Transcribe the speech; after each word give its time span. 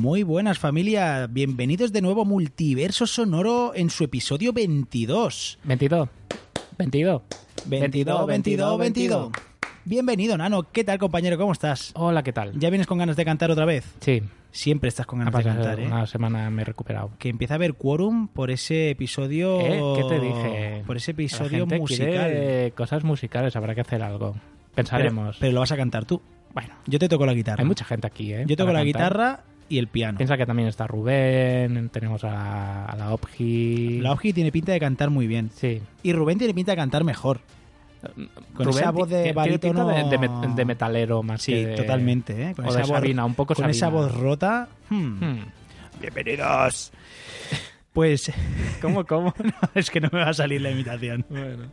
Muy 0.00 0.22
buenas 0.22 0.58
familia, 0.58 1.26
bienvenidos 1.26 1.92
de 1.92 2.00
nuevo 2.00 2.22
a 2.22 2.24
Multiverso 2.24 3.06
Sonoro 3.06 3.72
en 3.74 3.90
su 3.90 4.02
episodio 4.02 4.50
22. 4.50 5.58
22. 5.62 6.08
22. 6.78 7.22
22, 7.66 8.26
22, 8.26 8.78
22. 8.78 9.30
Bienvenido, 9.84 10.38
Nano. 10.38 10.62
¿Qué 10.72 10.84
tal, 10.84 10.96
compañero? 10.98 11.36
¿Cómo 11.36 11.52
estás? 11.52 11.92
Hola, 11.96 12.22
¿qué 12.22 12.32
tal? 12.32 12.58
¿Ya 12.58 12.70
vienes 12.70 12.86
con 12.86 12.96
ganas 12.96 13.14
de 13.14 13.26
cantar 13.26 13.50
otra 13.50 13.66
vez? 13.66 13.84
Sí. 14.00 14.22
Siempre 14.50 14.88
estás 14.88 15.04
con 15.04 15.18
ganas 15.18 15.34
de 15.34 15.42
cantar, 15.42 15.78
¿eh? 15.80 15.86
una 15.86 16.06
semana 16.06 16.48
me 16.48 16.62
he 16.62 16.64
recuperado. 16.64 17.10
Que 17.18 17.28
empieza 17.28 17.52
a 17.54 17.56
haber 17.56 17.74
quórum 17.74 18.28
por 18.28 18.50
ese 18.50 18.88
episodio... 18.88 19.60
¿Eh? 19.60 19.82
¿Qué 19.98 20.04
te 20.08 20.18
dije? 20.18 20.82
Por 20.86 20.96
ese 20.96 21.12
La 21.12 21.16
episodio 21.16 21.58
gente 21.66 21.78
musical. 21.78 22.08
quiere 22.08 22.72
cosas 22.74 23.04
musicales, 23.04 23.54
habrá 23.54 23.74
que 23.74 23.82
hacer 23.82 24.02
algo. 24.02 24.32
Pero, 24.32 24.74
Pensaremos. 24.76 25.36
pero 25.38 25.52
lo 25.52 25.60
vas 25.60 25.72
a 25.72 25.76
cantar 25.76 26.06
tú. 26.06 26.22
bueno, 26.54 26.72
Yo 26.86 26.98
te 26.98 27.06
toco 27.06 27.26
la 27.26 27.34
guitarra. 27.34 27.60
hay 27.62 27.68
mucha 27.68 27.84
gente 27.84 28.06
aquí, 28.06 28.32
¿eh? 28.32 28.44
Yo 28.46 28.56
toco 28.56 28.68
para 28.72 28.78
la 28.82 28.90
cantar. 28.92 29.12
guitarra 29.12 29.44
y 29.70 29.78
el 29.78 29.86
piano. 29.86 30.18
Piensa 30.18 30.36
que 30.36 30.44
también 30.44 30.68
está 30.68 30.86
Rubén, 30.86 31.88
tenemos 31.88 32.22
a 32.24 32.30
la, 32.30 32.84
a 32.84 32.96
la 32.96 33.14
Opji. 33.14 34.00
La 34.00 34.12
Oji 34.12 34.34
tiene 34.34 34.52
pinta 34.52 34.72
de 34.72 34.80
cantar 34.80 35.08
muy 35.08 35.26
bien. 35.26 35.50
Sí. 35.54 35.80
Y 36.02 36.12
Rubén 36.12 36.36
tiene 36.36 36.52
pinta 36.52 36.72
de 36.72 36.76
cantar 36.76 37.04
mejor. 37.04 37.40
Con 38.54 38.66
Rubén 38.66 38.78
esa 38.82 38.90
voz 38.90 39.08
de 39.08 39.32
barítono- 39.34 39.86
de, 39.88 40.04
de 40.04 40.18
met- 40.18 40.54
de 40.54 40.64
metalero 40.64 41.22
más 41.22 41.42
Sí, 41.42 41.52
que 41.52 41.66
de- 41.66 41.76
totalmente, 41.76 42.50
¿eh? 42.50 42.54
Con 42.54 42.66
o 42.66 42.68
esa 42.68 42.78
de 42.80 43.12
voz- 43.14 43.24
un 43.26 43.34
poco 43.34 43.54
Con 43.54 43.70
esa 43.70 43.88
voz 43.88 44.12
rota. 44.14 44.68
hmm. 44.90 45.24
Hmm. 45.24 45.38
Bienvenidos. 46.00 46.92
Pues 47.92 48.32
¿Cómo, 48.80 49.04
cómo? 49.04 49.34
no, 49.44 49.52
es 49.74 49.90
que 49.90 50.00
no 50.00 50.08
me 50.12 50.20
va 50.20 50.30
a 50.30 50.34
salir 50.34 50.60
la 50.62 50.70
imitación. 50.70 51.24
bueno. 51.28 51.64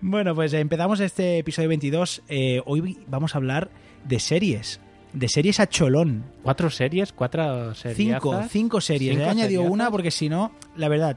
Bueno, 0.00 0.34
pues 0.34 0.52
empezamos 0.52 1.00
este 1.00 1.38
episodio 1.38 1.68
22. 1.70 2.22
Eh, 2.28 2.62
hoy 2.64 2.98
vamos 3.08 3.34
a 3.34 3.38
hablar 3.38 3.68
de 4.04 4.20
series. 4.20 4.80
De 5.18 5.28
series 5.28 5.58
a 5.58 5.68
cholón. 5.68 6.22
¿Cuatro 6.44 6.70
series? 6.70 7.12
¿Cuatro 7.12 7.74
series? 7.74 7.96
Cinco, 7.96 8.40
cinco 8.48 8.80
series. 8.80 9.16
Cinco 9.16 9.24
He 9.26 9.30
añadido 9.30 9.62
seriazas. 9.62 9.72
una 9.72 9.90
porque 9.90 10.12
si 10.12 10.28
no, 10.28 10.52
la 10.76 10.86
verdad, 10.88 11.16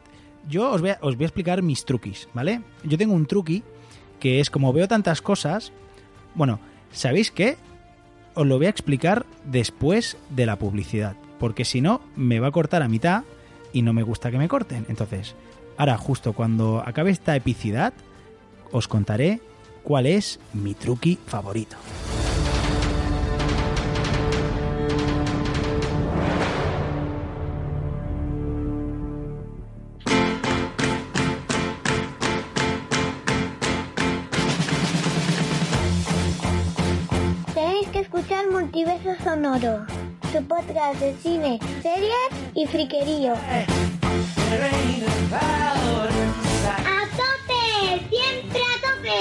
yo 0.49 0.71
os 0.71 0.81
voy, 0.81 0.89
a, 0.89 0.97
os 1.01 1.15
voy 1.17 1.25
a 1.25 1.27
explicar 1.27 1.61
mis 1.61 1.85
truquis, 1.85 2.27
¿vale? 2.33 2.61
Yo 2.83 2.97
tengo 2.97 3.13
un 3.13 3.27
truqui 3.27 3.61
que 4.19 4.39
es 4.39 4.49
como 4.49 4.73
veo 4.73 4.87
tantas 4.87 5.21
cosas. 5.21 5.71
Bueno, 6.33 6.59
¿sabéis 6.91 7.29
qué? 7.29 7.57
Os 8.33 8.47
lo 8.47 8.57
voy 8.57 8.65
a 8.65 8.69
explicar 8.69 9.27
después 9.45 10.17
de 10.31 10.47
la 10.47 10.57
publicidad. 10.57 11.15
Porque 11.37 11.63
si 11.63 11.79
no, 11.79 12.01
me 12.15 12.39
va 12.39 12.47
a 12.47 12.51
cortar 12.51 12.81
a 12.81 12.87
mitad 12.87 13.23
y 13.71 13.83
no 13.83 13.93
me 13.93 14.01
gusta 14.01 14.31
que 14.31 14.39
me 14.39 14.47
corten. 14.47 14.87
Entonces, 14.89 15.35
ahora, 15.77 15.99
justo 15.99 16.33
cuando 16.33 16.81
acabe 16.83 17.11
esta 17.11 17.35
epicidad, 17.35 17.93
os 18.71 18.87
contaré 18.87 19.41
cuál 19.83 20.07
es 20.07 20.39
mi 20.53 20.73
truqui 20.73 21.19
favorito. 21.27 21.77
Multiverso 38.73 39.21
Sonoro, 39.21 39.85
su 40.31 40.41
podcast 40.47 40.97
de 41.01 41.13
cine, 41.17 41.59
series 41.81 42.31
y 42.55 42.65
friquerío. 42.65 43.33
¡A 43.33 43.65
tope! 47.17 47.99
¡Siempre 48.09 48.61
a 48.61 48.75
tope! 48.79 49.19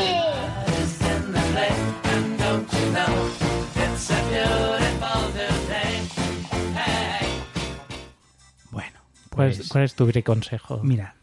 Bueno, 8.71 9.01
Pues, 9.31 9.57
pues 9.57 9.69
¿Cuál 9.69 9.83
es 9.83 9.97
tu 9.97 10.09
consejo? 10.23 10.81
Mira, 10.85 11.17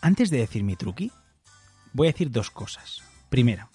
antes 0.00 0.30
de 0.30 0.38
decir 0.38 0.64
mi 0.64 0.74
truqui, 0.74 1.12
voy 1.92 2.08
a 2.08 2.10
decir 2.10 2.32
dos 2.32 2.50
cosas. 2.50 3.04
Primero, 3.30 3.70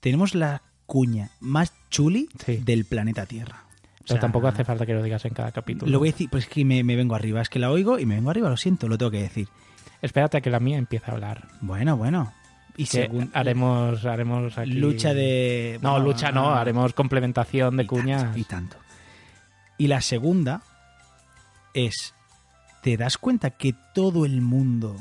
tenemos 0.00 0.34
la 0.34 0.64
cuña 0.92 1.30
más 1.40 1.72
chuli 1.88 2.28
Sí. 2.44 2.58
del 2.58 2.84
planeta 2.84 3.24
Tierra. 3.24 3.64
O 4.00 4.04
Pero 4.08 4.20
tampoco 4.20 4.48
hace 4.48 4.62
falta 4.62 4.84
que 4.84 4.92
lo 4.92 5.02
digas 5.02 5.24
en 5.24 5.32
cada 5.32 5.50
capítulo. 5.50 5.90
Lo 5.90 5.98
voy 5.98 6.10
a 6.10 6.12
decir, 6.12 6.28
pues 6.28 6.44
es 6.44 6.50
que 6.50 6.66
me, 6.66 6.84
me 6.84 6.96
vengo 6.96 7.14
arriba, 7.14 7.40
es 7.40 7.48
que 7.48 7.58
la 7.58 7.70
oigo 7.70 7.98
y 7.98 8.04
me 8.04 8.16
vengo 8.16 8.28
arriba, 8.28 8.50
lo 8.50 8.58
siento, 8.58 8.88
lo 8.88 8.98
tengo 8.98 9.10
que 9.10 9.22
decir. 9.22 9.48
Espérate 10.02 10.36
a 10.36 10.40
que 10.42 10.50
la 10.50 10.60
mía 10.60 10.76
empiece 10.76 11.10
a 11.10 11.14
hablar. 11.14 11.48
Bueno, 11.62 11.96
bueno. 11.96 12.34
Y 12.76 12.84
según 12.86 13.30
haremos, 13.32 14.04
haremos 14.04 14.58
aquí... 14.58 14.72
lucha 14.72 15.14
de... 15.14 15.78
No, 15.80 15.92
bueno, 15.92 16.04
lucha 16.04 16.30
no, 16.30 16.50
haremos 16.54 16.92
complementación 16.92 17.78
de 17.78 17.84
y 17.84 17.86
tanto, 17.86 18.02
cuñas. 18.02 18.36
y 18.36 18.44
tanto. 18.44 18.76
Y 19.78 19.86
la 19.86 20.02
segunda 20.02 20.60
es, 21.72 22.12
¿te 22.82 22.98
das 22.98 23.16
cuenta 23.16 23.50
que 23.50 23.74
todo 23.94 24.26
el 24.26 24.42
mundo, 24.42 24.94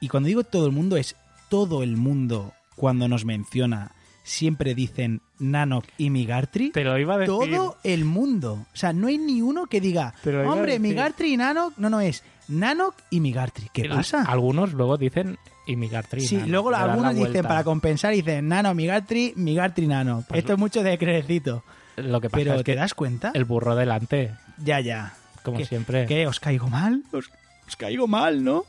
y 0.00 0.08
cuando 0.08 0.26
digo 0.26 0.44
todo 0.44 0.66
el 0.66 0.72
mundo 0.72 0.98
es 0.98 1.16
todo 1.48 1.82
el 1.82 1.96
mundo 1.96 2.52
cuando 2.76 3.08
nos 3.08 3.24
menciona, 3.24 3.92
siempre 4.24 4.74
dicen 4.74 5.20
Nanok 5.38 5.84
y 5.98 6.10
Migartri? 6.10 6.70
Te 6.72 6.82
lo 6.82 6.98
iba 6.98 7.14
a 7.14 7.18
decir. 7.18 7.32
Todo 7.34 7.76
el 7.84 8.04
mundo. 8.04 8.66
O 8.72 8.76
sea, 8.76 8.92
no 8.92 9.06
hay 9.06 9.18
ni 9.18 9.40
uno 9.42 9.66
que 9.66 9.80
diga, 9.80 10.14
Te 10.24 10.36
hombre. 10.38 10.80
Migartri 10.80 11.34
y 11.34 11.36
Nanok. 11.36 11.74
No, 11.76 11.88
no, 11.90 12.00
es 12.00 12.24
Nanok 12.48 12.94
y 13.10 13.20
Migartri. 13.20 13.68
¿Qué 13.72 13.82
El- 13.82 13.90
pasa? 13.90 14.22
Algunos 14.24 14.72
luego 14.72 14.96
dicen 14.96 15.38
y 15.66 15.76
Migartrina. 15.76 16.26
Sí, 16.28 16.40
luego 16.46 16.70
dan 16.70 16.86
la 16.88 16.92
algunos 16.94 17.14
dicen, 17.14 17.42
para 17.44 17.62
compensar, 17.64 18.12
dicen 18.12 18.48
Nano, 18.48 18.74
Migartri, 18.74 19.32
Migartri, 19.36 19.86
Nano. 19.86 20.24
Pues- 20.28 20.40
Esto 20.40 20.54
es 20.54 20.58
mucho 20.58 20.82
de 20.82 20.98
creecito. 20.98 21.62
Lo 21.96 22.20
que 22.20 22.28
pasa 22.28 22.42
Pero 22.42 22.54
es 22.56 22.64
¿te 22.64 22.72
que 22.72 22.74
das 22.76 22.92
cuenta? 22.92 23.30
el 23.34 23.44
burro 23.44 23.76
delante, 23.76 24.34
Ya, 24.58 24.80
ya. 24.80 25.14
como 25.44 25.58
¿Qué- 25.58 25.64
siempre. 25.66 26.06
¿Qué? 26.06 26.26
¿Os 26.26 26.40
caigo 26.40 26.68
mal? 26.68 27.02
¿Os, 27.12 27.30
os 27.68 27.76
caigo 27.76 28.06
mal, 28.08 28.42
no? 28.44 28.64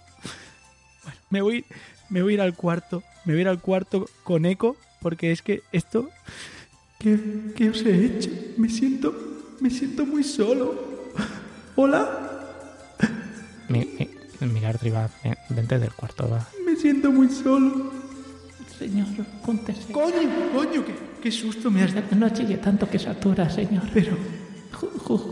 Bueno, 1.04 1.20
me 1.30 1.42
voy, 1.42 1.66
me 2.10 2.22
voy 2.22 2.34
a 2.34 2.36
ir 2.36 2.42
al 2.42 2.54
cuarto. 2.56 3.04
Me 3.26 3.34
voy 3.34 3.40
a 3.40 3.42
ir 3.42 3.48
al 3.50 3.60
cuarto 3.60 4.06
con 4.24 4.46
eco, 4.46 4.78
porque 5.06 5.32
es 5.32 5.44
que 5.44 5.62
esto... 5.72 6.10
¿Qué, 6.98 7.20
qué 7.56 7.70
os 7.70 7.86
he 7.86 8.06
hecho? 8.08 8.32
Me 8.58 8.68
siento... 8.70 9.14
Me 9.60 9.70
siento 9.70 10.04
muy 10.04 10.24
solo. 10.24 10.74
Hola, 11.76 12.02
Mi, 13.70 13.86
mi, 14.42 14.60
va, 14.90 15.08
ven- 15.24 15.38
vente 15.50 15.78
del 15.78 15.92
cuarto, 15.94 16.28
va. 16.28 16.48
me 16.66 16.76
siento 16.76 17.12
muy 17.12 17.30
solo. 17.30 17.92
Señor, 18.80 19.06
júntese. 19.44 19.92
Coño, 19.94 20.28
coño, 20.56 20.84
qué, 20.84 20.96
qué 21.22 21.32
susto 21.32 21.70
me 21.70 21.84
has 21.84 21.94
dado. 21.94 22.08
No 22.16 22.28
chille 22.30 22.58
tanto 22.58 22.90
que 22.90 22.98
satura, 22.98 23.48
señor. 23.48 23.84
Pero, 23.94 24.18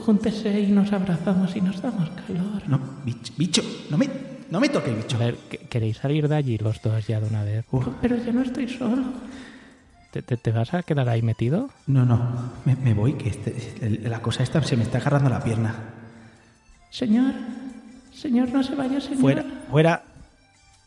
Júntese 0.05 0.59
y 0.61 0.67
nos 0.71 0.93
abrazamos 0.93 1.55
y 1.55 1.61
nos 1.61 1.81
damos 1.81 2.09
calor. 2.11 2.61
no, 2.67 2.79
bicho, 3.03 3.33
bicho, 3.37 3.63
no 3.89 3.97
me, 3.97 4.07
no 4.51 4.59
me 4.59 4.69
toques, 4.69 4.93
A 4.93 4.97
bicho. 4.97 5.17
ver, 5.17 5.35
¿que- 5.49 5.57
¿queréis 5.57 5.97
salir 5.97 6.27
de 6.27 6.35
allí 6.35 6.57
los 6.59 6.79
dos 6.83 7.07
ya 7.07 7.19
de 7.19 7.27
una 7.27 7.43
vez? 7.43 7.65
Uf. 7.71 7.87
Pero 8.03 8.15
yo 8.23 8.31
no 8.31 8.43
estoy 8.43 8.69
solo. 8.69 9.03
¿Te, 10.13 10.21
te, 10.21 10.37
te 10.37 10.51
vas 10.51 10.73
a 10.75 10.83
quedar 10.83 11.09
ahí 11.09 11.21
metido? 11.23 11.69
No, 11.87 12.05
no, 12.05 12.53
me, 12.65 12.75
me 12.75 12.93
voy, 12.93 13.13
que 13.13 13.29
este- 13.29 13.99
la 14.07 14.21
cosa 14.21 14.43
esta 14.43 14.61
se 14.63 14.77
me 14.77 14.83
está 14.83 14.99
agarrando 14.99 15.27
la 15.29 15.43
pierna. 15.43 15.73
Señor, 16.91 17.33
señor, 18.13 18.49
no 18.53 18.61
se 18.61 18.75
vaya, 18.75 19.01
señor. 19.01 19.19
Fuera, 19.19 19.43
fuera. 19.71 20.03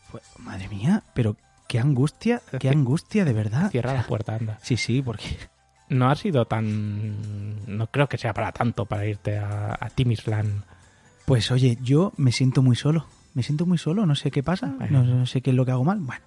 Fu- 0.08 0.18
Madre 0.42 0.68
mía, 0.68 1.02
pero 1.12 1.36
qué 1.68 1.80
angustia, 1.80 2.40
qué 2.60 2.68
angustia 2.68 3.24
de 3.24 3.32
verdad. 3.32 3.68
Cierra 3.72 3.94
la 3.94 4.06
puerta, 4.06 4.36
anda. 4.36 4.58
Sí, 4.62 4.76
sí, 4.76 5.02
porque 5.02 5.36
No 5.88 6.08
ha 6.08 6.14
sido 6.14 6.44
tan... 6.46 7.56
No 7.66 7.88
creo 7.88 8.08
que 8.08 8.18
sea 8.18 8.32
para 8.32 8.52
tanto 8.52 8.86
para 8.86 9.06
irte 9.06 9.38
a, 9.38 9.76
a 9.78 9.90
Timisland. 9.90 10.62
Pues 11.24 11.50
oye, 11.50 11.76
yo 11.82 12.12
me 12.16 12.30
siento 12.30 12.62
muy 12.62 12.76
solo. 12.76 13.06
Me 13.34 13.42
siento 13.42 13.66
muy 13.66 13.78
solo, 13.78 14.06
no 14.06 14.14
sé 14.14 14.30
qué 14.30 14.42
pasa, 14.44 14.68
Bueno. 14.78 15.02
no, 15.02 15.14
no 15.16 15.26
sé 15.26 15.42
qué 15.42 15.50
es 15.50 15.56
lo 15.56 15.64
que 15.66 15.72
hago 15.72 15.82
mal. 15.84 15.98
Bueno. 15.98 16.24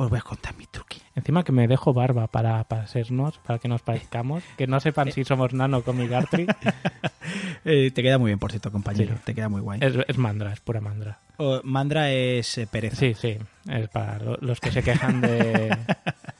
Os 0.00 0.08
voy 0.10 0.18
a 0.20 0.22
contar 0.22 0.54
mi 0.56 0.64
truqui. 0.66 1.02
Encima 1.16 1.42
que 1.42 1.50
me 1.50 1.66
dejo 1.66 1.92
barba 1.92 2.28
para, 2.28 2.62
para 2.64 2.86
sernos, 2.86 3.38
para 3.38 3.58
que 3.58 3.66
nos 3.66 3.82
parezcamos. 3.82 4.44
Que 4.56 4.68
no 4.68 4.78
sepan 4.78 5.10
si 5.10 5.24
somos 5.24 5.52
Nano 5.52 5.82
con 5.82 5.96
mi 5.98 6.06
Gartry. 6.08 6.46
Eh, 7.64 7.90
te 7.90 8.02
queda 8.02 8.16
muy 8.16 8.30
bien, 8.30 8.38
por 8.38 8.50
cierto, 8.52 8.72
compañero. 8.72 9.16
Sí. 9.16 9.22
Te 9.26 9.34
queda 9.34 9.48
muy 9.50 9.60
guay. 9.60 9.80
Es, 9.82 9.92
es 10.06 10.16
mandra, 10.16 10.52
es 10.52 10.60
pura 10.60 10.80
mandra. 10.80 11.18
O- 11.36 11.60
Mandra 11.64 12.10
es 12.10 12.56
eh, 12.56 12.66
pereza. 12.66 12.96
Sí, 12.96 13.12
sí. 13.14 13.36
Es 13.68 13.88
para 13.90 14.18
lo- 14.20 14.38
los 14.40 14.60
que 14.60 14.70
se 14.72 14.82
quejan 14.82 15.20
de... 15.20 15.76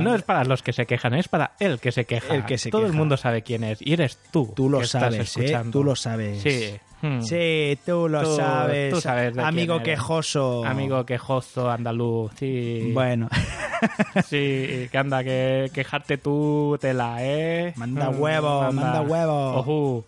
No 0.00 0.14
es 0.14 0.22
para 0.22 0.44
los 0.44 0.62
que 0.62 0.72
se 0.72 0.86
quejan, 0.86 1.14
es 1.14 1.28
para 1.28 1.52
el 1.60 1.80
que 1.80 1.92
se 1.92 2.04
queja. 2.04 2.34
El 2.34 2.44
que 2.44 2.58
se 2.58 2.70
Todo 2.70 2.86
el 2.86 2.92
mundo 2.92 3.16
sabe 3.16 3.42
quién 3.42 3.64
es. 3.64 3.78
Y 3.82 3.92
eres 3.92 4.18
tú. 4.32 4.52
Tú 4.54 4.68
lo 4.70 4.78
que 4.78 4.84
estás 4.84 5.02
sabes, 5.02 5.18
¿eh? 5.36 5.40
escuchando. 5.40 5.70
Tú 5.72 5.84
lo 5.84 5.96
sabes. 5.96 6.42
Sí. 6.42 6.74
Hmm. 7.02 7.22
Sí, 7.22 7.78
tú 7.86 8.08
lo 8.08 8.22
Tú- 8.22 8.36
sabes. 8.36 8.92
tú 8.92 9.00
sabes 9.00 9.36
Amigo 9.38 9.82
quejoso. 9.82 10.64
Amigo 10.64 11.06
quejoso, 11.06 11.70
andaluz. 11.70 12.32
Sí. 12.38 12.90
Bueno, 12.92 13.28
Sí, 14.28 14.88
que 14.90 14.98
anda, 14.98 15.24
que 15.24 15.70
quejarte 15.72 16.18
tú 16.18 16.76
tela, 16.80 17.16
¿eh? 17.20 17.72
Manda 17.76 18.10
huevo, 18.10 18.62
manda 18.72 19.00
huevo. 19.02 19.54
Ojú. 19.56 20.04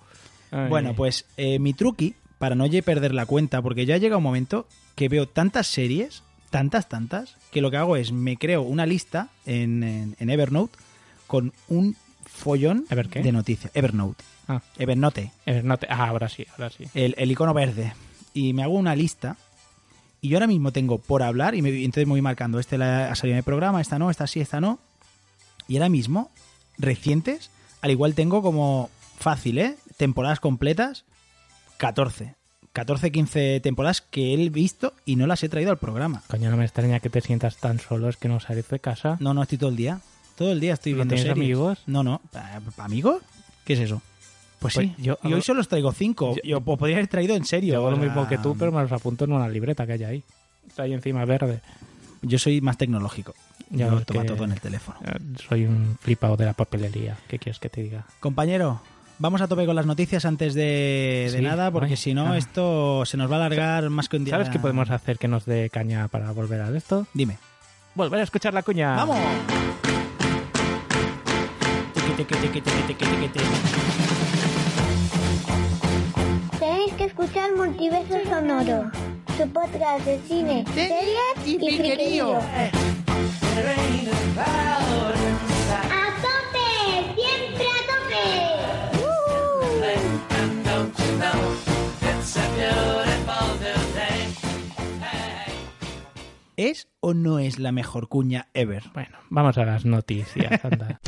Bueno, 0.68 0.94
pues 0.94 1.24
eh, 1.38 1.58
mi 1.58 1.72
truqui, 1.72 2.14
para 2.38 2.54
no 2.54 2.66
perder 2.84 3.14
la 3.14 3.24
cuenta, 3.26 3.62
porque 3.62 3.86
ya 3.86 3.96
llega 3.96 4.18
un 4.18 4.22
momento 4.22 4.66
que 4.94 5.08
veo 5.08 5.26
tantas 5.26 5.66
series, 5.66 6.22
tantas, 6.52 6.88
tantas, 6.88 7.36
que 7.50 7.60
lo 7.60 7.72
que 7.72 7.78
hago 7.78 7.96
es 7.96 8.12
me 8.12 8.36
creo 8.36 8.62
una 8.62 8.86
lista 8.86 9.30
en, 9.46 9.82
en- 9.82 10.16
en 10.20 10.30
Evernote 10.30 10.78
con 11.26 11.52
un 11.68 11.96
follón 12.24 12.84
¿Ever 12.90 13.08
qué? 13.08 13.22
de 13.22 13.32
noticias. 13.32 13.72
Evernote. 13.74 14.22
Ah, 14.46 14.62
Evernote. 14.78 15.32
eh, 15.46 15.62
no 15.64 15.76
te- 15.78 15.88
ah, 15.90 16.08
ahora 16.08 16.28
sí, 16.28 16.46
ahora 16.52 16.70
sí. 16.70 16.84
el, 16.94 17.14
el 17.18 17.30
icono 17.32 17.52
verde. 17.54 17.92
Y 18.34 18.52
me 18.52 18.62
hago 18.62 18.74
una 18.74 18.94
lista. 18.94 19.36
Y 20.20 20.28
yo 20.28 20.36
ahora 20.36 20.46
mismo 20.46 20.70
tengo 20.72 20.98
por 20.98 21.22
hablar, 21.24 21.54
y, 21.56 21.62
me, 21.62 21.70
entonces 21.70 22.06
me 22.06 22.12
voy 22.12 22.22
marcando, 22.22 22.60
este 22.60 22.78
la, 22.78 23.10
ha 23.10 23.14
salido 23.16 23.34
en 23.34 23.38
el 23.38 23.44
programa, 23.44 23.80
esta 23.80 23.98
no, 23.98 24.08
esta 24.10 24.26
sí, 24.28 24.40
esta 24.40 24.60
no. 24.60 24.78
Y 25.66 25.76
ahora 25.78 25.88
mismo, 25.88 26.30
recientes, 26.78 27.50
al 27.80 27.90
igual 27.90 28.14
tengo 28.14 28.40
como 28.42 28.88
fácil, 29.18 29.58
¿eh? 29.58 29.76
Temporadas 29.96 30.38
completas, 30.38 31.04
14. 31.78 32.34
14, 32.72 33.12
15 33.12 33.60
temporadas 33.60 34.00
que 34.00 34.32
he 34.34 34.48
visto 34.48 34.94
y 35.04 35.16
no 35.16 35.26
las 35.26 35.42
he 35.42 35.48
traído 35.48 35.70
al 35.70 35.78
programa. 35.78 36.22
Coño, 36.28 36.50
no 36.50 36.56
me 36.56 36.64
extraña 36.64 37.00
que 37.00 37.10
te 37.10 37.20
sientas 37.20 37.56
tan 37.58 37.78
solo, 37.78 38.08
es 38.08 38.16
que 38.16 38.28
no 38.28 38.40
sales 38.40 38.68
de 38.68 38.78
casa. 38.80 39.16
No, 39.20 39.34
no, 39.34 39.42
estoy 39.42 39.58
todo 39.58 39.70
el 39.70 39.76
día. 39.76 40.00
Todo 40.36 40.52
el 40.52 40.60
día 40.60 40.72
estoy 40.74 40.92
¿No 40.92 40.96
viendo 40.98 41.16
series. 41.16 41.32
amigos? 41.32 41.78
No, 41.86 42.02
no. 42.02 42.20
¿Pa- 42.32 42.60
pa- 42.74 42.84
¿Amigos? 42.84 43.22
¿Qué 43.64 43.74
es 43.74 43.80
eso? 43.80 44.00
Pues 44.58 44.74
Pues 44.74 44.86
sí. 44.86 44.94
yo 44.98 45.18
y 45.24 45.32
hoy 45.32 45.42
solo 45.42 45.60
os 45.60 45.68
traigo 45.68 45.92
cinco. 45.92 46.34
Yo, 46.44 46.58
os 46.58 46.78
podría 46.78 46.96
haber 46.96 47.08
traído 47.08 47.34
en 47.34 47.44
serio. 47.44 47.74
Yo 47.74 47.80
hago 47.80 47.90
lo 47.90 47.96
mismo 47.98 48.26
que 48.28 48.38
tú, 48.38 48.56
pero 48.58 48.72
me 48.72 48.80
los 48.80 48.92
apunto 48.92 49.24
en 49.24 49.32
una 49.32 49.48
libreta 49.48 49.86
que 49.86 49.92
hay 49.94 50.04
ahí. 50.04 50.24
Está 50.66 50.84
ahí 50.84 50.92
encima 50.94 51.24
verde. 51.24 51.60
Yo 52.22 52.38
soy 52.38 52.60
más 52.60 52.78
tecnológico. 52.78 53.34
Yo 53.70 54.00
toma 54.04 54.22
que- 54.22 54.28
todo 54.28 54.44
en 54.44 54.52
el 54.52 54.60
teléfono. 54.60 54.98
Soy 55.48 55.64
un 55.66 55.98
flipado 56.00 56.36
de 56.36 56.44
la 56.46 56.52
papelería. 56.52 57.16
¿Qué 57.28 57.38
quieres 57.38 57.58
que 57.58 57.68
te 57.68 57.82
diga? 57.82 58.06
Compañero, 58.20 58.80
vamos 59.22 59.40
a 59.40 59.46
tope 59.46 59.64
con 59.66 59.76
las 59.76 59.86
noticias 59.86 60.24
antes 60.24 60.52
de, 60.52 61.28
de 61.30 61.38
Sí, 61.38 61.44
nada, 61.44 61.70
porque 61.70 61.92
ay, 61.92 61.96
si 61.96 62.12
no, 62.12 62.32
ah. 62.32 62.36
esto 62.38 63.04
se 63.06 63.16
nos 63.16 63.30
va 63.30 63.36
a 63.36 63.46
alargar 63.46 63.88
más 63.88 64.08
que 64.08 64.16
un 64.16 64.24
día. 64.24 64.34
¿Sabes 64.34 64.50
qué 64.50 64.58
podemos 64.58 64.90
hacer 64.90 65.16
que 65.16 65.28
nos 65.28 65.46
dé 65.46 65.70
caña 65.70 66.08
para 66.08 66.32
volver 66.32 66.60
a 66.60 66.76
esto? 66.76 67.06
Dime. 67.14 67.38
Volver 67.94 68.18
a 68.20 68.24
escuchar 68.24 68.52
la 68.52 68.64
cuña. 68.64 68.96
¡Vamos! 68.96 69.18
Tenéis 76.58 76.92
que 76.94 77.04
escuchar 77.04 77.54
Multiverso 77.56 78.18
Sonoro, 78.28 78.90
su 79.36 79.48
podcast 79.50 80.04
de 80.04 80.18
cine, 80.26 80.64
series 80.74 81.46
y 81.46 81.58
friquerío. 81.58 82.38
¡A 82.38 82.70
tope! 86.22 87.14
¡Siempre 87.14 87.66
a 87.66 87.82
tope! 87.86 88.51
¿Es 96.56 96.86
o 97.00 97.12
no 97.12 97.40
es 97.40 97.58
la 97.58 97.72
mejor 97.72 98.08
cuña 98.08 98.46
ever? 98.54 98.84
Bueno, 98.94 99.18
vamos 99.30 99.58
a 99.58 99.64
las 99.64 99.84
noticias. 99.84 100.64
Anda. 100.64 101.00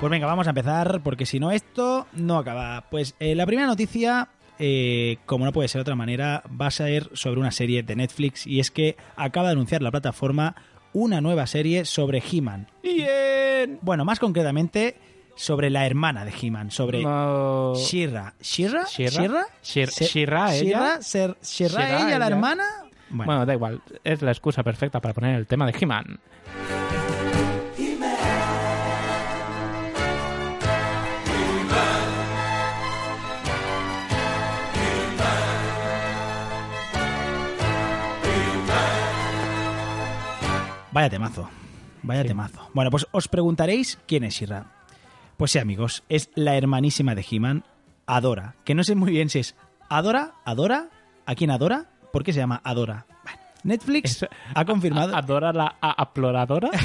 Pues 0.00 0.10
venga, 0.10 0.26
vamos 0.26 0.46
a 0.46 0.50
empezar, 0.50 1.00
porque 1.04 1.26
si 1.26 1.38
no, 1.38 1.52
esto 1.52 2.06
no 2.12 2.38
acaba. 2.38 2.86
Pues 2.90 3.14
eh, 3.20 3.34
la 3.34 3.46
primera 3.46 3.68
noticia, 3.68 4.30
eh, 4.58 5.18
como 5.26 5.44
no 5.44 5.52
puede 5.52 5.68
ser 5.68 5.80
de 5.80 5.82
otra 5.82 5.94
manera, 5.94 6.42
va 6.48 6.66
a 6.66 6.70
ser 6.72 7.10
sobre 7.12 7.40
una 7.40 7.50
serie 7.50 7.82
de 7.82 7.94
Netflix, 7.94 8.46
y 8.46 8.58
es 8.58 8.70
que 8.70 8.96
acaba 9.16 9.48
de 9.48 9.52
anunciar 9.52 9.82
la 9.82 9.90
plataforma 9.90 10.56
una 10.92 11.20
nueva 11.20 11.46
serie 11.46 11.84
sobre 11.84 12.20
He-Man. 12.20 12.68
Bien. 12.82 13.78
Bueno, 13.82 14.04
más 14.04 14.18
concretamente 14.18 14.96
sobre 15.38 15.70
la 15.70 15.86
hermana 15.86 16.24
de 16.24 16.32
He-Man, 16.40 16.70
sobre 16.70 17.02
No. 17.02 17.72
Shira. 17.76 18.34
¿Shira? 18.42 18.84
Shira. 18.86 19.46
¿Shira? 19.62 19.90
Shira, 19.90 20.54
ella. 20.56 20.98
Shira, 21.42 22.06
ella, 22.06 22.18
la 22.18 22.26
hermana. 22.26 22.64
Bueno, 23.10 23.24
Bueno, 23.26 23.46
da 23.46 23.54
igual. 23.54 23.80
Es 24.04 24.20
la 24.20 24.32
excusa 24.32 24.62
perfecta 24.62 25.00
para 25.00 25.14
poner 25.14 25.36
el 25.36 25.46
tema 25.46 25.64
de 25.66 25.74
He-Man. 25.80 26.18
vaya 40.92 41.10
temazo. 41.10 41.48
Vaya 42.02 42.22
Sí. 42.22 42.28
temazo. 42.28 42.70
Bueno, 42.74 42.90
pues 42.90 43.06
os 43.10 43.28
preguntaréis 43.28 43.98
quién 44.06 44.24
es 44.24 44.34
Shira. 44.34 44.66
Pues 45.38 45.52
sí, 45.52 45.60
amigos, 45.60 46.02
es 46.08 46.30
la 46.34 46.56
hermanísima 46.56 47.14
de 47.14 47.24
He-Man, 47.30 47.62
Adora. 48.06 48.56
Que 48.64 48.74
no 48.74 48.82
sé 48.82 48.96
muy 48.96 49.12
bien 49.12 49.28
si 49.28 49.38
es 49.38 49.54
Adora, 49.88 50.32
Adora, 50.44 50.88
¿a 51.26 51.34
quién 51.36 51.52
adora? 51.52 51.86
¿Por 52.12 52.24
qué 52.24 52.32
se 52.32 52.40
llama 52.40 52.60
Adora? 52.64 53.06
Bueno, 53.22 53.38
Netflix 53.62 54.26
ha 54.52 54.64
confirmado. 54.64 55.14
¿Adora 55.14 55.52
la 55.52 55.76
aploradora? 55.80 56.70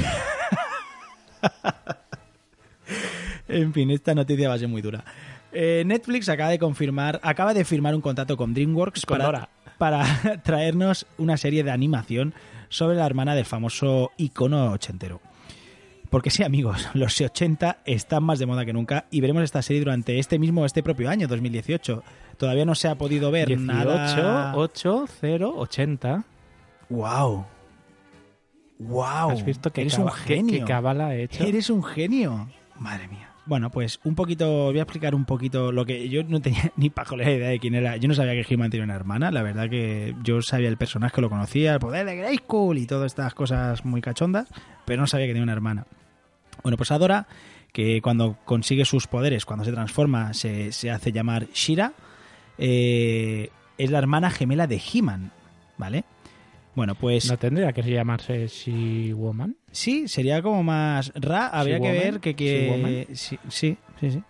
En 3.48 3.74
fin, 3.74 3.92
esta 3.92 4.16
noticia 4.16 4.48
va 4.48 4.56
a 4.56 4.58
ser 4.58 4.68
muy 4.70 4.82
dura. 4.82 5.04
Eh, 5.52 5.84
Netflix 5.86 6.30
acaba 6.30 6.50
de 6.50 6.58
confirmar, 6.60 7.20
acaba 7.24 7.54
de 7.54 7.66
firmar 7.66 7.94
un 7.94 8.02
contrato 8.02 8.38
con 8.38 8.54
DreamWorks 8.54 9.06
Con 9.06 9.18
para, 9.18 9.26
Dora. 9.26 9.50
para 9.78 10.42
traernos 10.44 11.06
una 11.18 11.38
serie 11.38 11.64
de 11.64 11.70
animación 11.70 12.34
sobre 12.70 12.96
la 12.98 13.06
hermana 13.06 13.36
del 13.36 13.46
famoso 13.46 14.12
icono 14.18 14.72
ochentero. 14.72 15.20
Porque 16.14 16.30
sí, 16.30 16.44
amigos, 16.44 16.88
los 16.94 17.20
80 17.20 17.80
están 17.86 18.24
más 18.24 18.38
de 18.38 18.46
moda 18.46 18.64
que 18.66 18.72
nunca 18.72 19.06
y 19.10 19.20
veremos 19.20 19.42
esta 19.42 19.64
serie 19.64 19.82
durante 19.82 20.20
este 20.20 20.38
mismo, 20.38 20.64
este 20.64 20.84
propio 20.84 21.10
año, 21.10 21.28
2018. 21.28 22.04
Todavía 22.38 22.66
no 22.66 22.76
se 22.76 22.88
ha 22.88 22.94
podido 22.94 23.32
ver 23.32 23.48
18, 23.48 23.66
nada. 23.66 24.54
8, 24.56 25.06
0, 25.20 25.54
80. 25.58 26.24
¡Wow! 26.92 27.46
¡Wow! 28.78 29.32
¿Has 29.32 29.44
visto 29.44 29.72
que, 29.72 29.82
Eres 29.82 29.98
un 29.98 30.06
que- 30.06 30.14
genio. 30.36 30.60
que 30.60 30.66
cabala 30.66 31.16
he 31.16 31.24
hecho? 31.24 31.44
Eres 31.44 31.72
un 31.72 31.84
genio. 31.84 32.48
Madre 32.78 33.08
mía. 33.08 33.30
Bueno, 33.48 33.72
pues 33.72 34.00
un 34.04 34.14
poquito, 34.14 34.66
voy 34.66 34.78
a 34.78 34.84
explicar 34.84 35.16
un 35.16 35.26
poquito 35.26 35.72
lo 35.72 35.84
que 35.84 36.08
yo 36.10 36.24
no 36.24 36.42
tenía 36.42 36.72
ni 36.78 36.92
pajolera 36.92 37.32
idea 37.32 37.50
de 37.50 37.60
quién 37.60 37.74
era. 37.74 37.98
Yo 37.98 38.08
no 38.08 38.14
sabía 38.14 38.34
que 38.34 38.54
He-Man 38.54 38.70
tenía 38.70 38.84
una 38.84 38.94
hermana, 38.96 39.32
la 39.32 39.42
verdad 39.42 39.68
que 39.68 40.16
yo 40.24 40.44
sabía 40.44 40.70
el 40.70 40.78
personaje, 40.78 41.22
lo 41.22 41.30
conocía, 41.32 41.74
el 41.74 41.80
poder 41.80 42.06
de 42.06 42.18
Grayskull 42.18 42.78
y 42.78 42.86
todas 42.86 43.08
estas 43.08 43.34
cosas 43.34 43.84
muy 43.84 44.00
cachondas, 44.00 44.48
pero 44.86 45.02
no 45.02 45.08
sabía 45.08 45.26
que 45.26 45.32
tenía 45.34 45.44
una 45.44 45.54
hermana. 45.54 45.86
Bueno, 46.62 46.78
pues 46.78 46.92
Adora, 46.92 47.28
que 47.72 48.02
cuando 48.02 48.38
consigue 48.46 48.86
sus 48.86 49.08
poderes, 49.08 49.46
cuando 49.46 49.66
se 49.66 49.72
transforma, 49.72 50.34
se, 50.34 50.72
se 50.72 50.92
hace 50.92 51.12
llamar 51.12 51.48
Shira, 51.54 51.94
eh, 52.58 53.50
es 53.78 53.90
la 53.92 53.98
hermana 54.00 54.30
gemela 54.30 54.68
de 54.68 54.80
He-Man, 54.94 55.32
¿vale? 55.78 56.04
Bueno, 56.76 56.96
pues 56.96 57.30
¿No 57.30 57.38
tendría 57.38 57.72
que 57.72 57.84
llamarse 57.84 58.48
She-Woman? 58.48 59.56
Sí, 59.72 60.08
sería 60.08 60.42
como 60.42 60.64
más 60.64 61.12
Ra, 61.16 61.48
habría 61.48 61.80
que 61.80 61.92
ver 61.92 62.20
que, 62.20 62.36
que 62.36 63.08
sí, 63.14 63.38
sí, 63.50 63.78
sí, 64.00 64.12
sí. 64.12 64.24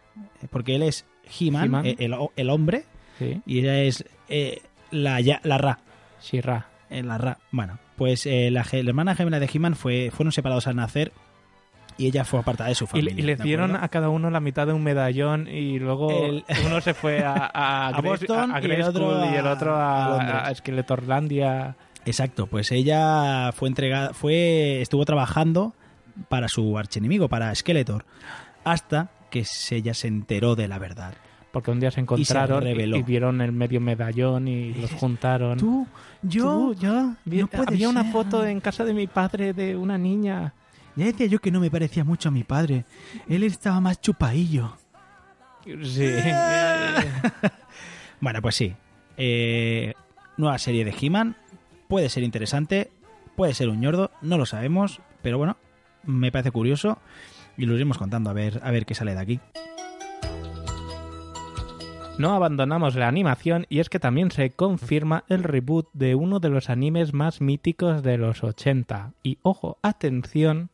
Porque 0.50 0.76
él 0.76 0.84
es 0.84 1.06
He-Man, 1.40 1.86
eh, 1.86 1.96
el, 2.00 2.16
el 2.36 2.50
hombre, 2.50 2.86
Sí. 3.20 3.42
y 3.46 3.60
ella 3.60 3.82
es 3.84 4.04
eh, 4.28 4.62
la, 4.92 5.22
ya- 5.22 5.40
la 5.44 5.58
Ra, 5.58 5.80
She-Ra. 6.22 6.68
eh, 6.90 7.04
la 7.04 7.18
Ra. 7.18 7.38
Bueno, 7.52 7.78
pues 7.96 8.26
eh, 8.26 8.50
la, 8.52 8.66
la 8.72 8.80
hermana 8.90 9.16
gemela 9.16 9.40
de 9.40 9.50
He-Man 9.54 9.76
fue, 9.76 10.12
fueron 10.12 10.32
separados 10.32 10.68
al 10.68 10.76
nacer 10.76 11.12
y 11.98 12.08
ella 12.08 12.24
fue 12.26 12.40
apartada 12.40 12.70
de 12.70 12.76
su 12.76 12.88
familia. 12.88 13.14
y 13.18 13.22
le 13.22 13.36
¿de 13.36 13.44
dieron 13.44 13.76
a 13.76 13.88
cada 13.90 14.10
uno 14.10 14.30
la 14.30 14.40
mitad 14.40 14.68
de 14.68 14.74
un 14.74 14.84
medallón 14.84 15.48
y 15.48 15.80
luego 15.80 16.10
El- 16.12 16.44
uno 16.66 16.82
se 16.82 16.94
fue 16.94 17.24
a, 17.24 17.34
a, 17.54 17.88
A 17.96 18.02
Boston 18.02 18.52
a 18.54 18.62
y 18.62 18.66
el 18.66 18.82
otro 18.82 19.26
y 19.32 19.36
el 19.36 19.48
a- 19.48 19.52
otro 19.54 19.76
a 19.76 20.52
Skeletorlandia. 20.56 21.76
Exacto, 22.06 22.48
pues 22.48 22.72
ella 22.72 23.52
fue 23.54 23.70
entregada, 23.70 24.14
fue, 24.14 24.82
estuvo 24.82 25.06
trabajando 25.06 25.74
para 26.30 26.48
su 26.48 26.78
archienemigo, 26.78 27.30
para 27.30 27.54
Skeletor, 27.56 28.06
hasta 28.64 29.10
que 29.32 29.46
ella 29.72 29.94
se 29.94 30.08
enteró 30.08 30.56
de 30.56 30.68
la 30.68 30.80
verdad. 30.80 31.14
Porque 31.52 31.70
un 31.72 31.80
día 31.80 31.92
se 31.92 32.00
encontraron 32.02 32.68
y, 32.68 33.04
vieron 33.04 33.40
el 33.42 33.52
medio 33.52 33.80
medallón 33.80 34.48
y 34.48 34.74
los 34.74 34.92
juntaron. 34.94 35.58
Tú, 35.60 35.86
yo, 36.24 36.44
Tú, 36.44 36.74
yo. 36.76 36.94
No 37.26 37.48
había 37.68 37.90
una 37.90 38.04
ser. 38.04 38.12
foto 38.12 38.44
en 38.46 38.60
casa 38.60 38.84
de 38.84 38.94
mi 38.96 39.06
padre 39.06 39.54
de 39.54 39.78
una 39.78 39.98
niña. 40.00 40.54
Ya 40.96 41.06
decía 41.06 41.26
yo 41.28 41.40
que 41.40 41.52
no 41.52 41.60
me 41.60 41.72
parecía 41.72 42.04
mucho 42.04 42.30
a 42.30 42.32
mi 42.32 42.44
padre. 42.44 42.86
Él 43.28 43.44
estaba 43.44 43.80
más 43.82 44.00
chupaillo. 44.02 44.78
Sí. 45.66 46.08
Bueno, 48.24 48.42
pues 48.42 48.56
sí. 48.56 48.74
Eh, 49.18 49.96
nueva 50.38 50.58
serie 50.58 50.86
de 50.86 50.96
He-Man. 50.98 51.36
Puede 51.90 52.08
ser 52.08 52.24
interesante. 52.24 52.90
Puede 53.36 53.54
ser 53.54 53.68
un 53.68 53.82
ñordo. 53.82 54.12
No 54.22 54.38
lo 54.38 54.46
sabemos. 54.46 55.02
Pero 55.22 55.38
bueno, 55.38 55.58
me 56.04 56.32
parece 56.32 56.52
curioso. 56.52 57.00
Y 57.58 57.66
lo 57.66 57.76
iremos 57.76 57.98
contando 57.98 58.30
a 58.30 58.34
ver, 58.34 58.62
a 58.64 58.72
ver 58.72 58.86
qué 58.86 58.96
sale 58.96 59.14
de 59.14 59.20
aquí. 59.20 59.40
No 62.18 62.34
abandonamos 62.34 62.96
la 62.96 63.08
animación 63.08 63.66
y 63.70 63.80
es 63.80 63.90
que 63.90 64.00
también 64.00 64.30
se 64.30 64.52
confirma 64.52 65.24
el 65.30 65.44
reboot 65.44 65.90
de 65.94 66.14
uno 66.14 66.40
de 66.40 66.50
los 66.50 66.70
animes 66.70 67.12
más 67.12 67.42
míticos 67.42 68.04
de 68.04 68.18
los 68.18 68.44
80. 68.44 69.14
Y 69.24 69.40
ojo, 69.42 69.80
atención, 69.82 70.70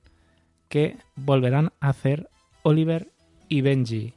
que 0.69 0.97
volverán 1.15 1.71
a 1.79 1.89
hacer 1.89 2.29
Oliver 2.63 3.07
y 3.49 3.61
Benji, 3.61 4.13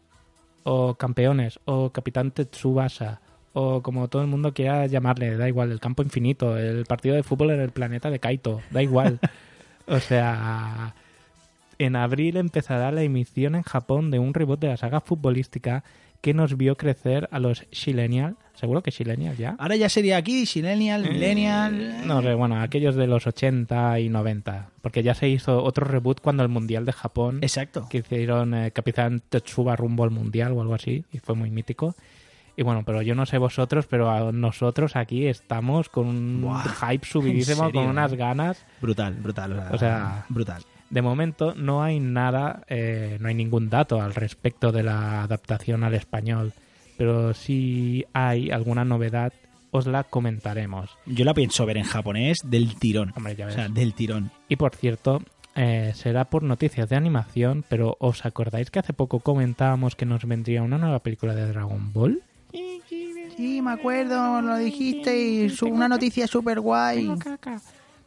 o 0.64 0.94
Campeones, 0.94 1.58
o 1.64 1.90
Capitán 1.90 2.32
Tsubasa, 2.32 3.20
o 3.52 3.82
como 3.82 4.08
todo 4.08 4.22
el 4.22 4.28
mundo 4.28 4.54
quiera 4.54 4.86
llamarle, 4.86 5.36
da 5.36 5.48
igual, 5.48 5.72
el 5.72 5.80
campo 5.80 6.02
infinito, 6.02 6.56
el 6.56 6.84
partido 6.84 7.14
de 7.14 7.22
fútbol 7.22 7.50
en 7.50 7.60
el 7.60 7.70
planeta 7.70 8.10
de 8.10 8.20
Kaito, 8.20 8.60
da 8.70 8.82
igual. 8.82 9.18
o 9.86 9.98
sea, 9.98 10.94
en 11.78 11.96
abril 11.96 12.36
empezará 12.36 12.92
la 12.92 13.02
emisión 13.02 13.54
en 13.54 13.62
Japón 13.62 14.10
de 14.10 14.18
un 14.18 14.34
reboot 14.34 14.60
de 14.60 14.68
la 14.68 14.76
saga 14.76 15.00
futbolística 15.00 15.84
que 16.22 16.32
nos 16.32 16.56
vio 16.56 16.76
crecer 16.76 17.28
a 17.32 17.38
los 17.38 17.66
Shillennial. 17.70 18.36
Seguro 18.54 18.82
que 18.82 18.92
Shillennial 18.92 19.36
ya. 19.36 19.56
Ahora 19.58 19.76
ya 19.76 19.88
sería 19.88 20.16
aquí, 20.16 20.44
Millennial, 20.54 21.02
Millennial. 21.02 22.06
No 22.06 22.22
sé, 22.22 22.32
bueno, 22.34 22.62
aquellos 22.62 22.94
de 22.94 23.08
los 23.08 23.26
80 23.26 23.98
y 23.98 24.08
90. 24.08 24.70
Porque 24.80 25.02
ya 25.02 25.14
se 25.14 25.28
hizo 25.28 25.62
otro 25.62 25.84
reboot 25.84 26.20
cuando 26.20 26.44
el 26.44 26.48
Mundial 26.48 26.86
de 26.86 26.92
Japón, 26.92 27.40
Exacto. 27.42 27.88
que 27.90 27.98
hicieron 27.98 28.54
eh, 28.54 28.70
Capitán 28.70 29.20
Tetsuba 29.28 29.74
rumbo 29.74 30.04
al 30.04 30.10
Mundial 30.10 30.52
o 30.52 30.60
algo 30.60 30.74
así, 30.74 31.04
y 31.12 31.18
fue 31.18 31.34
muy 31.34 31.50
mítico. 31.50 31.96
Y 32.56 32.62
bueno, 32.62 32.82
pero 32.84 33.02
yo 33.02 33.14
no 33.14 33.26
sé 33.26 33.38
vosotros, 33.38 33.86
pero 33.88 34.10
a 34.10 34.30
nosotros 34.30 34.94
aquí 34.94 35.26
estamos 35.26 35.88
con 35.88 36.06
un 36.06 36.42
Buah, 36.42 36.62
hype 36.62 37.06
subidísimo, 37.06 37.72
con 37.72 37.86
unas 37.86 38.14
ganas. 38.14 38.64
Brutal, 38.80 39.14
brutal. 39.14 39.68
O 39.72 39.78
sea, 39.78 40.26
brutal. 40.28 40.62
De 40.92 41.02
momento 41.02 41.54
no 41.56 41.82
hay 41.82 41.98
nada, 41.98 42.62
eh, 42.68 43.16
no 43.18 43.26
hay 43.28 43.34
ningún 43.34 43.68
dato 43.70 44.00
al 44.00 44.14
respecto 44.14 44.70
de 44.72 44.82
la 44.82 45.22
adaptación 45.22 45.82
al 45.84 45.94
español, 45.94 46.52
pero 46.98 47.32
si 47.34 48.04
hay 48.12 48.50
alguna 48.50 48.84
novedad 48.84 49.32
os 49.70 49.86
la 49.86 50.04
comentaremos. 50.04 50.90
Yo 51.06 51.24
la 51.24 51.32
pienso 51.32 51.64
ver 51.64 51.78
en 51.78 51.84
japonés 51.84 52.40
del 52.44 52.76
tirón. 52.76 53.12
Hombre, 53.16 53.34
ya 53.34 53.46
O 53.46 53.48
ves. 53.48 53.54
sea, 53.56 53.68
del 53.70 53.94
tirón. 53.94 54.30
Y 54.50 54.56
por 54.56 54.76
cierto, 54.76 55.22
eh, 55.56 55.92
será 55.94 56.26
por 56.26 56.42
noticias 56.42 56.90
de 56.90 56.96
animación, 56.96 57.64
pero 57.70 57.96
¿os 57.98 58.26
acordáis 58.26 58.70
que 58.70 58.78
hace 58.80 58.92
poco 58.92 59.20
comentábamos 59.20 59.96
que 59.96 60.04
nos 60.04 60.26
vendría 60.26 60.62
una 60.62 60.76
nueva 60.76 60.98
película 60.98 61.34
de 61.34 61.46
Dragon 61.48 61.90
Ball? 61.94 62.22
Sí, 63.34 63.62
me 63.62 63.70
acuerdo, 63.72 64.42
lo 64.42 64.56
dijiste 64.58 65.18
y 65.18 65.50
una 65.62 65.88
noticia 65.88 66.26
súper 66.26 66.60
guay. 66.60 67.08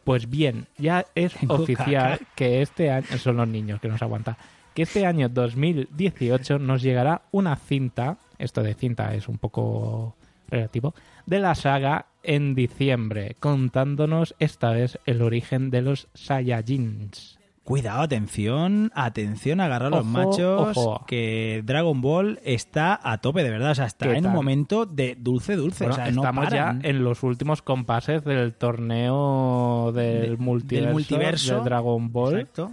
Pues 0.06 0.30
bien, 0.30 0.68
ya 0.78 1.06
es 1.16 1.34
Tengo 1.34 1.56
oficial 1.56 2.20
caca. 2.20 2.32
que 2.36 2.62
este 2.62 2.92
año, 2.92 3.18
son 3.18 3.38
los 3.38 3.48
niños 3.48 3.82
que 3.82 3.88
nos 3.90 4.02
aguanta, 4.02 4.38
que 4.76 4.84
este 4.84 5.06
año 5.06 5.28
2018 5.30 6.60
nos 6.60 6.84
llegará 6.84 7.24
una 7.32 7.56
cinta, 7.56 8.20
esto 8.38 8.62
de 8.62 8.76
cinta 8.76 9.16
es 9.16 9.28
un 9.28 9.40
poco 9.40 10.16
relativo, 10.48 10.94
de 11.26 11.40
la 11.40 11.56
saga 11.56 12.06
en 12.22 12.54
diciembre, 12.54 13.36
contándonos 13.40 14.36
esta 14.38 14.70
vez 14.70 15.00
el 15.08 15.24
origen 15.24 15.72
de 15.72 15.82
los 15.82 16.08
Saiyajins. 16.14 17.35
Cuidado, 17.66 18.02
atención, 18.04 18.92
atención, 18.94 19.60
agarrar 19.60 19.92
a 19.92 19.98
los 19.98 20.06
machos, 20.06 20.78
ojo. 20.78 21.04
que 21.08 21.64
Dragon 21.66 22.00
Ball 22.00 22.40
está 22.46 23.00
a 23.04 23.18
tope, 23.18 23.44
de 23.44 23.50
verdad, 23.50 23.72
o 23.72 23.76
sea, 23.76 23.86
está 23.88 24.06
¿Qué 24.08 24.18
en 24.18 24.22
tal? 24.24 24.30
un 24.30 24.36
momento 24.36 24.86
de 24.86 25.18
dulce, 25.20 25.56
dulce, 25.56 25.84
Bueno, 25.86 25.94
o 25.94 25.96
sea, 25.96 26.12
no 26.12 26.22
estamos 26.22 26.50
ya 26.52 26.78
en 26.84 27.04
los 27.04 27.24
últimos 27.24 27.64
compases 27.64 28.24
del 28.24 28.54
torneo 28.54 29.92
del, 29.96 30.32
De- 30.32 30.38
multiverso, 30.38 30.86
del 30.86 30.94
multiverso. 30.94 31.56
de 31.58 31.62
Dragon 31.64 32.12
Ball, 32.12 32.40
Exacto. 32.42 32.72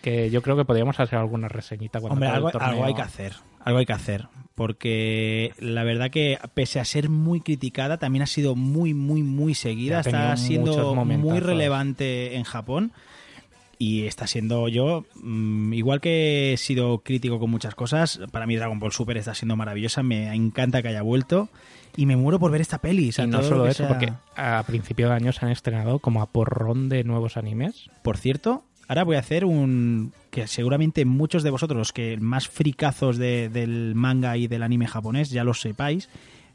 que 0.00 0.30
yo 0.30 0.42
creo 0.42 0.56
que 0.56 0.64
podríamos 0.64 1.00
hacer 1.00 1.18
alguna 1.18 1.48
reseñita 1.48 1.98
cuando 1.98 2.14
Hombre, 2.14 2.28
algo, 2.28 2.48
el 2.48 2.52
torneo. 2.52 2.70
algo 2.70 2.84
hay 2.84 2.94
que 2.94 3.02
hacer, 3.02 3.32
algo 3.64 3.78
hay 3.80 3.86
que 3.86 3.92
hacer, 3.94 4.28
porque 4.54 5.52
la 5.58 5.82
verdad 5.82 6.10
que 6.12 6.38
pese 6.54 6.78
a 6.78 6.84
ser 6.84 7.08
muy 7.08 7.40
criticada, 7.40 7.98
también 7.98 8.22
ha 8.22 8.26
sido 8.26 8.54
muy, 8.54 8.94
muy, 8.94 9.24
muy 9.24 9.54
seguida, 9.54 9.98
está 10.00 10.36
siendo 10.36 10.94
muy 10.94 11.40
relevante 11.40 12.36
en 12.36 12.44
Japón 12.44 12.92
y 13.78 14.02
está 14.06 14.26
siendo 14.26 14.68
yo, 14.68 15.04
mm, 15.22 15.72
igual 15.72 16.00
que 16.00 16.52
he 16.52 16.56
sido 16.56 16.98
crítico 17.00 17.38
con 17.38 17.50
muchas 17.50 17.74
cosas, 17.74 18.20
para 18.32 18.46
mí 18.46 18.56
Dragon 18.56 18.78
Ball 18.78 18.92
Super 18.92 19.16
está 19.16 19.34
siendo 19.34 19.56
maravillosa, 19.56 20.02
me 20.02 20.32
encanta 20.34 20.82
que 20.82 20.88
haya 20.88 21.02
vuelto 21.02 21.48
y 21.96 22.06
me 22.06 22.16
muero 22.16 22.38
por 22.38 22.50
ver 22.50 22.60
esta 22.60 22.78
peli. 22.78 23.10
o 23.10 23.12
sea, 23.12 23.24
y 23.24 23.28
no 23.28 23.42
solo 23.42 23.66
eso, 23.66 23.78
sea- 23.84 23.88
porque 23.88 24.12
a 24.36 24.62
principio 24.66 25.08
de 25.08 25.14
año 25.14 25.32
se 25.32 25.44
han 25.44 25.52
estrenado 25.52 25.98
como 25.98 26.22
a 26.22 26.26
porrón 26.26 26.88
de 26.88 27.04
nuevos 27.04 27.36
animes. 27.36 27.88
Por 28.02 28.16
cierto, 28.16 28.64
ahora 28.88 29.04
voy 29.04 29.16
a 29.16 29.20
hacer 29.20 29.44
un 29.44 30.12
que 30.30 30.46
seguramente 30.48 31.04
muchos 31.04 31.42
de 31.44 31.50
vosotros, 31.50 31.78
los 31.78 31.92
que 31.92 32.16
más 32.18 32.48
fricazos 32.48 33.16
de- 33.18 33.48
del 33.48 33.94
manga 33.94 34.36
y 34.36 34.48
del 34.48 34.62
anime 34.64 34.86
japonés, 34.88 35.30
ya 35.30 35.44
lo 35.44 35.54
sepáis, 35.54 36.08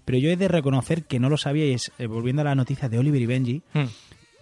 pero 0.03 0.17
yo 0.17 0.29
he 0.29 0.35
de 0.35 0.47
reconocer 0.49 1.03
que 1.03 1.19
no 1.19 1.29
lo 1.29 1.37
sabía 1.37 1.65
y 1.67 1.71
es, 1.73 1.91
eh, 1.99 2.07
volviendo 2.07 2.41
a 2.41 2.45
la 2.45 2.55
noticia 2.55 2.89
de 2.89 2.97
Oliver 2.99 3.21
y 3.21 3.25
Benji, 3.25 3.61
Hmm. 3.73 3.85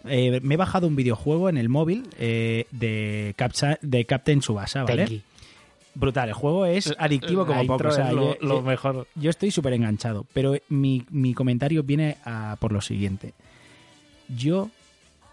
Eh, 0.10 0.40
me 0.44 0.54
he 0.56 0.58
bajado 0.58 0.88
un 0.88 0.96
videojuego 0.96 1.50
en 1.50 1.58
el 1.58 1.70
móvil 1.70 2.04
eh, 2.20 2.66
de, 2.72 3.34
Capsa- 3.38 3.80
de 3.82 4.06
Captain 4.06 4.40
Tsubasa, 4.40 4.84
¿vale? 4.84 5.06
Tenki. 5.06 5.22
Brutal, 5.96 6.30
el 6.30 6.34
juego 6.36 6.66
es 6.68 6.94
adictivo 7.00 7.42
La 7.42 7.48
como 7.48 7.62
intro 7.62 7.78
poco. 7.78 7.90
o 7.90 7.92
sea, 7.92 8.10
es 8.10 8.14
lo, 8.16 8.40
yo- 8.40 8.48
lo 8.48 8.62
mejor. 8.62 9.08
yo 9.16 9.30
estoy 9.32 9.50
súper 9.50 9.74
enganchado, 9.74 10.26
pero 10.34 10.56
mi, 10.70 11.04
mi 11.10 11.34
comentario 11.34 11.82
viene 11.84 12.18
a- 12.24 12.56
por 12.60 12.72
lo 12.72 12.82
siguiente. 12.82 13.34
Yo 14.36 14.70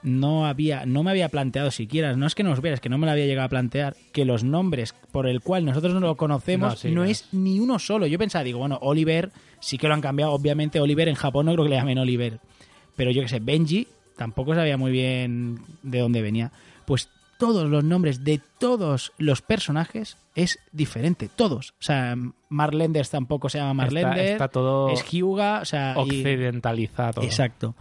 no 0.02 0.46
había, 0.46 0.84
no 0.86 1.02
me 1.02 1.10
había 1.10 1.28
planteado 1.28 1.70
siquiera, 1.70 2.14
no 2.14 2.26
es 2.26 2.34
que 2.34 2.42
nos 2.42 2.60
veas, 2.60 2.80
que 2.80 2.88
no 2.88 2.98
me 2.98 3.06
lo 3.06 3.12
había 3.12 3.26
llegado 3.26 3.46
a 3.46 3.50
plantear, 3.50 3.96
que 4.12 4.24
los 4.24 4.44
nombres 4.44 4.94
por 5.12 5.26
el 5.26 5.40
cual 5.40 5.64
nosotros 5.64 5.94
no 5.94 6.00
lo 6.00 6.14
conocemos 6.16 6.72
No, 6.72 6.76
sí, 6.76 6.88
no 6.90 6.94
no 6.96 7.04
es 7.04 7.28
ni 7.32 7.58
uno 7.58 7.78
solo. 7.78 8.06
Yo 8.06 8.18
pensaba, 8.18 8.44
digo, 8.44 8.58
bueno, 8.58 8.78
Oliver 8.82 9.30
sí 9.60 9.78
que 9.78 9.88
lo 9.88 9.94
han 9.94 10.00
cambiado, 10.02 10.32
obviamente 10.32 10.78
Oliver 10.80 11.08
en 11.08 11.14
Japón 11.14 11.46
no 11.46 11.52
creo 11.52 11.64
que 11.64 11.70
le 11.70 11.76
llamen 11.76 11.98
Oliver, 11.98 12.38
pero 12.96 13.10
yo 13.10 13.22
que 13.22 13.28
sé, 13.28 13.38
Benji 13.40 13.86
tampoco 14.16 14.54
sabía 14.54 14.76
muy 14.76 14.90
bien 14.92 15.60
de 15.82 16.00
dónde 16.00 16.22
venía. 16.22 16.52
Pues 16.84 17.08
todos 17.38 17.68
los 17.68 17.84
nombres 17.84 18.24
de 18.24 18.40
todos 18.58 19.12
los 19.18 19.42
personajes 19.42 20.16
es 20.34 20.58
diferente, 20.72 21.28
todos. 21.34 21.70
O 21.80 21.82
sea, 21.82 22.16
Marlenders 22.48 23.10
tampoco 23.10 23.48
se 23.48 23.58
llama 23.58 23.74
Marlender, 23.74 24.18
Está, 24.18 24.32
está 24.32 24.48
todo 24.48 24.90
es 24.90 25.04
Hyuga, 25.10 25.60
o 25.60 25.64
sea, 25.64 25.94
y- 25.96 26.00
occidentalizado. 26.00 27.22
Exacto. 27.22 27.74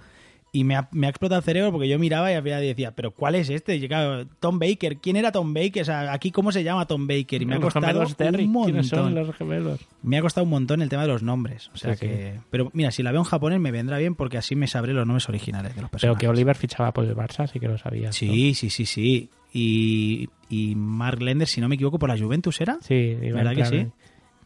Y 0.55 0.65
me 0.65 0.75
ha, 0.75 0.87
me 0.91 1.07
ha 1.07 1.09
explotado 1.09 1.39
el 1.39 1.43
cerebro 1.43 1.71
porque 1.71 1.89
yo 1.89 1.97
miraba 1.97 2.31
y 2.31 2.35
al 2.35 2.43
final 2.43 2.61
decía, 2.61 2.91
¿pero 2.93 3.09
cuál 3.09 3.33
es 3.33 3.49
este? 3.49 3.75
Y 3.75 3.87
claro, 3.87 4.27
Tom 4.39 4.59
Baker. 4.59 4.97
¿Quién 4.97 5.15
era 5.15 5.31
Tom 5.31 5.51
Baker? 5.51 5.81
O 5.81 5.85
sea, 5.85 6.13
aquí 6.13 6.29
cómo 6.29 6.51
se 6.51 6.63
llama 6.63 6.85
Tom 6.85 7.07
Baker. 7.07 7.41
Y 7.41 7.45
me 7.47 7.55
ha 7.55 7.59
costado 7.59 8.05
Terry. 8.15 8.45
un 8.45 8.63
¿Quiénes 8.65 8.87
son 8.87 8.99
montón. 9.05 9.25
los 9.27 9.35
gemelos? 9.35 9.79
Me 10.03 10.19
ha 10.19 10.21
costado 10.21 10.43
un 10.45 10.51
montón 10.51 10.83
el 10.83 10.89
tema 10.89 11.01
de 11.01 11.07
los 11.07 11.23
nombres. 11.23 11.71
O 11.73 11.77
sea 11.77 11.95
Sí, 11.95 12.01
sí. 12.01 12.07
que... 12.07 12.39
Pero 12.51 12.69
mira, 12.73 12.91
si 12.91 13.01
la 13.01 13.11
veo 13.11 13.21
en 13.21 13.25
japonés 13.25 13.59
me 13.59 13.71
vendrá 13.71 13.97
bien 13.97 14.13
porque 14.13 14.37
así 14.37 14.55
me 14.55 14.67
sabré 14.67 14.93
los 14.93 15.07
nombres 15.07 15.27
originales 15.27 15.75
de 15.75 15.81
los 15.81 15.89
Pero 15.89 15.99
personajes. 15.99 16.19
que 16.21 16.27
Oliver 16.27 16.55
fichaba 16.55 16.93
por 16.93 17.05
el 17.05 17.15
Barça, 17.15 17.47
sí 17.47 17.59
que 17.59 17.67
lo 17.67 17.79
sabía. 17.79 18.11
Sí, 18.11 18.53
sí, 18.53 18.69
sí, 18.69 18.85
sí. 18.85 19.31
Y, 19.51 20.29
y 20.49 20.75
Mark 20.75 21.19
Lender, 21.19 21.47
si 21.47 21.61
no 21.61 21.67
me 21.67 21.73
equivoco, 21.75 21.97
por 21.97 22.09
la 22.09 22.17
Juventus 22.17 22.61
era. 22.61 22.77
Sí, 22.81 22.93
iba 23.23 23.37
¿Verdad 23.37 23.55
que 23.55 23.63
plan- 23.69 23.93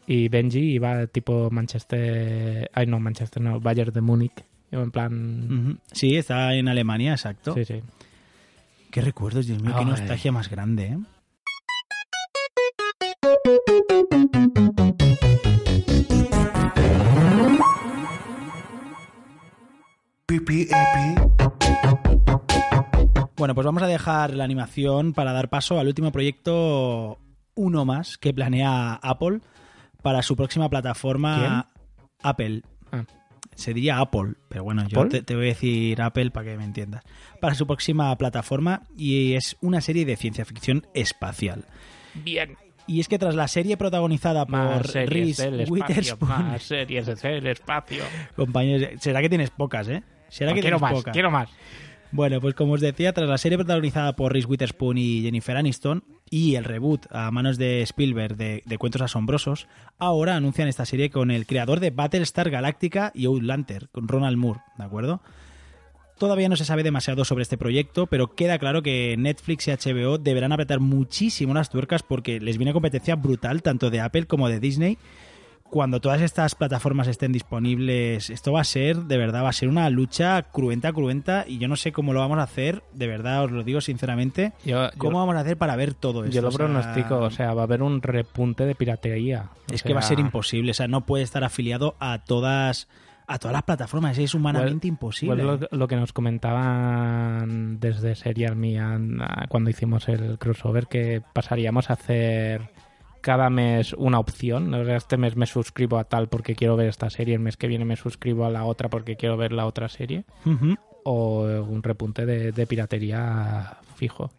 Y 0.06 0.28
Benji 0.30 0.60
iba 0.72 1.06
tipo 1.06 1.50
Manchester... 1.50 2.70
Ay, 2.72 2.86
no, 2.86 2.98
Manchester 2.98 3.42
no, 3.42 3.60
Bayern 3.60 3.92
de 3.92 4.00
Múnich. 4.00 4.32
En 4.70 4.90
plan... 4.90 5.80
Sí, 5.92 6.16
está 6.16 6.54
en 6.54 6.68
Alemania, 6.68 7.12
exacto. 7.12 7.54
Sí, 7.54 7.64
sí. 7.64 7.82
Qué 8.90 9.00
recuerdos, 9.00 9.46
Dios 9.46 9.62
mío, 9.62 9.74
qué 9.78 9.84
nostalgia 9.84 10.32
más 10.32 10.48
grande, 10.48 10.86
¿eh? 10.86 10.98
Bueno, 23.36 23.54
pues 23.54 23.64
vamos 23.64 23.82
a 23.82 23.86
dejar 23.86 24.34
la 24.34 24.44
animación 24.44 25.12
para 25.12 25.32
dar 25.32 25.48
paso 25.48 25.78
al 25.78 25.86
último 25.86 26.10
proyecto, 26.10 27.18
uno 27.54 27.84
más, 27.84 28.18
que 28.18 28.34
planea 28.34 28.94
Apple 28.94 29.40
para 30.02 30.22
su 30.22 30.36
próxima 30.36 30.68
plataforma 30.68 31.70
Apple. 32.22 32.62
Se 33.58 33.74
diría 33.74 33.98
Apple, 33.98 34.34
pero 34.48 34.62
bueno, 34.62 34.86
yo 34.86 35.08
te, 35.08 35.20
te 35.20 35.34
voy 35.34 35.46
a 35.46 35.48
decir 35.48 36.00
Apple 36.00 36.30
para 36.30 36.48
que 36.48 36.56
me 36.56 36.62
entiendas. 36.62 37.02
Para 37.40 37.56
su 37.56 37.66
próxima 37.66 38.16
plataforma 38.16 38.84
y 38.96 39.34
es 39.34 39.56
una 39.60 39.80
serie 39.80 40.04
de 40.04 40.16
ciencia 40.16 40.44
ficción 40.44 40.86
espacial. 40.94 41.64
Bien. 42.14 42.56
Y 42.86 43.00
es 43.00 43.08
que 43.08 43.18
tras 43.18 43.34
la 43.34 43.48
serie 43.48 43.76
protagonizada 43.76 44.44
Más 44.46 44.78
por 44.78 44.88
series 44.88 45.38
Reese 45.40 45.70
Witherspoon, 45.72 46.30
más 46.30 46.62
series 46.62 47.06
del 47.20 47.46
espacio. 47.48 48.04
compañeros, 48.36 48.90
será 49.00 49.20
que 49.20 49.28
tienes 49.28 49.50
pocas, 49.50 49.88
¿eh? 49.88 50.04
Será 50.28 50.54
que 50.54 50.60
quiero 50.60 50.78
tienes 50.78 50.80
más, 50.80 50.92
pocas. 50.92 51.12
quiero 51.12 51.30
más. 51.32 51.50
Bueno, 52.10 52.40
pues 52.40 52.54
como 52.54 52.72
os 52.72 52.80
decía, 52.80 53.12
tras 53.12 53.28
la 53.28 53.36
serie 53.36 53.58
protagonizada 53.58 54.16
por 54.16 54.32
Reese 54.32 54.48
Witherspoon 54.48 54.96
y 54.96 55.22
Jennifer 55.22 55.56
Aniston 55.56 56.04
y 56.30 56.54
el 56.54 56.64
reboot 56.64 57.06
a 57.10 57.30
manos 57.30 57.58
de 57.58 57.82
Spielberg 57.82 58.36
de, 58.36 58.78
Cuentos 58.78 59.02
Asombrosos, 59.02 59.68
ahora 59.98 60.34
anuncian 60.34 60.68
esta 60.68 60.86
serie 60.86 61.10
con 61.10 61.30
el 61.30 61.46
creador 61.46 61.80
de 61.80 61.90
Battlestar 61.90 62.48
Galactica 62.48 63.12
y 63.14 63.26
Outlander, 63.26 63.88
con 63.92 64.08
Ronald 64.08 64.38
Moore, 64.38 64.60
¿de 64.78 64.84
acuerdo? 64.84 65.20
Todavía 66.18 66.48
no 66.48 66.56
se 66.56 66.64
sabe 66.64 66.82
demasiado 66.82 67.24
sobre 67.24 67.42
este 67.42 67.58
proyecto, 67.58 68.06
pero 68.06 68.34
queda 68.34 68.58
claro 68.58 68.82
que 68.82 69.14
Netflix 69.18 69.68
y 69.68 69.70
HBO 69.70 70.18
deberán 70.18 70.52
apretar 70.52 70.80
muchísimo 70.80 71.54
las 71.54 71.68
tuercas 71.68 72.02
porque 72.02 72.40
les 72.40 72.56
viene 72.56 72.72
competencia 72.72 73.16
brutal 73.16 73.62
tanto 73.62 73.90
de 73.90 74.00
Apple 74.00 74.26
como 74.26 74.48
de 74.48 74.60
Disney. 74.60 74.98
Cuando 75.70 76.00
todas 76.00 76.22
estas 76.22 76.54
plataformas 76.54 77.08
estén 77.08 77.30
disponibles, 77.32 78.30
esto 78.30 78.52
va 78.52 78.62
a 78.62 78.64
ser, 78.64 78.96
de 79.04 79.18
verdad, 79.18 79.44
va 79.44 79.50
a 79.50 79.52
ser 79.52 79.68
una 79.68 79.90
lucha 79.90 80.42
cruenta, 80.44 80.92
cruenta, 80.92 81.44
y 81.46 81.58
yo 81.58 81.68
no 81.68 81.76
sé 81.76 81.92
cómo 81.92 82.12
lo 82.14 82.20
vamos 82.20 82.38
a 82.38 82.42
hacer, 82.44 82.82
de 82.94 83.06
verdad, 83.06 83.44
os 83.44 83.50
lo 83.52 83.62
digo 83.64 83.80
sinceramente, 83.82 84.52
Yo, 84.64 84.88
cómo 84.96 85.12
yo- 85.12 85.18
vamos 85.18 85.34
a 85.36 85.40
hacer 85.40 85.58
para 85.58 85.76
ver 85.76 85.92
todo 85.94 86.24
esto. 86.24 86.34
yo 86.34 86.40
lo 86.42 86.48
O 86.48 86.50
sea, 86.52 86.58
pronostico, 86.66 87.18
o 87.18 87.30
sea, 87.30 87.52
va 87.52 87.62
a 87.62 87.64
haber 87.64 87.82
un 87.82 88.00
repunte 88.00 88.64
de 88.64 88.74
piratería. 88.74 89.50
Es 89.70 89.82
que 89.82 89.92
va 89.92 90.00
a 90.00 90.02
ser 90.02 90.18
imposible, 90.20 90.70
o 90.70 90.74
sea, 90.74 90.88
no 90.88 91.02
puede 91.04 91.22
estar 91.24 91.44
afiliado 91.44 91.96
a 92.00 92.24
todas 92.24 92.88
a 93.30 93.38
todas 93.38 93.52
las 93.52 93.62
plataformas, 93.64 94.16
es 94.16 94.32
humanamente 94.32 94.88
imposible. 94.88 95.44
pues 95.44 95.60
lo, 95.70 95.78
lo 95.78 95.86
que 95.86 95.96
nos 95.96 96.14
comentaban 96.14 97.78
desde 97.80 98.14
Serial 98.14 98.52
and, 98.54 99.20
ah, 99.22 99.44
cuando 99.50 99.68
hicimos 99.70 100.08
el 100.08 100.38
crossover, 100.38 100.86
que 100.86 101.22
pasaríamos 101.34 101.90
a 101.90 101.92
hacer 101.92 102.70
cada 103.20 103.50
mes 103.50 103.92
una 103.94 104.18
opción. 104.18 104.74
Este 104.74 105.16
mes 105.16 105.36
me 105.36 105.46
suscribo 105.46 105.98
a 105.98 106.04
tal 106.04 106.28
porque 106.28 106.54
quiero 106.54 106.76
ver 106.76 106.88
esta 106.88 107.10
serie, 107.10 107.34
el 107.34 107.40
mes 107.40 107.56
que 107.56 107.68
viene 107.68 107.84
me 107.84 107.96
suscribo 107.96 108.44
a 108.44 108.50
la 108.50 108.64
otra 108.64 108.88
porque 108.88 109.16
quiero 109.16 109.36
ver 109.36 109.52
la 109.52 109.66
otra 109.66 109.88
serie. 109.88 110.24
O 111.04 111.42
un 111.42 111.82
repunte 111.82 112.26
de, 112.26 112.52
de 112.52 112.66
piratería 112.66 113.78
fijo. 113.96 114.30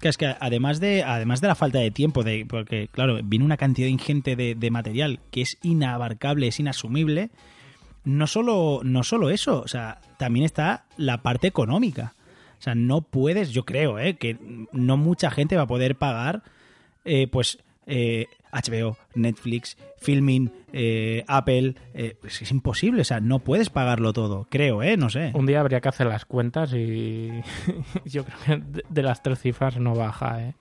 Que 0.00 0.08
es 0.08 0.18
que 0.18 0.34
además 0.38 0.80
de, 0.80 1.02
además 1.02 1.40
de 1.40 1.48
la 1.48 1.54
falta 1.54 1.78
de 1.78 1.90
tiempo, 1.90 2.22
de, 2.22 2.44
porque 2.46 2.88
claro, 2.88 3.18
viene 3.24 3.44
una 3.44 3.56
cantidad 3.56 3.88
ingente 3.88 4.36
de, 4.36 4.54
de 4.54 4.70
material 4.70 5.20
que 5.30 5.42
es 5.42 5.56
inabarcable, 5.62 6.48
es 6.48 6.60
inasumible, 6.60 7.30
no 8.04 8.26
solo, 8.26 8.80
no 8.84 9.02
solo 9.02 9.30
eso, 9.30 9.60
o 9.60 9.68
sea, 9.68 10.00
también 10.18 10.44
está 10.44 10.84
la 10.96 11.22
parte 11.22 11.48
económica. 11.48 12.14
O 12.58 12.62
sea, 12.62 12.74
no 12.74 13.02
puedes, 13.02 13.50
yo 13.50 13.64
creo, 13.64 13.98
¿eh? 13.98 14.16
que 14.16 14.38
no 14.72 14.96
mucha 14.96 15.30
gente 15.30 15.56
va 15.56 15.62
a 15.62 15.66
poder 15.66 15.96
pagar, 15.96 16.42
eh, 17.04 17.26
pues, 17.26 17.58
eh, 17.86 18.26
HBO, 18.52 18.96
Netflix, 19.14 19.76
Filmin, 19.98 20.50
eh, 20.72 21.24
Apple. 21.28 21.74
eh, 21.94 22.16
pues 22.20 22.42
es 22.42 22.50
imposible, 22.50 23.02
o 23.02 23.04
sea, 23.04 23.20
no 23.20 23.38
puedes 23.40 23.70
pagarlo 23.70 24.12
todo, 24.12 24.46
creo, 24.50 24.82
¿eh? 24.82 24.96
No 24.96 25.08
sé. 25.10 25.30
Un 25.34 25.46
día 25.46 25.60
habría 25.60 25.80
que 25.80 25.88
hacer 25.88 26.06
las 26.06 26.24
cuentas 26.24 26.72
y 26.74 27.30
yo 28.04 28.24
creo 28.24 28.38
que 28.44 28.56
de, 28.56 28.84
de 28.88 29.02
las 29.02 29.22
tres 29.22 29.40
cifras 29.40 29.78
no 29.78 29.94
baja, 29.94 30.42
¿eh? 30.42 30.54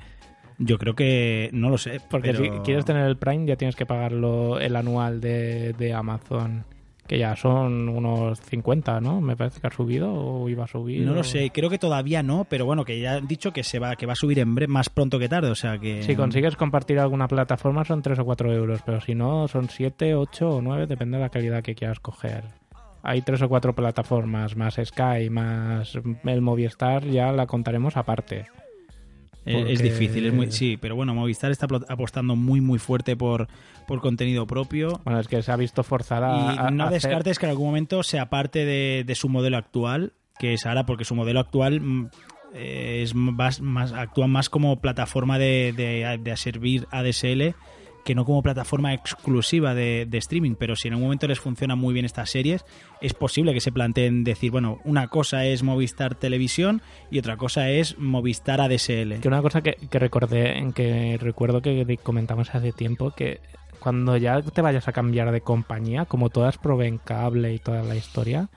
Yo 0.58 0.78
creo 0.78 0.96
que, 0.96 1.50
no 1.52 1.70
lo 1.70 1.78
sé. 1.78 2.00
Porque 2.10 2.32
pero- 2.32 2.44
si 2.44 2.50
quieres 2.64 2.86
tener 2.86 3.06
el 3.08 3.18
Prime 3.18 3.46
ya 3.46 3.56
tienes 3.58 3.76
que 3.76 3.86
pagarlo 3.86 4.60
el 4.60 4.76
anual 4.78 5.20
de, 5.20 5.74
de 5.74 5.94
Amazon, 5.94 6.64
que 7.08 7.20
ya 7.20 7.36
son 7.36 7.88
unos 7.90 8.40
50, 8.42 9.00
¿no? 9.00 9.22
Me 9.22 9.36
parece 9.38 9.62
que 9.62 9.68
ha 9.68 9.72
subido 9.72 10.12
o 10.14 10.50
iba 10.50 10.64
a 10.64 10.68
subir. 10.68 11.06
No 11.06 11.12
o- 11.12 11.16
lo 11.16 11.24
sé, 11.24 11.52
creo 11.52 11.70
que 11.70 11.78
todavía 11.78 12.24
no, 12.24 12.46
pero 12.50 12.66
bueno, 12.66 12.84
que 12.86 13.00
ya 13.00 13.16
han 13.16 13.28
dicho 13.28 13.52
que 13.54 13.64
se 13.64 13.78
va, 13.80 13.96
que 13.96 14.06
va 14.06 14.14
a 14.14 14.16
subir 14.16 14.40
en 14.40 14.56
breve, 14.56 14.72
más 14.72 14.90
pronto 14.90 15.20
que 15.20 15.30
tarde, 15.30 15.50
o 15.52 15.56
sea 15.56 15.78
que. 15.78 16.02
Si 16.04 16.16
consigues 16.16 16.56
compartir 16.56 17.00
alguna 17.00 17.28
plataforma 17.28 17.86
son 17.86 18.02
3 18.02 18.18
o 18.20 18.26
4 18.26 18.52
euros, 18.54 18.82
pero 18.86 19.00
si 19.02 19.14
no 19.16 19.48
son 19.48 19.70
7, 19.70 20.16
8 20.16 20.50
o 20.50 20.62
9, 20.62 20.88
depende 20.88 21.18
de 21.18 21.24
la 21.24 21.30
calidad 21.30 21.62
que 21.64 21.76
quieras 21.76 22.00
coger. 22.00 22.44
Hay 23.04 23.22
3 23.22 23.40
o 23.44 23.50
4 23.50 23.76
plataformas, 23.76 24.56
más 24.56 24.80
Sky, 24.84 25.30
más 25.30 25.94
el 26.24 26.42
Movistar, 26.42 27.06
ya 27.06 27.32
la 27.32 27.46
contaremos 27.46 27.98
aparte. 27.98 28.48
Eh, 29.46 29.66
Es 29.70 29.82
difícil, 29.82 30.26
es 30.26 30.34
muy, 30.34 30.52
sí, 30.52 30.78
pero 30.78 30.96
bueno, 30.96 31.14
Movistar 31.14 31.52
está 31.52 31.68
apostando 31.88 32.36
muy 32.36 32.62
muy 32.62 32.80
fuerte 32.80 33.16
por, 33.16 33.48
por 33.88 34.02
contenido 34.02 34.48
propio. 34.48 35.00
Bueno, 35.04 35.20
es 35.20 35.28
que 35.28 35.42
se 35.44 35.52
ha 35.52 35.56
visto 35.56 35.84
forzada 35.84 36.54
Y 36.54 36.58
a, 36.58 36.68
a 36.68 36.72
no 36.72 36.86
hacer- 36.86 36.94
descartes 36.94 37.38
que 37.40 37.46
en 37.46 37.52
algún 37.52 37.68
momento 37.68 38.02
sea 38.04 38.30
parte 38.30 38.66
de, 38.66 39.04
de 39.06 39.16
su 39.16 39.30
modelo 39.30 39.58
actual, 39.58 40.14
que 40.40 40.54
es 40.54 40.66
ahora, 40.66 40.86
porque 40.86 41.06
su 41.06 41.14
modelo 41.16 41.40
actual 41.40 41.80
mm, 41.82 42.10
eh, 42.56 43.02
es 43.04 43.14
más, 43.14 43.62
más 43.62 43.94
actúa 43.94 44.28
más 44.28 44.50
como 44.50 44.80
plataforma 44.82 45.38
de, 45.38 45.74
de, 45.78 46.18
de 46.22 46.38
servir 46.38 46.88
ADSL 46.92 47.54
que 48.06 48.16
no 48.16 48.24
como 48.24 48.44
plataforma 48.44 48.94
exclusiva 48.94 49.74
de, 49.74 50.08
streaming, 50.14 50.56
pero 50.56 50.76
si 50.76 50.88
en 50.88 50.94
algún 50.94 51.08
momento 51.08 51.28
les 51.28 51.40
funcionan 51.40 51.80
muy 51.80 51.94
bien 51.94 52.06
estas 52.06 52.30
series, 52.30 52.64
es 53.02 53.14
posible 53.14 53.54
que 53.54 53.60
se 53.60 53.72
planteen 53.72 54.24
decir, 54.24 54.52
bueno, 54.52 54.80
una 54.86 55.08
cosa 55.08 55.44
es 55.46 55.64
Movistar 55.64 56.14
Televisión 56.14 56.82
y 57.10 57.18
otra 57.18 57.36
cosa 57.36 57.70
es 57.72 57.98
Movistar 57.98 58.62
ADSL. 58.62 59.20
Que 59.22 59.28
una 59.28 59.42
cosa 59.42 59.62
que, 59.62 59.74
que 59.90 60.00
recordé, 60.00 60.60
en 60.60 60.72
que 60.72 61.18
recuerdo 61.20 61.64
que 61.64 61.98
comentamos 62.02 62.54
hace 62.54 62.72
tiempo, 62.72 63.10
que 63.10 63.42
cuando 63.80 64.18
ya 64.18 64.42
te 64.42 64.62
vayas 64.62 64.88
a 64.88 64.94
cambiar 64.94 65.32
de 65.32 65.42
compañía, 65.42 66.06
como 66.06 66.30
todas 66.30 66.60
proveen 66.60 67.00
cable 67.00 67.54
y 67.54 67.60
toda 67.60 67.82
la 67.82 67.96
historia, 67.96 68.50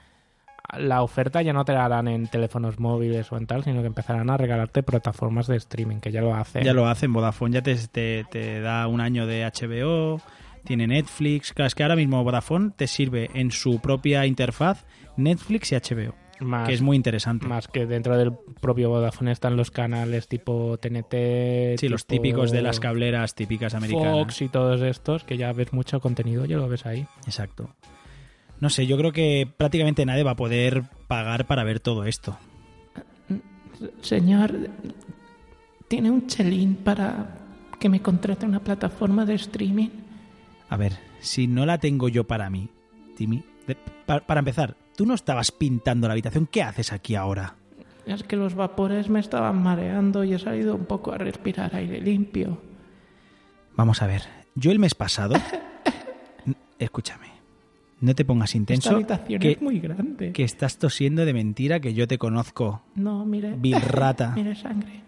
la 0.77 1.01
oferta 1.01 1.41
ya 1.41 1.53
no 1.53 1.65
te 1.65 1.73
la 1.73 1.85
harán 1.85 2.07
en 2.07 2.27
teléfonos 2.27 2.79
móviles 2.79 3.31
o 3.31 3.37
en 3.37 3.47
tal, 3.47 3.63
sino 3.63 3.81
que 3.81 3.87
empezarán 3.87 4.29
a 4.29 4.37
regalarte 4.37 4.83
plataformas 4.83 5.47
de 5.47 5.57
streaming, 5.57 5.97
que 5.97 6.11
ya 6.11 6.21
lo 6.21 6.35
hacen. 6.35 6.63
Ya 6.63 6.73
lo 6.73 6.87
hacen, 6.87 7.13
Vodafone 7.13 7.55
ya 7.55 7.61
te, 7.61 7.75
te, 7.87 8.25
te 8.29 8.61
da 8.61 8.87
un 8.87 9.01
año 9.01 9.25
de 9.25 9.45
HBO, 9.45 10.21
tiene 10.63 10.87
Netflix. 10.87 11.53
Claro, 11.53 11.67
es 11.67 11.75
que 11.75 11.83
ahora 11.83 11.95
mismo 11.95 12.23
Vodafone 12.23 12.71
te 12.75 12.87
sirve 12.87 13.29
en 13.33 13.51
su 13.51 13.79
propia 13.79 14.25
interfaz 14.25 14.85
Netflix 15.17 15.71
y 15.71 15.75
HBO, 15.75 16.13
más, 16.39 16.67
que 16.67 16.73
es 16.73 16.81
muy 16.81 16.95
interesante. 16.95 17.47
más 17.47 17.67
que 17.67 17.85
dentro 17.85 18.17
del 18.17 18.33
propio 18.61 18.89
Vodafone 18.89 19.31
están 19.31 19.57
los 19.57 19.71
canales 19.71 20.27
tipo 20.27 20.77
TNT, 20.77 21.77
sí, 21.79 21.89
los 21.89 22.05
típicos 22.05 22.51
de 22.51 22.61
las 22.61 22.79
cableras 22.79 23.35
típicas 23.35 23.73
americanas. 23.73 24.13
Fox 24.13 24.41
y 24.41 24.49
todos 24.49 24.81
estos, 24.81 25.23
que 25.23 25.37
ya 25.37 25.51
ves 25.51 25.73
mucho 25.73 25.99
contenido, 25.99 26.45
ya 26.45 26.57
lo 26.57 26.69
ves 26.69 26.85
ahí. 26.85 27.07
Exacto. 27.25 27.69
No 28.59 28.69
sé, 28.69 28.85
yo 28.87 28.97
creo 28.97 29.11
que 29.11 29.47
prácticamente 29.57 30.05
nadie 30.05 30.23
va 30.23 30.31
a 30.31 30.35
poder 30.35 30.83
pagar 31.07 31.45
para 31.47 31.63
ver 31.63 31.79
todo 31.79 32.03
esto. 32.05 32.37
Señor, 34.01 34.69
¿tiene 35.87 36.11
un 36.11 36.27
chelín 36.27 36.75
para 36.75 37.37
que 37.79 37.87
me 37.87 38.01
contrate 38.01 38.45
una 38.45 38.59
plataforma 38.59 39.25
de 39.25 39.35
streaming? 39.35 39.89
A 40.69 40.75
ver, 40.77 40.97
si 41.21 41.47
no 41.47 41.65
la 41.65 41.77
tengo 41.77 42.09
yo 42.09 42.25
para 42.25 42.49
mí, 42.49 42.69
Timmy, 43.15 43.43
de- 43.65 43.77
para 44.05 44.39
empezar, 44.39 44.75
tú 44.97 45.05
no 45.05 45.13
estabas 45.13 45.51
pintando 45.51 46.07
la 46.07 46.13
habitación, 46.13 46.45
¿qué 46.45 46.61
haces 46.61 46.91
aquí 46.91 47.15
ahora? 47.15 47.55
Es 48.05 48.23
que 48.23 48.35
los 48.35 48.55
vapores 48.55 49.07
me 49.07 49.19
estaban 49.19 49.61
mareando 49.61 50.23
y 50.25 50.33
he 50.33 50.39
salido 50.39 50.75
un 50.75 50.85
poco 50.85 51.13
a 51.13 51.17
respirar 51.17 51.73
aire 51.75 52.01
limpio. 52.01 52.59
Vamos 53.75 54.01
a 54.01 54.07
ver, 54.07 54.23
yo 54.55 54.71
el 54.71 54.79
mes 54.79 54.95
pasado... 54.95 55.35
Escúchame, 56.79 57.27
no 58.01 58.15
te 58.15 58.23
pongas 58.25 58.49
Esta 58.51 58.57
intenso, 58.57 58.95
habitación 58.95 59.41
que, 59.41 59.51
es 59.51 59.61
muy 59.61 59.79
grande. 59.79 60.31
que 60.31 60.43
estás 60.43 60.77
tosiendo 60.77 61.25
de 61.25 61.33
mentira 61.33 61.79
que 61.79 61.93
yo 61.93 62.07
te 62.07 62.17
conozco, 62.17 62.81
No, 62.95 63.25
mire. 63.25 63.55
Bill 63.57 63.81
Rata. 63.81 64.33
Mire 64.35 64.55
sangre. 64.55 65.01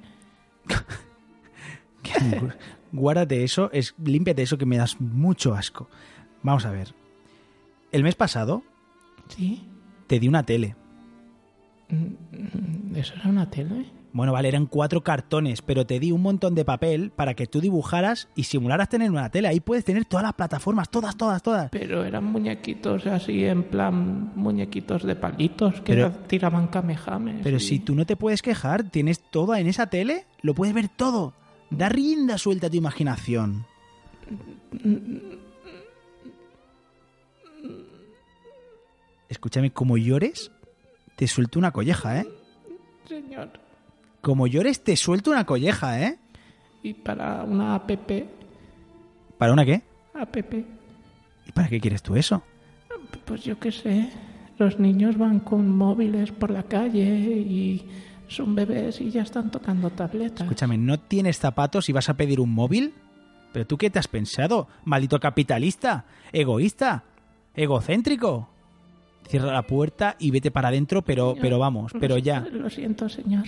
Guárdate 2.91 3.43
eso, 3.43 3.71
es, 3.71 3.95
límpiate 4.03 4.41
eso 4.41 4.57
que 4.57 4.65
me 4.65 4.77
das 4.77 4.99
mucho 4.99 5.53
asco. 5.53 5.89
Vamos 6.43 6.65
a 6.65 6.71
ver, 6.71 6.93
el 7.91 8.03
mes 8.03 8.15
pasado 8.15 8.63
¿Sí? 9.29 9.63
te 10.07 10.19
di 10.19 10.27
una 10.27 10.43
tele. 10.43 10.75
Mm, 11.89 12.95
¿Eso 12.95 13.13
era 13.15 13.29
una 13.29 13.49
tele? 13.49 13.85
Bueno, 14.13 14.33
vale, 14.33 14.49
eran 14.49 14.65
cuatro 14.65 15.01
cartones, 15.03 15.61
pero 15.61 15.85
te 15.85 15.97
di 15.99 16.11
un 16.11 16.21
montón 16.21 16.53
de 16.53 16.65
papel 16.65 17.11
para 17.11 17.33
que 17.33 17.47
tú 17.47 17.61
dibujaras 17.61 18.27
y 18.35 18.43
simularas 18.43 18.89
tener 18.89 19.09
una 19.09 19.29
tele. 19.29 19.47
Ahí 19.47 19.61
puedes 19.61 19.85
tener 19.85 20.03
todas 20.03 20.23
las 20.23 20.33
plataformas, 20.33 20.89
todas, 20.89 21.15
todas, 21.15 21.41
todas. 21.41 21.69
Pero 21.71 22.03
eran 22.03 22.25
muñequitos 22.25 23.07
así, 23.07 23.45
en 23.45 23.63
plan 23.63 24.33
muñequitos 24.35 25.03
de 25.03 25.15
palitos 25.15 25.75
que 25.81 25.93
Pero- 25.93 26.11
tiraban 26.27 26.67
kamehames. 26.67 27.41
Pero 27.41 27.55
y- 27.57 27.61
si 27.61 27.79
tú 27.79 27.95
no 27.95 28.05
te 28.05 28.17
puedes 28.17 28.41
quejar, 28.41 28.83
tienes 28.89 29.19
todo 29.31 29.55
en 29.55 29.67
esa 29.67 29.87
tele, 29.87 30.25
lo 30.41 30.53
puedes 30.55 30.73
ver 30.73 30.89
todo. 30.89 31.33
Da 31.69 31.87
rienda 31.87 32.37
suelta 32.37 32.67
a 32.67 32.69
tu 32.69 32.75
imaginación. 32.75 33.65
Escúchame, 39.29 39.71
como 39.71 39.97
llores, 39.97 40.51
te 41.15 41.27
suelto 41.27 41.59
una 41.59 41.71
colleja, 41.71 42.19
¿eh? 42.19 42.27
Señor, 43.07 43.49
Como 44.21 44.47
llores, 44.47 44.83
te 44.83 44.95
suelto 44.95 45.31
una 45.31 45.45
colleja, 45.45 46.01
¿eh? 46.01 46.17
y 46.83 46.93
para 46.93 47.43
una 47.43 47.75
app, 47.75 47.91
¿Para 49.37 49.53
una 49.53 49.65
qué? 49.65 49.81
app, 50.13 50.35
¿Y 51.47 51.51
para 51.51 51.67
qué 51.67 51.79
quieres 51.79 52.01
tú 52.01 52.15
eso? 52.15 52.43
pues 53.25 53.43
yo 53.43 53.59
qué 53.59 53.71
sé, 53.71 54.09
los 54.57 54.79
niños 54.79 55.17
van 55.17 55.39
con 55.39 55.69
móviles 55.69 56.31
por 56.31 56.49
la 56.49 56.63
calle 56.63 57.03
y 57.03 57.85
son 58.27 58.55
bebés 58.55 59.01
y 59.01 59.11
ya 59.11 59.21
están 59.23 59.51
tocando 59.51 59.89
tabletas. 59.89 60.41
Escúchame, 60.41 60.77
¿no 60.77 60.99
tienes 60.99 61.37
zapatos 61.37 61.89
y 61.89 61.93
vas 61.93 62.09
a 62.09 62.15
pedir 62.15 62.39
un 62.39 62.53
móvil? 62.53 62.93
¿Pero 63.51 63.67
tú 63.67 63.77
qué 63.77 63.89
te 63.89 63.99
has 63.99 64.07
pensado? 64.07 64.67
Maldito 64.85 65.19
capitalista, 65.19 66.05
egoísta, 66.31 67.03
egocéntrico. 67.53 68.49
Cierra 69.27 69.51
la 69.53 69.63
puerta 69.63 70.15
y 70.19 70.31
vete 70.31 70.51
para 70.51 70.69
adentro, 70.69 71.01
pero, 71.01 71.35
pero 71.39 71.59
vamos, 71.59 71.91
pero 71.99 72.17
ya. 72.17 72.41
Lo 72.51 72.69
siento, 72.69 73.07
señor. 73.09 73.45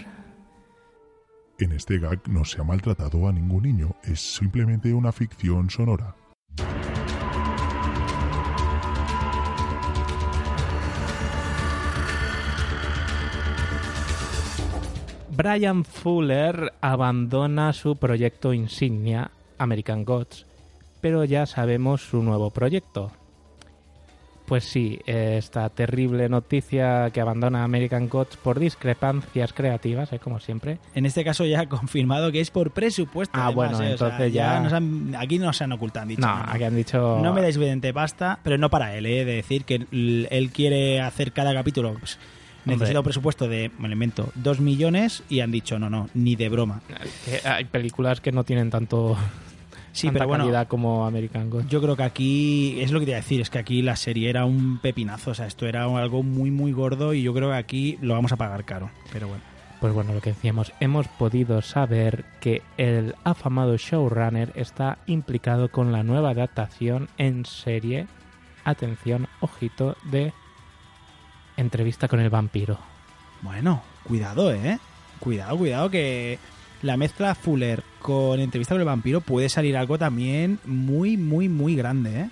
En 1.63 1.71
este 1.71 1.97
gag 1.97 2.19
no 2.27 2.43
se 2.43 2.59
ha 2.59 2.65
maltratado 2.65 3.25
a 3.25 3.31
ningún 3.31 3.63
niño, 3.63 3.95
es 4.03 4.19
simplemente 4.19 4.93
una 4.93 5.13
ficción 5.13 5.69
sonora. 5.69 6.13
Brian 15.37 15.85
Fuller 15.85 16.73
abandona 16.81 17.71
su 17.71 17.95
proyecto 17.95 18.51
insignia, 18.51 19.31
American 19.57 20.03
Gods, 20.03 20.45
pero 20.99 21.23
ya 21.23 21.45
sabemos 21.45 22.01
su 22.01 22.21
nuevo 22.21 22.51
proyecto. 22.51 23.13
Pues 24.45 24.65
sí, 24.65 24.99
esta 25.05 25.69
terrible 25.69 26.27
noticia 26.27 27.09
que 27.11 27.21
abandona 27.21 27.63
American 27.63 28.09
Gods 28.09 28.35
por 28.37 28.59
discrepancias 28.59 29.53
creativas, 29.53 30.11
¿eh? 30.11 30.19
como 30.19 30.39
siempre. 30.41 30.79
En 30.95 31.05
este 31.05 31.23
caso 31.23 31.45
ya 31.45 31.61
ha 31.61 31.69
confirmado 31.69 32.29
que 32.31 32.41
es 32.41 32.51
por 32.51 32.71
presupuesto. 32.71 33.37
Ah, 33.37 33.45
además, 33.47 33.55
bueno, 33.55 33.81
¿eh? 33.83 33.97
Sea, 33.97 34.07
entonces 34.07 34.33
ya- 34.33 34.59
nos 34.59 34.73
han- 34.73 35.15
aquí 35.17 35.39
no 35.39 35.53
se 35.53 35.63
han 35.63 35.71
ocultado, 35.71 36.01
han 36.03 36.09
dicho. 36.09 36.21
No, 36.21 36.43
aquí 36.45 36.63
han 36.65 36.75
dicho... 36.75 37.19
No 37.23 37.33
me 37.33 37.41
dais 37.41 37.55
evidente 37.55 37.93
pasta, 37.93 38.39
pero 38.43 38.57
no 38.57 38.69
para 38.69 38.95
él, 38.97 39.05
¿eh? 39.05 39.23
de 39.23 39.35
decir 39.35 39.63
que 39.63 39.75
él 39.91 40.49
quiere 40.53 40.99
hacer 40.99 41.31
cada 41.31 41.53
capítulo. 41.53 41.93
pues, 41.97 42.19
necesita 42.65 42.99
un 42.99 43.03
presupuesto 43.05 43.47
de, 43.47 43.71
me 43.79 43.87
lo 43.87 43.93
invento, 43.93 44.29
dos 44.35 44.59
millones 44.59 45.23
y 45.29 45.39
han 45.39 45.51
dicho, 45.51 45.79
no, 45.79 45.89
no, 45.89 46.09
ni 46.13 46.35
de 46.35 46.49
broma. 46.49 46.81
Que 47.25 47.47
hay 47.47 47.63
películas 47.65 48.19
que 48.21 48.31
no 48.33 48.43
tienen 48.43 48.69
tanto 48.69 49.17
Sí, 49.93 50.07
tanta 50.07 50.19
pero 50.19 50.27
bueno, 50.27 50.43
calidad 50.43 50.67
como 50.67 51.05
American 51.05 51.49
yo 51.69 51.81
creo 51.81 51.95
que 51.95 52.03
aquí, 52.03 52.81
es 52.81 52.91
lo 52.91 52.99
que 52.99 53.05
te 53.05 53.11
iba 53.11 53.19
a 53.19 53.21
decir, 53.21 53.39
es 53.39 53.49
que 53.49 53.59
aquí 53.59 53.81
la 53.81 53.95
serie 53.95 54.29
era 54.29 54.43
un 54.43 54.79
pepinazo, 54.79 55.31
o 55.31 55.33
sea, 55.33 55.45
esto 55.45 55.67
era 55.67 55.83
algo 55.85 56.23
muy, 56.23 56.51
muy 56.51 56.71
gordo 56.73 57.13
y 57.13 57.21
yo 57.21 57.33
creo 57.33 57.51
que 57.51 57.57
aquí 57.57 57.97
lo 58.01 58.15
vamos 58.15 58.31
a 58.31 58.35
pagar 58.35 58.65
caro, 58.65 58.89
pero 59.11 59.27
bueno. 59.27 59.43
Pues 59.79 59.93
bueno, 59.93 60.13
lo 60.13 60.21
que 60.21 60.31
decíamos, 60.31 60.71
hemos 60.79 61.07
podido 61.07 61.61
saber 61.61 62.25
que 62.39 62.61
el 62.77 63.15
afamado 63.23 63.77
showrunner 63.77 64.51
está 64.55 64.97
implicado 65.07 65.69
con 65.69 65.91
la 65.91 66.03
nueva 66.03 66.31
adaptación 66.31 67.09
en 67.17 67.45
serie, 67.45 68.07
atención, 68.63 69.27
ojito, 69.41 69.95
de 70.05 70.33
Entrevista 71.55 72.07
con 72.07 72.19
el 72.19 72.29
vampiro. 72.29 72.79
Bueno, 73.41 73.83
cuidado, 74.03 74.51
¿eh? 74.51 74.79
Cuidado, 75.19 75.57
cuidado, 75.57 75.89
que 75.89 76.39
la 76.83 76.95
mezcla 76.97 77.33
Fuller 77.33 77.81
con 77.99 78.39
entrevista 78.39 78.75
con 78.75 78.81
el 78.81 78.85
vampiro 78.85 79.21
puede 79.21 79.49
salir 79.49 79.75
algo 79.77 79.97
también 79.97 80.59
muy, 80.65 81.17
muy, 81.17 81.49
muy 81.49 81.75
grande, 81.75 82.19
¿eh? 82.21 82.29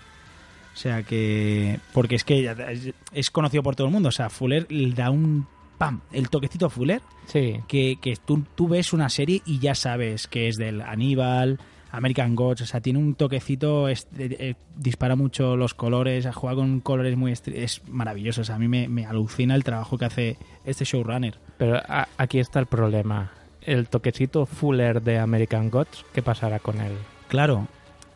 O 0.74 0.78
sea 0.78 1.04
que... 1.04 1.80
Porque 1.94 2.16
es 2.16 2.24
que 2.24 2.94
es- 3.14 3.30
conocido 3.32 3.62
por 3.64 3.76
todo 3.76 3.88
el 3.88 3.94
mundo. 3.94 4.10
O 4.10 4.12
sea, 4.14 4.30
Fuller 4.30 4.66
le 4.72 4.92
da 4.94 5.10
un... 5.10 5.46
¡Pam! 5.78 6.02
El 6.14 6.30
toquecito 6.30 6.70
Fuller 6.70 7.02
Sí, 7.26 7.56
que, 7.68 7.98
que 8.02 8.16
tú, 8.24 8.44
tú 8.56 8.68
ves 8.68 8.94
una 8.94 9.10
serie 9.10 9.42
y 9.46 9.60
ya 9.60 9.74
sabes 9.76 10.28
que 10.28 10.48
es 10.48 10.56
del 10.58 10.82
Aníbal, 10.82 11.60
American 11.92 12.36
Gods, 12.36 12.62
o 12.62 12.66
sea, 12.66 12.80
tiene 12.82 13.00
un 13.00 13.16
toquecito, 13.16 13.88
es- 13.90 14.08
eh, 14.18 14.36
eh, 14.40 14.56
dispara 14.78 15.16
mucho 15.18 15.58
los 15.58 15.74
colores, 15.74 16.28
juega 16.34 16.56
con 16.56 16.80
colores 16.80 17.18
muy... 17.18 17.32
Es 17.34 17.82
maravilloso, 17.90 18.42
o 18.42 18.44
sea, 18.44 18.56
a 18.56 18.60
mí 18.60 18.68
me, 18.68 18.88
me 18.88 19.06
alucina 19.06 19.56
el 19.56 19.64
trabajo 19.66 19.98
que 19.98 20.06
hace 20.06 20.38
este 20.66 20.86
showrunner. 20.86 21.38
pero 21.58 21.78
a- 21.78 22.08
aquí 22.18 22.40
está 22.40 22.60
el 22.60 22.66
problema. 22.68 23.32
El 23.62 23.88
toquecito 23.88 24.46
Fuller 24.46 25.02
de 25.02 25.20
American 25.20 25.70
Gods, 25.70 26.06
¿qué 26.14 26.22
pasará 26.22 26.60
con 26.60 26.82
él? 26.82 26.94
Claro, 27.28 27.68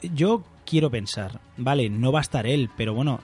yo 0.01 0.43
quiero 0.65 0.89
pensar, 0.89 1.39
vale, 1.57 1.89
no 1.89 2.11
va 2.11 2.19
a 2.19 2.23
estar 2.23 2.47
él, 2.47 2.69
pero 2.75 2.93
bueno, 2.93 3.19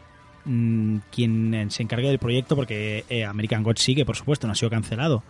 mm, 0.46 0.98
quien 1.12 1.68
se 1.72 1.84
encargue 1.84 2.10
del 2.10 2.20
proyecto, 2.20 2.56
porque 2.56 3.06
eh, 3.10 3.26
American 3.26 3.64
Gods 3.64 3.82
sigue, 3.82 4.06
por 4.06 4.16
supuesto, 4.16 4.46
no 4.46 4.54
ha 4.54 4.56
sido 4.56 4.70
cancelado. 4.70 5.24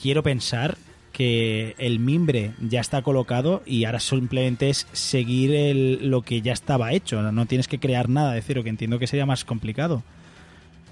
Quiero 0.00 0.22
pensar 0.22 0.76
que 1.12 1.74
el 1.78 1.98
mimbre 1.98 2.52
ya 2.60 2.80
está 2.80 3.02
colocado 3.02 3.62
y 3.66 3.84
ahora 3.84 4.00
simplemente 4.00 4.70
es 4.70 4.86
seguir 4.92 6.00
lo 6.02 6.22
que 6.22 6.40
ya 6.40 6.52
estaba 6.52 6.92
hecho. 6.92 7.20
No 7.32 7.46
tienes 7.46 7.68
que 7.68 7.78
crear 7.78 8.08
nada 8.08 8.32
de 8.32 8.42
cero, 8.42 8.62
que 8.62 8.70
entiendo 8.70 8.98
que 8.98 9.06
sería 9.06 9.26
más 9.26 9.44
complicado. 9.44 10.02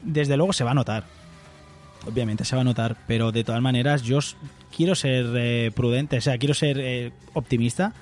Desde 0.02 0.36
luego 0.36 0.52
se 0.52 0.64
va 0.64 0.70
a 0.70 0.74
notar. 0.74 1.04
Obviamente 2.06 2.44
se 2.44 2.54
va 2.54 2.62
a 2.62 2.64
notar, 2.64 2.96
pero 3.06 3.32
de 3.32 3.44
todas 3.44 3.60
maneras 3.60 4.02
yo 4.02 4.20
quiero 4.74 4.94
ser 4.94 5.26
eh, 5.36 5.70
prudente, 5.74 6.18
o 6.18 6.20
sea, 6.20 6.38
quiero 6.38 6.54
ser 6.54 6.78
eh, 6.80 7.12
optimista 7.34 7.92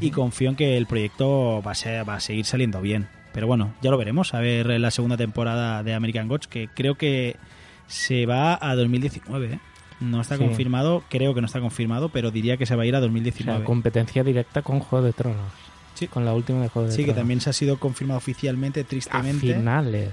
y 0.00 0.10
confío 0.10 0.48
en 0.50 0.56
que 0.56 0.76
el 0.76 0.86
proyecto 0.86 1.62
va 1.62 1.70
a, 1.70 1.74
ser- 1.76 2.08
va 2.08 2.14
a 2.16 2.20
seguir 2.20 2.44
saliendo 2.44 2.80
bien. 2.80 3.06
Pero 3.32 3.46
bueno, 3.46 3.72
ya 3.82 3.90
lo 3.90 3.98
veremos, 3.98 4.34
a 4.34 4.40
ver 4.40 4.66
la 4.80 4.90
segunda 4.90 5.16
temporada 5.16 5.82
de 5.84 5.94
American 5.94 6.26
Gods, 6.26 6.48
que 6.48 6.68
creo 6.74 6.96
que 6.96 7.36
se 7.86 8.26
va 8.26 8.58
a 8.60 8.74
2019. 8.74 9.52
¿eh? 9.54 9.58
No 10.00 10.20
está 10.20 10.36
Sí. 10.36 10.42
confirmado, 10.44 11.04
creo 11.08 11.34
que 11.34 11.40
no 11.40 11.46
está 11.46 11.60
confirmado, 11.60 12.08
pero 12.08 12.30
diría 12.32 12.56
que 12.56 12.66
se 12.66 12.74
va 12.74 12.82
a 12.82 12.86
ir 12.86 12.94
a 12.96 12.98
O 12.98 13.02
sea, 13.02 13.06
2019. 13.08 13.64
competencia 13.64 14.24
directa 14.24 14.62
con 14.62 14.80
Juego 14.80 15.04
de 15.04 15.12
Tronos. 15.12 15.52
Sí. 15.94 16.08
Con 16.08 16.24
la 16.24 16.34
última 16.34 16.60
de 16.62 16.68
Juego 16.68 16.88
de 16.88 16.92
sí, 16.94 16.98
que 17.02 17.04
Tronos. 17.06 17.20
también 17.20 17.40
se 17.40 17.50
ha 17.50 17.52
sido 17.52 17.78
confirmado 17.78 18.18
oficialmente, 18.18 18.80
A 18.80 18.84
tristemente. 18.84 19.54
finales. 19.54 20.12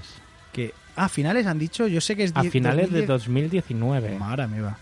que 0.52 0.72
Ah, 0.96 1.08
finales 1.08 1.46
han 1.46 1.58
dicho, 1.58 1.88
yo 1.88 2.00
sé 2.00 2.14
que 2.14 2.22
es 2.22 2.32
A 2.36 2.44
finales 2.44 2.92
de 2.92 3.04
2010. 3.06 3.08
2019. 3.08 4.16
Mara 4.18 4.46
me 4.46 4.60
va. 4.60 4.78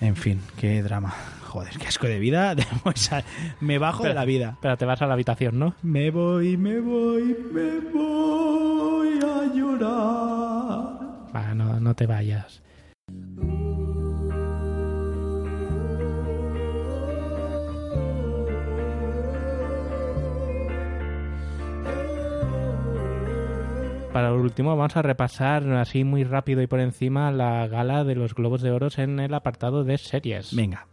En 0.00 0.16
fin, 0.16 0.40
qué 0.56 0.82
drama. 0.82 1.14
Joder, 1.46 1.76
qué 1.78 1.86
asco 1.86 2.06
de 2.06 2.18
vida. 2.18 2.54
Pues, 2.82 3.10
me 3.60 3.78
bajo 3.78 4.04
de 4.04 4.14
la 4.14 4.24
vida. 4.24 4.58
Pero 4.60 4.76
te 4.76 4.84
vas 4.84 5.02
a 5.02 5.06
la 5.06 5.14
habitación, 5.14 5.58
¿no? 5.58 5.74
Me 5.82 6.10
voy, 6.10 6.56
me 6.56 6.80
voy, 6.80 7.36
me 7.52 7.80
voy 7.92 9.18
a 9.18 9.54
llorar. 9.54 10.98
Va, 11.34 11.54
no, 11.54 11.80
no 11.80 11.94
te 11.94 12.06
vayas. 12.06 12.62
Para 24.12 24.28
el 24.28 24.36
último 24.36 24.76
vamos 24.76 24.96
a 24.96 25.02
repasar 25.02 25.70
así 25.74 26.02
muy 26.02 26.24
rápido 26.24 26.62
y 26.62 26.66
por 26.66 26.80
encima 26.80 27.30
la 27.30 27.66
gala 27.68 28.04
de 28.04 28.14
los 28.14 28.34
Globos 28.34 28.62
de 28.62 28.70
Oro 28.70 28.88
en 28.96 29.20
el 29.20 29.34
apartado 29.34 29.84
de 29.84 29.98
series. 29.98 30.54
Venga. 30.54 30.86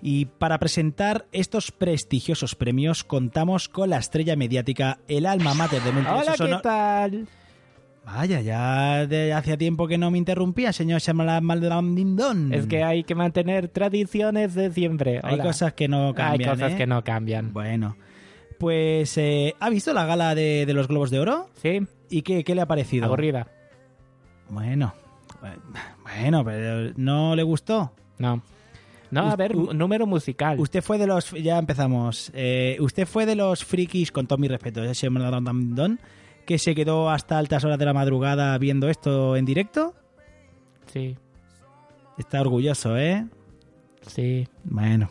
Y 0.00 0.26
para 0.26 0.58
presentar 0.58 1.26
estos 1.32 1.72
prestigiosos 1.72 2.54
premios 2.54 3.04
contamos 3.04 3.68
con 3.68 3.90
la 3.90 3.98
estrella 3.98 4.36
mediática, 4.36 4.98
el 5.08 5.26
alma 5.26 5.54
mater 5.54 5.82
de 5.82 5.92
Multiverso 5.92 6.44
Hola, 6.44 6.56
¿qué 6.56 6.62
tal? 6.62 7.28
Vaya, 8.04 8.40
ya 8.40 9.06
de 9.06 9.34
hacía 9.34 9.58
tiempo 9.58 9.86
que 9.86 9.98
no 9.98 10.10
me 10.10 10.16
interrumpía, 10.16 10.72
señor 10.72 11.00
Shyamalan 11.00 12.52
Es 12.52 12.66
que 12.66 12.82
hay 12.82 13.04
que 13.04 13.14
mantener 13.14 13.68
tradiciones 13.68 14.54
de 14.54 14.70
siempre. 14.70 15.20
hay 15.22 15.38
cosas 15.38 15.74
que 15.74 15.88
no 15.88 16.14
cambian. 16.14 16.50
Hay 16.50 16.56
cosas 16.56 16.72
¿eh? 16.72 16.76
que 16.76 16.86
no 16.86 17.04
cambian. 17.04 17.52
Bueno, 17.52 17.96
pues 18.58 19.18
eh, 19.18 19.54
¿ha 19.60 19.68
visto 19.68 19.92
la 19.92 20.06
gala 20.06 20.34
de, 20.34 20.64
de 20.64 20.72
los 20.72 20.88
Globos 20.88 21.10
de 21.10 21.18
Oro? 21.18 21.50
¿Sí? 21.60 21.80
¿Y 22.10 22.22
qué, 22.22 22.44
qué 22.44 22.54
le 22.54 22.60
ha 22.62 22.66
parecido? 22.66 23.06
Aburrida. 23.06 23.46
Bueno, 24.50 24.94
bueno, 26.02 26.44
pero 26.44 26.92
¿no 26.96 27.36
le 27.36 27.42
gustó? 27.42 27.92
No. 28.18 28.42
No, 29.10 29.30
a 29.30 29.36
ver, 29.36 29.56
u- 29.56 29.72
número 29.72 30.06
musical. 30.06 30.58
Usted 30.60 30.82
fue 30.82 30.98
de 30.98 31.06
los, 31.06 31.30
ya 31.32 31.58
empezamos, 31.58 32.30
Eh, 32.34 32.76
usted 32.80 33.06
fue 33.06 33.24
de 33.26 33.36
los 33.36 33.64
frikis, 33.64 34.12
con 34.12 34.26
todo 34.26 34.38
mi 34.38 34.48
respeto, 34.48 34.82
ese 34.84 35.08
Don, 35.10 35.98
que 36.46 36.58
se 36.58 36.74
quedó 36.74 37.08
hasta 37.10 37.38
altas 37.38 37.64
horas 37.64 37.78
de 37.78 37.84
la 37.86 37.94
madrugada 37.94 38.56
viendo 38.58 38.88
esto 38.88 39.36
en 39.36 39.44
directo. 39.44 39.94
Sí, 40.92 41.16
Está 42.18 42.40
orgulloso, 42.40 42.96
¿eh? 42.98 43.26
sí. 44.06 44.48
Bueno, 44.64 45.08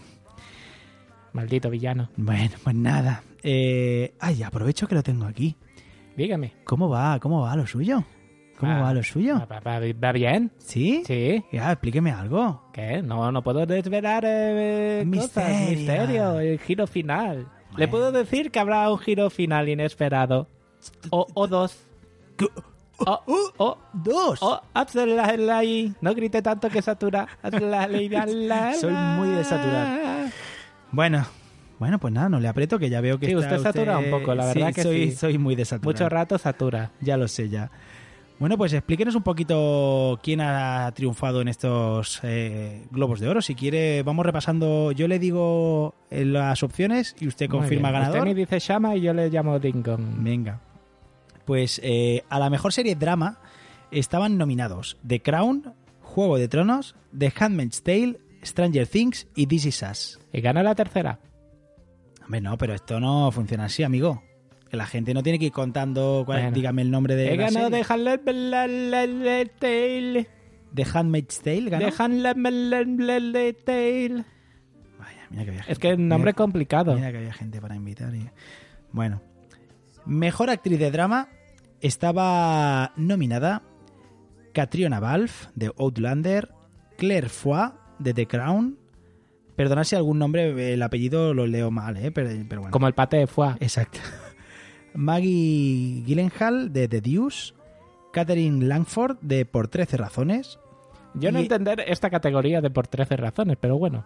Maldito 1.33 1.69
villano. 1.69 2.09
bueno, 2.17 2.55
pues 2.63 2.75
nada. 2.75 3.23
Eh, 3.43 4.13
ay, 4.19 4.43
aprovecho 4.43 4.87
que 4.87 4.95
lo 4.95 5.03
tengo 5.03 5.25
aquí. 5.25 5.55
Dígame. 6.17 6.53
¿Cómo 6.65 6.89
va? 6.89 7.19
¿Cómo 7.19 7.41
va 7.41 7.55
lo 7.55 7.65
suyo? 7.65 8.03
¿Cómo 8.59 8.73
Va- 8.73 8.81
va 8.81 8.93
lo 8.93 9.03
suyo? 9.03 9.35
¿Va, 9.39 9.45
va- 9.59 9.79
va- 9.79 9.85
va 10.03 10.11
bien? 10.11 10.51
¿Sí? 10.57 11.03
Sí. 11.05 11.43
Ya, 11.51 11.71
explíqueme 11.71 12.11
algo. 12.11 12.63
¿Qué? 12.73 13.01
No, 13.03 13.31
no 13.31 13.43
puedo 13.43 13.65
desvelar 13.67 14.23
eh, 14.25 15.05
cosas. 15.13 15.69
Misterio. 15.69 16.39
El 16.39 16.59
giro 16.59 16.87
final. 16.87 17.47
Le 17.77 17.87
puedo 17.87 18.11
decir 18.11 18.49
que 18.49 18.59
habrá 18.59 18.91
un 18.91 18.97
giro 18.97 19.29
final 19.29 19.69
inesperado. 19.69 20.47
O, 21.11 21.27
o 21.35 21.47
dos. 21.47 21.77
O, 22.99 23.51
o, 23.59 23.77
¡Dos! 23.93 24.41
o, 24.41 24.59
hazla 24.73 25.05
la 25.05 25.57
ahí. 25.57 25.93
No 26.01 26.15
grite 26.15 26.41
tanto 26.41 26.67
que 26.69 26.81
satura. 26.81 27.27
Soy 28.79 28.91
muy 28.93 29.29
de 29.29 29.43
saturar. 29.43 30.31
Bueno, 30.91 31.23
bueno, 31.79 31.99
pues 31.99 32.13
nada, 32.13 32.29
no 32.29 32.39
le 32.39 32.47
aprieto, 32.47 32.79
que 32.79 32.89
ya 32.89 33.01
veo 33.01 33.19
que 33.19 33.27
Sí, 33.27 33.33
está 33.33 33.57
usted 33.57 33.63
satura 33.63 33.97
un 33.97 34.09
poco, 34.09 34.33
la 34.33 34.45
verdad 34.45 34.73
que 34.73 34.83
soy, 34.83 35.11
sí. 35.11 35.15
Soy 35.15 35.37
muy 35.37 35.55
de 35.55 35.65
saturar. 35.65 35.93
Mucho 35.93 36.09
rato 36.09 36.37
satura. 36.37 36.91
Ya 37.01 37.17
lo 37.17 37.27
sé, 37.27 37.49
ya. 37.49 37.71
Bueno, 38.39 38.55
pues 38.55 38.71
explíquenos 38.73 39.15
un 39.15 39.23
poquito 39.23 40.19
quién 40.21 40.41
ha 40.41 40.91
triunfado 40.93 41.41
en 41.41 41.47
estos 41.47 42.19
eh, 42.21 42.85
Globos 42.91 43.19
de 43.19 43.27
Oro. 43.27 43.41
Si 43.41 43.55
quiere, 43.55 44.03
vamos 44.03 44.25
repasando. 44.25 44.91
Yo 44.91 45.07
le 45.07 45.17
digo 45.17 45.95
eh, 46.11 46.23
las 46.23 46.61
opciones 46.61 47.15
y 47.19 47.27
usted 47.27 47.49
confirma 47.49 47.89
ganador. 47.89 48.19
Usted 48.19 48.27
me 48.27 48.35
dice 48.35 48.59
Shama 48.59 48.95
y 48.95 49.01
yo 49.01 49.13
le 49.13 49.29
llamo 49.31 49.57
Dong. 49.57 50.23
Venga. 50.23 50.61
Pues 51.45 51.81
eh, 51.83 52.23
a 52.29 52.37
la 52.37 52.51
mejor 52.51 52.73
serie 52.73 52.93
drama 52.93 53.39
estaban 53.89 54.37
nominados 54.37 54.97
The 55.07 55.21
Crown, 55.21 55.73
Juego 56.01 56.37
de 56.37 56.47
Tronos, 56.47 56.95
The 57.17 57.33
Handmaid's 57.39 57.81
Tale, 57.81 58.19
Stranger 58.43 58.85
Things 58.85 59.27
y 59.35 59.47
This 59.47 59.65
Is 59.65 59.81
Us. 59.81 60.19
Y 60.31 60.41
gana 60.41 60.61
la 60.61 60.75
tercera. 60.75 61.19
Hombre, 62.27 62.41
no, 62.41 62.57
pero 62.57 62.73
esto 62.73 62.99
no 62.99 63.31
funciona 63.31 63.65
así, 63.65 63.83
amigo. 63.83 64.21
Que 64.69 64.75
la 64.77 64.85
gente 64.85 65.13
no 65.13 65.23
tiene 65.23 65.39
que 65.39 65.45
ir 65.45 65.51
contando, 65.51 66.23
cuál- 66.25 66.39
Bueno. 66.41 66.55
dígame 66.55 66.81
el 66.81 66.91
nombre 66.91 67.15
de 67.15 67.33
He 67.33 67.37
ganado 67.37 67.69
de 67.69 67.85
Handmaid's 67.87 69.51
Tale. 69.59 70.27
The 70.75 70.85
Handmaid's 70.93 71.39
Tale, 71.41 71.69
¿ganó? 71.69 71.85
De 71.85 71.93
Handmaid's 71.97 73.63
Tale. 73.63 74.25
Vaya, 74.99 75.27
mira 75.29 75.43
que 75.45 75.49
había 75.51 75.61
Es 75.61 75.67
gente. 75.67 75.79
que 75.81 75.91
es 75.91 75.97
un 75.97 76.07
nombre 76.09 76.29
Mira- 76.31 76.35
complicado. 76.37 76.95
Mira 76.95 77.11
que 77.11 77.17
había 77.19 77.33
gente 77.33 77.61
para 77.61 77.75
invitar. 77.75 78.13
y- 78.13 78.29
Bueno. 78.91 79.21
Mejor 80.05 80.49
actriz 80.49 80.79
de 80.79 80.91
drama 80.91 81.29
estaba 81.81 82.91
nominada 82.97 83.61
Catriona 84.53 84.99
Balfe 84.99 85.47
de 85.55 85.71
Outlander, 85.77 86.49
Claire 86.97 87.29
Foy 87.29 87.69
de 87.99 88.13
The 88.13 88.25
Crown. 88.27 88.77
Perdonad 89.57 89.83
si 89.83 89.95
algún 89.97 90.19
nombre, 90.19 90.73
el 90.73 90.81
apellido 90.81 91.33
lo 91.33 91.45
leo 91.47 91.69
mal, 91.71 91.97
¿eh? 91.97 92.11
pero, 92.11 92.29
pero 92.47 92.61
bueno. 92.61 92.71
Como 92.71 92.87
el 92.87 92.93
pate 92.93 93.17
de 93.17 93.27
foie. 93.27 93.55
Exacto. 93.59 93.99
Maggie 94.93 96.03
Gyllenhaal 96.05 96.71
de 96.71 96.87
The 96.87 97.01
Deuce, 97.01 97.53
Catherine 98.13 98.65
Langford 98.65 99.17
de 99.21 99.45
Por 99.45 99.67
13 99.67 99.97
razones. 99.97 100.59
Yo 101.13 101.31
no 101.31 101.39
Y- 101.39 101.43
entender 101.43 101.83
esta 101.87 102.09
categoría 102.09 102.61
de 102.61 102.69
por 102.69 102.87
13 102.87 103.17
razones, 103.17 103.57
pero 103.59 103.77
bueno. 103.77 104.05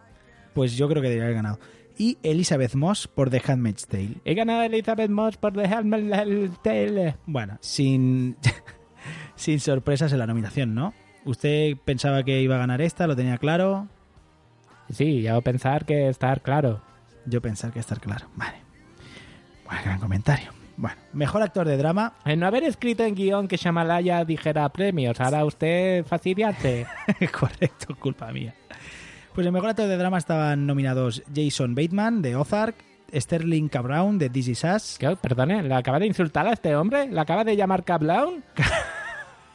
Pues 0.54 0.76
yo 0.76 0.90
creo 0.90 1.02
que 1.02 1.10
debería 1.10 1.26
haber 1.26 1.36
ganado. 1.36 1.60
Y 1.98 2.18
Elizabeth 2.24 2.74
Moss 2.74 3.08
por 3.08 3.30
The 3.30 3.42
Handmaid's 3.46 3.86
Tale. 3.88 4.16
He 4.26 4.34
ganado 4.34 4.62
a 4.62 4.66
Elizabeth 4.66 5.10
Moss 5.12 5.38
por 5.38 5.54
The 5.54 5.66
Handmaid's 5.66 6.62
Tale. 6.62 7.18
Bueno, 7.26 7.58
sin, 7.62 8.38
sin 9.36 9.60
sorpresas 9.60 10.12
en 10.14 10.20
la 10.20 10.28
nominación, 10.28 10.74
¿no? 10.74 10.94
¿Usted 11.26 11.76
pensaba 11.86 12.24
que 12.24 12.42
iba 12.42 12.56
a 12.56 12.60
ganar 12.60 12.82
esta? 12.82 13.08
¿Lo 13.08 13.16
tenía 13.16 13.38
claro? 13.38 13.88
Sí, 14.92 15.28
a 15.28 15.40
pensar 15.42 15.86
que 15.86 16.10
estar 16.10 16.42
claro. 16.42 16.82
Yo 17.26 17.42
pensar 17.42 17.72
que 17.72 17.80
estar 17.80 18.00
claro. 18.00 18.28
Vale. 18.36 18.58
Buen 19.66 19.84
gran 19.84 20.00
comentario. 20.00 20.52
Bueno, 20.78 20.98
mejor 21.14 21.44
actor 21.44 21.68
de 21.68 21.78
drama. 21.78 22.14
En 22.26 22.40
no 22.40 22.48
haber 22.48 22.64
escrito 22.64 23.04
en 23.04 23.16
guion 23.16 23.48
que 23.48 23.58
Shamalaya 23.58 24.26
dijera 24.26 24.68
premios, 24.70 25.20
ahora 25.20 25.46
usted 25.46 26.06
fastidiarse. 26.06 26.88
Correcto, 27.40 27.96
culpa 28.00 28.32
mía. 28.32 28.56
Pues 29.34 29.46
el 29.46 29.54
mejor 29.54 29.70
actor 29.70 29.88
de 29.88 29.98
drama 29.98 30.18
estaban 30.18 30.66
nominados 30.66 31.24
Jason 31.34 31.76
Bateman 31.76 32.22
de 32.22 32.36
Ozark, 32.36 32.76
Sterling 33.14 33.70
K. 33.70 33.82
Brown 33.82 34.18
de 34.18 34.30
This 34.30 34.48
Is 34.50 34.64
Us, 34.64 34.98
¿Qué? 35.00 35.16
Perdone, 35.16 35.64
¿le 35.64 35.74
acaba 35.74 36.00
de 36.00 36.08
insultar 36.08 36.48
a 36.48 36.54
este 36.54 36.76
hombre? 36.76 37.08
¿Le 37.08 37.20
acaba 37.20 37.44
de 37.44 37.56
llamar 37.56 37.84
Cablaun? 37.84 38.44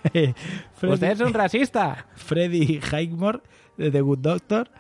Usted 0.83 1.11
es 1.11 1.21
un 1.21 1.35
racista. 1.35 2.07
Freddie 2.15 2.81
Highmore 2.81 3.41
de 3.77 3.91
The 3.91 4.01
Good 4.01 4.19
Doctor, 4.19 4.71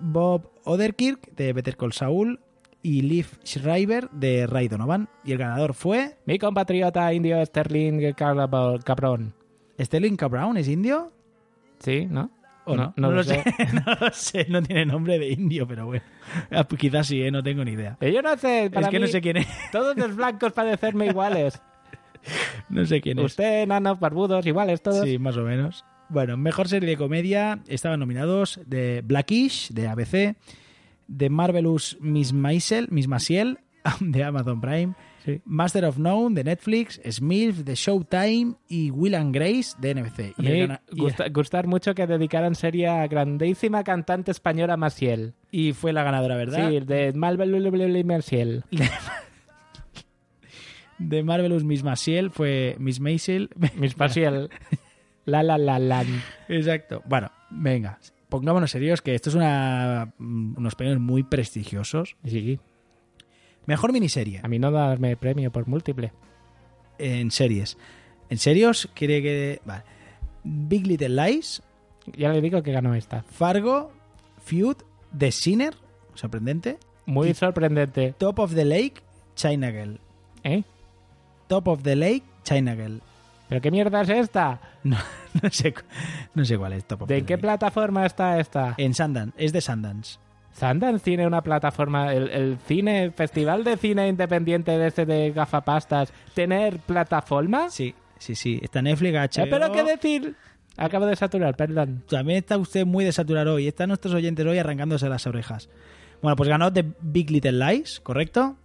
Bob 0.00 0.50
Odenkirk 0.64 1.34
de 1.34 1.52
Better 1.52 1.76
Call 1.76 1.92
Saul 1.92 2.40
y 2.82 3.02
Liv 3.02 3.26
Schreiber 3.44 4.10
de 4.10 4.46
Ray 4.46 4.68
Donovan. 4.68 5.08
Y 5.24 5.32
el 5.32 5.38
ganador 5.38 5.74
fue 5.74 6.16
Mi 6.26 6.38
compatriota 6.38 7.12
indio 7.12 7.44
Sterling 7.44 8.12
Cabrón. 8.12 9.34
Sterling. 9.80 10.16
Brown, 10.16 10.56
¿es 10.56 10.68
indio? 10.68 11.12
¿Sí? 11.78 12.06
¿No? 12.08 12.30
¿O 12.66 12.76
no? 12.76 12.94
no, 12.96 13.10
lo 13.10 13.16
lo 13.16 13.24
sé. 13.24 13.42
sé. 13.42 13.54
no 13.74 13.94
lo 14.00 14.10
sé, 14.12 14.46
no 14.48 14.62
tiene 14.62 14.86
nombre 14.86 15.18
de 15.18 15.30
indio, 15.30 15.66
pero 15.66 15.86
bueno. 15.86 16.04
Ah, 16.50 16.64
pues 16.64 16.80
Quizás 16.80 17.06
sí, 17.06 17.22
¿eh? 17.22 17.30
no 17.30 17.42
tengo 17.42 17.64
ni 17.64 17.72
idea. 17.72 17.96
Eh, 18.00 18.12
Yo 18.12 18.22
no 18.22 18.36
sé, 18.38 18.70
para 18.72 18.86
es 18.86 18.90
que 18.90 18.98
no 18.98 19.06
mí, 19.06 19.12
sé 19.12 19.20
quién 19.20 19.36
es. 19.38 19.46
Todos 19.70 19.96
los 19.96 20.14
blancos 20.16 20.52
parecerme 20.52 21.06
iguales. 21.06 21.60
No 22.70 22.86
sé 22.86 23.02
quién 23.02 23.18
es. 23.18 23.26
Usted, 23.26 23.64
enanos, 23.64 24.00
barbudos, 24.00 24.46
iguales 24.46 24.80
todos. 24.80 25.04
Sí, 25.04 25.18
más 25.18 25.36
o 25.36 25.42
menos. 25.42 25.84
Bueno, 26.14 26.36
mejor 26.36 26.68
serie 26.68 26.88
de 26.88 26.96
comedia 26.96 27.58
estaban 27.66 28.00
nominados 28.00 28.60
de 28.66 29.02
Blackish, 29.04 29.70
de 29.70 29.88
ABC, 29.88 30.36
de 31.08 31.28
Marvelous 31.28 31.98
Miss 32.00 32.32
Maisel, 32.32 32.86
Miss 32.90 33.08
Maciel, 33.08 33.58
de 34.00 34.24
Amazon 34.24 34.60
Prime, 34.60 34.94
Sí. 35.24 35.40
Master 35.46 35.86
of 35.86 35.96
None, 35.98 36.34
de 36.34 36.44
Netflix, 36.44 37.00
Smith, 37.10 37.56
de 37.56 37.74
Showtime 37.74 38.56
y 38.68 38.90
Will 38.90 39.14
and 39.14 39.34
Grace, 39.34 39.74
de 39.78 39.94
NBC. 39.94 40.34
Y 40.36 40.46
el 40.48 40.78
gusta- 40.92 41.28
gustar 41.30 41.66
mucho 41.66 41.94
que 41.94 42.06
dedicaran 42.06 42.54
serie 42.54 42.88
a 42.88 43.06
grandísima 43.06 43.82
cantante 43.84 44.30
española 44.30 44.76
Maciel. 44.76 45.32
y 45.50 45.72
fue 45.72 45.94
la 45.94 46.02
ganadora, 46.04 46.36
¿verdad? 46.36 46.68
Sí, 46.68 46.80
de 46.80 47.12
Marvel 47.14 48.04
Maciel. 48.04 48.64
De 50.98 51.22
Marvelous 51.24 51.64
Miss 51.64 51.82
Maciel 51.82 52.30
fue 52.30 52.76
Miss 52.78 53.00
Maisel. 53.00 53.48
Miss 53.76 53.96
Maciel. 53.96 54.50
La 55.24 55.42
la 55.42 55.56
la 55.58 55.78
la. 55.78 56.04
Exacto. 56.48 57.02
Bueno, 57.06 57.30
venga. 57.50 57.98
Pongámonos 58.28 58.70
serios 58.70 59.00
que 59.02 59.14
esto 59.14 59.30
es 59.30 59.34
una, 59.36 60.12
mm, 60.18 60.56
unos 60.58 60.74
premios 60.74 60.98
muy 60.98 61.22
prestigiosos. 61.22 62.16
Sí, 62.24 62.58
Mejor 63.66 63.92
miniserie. 63.92 64.40
a 64.42 64.48
mí 64.48 64.58
no 64.58 64.70
darme 64.70 65.16
premio 65.16 65.50
por 65.50 65.66
múltiple. 65.66 66.12
en 66.98 67.30
series. 67.32 67.76
¿En 68.28 68.38
serios? 68.38 68.88
Quiere 68.94 69.20
que... 69.20 69.60
Vale. 69.64 69.82
Big 70.44 70.86
Little 70.86 71.08
Lies, 71.08 71.62
Ya 72.16 72.28
le 72.30 72.40
digo 72.40 72.62
que 72.62 72.70
ganó 72.72 72.94
esta. 72.94 73.22
Fargo, 73.22 73.90
Feud, 74.44 74.76
The 75.16 75.32
Sinner, 75.32 75.74
sorprendente, 76.14 76.78
Muy 77.06 77.30
Y- 77.30 77.34
sorprendente. 77.34 78.14
Top 78.16 78.38
of 78.38 78.54
the 78.54 78.64
Lake, 78.64 78.94
China 79.34 79.70
Girl. 79.72 79.98
¿Eh? 80.44 80.62
Top 81.48 81.66
of 81.68 81.82
the 81.82 81.96
Lake, 81.96 82.22
China 82.44 82.74
Girl. 82.76 83.00
¿Pero 83.48 83.60
qué 83.60 83.70
mierda 83.70 84.02
es 84.02 84.08
esta? 84.10 84.60
No, 84.90 84.98
no, 85.42 85.50
sé, 85.50 85.74
no 86.34 86.44
sé 86.44 86.58
cuál 86.58 86.74
es 86.74 86.84
Top 86.84 87.02
of 87.02 87.08
¿De 87.08 87.20
the 87.20 87.26
qué 87.26 87.38
plataforma 87.38 88.04
está 88.04 88.38
esta? 88.38 88.74
En 88.76 88.92
Sundance, 88.92 89.32
es 89.38 89.52
de 89.52 89.62
Sundance. 89.62 90.18
Sundance 90.52 91.02
tiene 91.02 91.26
una 91.26 91.40
plataforma, 91.40 92.12
el, 92.12 92.28
el 92.28 92.58
cine, 92.66 93.10
festival 93.10 93.64
de 93.64 93.78
cine 93.78 94.08
independiente 94.08 94.76
de 94.76 94.86
este 94.86 95.06
de 95.06 95.32
gafapastas, 95.32 96.12
¿tener 96.34 96.78
plataforma? 96.80 97.70
Sí, 97.70 97.94
sí, 98.18 98.34
sí. 98.34 98.60
Está 98.62 98.82
Netflix, 98.82 99.14
HBO. 99.14 99.44
Eh, 99.44 99.48
¿Pero 99.50 99.72
qué 99.72 99.84
decir? 99.84 100.36
Acabo 100.76 101.06
de 101.06 101.16
saturar, 101.16 101.56
perdón. 101.56 102.04
También 102.08 102.38
está 102.38 102.58
usted 102.58 102.84
muy 102.84 103.04
desaturado 103.04 103.54
hoy. 103.54 103.66
Están 103.68 103.88
nuestros 103.88 104.12
oyentes 104.12 104.44
hoy 104.44 104.58
arrancándose 104.58 105.08
las 105.08 105.26
orejas. 105.26 105.68
Bueno, 106.20 106.36
pues 106.36 106.48
ganó 106.48 106.72
The 106.72 106.84
Big 107.00 107.30
Little 107.30 107.52
Lies, 107.52 108.00
¿correcto? 108.00 108.56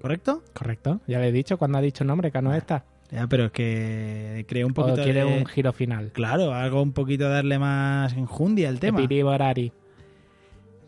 ¿Correcto? 0.00 0.42
Correcto, 0.52 1.00
ya 1.06 1.18
le 1.18 1.28
he 1.28 1.32
dicho 1.32 1.56
cuando 1.56 1.78
ha 1.78 1.80
dicho 1.80 2.04
nombre, 2.04 2.30
que 2.30 2.42
no 2.42 2.54
esta. 2.54 2.84
Ya, 3.14 3.28
pero 3.28 3.44
es 3.44 3.52
que 3.52 4.44
creo 4.48 4.66
un 4.66 4.72
O 4.72 4.74
poquito 4.74 5.04
quiere 5.04 5.20
de... 5.20 5.26
un 5.26 5.46
giro 5.46 5.72
final. 5.72 6.10
Claro, 6.10 6.52
algo 6.52 6.82
un 6.82 6.92
poquito 6.92 7.28
darle 7.28 7.60
más 7.60 8.12
enjundia 8.14 8.68
al 8.68 8.80
tema. 8.80 8.98
Epiriborari. 8.98 9.72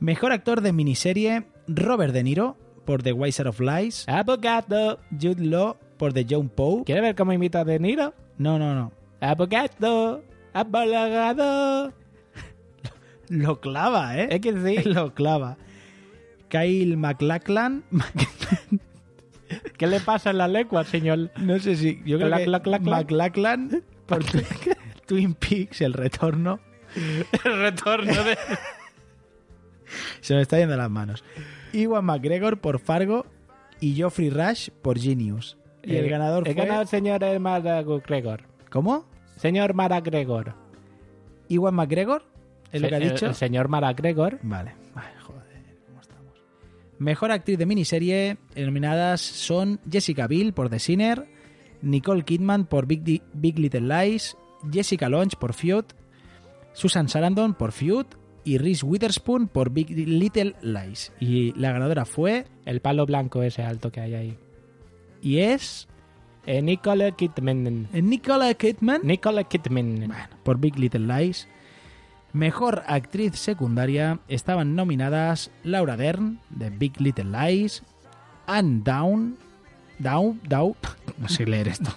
Mejor 0.01 0.33
actor 0.33 0.61
de 0.61 0.73
miniserie, 0.73 1.45
Robert 1.69 2.13
De 2.13 2.25
Niro, 2.25 2.57
por 2.85 3.05
The 3.05 3.13
Wiser 3.13 3.47
of 3.47 3.61
Lies. 3.61 4.09
Abogado. 4.09 4.99
Jude 5.13 5.45
Law, 5.45 5.77
por 5.99 6.13
The 6.13 6.27
John 6.29 6.49
Poe. 6.49 6.83
¿Quiere 6.85 7.01
ver 7.01 7.15
cómo 7.15 7.33
imita 7.33 7.61
a 7.61 7.65
De 7.65 7.79
Niro? 7.79 8.13
No, 8.39 8.59
no, 8.59 8.75
no. 8.75 8.93
Abogado. 9.21 10.25
Abogado. 10.53 11.93
Lo 13.29 13.61
clava, 13.61 14.19
¿eh? 14.19 14.29
Es 14.33 14.41
que 14.41 14.53
sí. 14.53 14.83
Lo 14.89 15.15
clava. 15.15 15.59
Kyle 16.49 16.97
MacLachlan. 16.97 17.85
¿Qué 19.77 19.87
le 19.87 20.01
pasa 20.01 20.31
en 20.31 20.39
la 20.39 20.49
lengua, 20.49 20.85
señor? 20.85 21.31
No 21.37 21.59
sé 21.59 21.77
si... 21.77 22.03
Yo 22.05 22.17
creo 22.19 22.29
Clac, 22.29 22.41
que 22.41 22.47
por 24.07 24.25
Twin 25.07 25.35
Peaks, 25.35 25.81
El 25.83 25.93
Retorno. 25.93 26.61
El 27.45 27.61
retorno 27.61 28.13
de... 28.25 28.39
Se 30.21 30.35
me 30.35 30.41
está 30.43 30.59
yendo 30.59 30.77
las 30.77 30.91
manos. 30.91 31.25
Iwan 31.73 32.05
McGregor 32.05 32.59
por 32.59 32.79
Fargo 32.79 33.27
y 33.81 33.95
Geoffrey 33.95 34.31
Rush 34.31 34.71
por 34.83 34.99
Genius. 34.99 35.57
Y 35.83 35.97
el 35.97 36.07
Eh, 36.07 36.09
ganador 36.09 36.49
El 36.49 36.55
fue... 36.55 36.65
ganador 36.65 36.87
señor 36.87 37.21
Mara 37.39 37.83
Gregor. 37.83 38.43
¿Cómo? 38.71 39.07
Señor 39.37 39.75
Mara 39.75 40.01
Gregor. 40.01 40.55
¿Iwan 41.49 41.75
McGregor? 41.75 42.25
¿Es 42.73 42.81
lo 42.83 42.89
que 42.89 42.95
ha 42.95 42.99
El- 42.99 43.11
dicho? 43.11 43.27
El, 43.27 43.35
señor 43.35 43.69
Mara 43.69 43.93
Gregor. 43.93 44.39
Vale. 44.43 44.73
Mejor 46.99 47.31
actriz 47.31 47.59
de 47.59 47.67
miniserie 47.67 48.39
nominadas 48.57 49.21
son 49.21 49.81
Jessica 49.91 50.27
Biel 50.27 50.53
por 50.55 50.71
The 50.71 50.79
Sinner, 50.79 51.27
Nicole 51.83 52.25
Kidman 52.25 52.65
por 52.67 52.87
Big, 52.87 53.23
Little 53.59 53.81
Lies, 53.83 54.37
Jessica 54.73 55.09
Lange 55.09 55.37
por 55.39 55.53
Feud, 55.53 55.85
Susan 56.73 57.09
Sarandon 57.09 57.55
por 57.55 57.73
Feud 57.73 58.07
y 58.45 58.59
Reese 58.59 58.87
Witherspoon 58.87 59.49
por 59.49 59.71
Big 59.71 59.91
Little 59.91 60.55
Lies. 60.63 61.13
Y 61.21 61.53
la 61.59 61.73
ganadora 61.73 62.05
fue 62.07 62.47
El 62.65 62.81
palo 62.81 63.05
blanco 63.05 63.43
ese 63.43 63.63
alto 63.63 63.91
que 63.93 64.01
hay 64.01 64.15
ahí. 64.15 64.39
y 65.21 65.39
es 65.39 65.89
Eh, 66.49 66.63
Nicole 66.63 67.13
Kidman. 67.13 67.89
Eh, 67.93 68.01
Nicole 68.01 68.55
Kidman. 68.55 69.01
Nicole 69.03 69.45
Kidman. 69.47 69.97
Bueno, 70.07 70.15
por 70.45 70.59
Big 70.59 70.79
Little 70.79 71.01
Lies. 71.01 71.49
Mejor 72.33 72.83
actriz 72.87 73.37
secundaria 73.39 74.19
estaban 74.29 74.75
nominadas 74.77 75.51
Laura 75.65 75.97
Dern, 75.97 76.39
de 76.51 76.71
Big 76.71 77.01
Little 77.01 77.25
Lies, 77.25 77.83
Anne 78.47 78.83
Down, 78.85 79.37
Down, 79.99 80.41
Down, 80.47 80.75
no 81.19 81.29
sé 81.29 81.47
leer 81.47 81.69
esto, 81.69 81.91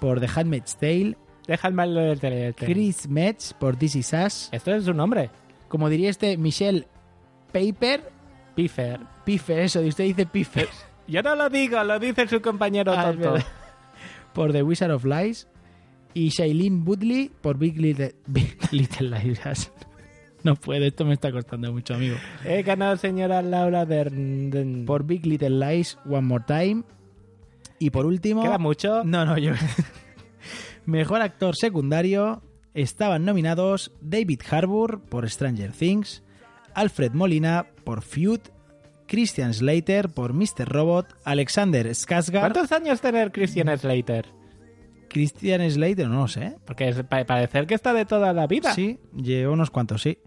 por 0.00 0.20
The 0.20 0.28
Handmaid's 0.34 0.76
Tale, 0.76 1.16
Déjame 1.46 1.82
el 1.84 2.20
teléfono. 2.20 2.66
Chris 2.72 3.08
Metz 3.08 3.52
por 3.54 3.74
This 3.76 3.96
Is 3.96 4.12
Us, 4.12 4.48
Esto 4.52 4.72
es 4.72 4.84
su 4.84 4.94
nombre. 4.94 5.30
como 5.68 5.88
diría 5.88 6.10
este, 6.10 6.36
Michelle 6.36 6.86
Paper, 7.52 8.10
Piffer. 8.54 9.00
Piffer, 9.24 9.58
eso, 9.60 9.80
usted 9.80 10.04
dice 10.04 10.26
Piffer, 10.26 10.68
Yo 11.08 11.22
no 11.22 11.34
lo 11.34 11.48
digo, 11.48 11.82
lo 11.84 11.98
dice 11.98 12.26
su 12.28 12.40
compañero 12.40 12.92
Ah, 12.96 13.04
tonto. 13.12 13.34
por 14.32 14.52
The 14.52 14.62
Wizard 14.62 14.90
of 14.92 15.04
Lies, 15.04 15.48
y 16.14 16.28
Shailene 16.28 16.82
Woodley 16.84 17.30
por 17.40 17.58
Big 17.58 17.78
Little, 17.78 18.14
Big 18.26 18.56
Little 18.72 19.10
Lies. 19.10 19.70
No 20.42 20.56
puedo, 20.56 20.86
esto 20.86 21.04
me 21.04 21.14
está 21.14 21.30
costando 21.30 21.70
mucho, 21.72 21.94
amigo. 21.94 22.16
He 22.44 22.62
ganado 22.62 22.96
señora 22.96 23.42
Laura 23.42 23.84
Dern. 23.84 24.50
Dern. 24.50 24.86
Por 24.86 25.04
Big 25.04 25.26
Little 25.26 25.50
Lies, 25.50 25.98
One 26.06 26.22
More 26.22 26.44
Time. 26.46 26.82
Y 27.78 27.90
por 27.90 28.06
último... 28.06 28.42
¿Queda 28.42 28.58
mucho? 28.58 29.04
No, 29.04 29.24
no, 29.24 29.36
yo... 29.38 29.52
Mejor 30.86 31.20
actor 31.20 31.56
secundario 31.56 32.42
estaban 32.74 33.24
nominados 33.24 33.92
David 34.00 34.40
Harbour 34.50 35.00
por 35.02 35.28
Stranger 35.28 35.72
Things, 35.72 36.22
Alfred 36.74 37.12
Molina 37.12 37.66
por 37.84 38.02
Feud, 38.02 38.40
Christian 39.06 39.52
Slater 39.52 40.08
por 40.08 40.32
Mr. 40.32 40.66
Robot, 40.66 41.06
Alexander 41.24 41.86
Skarsgård... 41.88 42.40
¿Cuántos 42.40 42.72
años 42.72 43.00
tener 43.00 43.32
Christian 43.32 43.76
Slater? 43.76 44.39
Christian 45.10 45.68
Slater, 45.70 46.08
no 46.08 46.20
lo 46.22 46.28
sé. 46.28 46.56
Porque 46.64 46.88
es 46.88 47.02
pa- 47.02 47.24
parecer 47.24 47.66
que 47.66 47.74
está 47.74 47.92
de 47.92 48.04
toda 48.06 48.32
la 48.32 48.46
vida. 48.46 48.72
Sí, 48.72 48.98
llevo 49.14 49.52
unos 49.52 49.70
cuantos, 49.70 50.02
sí. 50.02 50.18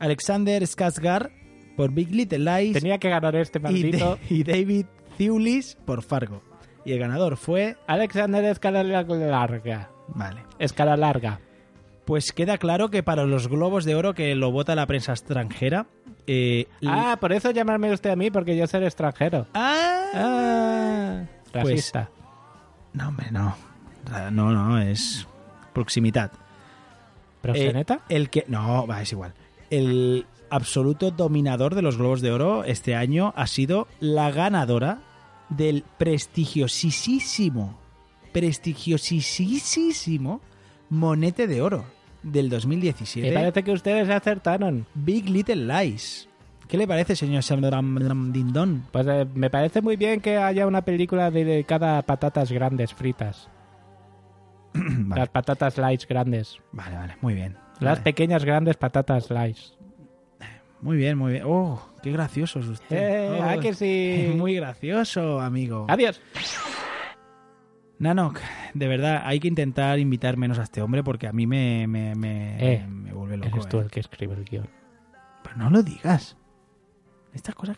Alexander 0.00 0.62
Skarsgård 0.62 1.30
por 1.76 1.92
Big 1.92 2.10
Little 2.10 2.38
Lies 2.38 2.72
Tenía 2.74 2.98
que 2.98 3.08
ganar 3.08 3.36
este 3.36 3.58
y, 3.58 3.62
maldito. 3.62 4.18
Y 4.30 4.42
David 4.44 4.86
Thewlis 5.16 5.76
por 5.84 6.02
Fargo. 6.02 6.42
Y 6.84 6.92
el 6.92 6.98
ganador 6.98 7.36
fue... 7.36 7.76
Alexander 7.86 8.44
escala 8.44 8.82
larga. 8.82 9.90
Vale. 10.08 10.40
Escala 10.58 10.96
larga. 10.96 11.40
Pues 12.04 12.32
queda 12.32 12.56
claro 12.56 12.88
que 12.88 13.02
para 13.02 13.26
los 13.26 13.48
globos 13.48 13.84
de 13.84 13.94
oro 13.94 14.14
que 14.14 14.34
lo 14.34 14.50
vota 14.50 14.74
la 14.74 14.86
prensa 14.86 15.12
extranjera. 15.12 15.86
eh, 16.26 16.66
Ah, 16.86 17.18
por 17.20 17.32
eso 17.32 17.50
llamarme 17.50 17.92
usted 17.92 18.10
a 18.10 18.16
mí, 18.16 18.30
porque 18.30 18.56
yo 18.56 18.66
soy 18.66 18.84
extranjero. 18.84 19.46
Ah. 19.52 20.04
Ah, 20.14 21.22
Pues- 21.52 21.64
racista. 21.64 22.10
No, 22.94 23.08
hombre, 23.08 23.30
no. 23.30 23.54
Ra- 24.10 24.30
No, 24.30 24.50
no, 24.52 24.78
es 24.80 25.26
proximidad. 25.72 26.32
¿Proxeneta? 27.42 27.94
Eh, 28.08 28.16
el 28.16 28.30
que. 28.30 28.44
No, 28.48 28.86
va, 28.86 29.02
es 29.02 29.12
igual. 29.12 29.34
El 29.70 30.26
absoluto 30.50 31.10
dominador 31.10 31.74
de 31.74 31.82
los 31.82 31.98
globos 31.98 32.20
de 32.20 32.32
oro 32.32 32.64
este 32.64 32.94
año 32.96 33.32
ha 33.36 33.46
sido 33.46 33.86
la 34.00 34.30
ganadora 34.30 34.98
del 35.50 35.84
prestigiosísimo, 35.98 37.78
prestigiosísimo 38.32 40.40
Monete 40.90 41.46
de 41.46 41.62
Oro 41.62 41.84
del 42.22 42.46
Me 42.46 42.50
2017. 42.56 43.32
parece 43.32 43.62
que 43.62 43.72
ustedes 43.72 44.08
acertaron. 44.08 44.86
Big 44.94 45.28
Little 45.28 45.66
Lies. 45.66 46.28
¿Qué 46.66 46.76
le 46.76 46.86
parece, 46.86 47.16
señor 47.16 47.42
Sam 47.42 48.32
Dindon? 48.32 48.84
Pues 48.90 49.06
eh, 49.06 49.26
me 49.34 49.48
parece 49.48 49.80
muy 49.80 49.96
bien 49.96 50.20
que 50.20 50.36
haya 50.36 50.66
una 50.66 50.82
película 50.82 51.30
dedicada 51.30 51.98
a 51.98 52.02
patatas 52.02 52.52
grandes 52.52 52.92
fritas. 52.92 53.48
Vale, 54.74 55.20
Las 55.20 55.28
patatas 55.30 55.74
slice 55.74 56.06
grandes. 56.08 56.58
vale, 56.72 56.96
vale, 56.96 57.16
muy 57.20 57.34
bien. 57.34 57.56
Las 57.80 57.98
Vale. 57.98 58.02
pequeñas 58.02 58.44
grandes 58.44 58.76
patatas 58.76 59.26
slice. 59.26 59.74
Muy 60.80 60.96
bien, 60.96 61.18
muy 61.18 61.32
bien. 61.32 61.44
Oh, 61.46 61.80
qué 62.02 62.12
gracioso 62.12 62.60
es 62.60 62.66
usted. 62.66 62.96
Eh, 62.96 63.38
Oh, 63.40 63.44
¿a 63.44 63.58
que 63.58 63.74
sí? 63.74 64.32
Muy 64.36 64.54
gracioso, 64.54 65.40
amigo. 65.40 65.86
Adiós. 65.88 66.20
Nanok, 67.98 68.38
de 68.74 68.86
verdad, 68.88 69.22
hay 69.24 69.40
que 69.40 69.48
intentar 69.48 69.98
invitar 69.98 70.36
menos 70.36 70.58
a 70.60 70.62
este 70.62 70.80
hombre 70.82 71.02
porque 71.02 71.26
a 71.26 71.32
mí 71.32 71.46
me, 71.48 71.86
me, 71.88 72.14
me, 72.14 72.74
Eh, 72.74 72.86
me 72.86 73.12
vuelve 73.12 73.38
loco. 73.38 73.48
Eres 73.56 73.68
tú 73.68 73.78
eh. 73.78 73.82
el 73.82 73.90
que 73.90 73.98
escribe 74.00 74.34
el 74.34 74.44
guion. 74.44 74.68
Pero 75.42 75.56
no 75.56 75.70
lo 75.70 75.82
digas. 75.82 76.36
Estas 77.34 77.54
cosas... 77.56 77.76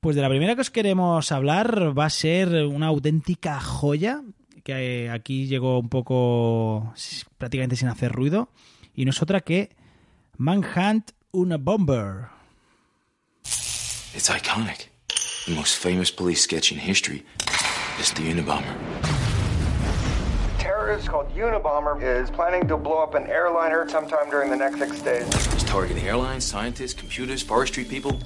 Pues 0.00 0.14
de 0.14 0.20
la 0.20 0.28
primera 0.28 0.56
que 0.56 0.60
os 0.60 0.70
queremos 0.70 1.32
hablar 1.32 1.98
va 1.98 2.04
a 2.04 2.10
ser 2.10 2.66
una 2.66 2.88
auténtica 2.88 3.58
joya 3.60 4.20
que 4.62 5.08
aquí 5.10 5.46
llegó 5.46 5.78
un 5.78 5.88
poco 5.88 6.92
prácticamente 7.38 7.76
sin 7.76 7.88
hacer 7.88 8.12
ruido 8.12 8.50
y 8.96 9.04
no 9.04 9.10
es 9.10 9.22
otra 9.22 9.40
que 9.40 9.76
Manhunt 10.38 11.12
una 11.32 11.58
Bomber. 11.58 12.30
It's 14.14 14.30
iconic. 14.30 14.88
The 15.46 15.54
most 15.54 15.76
famous 15.76 16.10
police 16.10 16.40
sketch 16.42 16.72
in 16.72 16.78
history 16.78 17.24
is 18.00 18.12
the 18.14 18.22
Unabomber. 18.22 18.74
terrorist 20.58 21.08
called 21.08 21.28
Unabomber 21.34 22.00
is 22.02 22.30
planning 22.30 22.66
to 22.68 22.76
blow 22.76 23.02
up 23.02 23.14
an 23.14 23.26
airliner 23.28 23.88
sometime 23.88 24.30
during 24.30 24.50
the 24.50 24.56
next 24.56 24.78
six 24.78 25.02
days. 25.02 25.26
He's 25.52 25.64
targeting 25.64 26.04
airlines, 26.06 26.44
scientists, 26.44 26.94
computers, 26.94 27.42
forestry 27.42 27.84
people. 27.84 28.18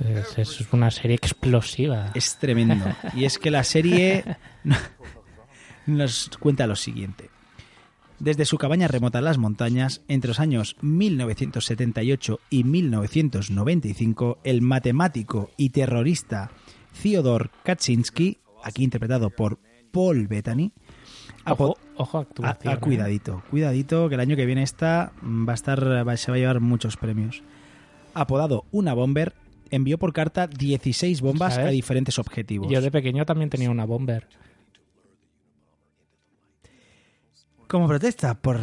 Es, 0.00 0.36
es 0.36 0.72
una 0.72 0.90
serie 0.90 1.14
explosiva. 1.14 2.10
Es 2.14 2.36
tremendo. 2.38 2.84
Y 3.14 3.24
es 3.24 3.38
que 3.38 3.52
la 3.52 3.62
serie 3.62 4.24
nos 5.86 6.30
cuenta 6.40 6.66
lo 6.66 6.74
siguiente. 6.74 7.30
Desde 8.20 8.44
su 8.44 8.58
cabaña 8.58 8.88
remota 8.88 9.18
en 9.18 9.24
las 9.26 9.38
montañas, 9.38 10.02
entre 10.08 10.28
los 10.28 10.40
años 10.40 10.76
1978 10.80 12.40
y 12.50 12.64
1995, 12.64 14.38
el 14.44 14.60
matemático 14.60 15.50
y 15.56 15.70
terrorista 15.70 16.50
Theodore 17.00 17.50
Kaczynski, 17.64 18.38
aquí 18.64 18.82
interpretado 18.82 19.30
por 19.30 19.58
Paul 19.92 20.26
Bettany, 20.26 20.72
Ojo, 21.46 21.76
ojo 21.96 22.18
a, 22.18 22.20
actuación. 22.22 22.72
a- 22.72 22.76
¿eh? 22.76 22.80
cuidadito, 22.80 23.42
cuidadito, 23.50 24.08
que 24.08 24.16
el 24.16 24.20
año 24.20 24.36
que 24.36 24.44
viene 24.46 24.62
esta 24.62 25.12
va 25.22 25.52
a 25.52 25.54
estar, 25.54 25.82
va- 26.06 26.16
se 26.16 26.30
va 26.30 26.36
a 26.36 26.40
llevar 26.40 26.60
muchos 26.60 26.96
premios. 26.96 27.42
Apodado 28.14 28.64
una 28.72 28.94
bomber, 28.94 29.34
envió 29.70 29.96
por 29.98 30.12
carta 30.12 30.46
16 30.48 31.20
bombas 31.20 31.54
¿Sabes? 31.54 31.68
a 31.68 31.70
diferentes 31.70 32.18
objetivos. 32.18 32.70
Yo 32.70 32.80
de 32.82 32.90
pequeño 32.90 33.24
también 33.24 33.48
tenía 33.48 33.70
una 33.70 33.84
bomber. 33.84 34.26
Como 37.68 37.86
protesta 37.86 38.34
por 38.34 38.58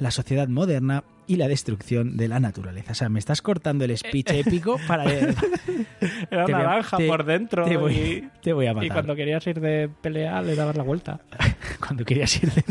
la 0.00 0.10
sociedad 0.10 0.48
moderna 0.48 1.04
y 1.28 1.36
la 1.36 1.46
destrucción 1.46 2.16
de 2.16 2.26
la 2.28 2.40
naturaleza. 2.40 2.92
O 2.92 2.94
sea, 2.94 3.08
me 3.08 3.18
estás 3.20 3.40
cortando 3.40 3.84
el 3.84 3.96
speech 3.96 4.30
épico 4.30 4.78
para... 4.88 5.04
Era 6.30 6.44
Te 6.44 6.54
a- 6.54 6.58
naranja 6.58 6.96
te- 6.96 7.06
por 7.06 7.24
dentro. 7.24 7.64
te 7.64 7.76
voy- 7.76 7.94
y, 7.94 8.28
te 8.42 8.52
voy 8.52 8.66
a 8.66 8.72
y 8.72 8.74
matar. 8.74 8.92
cuando 8.92 9.14
querías 9.14 9.46
ir 9.46 9.60
de 9.60 9.88
pelea 10.00 10.42
le 10.42 10.54
dabas 10.56 10.76
la 10.76 10.82
vuelta. 10.82 11.20
Cuando 11.80 12.04
querías 12.04 12.42
ir 12.42 12.50
de... 12.52 12.64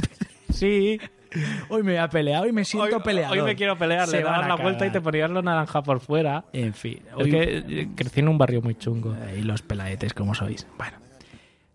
Sí. 0.52 1.00
Hoy 1.70 1.84
me 1.84 1.92
voy 1.94 1.98
a 2.02 2.10
pelear, 2.10 2.44
hoy 2.44 2.52
me 2.52 2.66
siento 2.66 2.98
hoy, 2.98 3.04
peleador. 3.04 3.38
hoy 3.38 3.44
me 3.46 3.56
quiero 3.56 3.78
pelear. 3.78 4.08
Se 4.08 4.18
le 4.18 4.24
dabas 4.24 4.48
la 4.48 4.56
vuelta 4.56 4.86
y 4.86 4.90
te 4.92 5.00
ponías 5.02 5.30
lo 5.30 5.42
naranja 5.42 5.82
por 5.84 6.00
fuera. 6.00 6.44
En 6.54 6.74
fin, 6.74 7.00
Es 7.08 7.14
hoy... 7.16 7.30
que 7.32 7.58
eh, 7.68 7.88
crecí 7.96 8.20
en 8.22 8.28
un 8.30 8.38
barrio 8.38 8.62
muy 8.62 8.76
chungo. 8.76 9.16
Y 9.38 9.42
los 9.44 9.62
pelaetes 9.62 10.14
como 10.14 10.34
sois. 10.36 10.68
Bueno. 10.78 10.98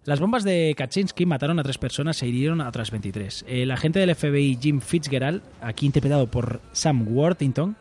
Las 0.04 0.18
bombas 0.18 0.42
de 0.42 0.74
Kaczynski 0.76 1.26
mataron 1.26 1.60
a 1.60 1.62
tres 1.62 1.78
personas 1.78 2.20
e 2.22 2.28
hirieron 2.28 2.60
a 2.60 2.68
otras 2.68 2.90
23. 2.90 3.44
El 3.48 3.70
agente 3.70 4.00
del 4.00 4.14
FBI 4.14 4.58
Jim 4.60 4.80
Fitzgerald, 4.80 5.42
aquí 5.60 5.86
interpretado 5.86 6.26
por 6.26 6.60
Sam 6.72 7.06
Worthington, 7.08 7.76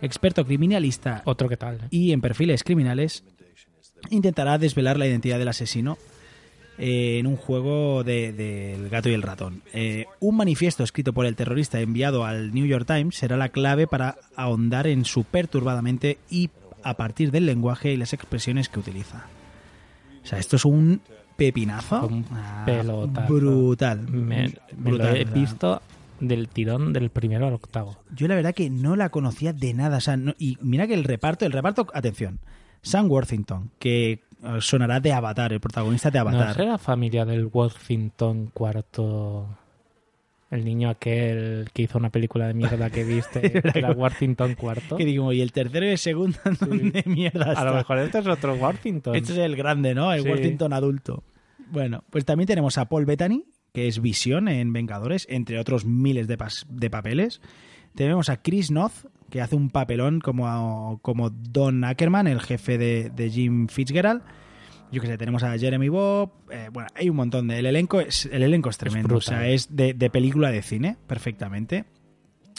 experto 0.00 0.46
criminalista 0.46 1.20
Otro 1.26 1.48
que 1.48 1.56
tal. 1.58 1.76
¿eh? 1.76 1.88
y 1.90 2.12
en 2.12 2.22
perfiles 2.22 2.64
criminales, 2.64 3.24
intentará 4.10 4.56
desvelar 4.56 4.98
la 4.98 5.06
identidad 5.06 5.38
del 5.38 5.48
asesino 5.48 5.98
eh, 6.78 7.18
en 7.18 7.26
un 7.26 7.36
juego 7.36 8.04
de- 8.04 8.32
del 8.32 8.88
gato 8.88 9.10
y 9.10 9.12
el 9.14 9.22
ratón. 9.22 9.62
Eh, 9.74 10.06
un 10.20 10.36
manifiesto 10.36 10.82
escrito 10.82 11.12
por 11.12 11.26
el 11.26 11.36
terrorista 11.36 11.80
enviado 11.80 12.24
al 12.24 12.54
New 12.54 12.64
York 12.66 12.86
Times 12.86 13.16
será 13.16 13.36
la 13.36 13.50
clave 13.50 13.86
para 13.86 14.16
ahondar 14.34 14.86
en 14.86 15.04
su 15.04 15.24
perturbadamente 15.24 16.18
y 16.30 16.48
a 16.82 16.94
partir 16.96 17.30
del 17.32 17.44
lenguaje 17.44 17.92
y 17.92 17.96
las 17.98 18.14
expresiones 18.14 18.68
que 18.70 18.78
utiliza. 18.80 19.26
O 20.22 20.26
sea, 20.26 20.38
esto 20.38 20.56
es 20.56 20.64
un 20.64 21.00
pepinazo. 21.36 22.06
Un 22.06 22.24
Ah, 22.32 22.62
pelotazo. 22.66 23.32
Brutal. 23.34 24.00
Me, 24.10 24.48
me 24.48 24.52
Brutal, 24.76 25.10
lo 25.10 25.16
he 25.16 25.24
visto 25.24 25.82
del 26.20 26.48
tirón 26.48 26.92
del 26.92 27.10
primero 27.10 27.46
al 27.46 27.52
octavo. 27.54 27.96
Yo 28.14 28.26
la 28.28 28.34
verdad 28.34 28.54
que 28.54 28.70
no 28.70 28.96
la 28.96 29.10
conocía 29.10 29.52
de 29.52 29.74
nada. 29.74 29.98
O 29.98 30.00
sea, 30.00 30.16
no- 30.16 30.34
y 30.38 30.56
mira 30.60 30.86
que 30.86 30.94
el 30.94 31.04
reparto, 31.04 31.44
el 31.46 31.52
reparto, 31.52 31.86
atención. 31.92 32.38
Sam 32.82 33.10
Worthington, 33.10 33.70
que 33.78 34.12
eh, 34.12 34.58
sonará 34.60 35.00
de 35.00 35.12
Avatar, 35.12 35.52
el 35.52 35.60
protagonista 35.60 36.10
de 36.10 36.18
¿No 36.22 36.28
Avatar. 36.28 36.54
será 36.56 36.78
familia 36.78 37.24
del 37.24 37.46
Worthington 37.52 38.46
cuarto? 38.54 39.46
El 40.50 40.64
niño 40.64 40.88
aquel 40.90 41.68
que 41.72 41.82
hizo 41.82 41.98
una 41.98 42.10
película 42.10 42.46
de 42.46 42.54
mierda 42.54 42.88
que 42.90 43.02
viste, 43.02 43.40
que 43.72 43.78
era 43.78 43.90
Worthington 43.92 44.54
cuarto. 44.54 44.96
Que 44.96 45.04
digo, 45.04 45.32
y 45.32 45.40
el 45.40 45.50
tercero 45.52 45.86
y 45.86 45.90
el 45.90 45.98
segundo, 45.98 46.38
¿dónde 46.60 47.02
mierda 47.06 47.46
A 47.46 47.52
está? 47.52 47.64
lo 47.64 47.74
mejor 47.74 47.98
este 47.98 48.18
es 48.20 48.26
otro 48.28 48.54
Worthington. 48.54 49.16
Este 49.16 49.32
es 49.32 49.38
el 49.38 49.56
grande, 49.56 49.94
¿no? 49.94 50.12
El 50.12 50.22
Sí. 50.22 50.28
Worthington 50.28 50.72
adulto. 50.72 51.24
Bueno, 51.70 52.04
pues 52.10 52.24
también 52.24 52.46
tenemos 52.46 52.78
a 52.78 52.88
Paul 52.88 53.06
Bettany, 53.06 53.44
que 53.72 53.88
es 53.88 54.00
Visión 54.00 54.46
en 54.48 54.72
Vengadores, 54.72 55.26
entre 55.28 55.58
otros 55.58 55.84
miles 55.84 56.28
de, 56.28 56.38
de 56.68 56.90
papeles. 56.90 57.40
Tenemos 57.96 58.28
a 58.28 58.40
Chris 58.40 58.70
Noth, 58.70 59.06
que 59.30 59.40
hace 59.40 59.56
un 59.56 59.70
papelón 59.70 60.20
como, 60.20 61.00
como 61.02 61.30
Don 61.30 61.82
Ackerman, 61.82 62.28
el 62.28 62.40
jefe 62.40 62.78
de, 62.78 63.10
de 63.10 63.30
Jim 63.30 63.66
Fitzgerald. 63.66 64.22
Yo 64.92 65.00
que 65.00 65.08
sé, 65.08 65.18
tenemos 65.18 65.42
a 65.42 65.56
Jeremy 65.58 65.88
Bob. 65.88 66.30
eh, 66.50 66.68
bueno, 66.72 66.88
hay 66.94 67.10
un 67.10 67.16
montón 67.16 67.48
de. 67.48 67.58
El 67.58 67.66
elenco 67.66 68.00
es, 68.00 68.26
el 68.26 68.42
elenco 68.42 68.70
es 68.70 68.78
tremendo. 68.78 69.16
o 69.16 69.20
sea, 69.20 69.48
es 69.48 69.74
de, 69.74 69.94
de 69.94 70.10
película 70.10 70.50
de 70.50 70.62
cine, 70.62 70.96
perfectamente. 71.06 71.84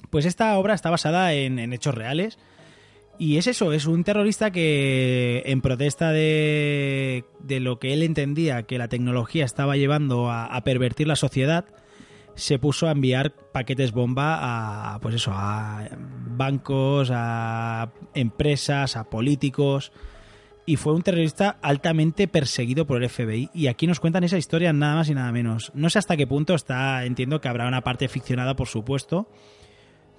Pues 0.09 0.25
esta 0.25 0.57
obra 0.57 0.73
está 0.73 0.89
basada 0.89 1.33
en, 1.33 1.59
en 1.59 1.73
hechos 1.73 1.95
reales. 1.95 2.37
Y 3.19 3.37
es 3.37 3.47
eso, 3.47 3.73
es 3.73 3.87
un 3.87 4.03
terrorista 4.03 4.51
que 4.51 5.41
en 5.47 5.61
protesta 5.61 6.11
de, 6.11 7.25
de 7.39 7.59
lo 7.59 7.79
que 7.79 7.93
él 7.93 8.03
entendía 8.03 8.63
que 8.63 8.77
la 8.77 8.89
tecnología 8.89 9.43
estaba 9.43 9.75
llevando 9.75 10.29
a, 10.29 10.45
a 10.45 10.63
pervertir 10.63 11.07
la 11.07 11.15
sociedad, 11.15 11.65
se 12.35 12.59
puso 12.59 12.87
a 12.87 12.91
enviar 12.91 13.33
paquetes 13.51 13.91
bomba 13.91 14.93
a 14.93 14.99
pues 14.99 15.15
eso, 15.15 15.31
a 15.33 15.89
bancos, 16.27 17.09
a 17.11 17.91
empresas, 18.13 18.95
a 18.95 19.05
políticos 19.09 19.91
y 20.67 20.75
fue 20.75 20.93
un 20.93 21.01
terrorista 21.01 21.57
altamente 21.63 22.27
perseguido 22.27 22.85
por 22.85 23.01
el 23.01 23.09
FBI 23.09 23.49
y 23.55 23.67
aquí 23.67 23.87
nos 23.87 23.99
cuentan 23.99 24.23
esa 24.23 24.37
historia 24.37 24.71
nada 24.73 24.95
más 24.95 25.09
y 25.09 25.15
nada 25.15 25.31
menos. 25.31 25.71
No 25.73 25.89
sé 25.89 25.97
hasta 25.97 26.15
qué 26.17 26.27
punto 26.27 26.53
está, 26.53 27.05
entiendo 27.05 27.41
que 27.41 27.47
habrá 27.47 27.67
una 27.67 27.81
parte 27.81 28.07
ficcionada 28.07 28.55
por 28.55 28.67
supuesto, 28.67 29.31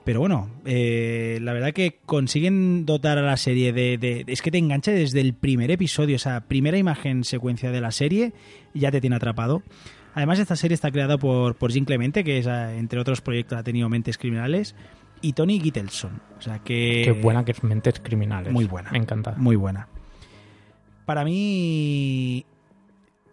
pero 0.05 0.21
bueno, 0.21 0.49
eh, 0.65 1.39
la 1.43 1.53
verdad 1.53 1.73
que 1.75 1.99
consiguen 2.07 2.87
dotar 2.87 3.19
a 3.19 3.23
la 3.23 3.37
serie 3.37 3.75
de, 3.75 3.99
de- 3.99 4.25
Es 4.27 4.41
que 4.41 4.51
te 4.51 4.57
engancha 4.57 4.91
desde 4.91 5.21
el 5.21 5.35
primer 5.35 5.71
episodio, 5.71 6.17
o 6.17 6.19
sea, 6.19 6.41
primera 6.49 6.79
imagen 6.79 7.25
secuencia 7.25 7.71
de 7.71 7.81
la 7.83 7.91
serie, 7.91 8.33
ya 8.73 8.91
te 8.91 9.03
tiene 9.03 9.17
atrapado. 9.17 9.63
Además, 10.15 10.39
esta 10.39 10.57
serie 10.57 10.75
está 10.75 10.91
creada 10.91 11.19
por, 11.19 11.57
por 11.57 11.71
Jim 11.73 11.85
Clemente, 11.85 12.25
que 12.25 12.39
es, 12.39 12.47
eh, 12.47 12.79
entre 12.79 12.99
otros 12.99 13.21
proyectos 13.21 13.59
ha 13.59 13.63
tenido 13.63 13.91
Mentes 13.91 14.17
Criminales, 14.17 14.75
y 15.21 15.35
Tony 15.35 15.61
Gittelson. 15.61 16.23
O 16.39 16.41
sea 16.41 16.61
que... 16.61 17.03
Qué 17.05 17.13
buena 17.13 17.45
que 17.45 17.53
es 17.53 17.63
Mentes 17.63 18.01
Criminales. 18.01 18.51
Muy 18.53 18.65
buena. 18.65 18.91
Me 18.91 18.99
encanta. 18.99 19.35
Muy 19.37 19.57
buena. 19.57 19.89
Para 21.09 21.25
mí, 21.25 22.45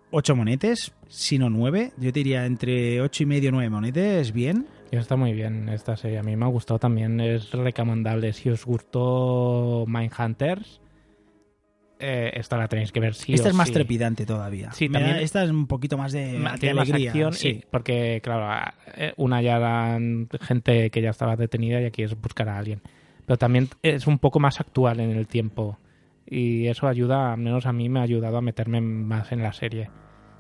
ocho 0.10 0.34
monetes, 0.34 0.94
si 1.10 1.38
no 1.38 1.50
nueve. 1.50 1.92
Yo 1.98 2.14
te 2.14 2.20
diría 2.22 2.46
entre 2.46 3.02
ocho 3.02 3.24
y 3.24 3.26
medio 3.26 3.52
nueve 3.52 3.70
monetes, 3.70 4.32
bien. 4.32 4.66
Está 4.92 5.18
muy 5.18 5.34
bien 5.34 5.68
esta 5.68 5.98
serie. 5.98 6.20
A 6.20 6.24
mí 6.24 6.38
me 6.38 6.46
ha 6.46 6.48
gustado 6.48 6.80
también. 6.80 7.20
Es 7.20 7.52
recomendable. 7.52 8.32
Si 8.32 8.50
os 8.50 8.66
gustó 8.66 9.84
Mindhunters, 9.90 10.80
eh, 12.00 12.32
esta 12.36 12.56
la 12.56 12.70
tenéis 12.70 12.94
que 12.94 13.02
ver 13.02 13.14
sí 13.14 13.34
esta 13.34 13.48
o 13.50 13.52
es 13.52 13.56
más 13.58 13.68
sí. 13.68 13.74
trepidante 13.74 14.26
todavía. 14.26 14.72
Sí, 14.72 14.88
también- 14.88 15.18
Esta 15.18 15.44
es 15.44 15.50
un 15.50 15.68
poquito 15.68 15.98
más 15.98 16.14
de, 16.14 16.40
de 16.62 16.70
alegría. 16.70 17.10
acción 17.10 17.34
sí. 17.34 17.48
y- 17.50 17.64
porque, 17.70 18.22
claro, 18.24 18.72
eh, 18.96 19.12
una 19.18 19.42
ya 19.42 19.58
eran 19.58 20.30
gente 20.40 20.90
que 20.92 21.02
ya 21.02 21.10
estaba 21.10 21.36
detenida 21.36 21.82
y 21.82 21.86
aquí 21.88 22.04
es 22.04 22.16
buscar 22.22 22.48
a 22.48 22.58
alguien. 22.58 22.80
Pero 23.26 23.36
también 23.38 23.68
es 23.82 24.08
un 24.08 24.18
poco 24.20 24.40
más 24.40 24.62
actual 24.62 25.02
en 25.02 25.10
el 25.12 25.28
tiempo. 25.28 25.78
Y 26.28 26.68
eso 26.68 26.88
ayuda, 26.88 27.34
al 27.34 27.40
menos 27.40 27.66
a 27.66 27.74
mí 27.74 27.88
me 27.90 28.00
ha 28.00 28.04
ayudado 28.04 28.38
a 28.38 28.42
meterme 28.42 28.82
más 28.82 29.32
en 29.32 29.44
la 29.44 29.54
serie. 29.54 29.90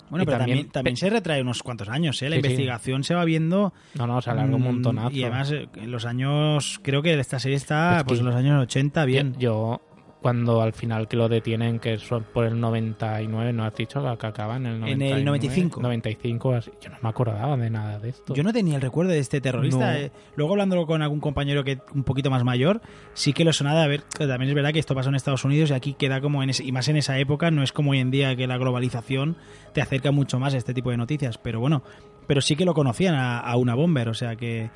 Bueno, 0.09 0.23
Y 0.23 0.25
pero 0.27 0.37
también, 0.37 0.57
también- 0.59 0.71
también 0.71 0.97
se 0.97 1.09
retrae 1.09 1.41
unos 1.41 1.63
cuantos 1.63 1.89
años, 1.89 2.21
¿eh? 2.21 2.29
La 2.29 2.35
Sí, 2.35 2.41
sí. 2.43 2.47
investigación 2.47 3.03
se 3.03 3.15
va 3.15 3.25
viendo... 3.25 3.73
No, 3.95 4.05
no, 4.05 4.21
se 4.21 4.29
alarga 4.29 4.55
un 4.55 4.61
mm, 4.61 4.65
montonazo. 4.65 5.15
Y 5.15 5.23
además, 5.23 5.51
eh, 5.51 5.67
en 5.75 5.89
los 5.91 6.05
años... 6.05 6.79
Creo 6.83 7.01
que 7.01 7.19
esta 7.19 7.39
serie 7.39 7.57
está 7.57 7.97
Es 7.97 8.03
pues, 8.03 8.19
que- 8.19 8.21
en 8.21 8.25
los 8.27 8.35
años 8.35 8.61
80, 8.63 9.03
bien. 9.05 9.35
Yo, 9.39 9.81
cuando 10.25 10.59
al 10.63 10.73
final 10.73 11.07
que 11.07 11.15
lo 11.17 11.29
detienen, 11.29 11.77
que 11.77 11.99
son 11.99 12.23
por 12.33 12.47
el 12.47 12.59
99, 12.59 13.53
¿no 13.53 13.63
has 13.63 13.75
dicho 13.75 14.01
que 14.17 14.25
acaba 14.25 14.55
en 14.55 14.65
el 14.65 14.79
99? 14.79 15.11
En 15.11 15.17
el 15.19 15.23
95. 15.25 15.81
95, 15.83 16.53
así. 16.55 16.71
Yo 16.81 16.89
no 16.89 16.97
me 16.99 17.09
acordaba 17.09 17.55
de 17.55 17.69
nada 17.69 17.99
de 17.99 18.09
esto. 18.09 18.33
Yo 18.33 18.41
no 18.41 18.51
tenía 18.51 18.73
el 18.77 18.81
recuerdo 18.81 19.11
de 19.11 19.19
este 19.19 19.39
terrorista. 19.39 19.91
No. 19.91 19.97
eh. 19.99 20.11
Luego 20.35 20.53
hablándolo 20.53 20.87
con 20.87 21.03
algún 21.03 21.19
compañero 21.19 21.63
que 21.63 21.77
un 21.93 22.03
poquito 22.03 22.31
más 22.31 22.43
mayor, 22.43 22.81
sí 23.13 23.33
que 23.33 23.43
lo 23.45 23.53
sonaba 23.53 23.83
a 23.83 23.87
ver. 23.87 24.01
También 24.17 24.49
es 24.49 24.55
verdad 24.55 24.73
que 24.73 24.79
esto 24.79 24.95
pasó 24.95 25.09
en 25.09 25.15
Estados 25.15 25.45
Unidos 25.45 25.69
y 25.69 25.73
aquí 25.73 25.93
queda 25.93 26.21
como 26.21 26.41
en 26.41 26.49
ese- 26.49 26.63
y 26.63 26.71
más 26.71 26.87
en 26.87 26.97
esa 26.97 27.19
época, 27.19 27.51
no 27.51 27.61
es 27.61 27.71
como 27.71 27.91
hoy 27.91 27.99
en 27.99 28.09
día 28.09 28.35
que 28.35 28.47
la 28.47 28.57
globalización 28.57 29.37
te 29.73 29.81
acerca 29.83 30.09
mucho 30.09 30.39
más 30.39 30.55
a 30.55 30.57
este 30.57 30.73
tipo 30.73 30.89
de 30.89 30.97
noticias. 30.97 31.37
Pero 31.37 31.59
bueno, 31.59 31.83
pero 32.25 32.41
sí 32.41 32.55
que 32.55 32.65
lo 32.65 32.73
conocían 32.73 33.13
a, 33.13 33.37
a 33.41 33.57
una 33.57 33.75
bomber, 33.75 34.09
o 34.09 34.15
sea 34.15 34.35
que. 34.35 34.71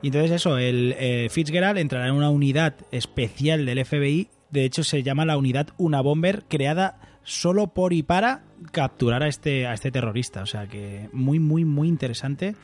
Y 0.00 0.08
entonces 0.08 0.30
eso, 0.30 0.58
el 0.58 0.94
eh, 0.96 1.26
Fitzgerald 1.28 1.78
entrará 1.78 2.06
en 2.06 2.14
una 2.14 2.30
unidad 2.30 2.76
especial 2.92 3.66
del 3.66 3.84
FBI. 3.84 4.28
De 4.52 4.64
hecho, 4.64 4.84
se 4.84 5.02
llama 5.02 5.24
la 5.24 5.36
unidad 5.36 5.68
Una 5.78 6.00
Bomber, 6.00 6.44
creada 6.48 7.00
solo 7.24 7.68
por 7.68 7.92
y 7.92 8.02
para 8.04 8.42
capturar 8.70 9.22
a 9.24 9.28
este, 9.28 9.66
a 9.66 9.72
este 9.74 9.90
terrorista. 9.90 10.42
O 10.42 10.46
sea 10.46 10.66
que 10.68 11.08
muy, 11.12 11.40
muy, 11.40 11.64
muy 11.64 11.88
interesante. 11.88 12.54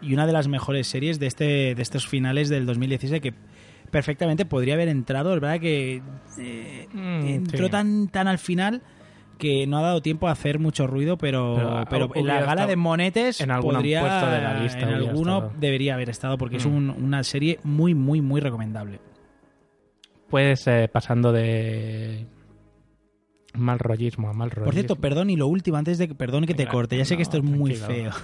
Y 0.00 0.14
una 0.14 0.26
de 0.26 0.32
las 0.32 0.46
mejores 0.46 0.86
series 0.86 1.18
de, 1.18 1.26
este, 1.26 1.74
de 1.74 1.82
estos 1.82 2.06
finales 2.06 2.48
del 2.48 2.66
2016 2.66 3.20
que 3.20 3.34
perfectamente 3.90 4.44
podría 4.44 4.74
haber 4.74 4.88
entrado. 4.88 5.34
Es 5.34 5.40
verdad 5.40 5.58
que 5.60 6.02
eh, 6.38 6.86
Mm, 6.92 7.26
entró 7.26 7.64
sí. 7.66 7.70
tan, 7.70 8.08
tan 8.08 8.28
al 8.28 8.38
final 8.38 8.82
que 9.38 9.66
no 9.66 9.78
ha 9.78 9.82
dado 9.82 10.02
tiempo 10.02 10.28
a 10.28 10.32
hacer 10.32 10.58
mucho 10.58 10.86
ruido, 10.86 11.16
pero, 11.16 11.54
Pero, 11.88 12.08
pero, 12.08 12.10
en 12.16 12.26
la 12.26 12.40
gala 12.42 12.66
de 12.66 12.74
monetes 12.76 13.40
en 13.40 13.48
podría, 13.60 14.02
de 14.02 14.42
la 14.42 14.60
lista 14.62 14.80
en 14.80 14.88
alguno 14.94 15.36
estado. 15.38 15.52
debería 15.60 15.94
haber 15.94 16.10
estado 16.10 16.36
porque 16.38 16.56
es 16.56 16.66
Mm. 16.66 16.74
un- 16.74 16.90
una 16.90 17.22
serie 17.22 17.58
muy, 17.62 17.94
muy, 17.94 18.20
muy 18.20 18.40
recomendable. 18.40 18.98
Pues 20.30 20.66
eh, 20.66 20.88
pasando 20.92 21.32
de 21.32 22.26
mal 23.54 23.78
rollismo 23.78 24.28
a 24.28 24.32
mal 24.32 24.50
rollismo. 24.50 24.64
Por 24.66 24.74
cierto, 24.74 24.96
perdón, 24.96 25.30
y 25.30 25.36
lo 25.36 25.46
último, 25.46 25.76
antes 25.78 25.98
de 25.98 26.08
que, 26.08 26.14
perdón 26.14 26.44
que 26.46 26.54
te 26.54 26.66
corte, 26.66 26.96
ya 26.96 27.04
sé 27.04 27.16
que 27.16 27.22
esto 27.22 27.36
es 27.38 27.42
muy 27.42 27.74
feo. 27.74 28.10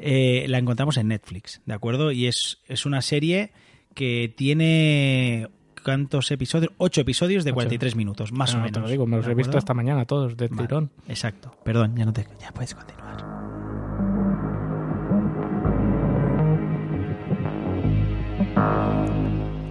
Eh, 0.00 0.44
la 0.46 0.58
encontramos 0.58 0.96
en 0.96 1.08
Netflix, 1.08 1.60
¿de 1.66 1.74
acuerdo? 1.74 2.12
Y 2.12 2.28
es, 2.28 2.58
es 2.68 2.86
una 2.86 3.02
serie 3.02 3.50
que 3.94 4.32
tiene... 4.36 5.48
¿Cuántos 5.84 6.30
episodios? 6.30 6.70
Ocho 6.78 7.00
episodios 7.00 7.42
de 7.42 7.50
Ocho. 7.50 7.54
43 7.56 7.96
minutos, 7.96 8.30
más 8.30 8.54
No, 8.54 8.60
o 8.60 8.62
te 8.62 8.68
menos. 8.70 8.82
lo 8.82 8.88
digo, 8.90 9.06
me 9.08 9.16
los 9.16 9.26
¿de 9.26 9.32
he 9.32 9.34
visto 9.34 9.58
esta 9.58 9.74
mañana 9.74 10.04
todos 10.04 10.36
de 10.36 10.46
Vale, 10.46 10.68
tirón. 10.68 10.92
Exacto. 11.08 11.52
Perdón, 11.64 11.96
ya 11.96 12.04
no 12.04 12.12
te, 12.12 12.28
ya 12.40 12.52
puedes 12.52 12.76
continuar. 12.76 13.24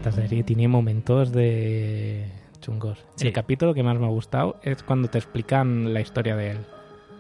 Esta 0.10 0.22
serie 0.22 0.44
tiene 0.44 0.68
momentos 0.68 1.32
de 1.32 2.26
chungos. 2.62 3.06
Sí. 3.16 3.28
El 3.28 3.34
capítulo 3.34 3.74
que 3.74 3.84
más 3.84 3.98
me 4.00 4.06
ha 4.06 4.10
gustado 4.10 4.58
es 4.64 4.84
cuando 4.84 5.08
te 5.10 5.18
explican 5.18 5.94
la 5.94 6.02
historia 6.02 6.36
de 6.36 6.52
él. 6.52 6.58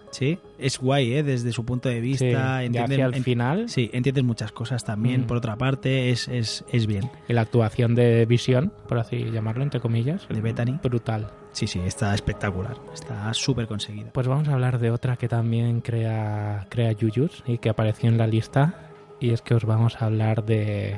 Sí, 0.10 0.40
es 0.58 0.80
guay, 0.80 1.14
¿eh? 1.16 1.22
Desde 1.24 1.52
su 1.52 1.66
punto 1.66 1.90
de 1.90 1.96
Sí, 1.96 2.02
vista. 2.02 2.26
ya 2.28 2.64
entiende- 2.64 2.94
hacia 2.96 3.06
el 3.08 3.14
en- 3.16 3.24
final 3.24 3.70
Sí, 3.70 3.90
entiendes 3.94 4.24
muchas 4.24 4.52
cosas 4.54 4.86
también. 4.86 5.22
Mm. 5.22 5.28
Por 5.28 5.38
otra 5.38 5.58
parte, 5.58 6.10
es, 6.12 6.30
es, 6.30 6.64
es 6.72 6.88
bien. 6.88 7.10
y 7.28 7.34
la 7.34 7.42
actuación 7.42 7.94
de 7.94 8.26
Visión, 8.26 8.72
por 8.88 9.00
así 9.00 9.26
llamarlo, 9.32 9.64
entre 9.64 9.82
comillas, 9.82 10.26
De 10.30 10.40
Bethany. 10.40 10.80
brutal. 10.82 11.28
Sí, 11.52 11.68
sí, 11.68 11.80
está 11.86 12.16
espectacular. 12.16 12.78
Está 12.94 13.34
súper 13.34 13.68
conseguida. 13.68 14.12
Pues 14.14 14.28
vamos 14.28 14.48
a 14.48 14.54
hablar 14.54 14.80
de 14.80 14.92
otra 14.92 15.18
que 15.18 15.28
también 15.28 15.82
crea, 15.82 16.68
crea 16.70 16.94
Yuyus 16.94 17.44
y 17.46 17.58
que 17.58 17.70
apareció 17.70 18.10
en 18.10 18.18
la 18.18 18.28
lista. 18.28 18.90
Y 19.20 19.32
es 19.32 19.42
que 19.42 19.56
os 19.56 19.66
vamos 19.66 20.02
a 20.02 20.06
hablar 20.06 20.46
de 20.46 20.98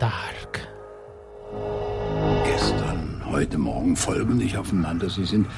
Dark. 0.00 0.79
Gestern, 2.44 3.22
heute 3.26 3.58
Morgen 3.58 3.96
folgen 3.96 4.36
nicht 4.36 4.56
aufeinander. 4.56 5.10
Sie 5.10 5.24
sind 5.24 5.48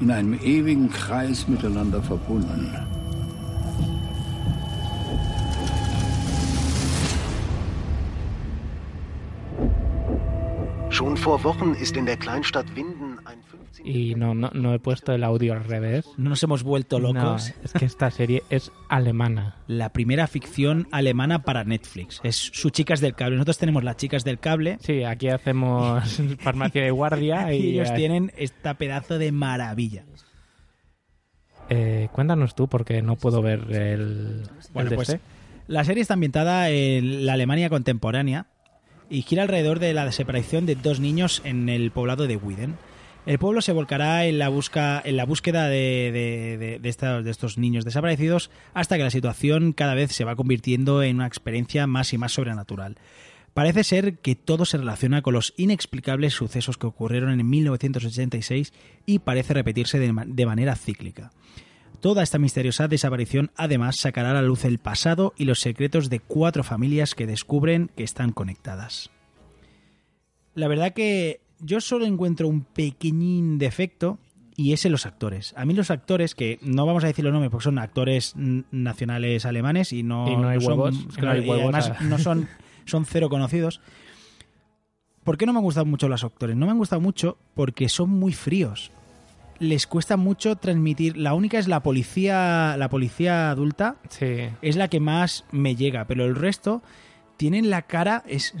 in 0.00 0.10
einem 0.10 0.32
ewigen 0.34 0.90
Kreis 0.90 1.46
miteinander 1.48 2.02
verbunden. 2.02 2.74
Schon 10.88 11.16
vor 11.16 11.44
Wochen 11.44 11.74
ist 11.74 11.96
in 11.96 12.06
der 12.06 12.16
Kleinstadt 12.16 12.74
Winden 12.76 12.94
ein 12.94 12.94
15 12.94 13.03
Y 13.86 14.14
no, 14.14 14.34
no, 14.34 14.50
no 14.54 14.72
he 14.72 14.78
puesto 14.78 15.12
el 15.12 15.22
audio 15.22 15.52
al 15.52 15.62
revés. 15.64 16.06
No 16.16 16.30
nos 16.30 16.42
hemos 16.42 16.62
vuelto 16.62 16.98
No, 16.98 17.12
locos. 17.12 17.52
es 17.62 17.72
que 17.74 17.84
esta 17.84 18.10
serie 18.10 18.42
es 18.48 18.72
alemana. 18.88 19.56
La 19.66 19.90
primera 19.92 20.26
ficción 20.26 20.88
alemana 20.90 21.42
para 21.42 21.64
Netflix. 21.64 22.18
Es 22.24 22.36
su 22.36 22.70
Chicas 22.70 23.00
del 23.02 23.14
Cable. 23.14 23.36
Nosotros 23.36 23.58
tenemos 23.58 23.84
las 23.84 23.98
Chicas 23.98 24.24
del 24.24 24.38
Cable. 24.38 24.78
Sí, 24.80 25.04
aquí 25.04 25.28
hacemos 25.28 26.02
farmacia 26.38 26.82
de 26.82 26.90
guardia 26.92 27.52
y, 27.52 27.58
Y 27.60 27.70
ellos 27.74 27.92
tienen 27.94 28.32
esta 28.38 28.72
pedazo 28.74 29.18
de 29.18 29.32
maravilla. 29.32 30.04
eh, 31.68 32.08
cuéntanos 32.12 32.54
tú 32.54 32.68
porque 32.68 33.02
no 33.02 33.16
puedo 33.16 33.42
ver 33.42 33.70
el, 33.70 34.42
Bueno, 34.72 34.90
el 34.90 34.96
pues 34.96 35.08
DC. 35.08 35.20
la 35.66 35.84
serie 35.84 36.02
está 36.02 36.14
ambientada 36.14 36.70
en 36.70 37.26
la 37.26 37.34
Alemania 37.34 37.68
contemporánea 37.70 38.46
y 39.10 39.22
gira 39.22 39.42
alrededor 39.42 39.78
de 39.78 39.92
la 39.94 40.04
desaparición 40.06 40.66
de 40.66 40.74
dos 40.74 41.00
niños 41.00 41.42
en 41.44 41.68
el 41.68 41.90
poblado 41.90 42.26
de 42.26 42.36
Widen. 42.36 42.76
El 43.26 43.38
pueblo 43.38 43.62
se 43.62 43.72
volcará 43.72 44.26
en 44.26 44.38
la, 44.38 44.50
busca, 44.50 45.00
en 45.02 45.16
la 45.16 45.24
búsqueda 45.24 45.68
de, 45.68 46.10
de- 46.58 46.78
de- 46.78 47.30
estos 47.30 47.56
niños 47.56 47.84
desaparecidos 47.86 48.50
hasta 48.74 48.96
que 48.98 49.02
la 49.04 49.10
situación 49.10 49.72
cada 49.72 49.94
vez 49.94 50.12
se 50.12 50.24
va 50.24 50.36
convirtiendo 50.36 51.02
en 51.02 51.16
una 51.16 51.26
experiencia 51.26 51.86
más 51.86 52.12
y 52.12 52.18
más 52.18 52.32
sobrenatural. 52.32 52.96
Parece 53.54 53.82
ser 53.84 54.18
que 54.18 54.34
todo 54.34 54.64
se 54.66 54.76
relaciona 54.76 55.22
con 55.22 55.32
los 55.32 55.54
inexplicables 55.56 56.34
sucesos 56.34 56.76
que 56.76 56.86
ocurrieron 56.86 57.30
en 57.40 57.48
1986 57.48 58.72
y 59.06 59.20
parece 59.20 59.54
repetirse 59.54 59.98
de 59.98 60.46
manera 60.46 60.74
cíclica. 60.76 61.30
Toda 62.00 62.22
esta 62.22 62.38
misteriosa 62.38 62.88
desaparición 62.88 63.52
además 63.56 63.96
sacará 63.96 64.32
a 64.32 64.34
la 64.34 64.42
luz 64.42 64.66
el 64.66 64.78
pasado 64.78 65.32
y 65.38 65.44
los 65.46 65.60
secretos 65.60 66.10
de 66.10 66.20
cuatro 66.20 66.62
familias 66.62 67.14
que 67.14 67.26
descubren 67.26 67.90
que 67.96 68.04
están 68.04 68.32
conectadas. 68.32 69.10
La 70.54 70.68
verdad 70.68 70.92
que 70.92 71.40
yo 71.60 71.80
solo 71.80 72.04
encuentro 72.06 72.48
un 72.48 72.62
pequeñín 72.62 73.58
defecto 73.58 74.18
y 74.56 74.72
es 74.72 74.84
en 74.84 74.92
los 74.92 75.04
actores. 75.06 75.52
A 75.56 75.64
mí 75.64 75.74
los 75.74 75.90
actores, 75.90 76.34
que 76.34 76.58
no 76.62 76.86
vamos 76.86 77.02
a 77.04 77.08
decir 77.08 77.24
los 77.24 77.32
nombres 77.32 77.50
porque 77.50 77.64
son 77.64 77.78
actores 77.78 78.34
nacionales 78.36 79.44
alemanes 79.46 79.92
y 79.92 80.02
no, 80.02 80.30
Y 80.30 80.36
no 80.36 80.48
hay 80.48 80.60
son- 80.60 80.68
huevos, 80.78 81.18
no 81.20 81.30
hay 81.30 81.40
huevos 81.40 81.74
además 81.74 82.00
no 82.02 82.18
son, 82.18 82.48
son 82.84 83.04
cero 83.04 83.28
conocidos. 83.28 83.80
¿Por 85.24 85.38
qué 85.38 85.46
no 85.46 85.52
me 85.52 85.58
han 85.58 85.64
gustado 85.64 85.86
mucho 85.86 86.08
los 86.08 86.22
actores? 86.22 86.54
No 86.56 86.66
me 86.66 86.72
han 86.72 86.78
gustado 86.78 87.00
mucho 87.00 87.38
porque 87.54 87.88
son 87.88 88.10
muy 88.10 88.32
fríos. 88.32 88.90
Les 89.58 89.86
cuesta 89.86 90.16
mucho 90.16 90.56
transmitir. 90.56 91.16
La 91.16 91.32
única 91.34 91.58
es 91.58 91.66
la 91.68 91.82
policía, 91.82 92.76
la 92.76 92.88
policía 92.90 93.50
adulta, 93.50 93.96
Sí. 94.10 94.48
es 94.60 94.76
la 94.76 94.88
que 94.88 95.00
más 95.00 95.44
me 95.50 95.76
llega, 95.76 96.06
pero 96.06 96.24
el 96.26 96.34
resto 96.34 96.82
tienen 97.38 97.70
la 97.70 97.82
cara, 97.82 98.22
es 98.26 98.54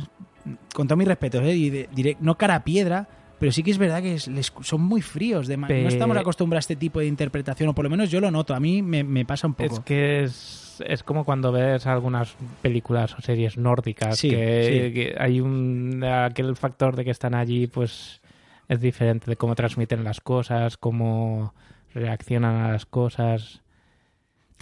con 0.74 0.86
todo 0.88 0.96
mi 0.96 1.04
respeto, 1.04 1.40
¿eh? 1.40 1.54
y 1.54 1.70
de- 1.70 1.88
diré, 1.94 2.16
no 2.20 2.36
cara 2.36 2.64
piedra, 2.64 3.08
pero 3.38 3.50
sí 3.52 3.62
que 3.62 3.70
es 3.70 3.78
verdad 3.78 4.02
que 4.02 4.14
es- 4.14 4.28
les- 4.28 4.52
son 4.62 4.82
muy 4.82 5.02
fríos. 5.02 5.46
De 5.46 5.56
Pe- 5.58 5.82
No 5.82 5.88
estamos 5.88 6.16
acostumbrados 6.16 6.62
a 6.62 6.64
este 6.64 6.76
tipo 6.76 7.00
de 7.00 7.06
interpretación, 7.06 7.68
o 7.68 7.74
por 7.74 7.84
lo 7.84 7.90
menos 7.90 8.10
yo 8.10 8.20
lo 8.20 8.30
noto. 8.30 8.54
A 8.54 8.60
mí 8.60 8.82
me, 8.82 9.02
me 9.04 9.24
pasa 9.24 9.46
un 9.46 9.54
poco. 9.54 9.74
Es 9.74 9.80
que 9.80 10.22
es, 10.24 10.82
es 10.86 11.02
como 11.02 11.24
cuando 11.24 11.52
ves 11.52 11.86
algunas 11.86 12.34
películas 12.62 13.14
o 13.18 13.20
series 13.22 13.56
nórdicas, 13.58 14.18
Sí, 14.18 14.30
que, 14.30 14.64
sí. 14.88 14.92
que 14.94 15.14
hay 15.18 15.40
un 15.40 16.02
aquel 16.04 16.56
factor 16.56 16.96
de 16.96 17.04
que 17.04 17.10
están 17.10 17.34
allí, 17.34 17.66
pues 17.66 18.20
es 18.68 18.80
diferente 18.80 19.26
de 19.30 19.36
cómo 19.36 19.54
transmiten 19.54 20.04
las 20.04 20.20
cosas, 20.20 20.76
cómo 20.76 21.54
reaccionan 21.92 22.56
a 22.56 22.72
las 22.72 22.86
cosas. 22.86 23.60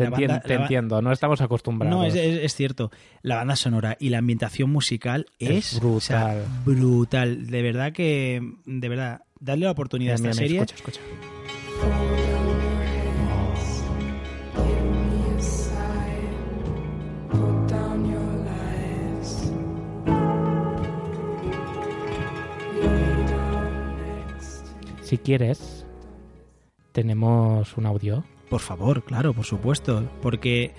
Te, 0.05 0.11
banda- 0.11 0.43
entien- 0.43 0.61
entiendo, 0.63 1.03
no 1.03 1.13
estamos 1.13 1.41
acostumbrados. 1.41 1.97
No, 1.97 2.05
es, 2.05 2.15
es- 2.15 2.39
es 2.43 2.55
cierto. 2.55 2.91
La 3.23 3.37
banda 3.37 3.57
sonora 3.57 3.97
y 4.01 4.09
la 4.11 4.19
ambientación 4.19 4.71
musical 4.71 5.27
Es 5.39 5.75
es, 5.75 5.83
o 5.83 6.01
sea, 6.01 6.35
brutal. 6.35 6.45
brutal. 6.65 7.47
De 7.49 7.63
verdad 7.63 7.93
que, 7.93 8.41
de 8.67 8.89
verdad, 8.89 9.21
darle 9.41 9.65
la 9.67 9.73
oportunidad 9.73 10.19
Mira, 10.19 10.29
a 10.29 10.31
esta 10.33 10.43
mira, 10.43 10.49
serie. 10.49 10.63
escucha, 10.63 10.75
escucha. 10.77 11.01
Si 25.03 25.19
quieres, 25.19 25.85
tenemos 26.93 27.77
un 27.77 27.87
audio. 27.87 28.25
Por 28.53 28.61
favor, 28.61 29.03
claro, 29.03 29.33
por 29.33 29.45
supuesto. 29.47 30.09
Porque 30.21 30.73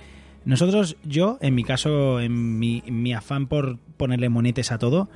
nosotros, 0.45 0.95
yo, 1.03 1.37
en 1.41 1.55
mi 1.55 1.63
caso, 1.63 2.19
en 2.21 2.59
mi, 2.59 2.83
en 2.85 3.01
mi 3.01 3.13
afán 3.13 3.47
por 3.47 3.79
ponerle 3.97 4.29
monetes 4.29 4.71
a 4.71 4.77
todo, 4.77 5.09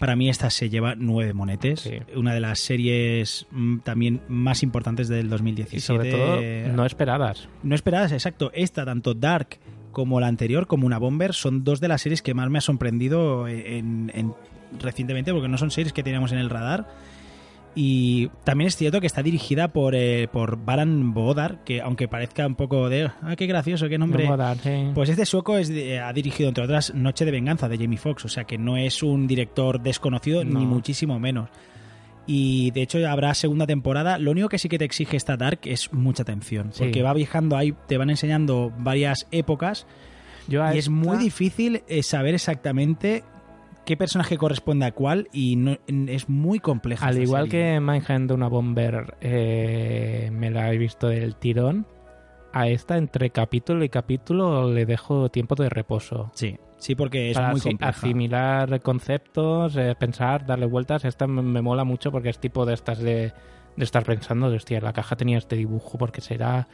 para 0.00 0.16
mí 0.16 0.28
esta 0.28 0.50
se 0.50 0.68
lleva 0.70 0.94
nueve 0.96 1.34
monetes. 1.34 1.80
Sí. 1.80 1.98
Una 2.16 2.34
de 2.34 2.40
las 2.40 2.58
series 2.58 3.46
mm, 3.52 3.78
también 3.80 4.22
más 4.28 4.62
importantes 4.64 5.06
del 5.08 5.28
2017. 5.28 5.76
Y 5.76 5.80
sobre 5.80 6.10
todo, 6.10 6.40
no 6.74 6.84
esperadas. 6.84 7.48
No 7.62 7.74
esperadas, 7.76 8.10
exacto. 8.10 8.50
Esta, 8.54 8.84
tanto 8.84 9.14
Dark 9.14 9.58
como 9.92 10.18
la 10.18 10.26
anterior, 10.26 10.66
como 10.66 10.86
una 10.86 10.98
Bomber, 10.98 11.32
son 11.32 11.62
dos 11.62 11.80
de 11.80 11.86
las 11.88 12.02
series 12.02 12.22
que 12.22 12.34
más 12.34 12.50
me 12.50 12.58
ha 12.58 12.62
sorprendido 12.62 13.46
en, 13.46 14.10
en- 14.14 14.34
recientemente, 14.80 15.32
porque 15.32 15.48
no 15.48 15.58
son 15.58 15.70
series 15.70 15.92
que 15.92 16.02
teníamos 16.02 16.32
en 16.32 16.38
el 16.38 16.50
radar. 16.50 16.88
Y 17.74 18.28
también 18.44 18.66
es 18.68 18.76
cierto 18.76 19.00
que 19.00 19.06
está 19.06 19.22
dirigida 19.22 19.68
por, 19.68 19.94
eh, 19.94 20.26
por 20.32 20.56
Baran 20.64 21.14
Bodar, 21.14 21.62
que 21.64 21.80
aunque 21.80 22.08
parezca 22.08 22.46
un 22.46 22.56
poco 22.56 22.88
de... 22.88 23.10
¡Ah, 23.22 23.36
qué 23.36 23.46
gracioso, 23.46 23.88
qué 23.88 23.96
nombre! 23.96 24.26
Bodar, 24.26 24.58
sí. 24.58 24.90
Pues 24.94 25.08
este 25.08 25.24
sueco 25.24 25.56
es 25.56 25.68
de- 25.68 26.00
ha 26.00 26.12
dirigido, 26.12 26.48
entre 26.48 26.64
otras, 26.64 26.92
Noche 26.94 27.24
de 27.24 27.30
Venganza 27.30 27.68
de 27.68 27.78
Jamie 27.78 27.96
Foxx, 27.98 28.24
o 28.24 28.28
sea 28.28 28.42
que 28.44 28.58
no 28.58 28.76
es 28.76 29.02
un 29.04 29.26
director 29.28 29.80
desconocido, 29.80 30.44
No. 30.44 30.58
ni 30.58 30.66
muchísimo 30.66 31.20
menos. 31.20 31.48
Y 32.26 32.70
de 32.72 32.82
hecho 32.82 32.98
habrá 33.08 33.34
segunda 33.34 33.66
temporada. 33.66 34.18
Lo 34.18 34.30
único 34.32 34.48
que 34.48 34.58
sí 34.58 34.68
que 34.68 34.78
te 34.78 34.84
exige 34.84 35.16
esta 35.16 35.36
Dark 35.36 35.60
es 35.64 35.92
mucha 35.92 36.22
atención, 36.22 36.72
Sí. 36.72 36.80
porque 36.84 37.02
va 37.02 37.12
viajando 37.14 37.56
ahí, 37.56 37.72
te 37.86 37.98
van 37.98 38.10
enseñando 38.10 38.72
varias 38.78 39.26
épocas 39.30 39.86
Yo 40.48 40.62
y 40.74 40.78
es 40.78 40.88
muy 40.88 41.18
difícil 41.18 41.82
eh, 41.88 42.02
saber 42.02 42.34
exactamente 42.34 43.22
qué 43.84 43.96
personaje 43.96 44.36
corresponde 44.38 44.86
a 44.86 44.92
cuál 44.92 45.28
y 45.32 45.56
no- 45.56 45.78
es 46.08 46.28
muy 46.28 46.58
compleja. 46.60 47.06
Al 47.06 47.18
igual 47.20 47.50
serie. 47.50 47.74
que 47.74 47.80
Mindhand 47.80 48.32
una 48.32 48.48
Bomber 48.48 49.16
eh, 49.20 50.30
me 50.32 50.50
la 50.50 50.72
he 50.72 50.78
visto 50.78 51.08
del 51.08 51.36
tirón, 51.36 51.86
a 52.52 52.68
esta 52.68 52.96
entre 52.96 53.30
capítulo 53.30 53.84
y 53.84 53.88
capítulo 53.88 54.72
le 54.72 54.84
dejo 54.86 55.28
tiempo 55.28 55.54
de 55.54 55.68
reposo. 55.68 56.30
Sí, 56.34 56.56
sí, 56.78 56.94
porque 56.94 57.30
es 57.30 57.36
Para 57.36 57.52
muy 57.52 57.60
compleja. 57.60 57.90
asimilar 57.90 58.80
conceptos, 58.80 59.76
eh, 59.76 59.94
pensar, 59.98 60.46
darle 60.46 60.66
vueltas. 60.66 61.04
Esta 61.04 61.26
me, 61.26 61.42
me 61.42 61.62
mola 61.62 61.84
mucho 61.84 62.10
porque 62.10 62.28
es 62.28 62.38
tipo 62.40 62.66
de 62.66 62.74
estas 62.74 62.98
de, 62.98 63.32
de 63.76 63.84
estar 63.84 64.04
pensando, 64.04 64.50
de 64.50 64.56
hostia, 64.56 64.80
la 64.80 64.92
caja 64.92 65.14
tenía 65.16 65.38
este 65.38 65.54
dibujo 65.56 65.96
porque 65.96 66.20
será, 66.20 66.66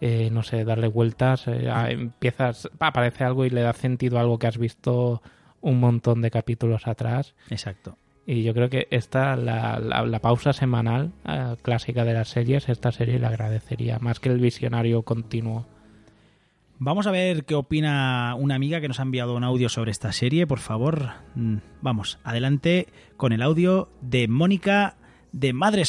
eh, 0.00 0.28
no 0.32 0.42
sé, 0.42 0.64
darle 0.64 0.88
vueltas. 0.88 1.46
eh, 1.46 1.70
a- 1.70 1.90
empiezas, 1.90 2.68
aparece 2.80 3.22
algo 3.24 3.44
y 3.44 3.50
le 3.50 3.62
da 3.62 3.72
sentido 3.74 4.18
a 4.18 4.22
algo 4.22 4.38
que 4.40 4.48
has 4.48 4.58
visto 4.58 5.22
un 5.62 5.80
montón 5.80 6.20
de 6.20 6.30
capítulos 6.30 6.86
atrás. 6.86 7.34
Exacto. 7.48 7.96
Y 8.26 8.42
yo 8.44 8.54
creo 8.54 8.68
que 8.68 8.86
esta, 8.90 9.34
la, 9.34 9.80
la, 9.80 10.04
la 10.04 10.18
pausa 10.20 10.52
semanal 10.52 11.10
eh, 11.26 11.56
clásica 11.62 12.04
de 12.04 12.12
las 12.12 12.28
series, 12.28 12.68
esta 12.68 12.92
serie 12.92 13.18
le 13.18 13.26
agradecería 13.26 13.98
más 13.98 14.20
que 14.20 14.28
el 14.28 14.38
visionario 14.38 15.02
continuo. 15.02 15.66
Vamos 16.78 17.06
a 17.06 17.12
ver 17.12 17.44
qué 17.44 17.54
opina 17.54 18.34
una 18.36 18.56
amiga 18.56 18.80
que 18.80 18.88
nos 18.88 18.98
ha 18.98 19.04
enviado 19.04 19.36
un 19.36 19.44
audio 19.44 19.68
sobre 19.68 19.92
esta 19.92 20.12
serie, 20.12 20.46
por 20.46 20.58
favor. 20.58 21.10
Mm, 21.34 21.56
Vamos, 21.80 22.18
adelante 22.24 22.88
con 23.16 23.32
el 23.32 23.42
audio 23.42 23.88
de 24.00 24.28
Mónica 24.28 24.96
de 25.32 25.52
Madre 25.52 25.84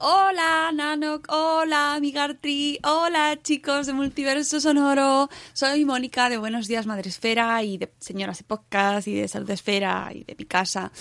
Hola 0.00 0.70
Nanok, 0.72 1.26
hola 1.28 1.94
Amigartri, 1.94 2.78
hola 2.84 3.36
chicos 3.42 3.88
de 3.88 3.92
Multiverso 3.92 4.60
Sonoro. 4.60 5.28
Soy 5.54 5.84
Mónica 5.84 6.28
de 6.28 6.38
Buenos 6.38 6.68
Días 6.68 6.86
Madresfera 6.86 7.60
y 7.64 7.78
de 7.78 7.92
Señoras 7.98 8.38
de 8.38 8.44
Podcast 8.44 9.08
y 9.08 9.16
de 9.16 9.26
Salud 9.26 9.50
Esfera 9.50 10.08
y 10.14 10.22
de 10.22 10.36
mi 10.38 10.44
casa. 10.44 10.92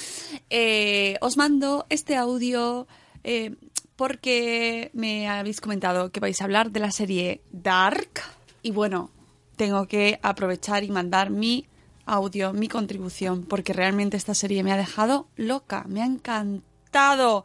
Eh, 0.50 1.16
os 1.22 1.38
mando 1.38 1.86
este 1.90 2.16
audio 2.16 2.88
eh, 3.24 3.56
porque 3.96 4.90
me 4.96 5.30
habéis 5.30 5.62
comentado 5.62 6.12
que 6.12 6.20
vais 6.20 6.42
a 6.42 6.46
hablar 6.46 6.72
de 6.72 6.80
la 6.80 6.92
serie 6.92 7.42
Dark. 7.52 8.24
Y 8.64 8.72
bueno, 8.72 9.12
tengo 9.58 9.88
que 9.88 10.20
aprovechar 10.24 10.84
y 10.84 10.90
mandar 10.90 11.30
mi 11.30 11.68
audio, 12.08 12.52
mi 12.52 12.68
contribución, 12.68 13.44
porque 13.44 13.74
realmente 13.74 14.18
esta 14.18 14.34
serie 14.34 14.64
me 14.64 14.72
ha 14.72 14.78
dejado 14.78 15.28
loca, 15.36 15.86
me 15.88 16.02
ha 16.02 16.06
encantado 16.08 17.44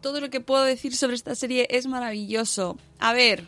todo 0.00 0.20
lo 0.20 0.30
que 0.30 0.40
puedo 0.40 0.64
decir 0.64 0.94
sobre 0.96 1.16
esta 1.16 1.34
serie 1.34 1.66
es 1.70 1.86
maravilloso. 1.86 2.76
A 2.98 3.12
ver, 3.12 3.46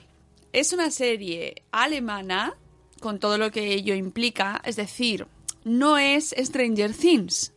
es 0.52 0.72
una 0.72 0.90
serie 0.90 1.62
alemana, 1.70 2.54
con 3.00 3.18
todo 3.18 3.38
lo 3.38 3.50
que 3.50 3.72
ello 3.72 3.94
implica, 3.94 4.60
es 4.64 4.76
decir, 4.76 5.26
no 5.64 5.98
es 5.98 6.34
Stranger 6.36 6.92
Things, 6.94 7.52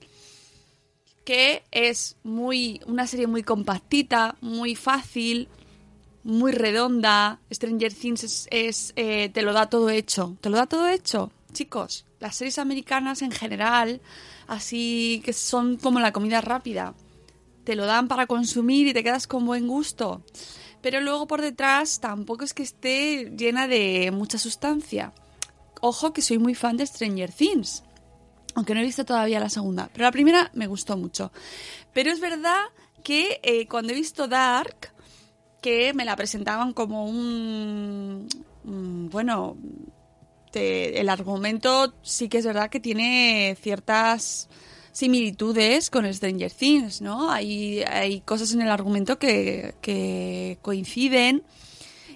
que 1.25 1.63
es 1.71 2.17
muy 2.23 2.81
una 2.85 3.07
serie 3.07 3.27
muy 3.27 3.43
compactita, 3.43 4.35
muy 4.41 4.75
fácil, 4.75 5.47
muy 6.23 6.51
redonda. 6.51 7.39
Stranger 7.51 7.93
Things 7.93 8.47
es, 8.49 8.93
eh, 8.95 9.29
te 9.29 9.41
lo 9.41 9.53
da 9.53 9.69
todo 9.69 9.89
hecho, 9.89 10.37
te 10.41 10.49
lo 10.49 10.57
da 10.57 10.65
todo 10.65 10.87
hecho, 10.87 11.31
chicos. 11.51 12.05
Las 12.19 12.35
series 12.35 12.57
americanas 12.57 13.21
en 13.21 13.31
general, 13.31 14.01
así 14.47 15.21
que 15.25 15.33
son 15.33 15.77
como 15.77 15.99
la 15.99 16.13
comida 16.13 16.41
rápida, 16.41 16.93
te 17.63 17.75
lo 17.75 17.85
dan 17.85 18.07
para 18.07 18.27
consumir 18.27 18.87
y 18.87 18.93
te 18.93 19.03
quedas 19.03 19.27
con 19.27 19.45
buen 19.45 19.67
gusto. 19.67 20.23
Pero 20.81 21.01
luego 21.01 21.27
por 21.27 21.41
detrás 21.41 21.99
tampoco 21.99 22.43
es 22.43 22.53
que 22.53 22.63
esté 22.63 23.31
llena 23.37 23.67
de 23.67 24.11
mucha 24.11 24.37
sustancia. 24.37 25.13
Ojo 25.81 26.13
que 26.13 26.21
soy 26.21 26.39
muy 26.39 26.55
fan 26.55 26.77
de 26.77 26.85
Stranger 26.85 27.31
Things 27.31 27.83
aunque 28.55 28.73
no 28.73 28.81
he 28.81 28.83
visto 28.83 29.05
todavía 29.05 29.39
la 29.39 29.49
segunda, 29.49 29.89
pero 29.91 30.05
la 30.05 30.11
primera 30.11 30.51
me 30.53 30.67
gustó 30.67 30.97
mucho. 30.97 31.31
Pero 31.93 32.11
es 32.11 32.19
verdad 32.19 32.61
que 33.03 33.39
eh, 33.43 33.67
cuando 33.67 33.93
he 33.93 33.95
visto 33.95 34.27
Dark, 34.27 34.93
que 35.61 35.93
me 35.93 36.05
la 36.05 36.15
presentaban 36.15 36.73
como 36.73 37.05
un... 37.05 38.27
bueno, 39.11 39.57
el 40.53 41.09
argumento 41.09 41.95
sí 42.03 42.29
que 42.29 42.37
es 42.37 42.45
verdad 42.45 42.69
que 42.69 42.79
tiene 42.79 43.57
ciertas 43.59 44.49
similitudes 44.93 45.89
con 45.89 46.11
Stranger 46.11 46.51
Things, 46.51 47.01
¿no? 47.01 47.29
Hay, 47.31 47.81
hay 47.81 48.21
cosas 48.21 48.53
en 48.53 48.61
el 48.61 48.69
argumento 48.69 49.19
que, 49.19 49.73
que 49.81 50.57
coinciden 50.61 51.43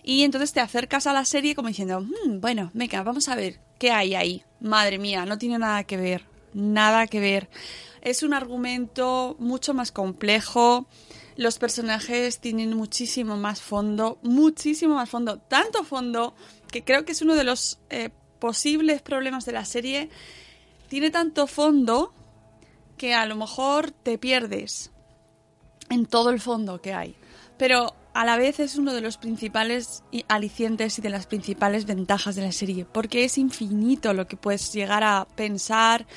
y 0.03 0.23
entonces 0.23 0.53
te 0.53 0.61
acercas 0.61 1.05
a 1.07 1.11
la 1.11 1.25
serie 1.25 1.53
como 1.53 1.67
diciendo, 1.67 1.99
"Mm, 1.99 2.39
bueno, 2.39 2.71
venga, 2.73 3.03
vamos 3.03 3.27
a 3.27 3.35
ver 3.35 3.59
qué 3.77 3.91
hay 3.91 4.15
ahí. 4.15 4.43
Madre 4.61 4.99
mía, 4.99 5.25
no 5.25 5.37
tiene 5.37 5.59
nada 5.59 5.83
que 5.83 5.97
ver, 5.97 6.23
nada 6.53 7.07
que 7.07 7.19
ver. 7.19 7.49
Es 8.01 8.23
un 8.23 8.33
argumento 8.33 9.35
mucho 9.39 9.73
más 9.73 9.91
complejo. 9.91 10.87
Los 11.35 11.57
personajes 11.59 12.39
tienen 12.39 12.73
muchísimo 12.73 13.37
más 13.37 13.61
fondo, 13.61 14.17
muchísimo 14.23 14.95
más 14.95 15.09
fondo, 15.09 15.39
tanto 15.39 15.83
fondo 15.83 16.35
que 16.71 16.83
creo 16.83 17.05
que 17.05 17.11
es 17.11 17.21
uno 17.21 17.35
de 17.35 17.43
los 17.43 17.79
eh, 17.89 18.09
posibles 18.39 19.01
problemas 19.01 19.45
de 19.45 19.51
la 19.51 19.65
serie. 19.65 20.09
Tiene 20.89 21.09
tanto 21.09 21.47
fondo 21.47 22.13
que 22.97 23.13
a 23.13 23.25
lo 23.25 23.35
mejor 23.35 23.91
te 23.91 24.17
pierdes 24.17 24.91
en 25.89 26.05
todo 26.05 26.29
el 26.29 26.39
fondo 26.39 26.81
que 26.81 26.93
hay. 26.93 27.15
Pero 27.57 27.95
a 28.13 28.25
la 28.25 28.37
vez 28.37 28.59
es 28.59 28.77
uno 28.77 28.93
de 28.93 29.01
los 29.01 29.17
principales 29.17 30.03
alicientes 30.27 30.97
y 30.97 31.01
de 31.01 31.09
las 31.09 31.27
principales 31.27 31.85
ventajas 31.85 32.35
de 32.35 32.41
la 32.41 32.51
serie, 32.51 32.85
porque 32.85 33.23
es 33.23 33.37
infinito 33.37 34.13
lo 34.13 34.27
que 34.27 34.37
puedes 34.37 34.73
llegar 34.73 35.03
a 35.03 35.27
pensar 35.35 36.07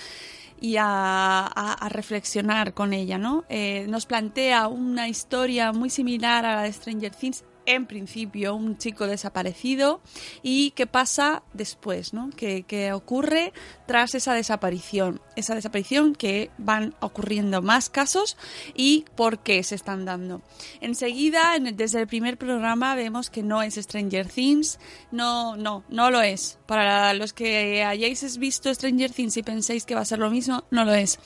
y 0.61 0.77
a 0.79 1.89
reflexionar 1.91 2.75
con 2.75 2.93
ella, 2.93 3.19
¿no? 3.19 3.45
Eh, 3.49 3.87
nos 3.89 4.07
plantea 4.07 4.69
una 4.69 5.09
historia 5.09 5.73
muy 5.73 5.89
similar 5.91 6.45
a 6.45 6.57
la 6.57 6.63
de 6.63 6.73
Stranger 6.73 7.15
Things. 7.15 7.45
En 7.73 7.87
principio, 7.87 8.57
un 8.57 8.79
chico 8.79 9.07
desaparecido 9.07 10.01
y 10.43 10.73
qué 10.73 10.89
pasa 10.89 11.45
después, 11.53 12.13
¿no? 12.13 12.31
¿Qué, 12.37 12.91
ocurre 12.93 13.53
tras 13.87 14.17
esa 14.17 14.35
desaparición? 14.35 15.21
Esa 15.37 15.55
desaparición 15.55 16.17
que 16.17 16.51
van 16.59 16.97
ocurriendo 16.99 17.63
más 17.63 17.89
casos 17.89 18.37
y 18.75 19.05
por 19.15 19.39
qué 19.39 19.63
se 19.63 19.77
están 19.77 20.05
dando. 20.05 20.43
Enseguida, 20.81 21.57
desde 21.61 22.01
el 22.01 22.09
primer 22.09 22.39
programa, 22.39 22.97
vemos 22.97 23.31
que 23.31 23.45
no 23.45 23.63
es 23.63 23.77
Stranger 23.77 24.27
Things. 24.27 24.81
No, 25.13 25.55
no, 25.55 25.85
no 25.89 26.11
lo 26.11 26.23
es. 26.23 26.59
Para 26.67 27.15
los 27.15 27.33
que 27.33 27.85
hayáis 27.85 28.37
visto 28.39 28.75
Stranger 28.75 29.13
Things 29.13 29.37
y 29.37 29.45
penséis 29.45 29.85
que 29.85 29.95
va 29.95 30.01
a 30.01 30.07
ser 30.07 30.19
lo 30.19 30.29
mismo, 30.29 30.65
no 30.73 30.85
lo 30.85 30.93
es. 30.93 31.21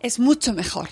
Es 0.00 0.18
mucho 0.18 0.54
mejor. 0.54 0.88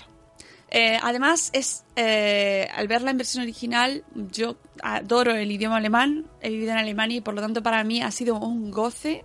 Eh, 0.69 0.97
además, 1.01 1.51
es 1.53 1.85
eh, 1.95 2.67
al 2.73 2.87
verla 2.87 3.11
en 3.11 3.17
versión 3.17 3.43
original, 3.43 4.03
yo 4.31 4.57
adoro 4.81 5.31
el 5.35 5.51
idioma 5.51 5.77
alemán, 5.77 6.25
he 6.41 6.49
vivido 6.49 6.71
en 6.71 6.77
Alemania 6.77 7.17
y 7.17 7.21
por 7.21 7.33
lo 7.33 7.41
tanto 7.41 7.61
para 7.63 7.83
mí 7.83 8.01
ha 8.01 8.11
sido 8.11 8.35
un 8.35 8.71
goce 8.71 9.23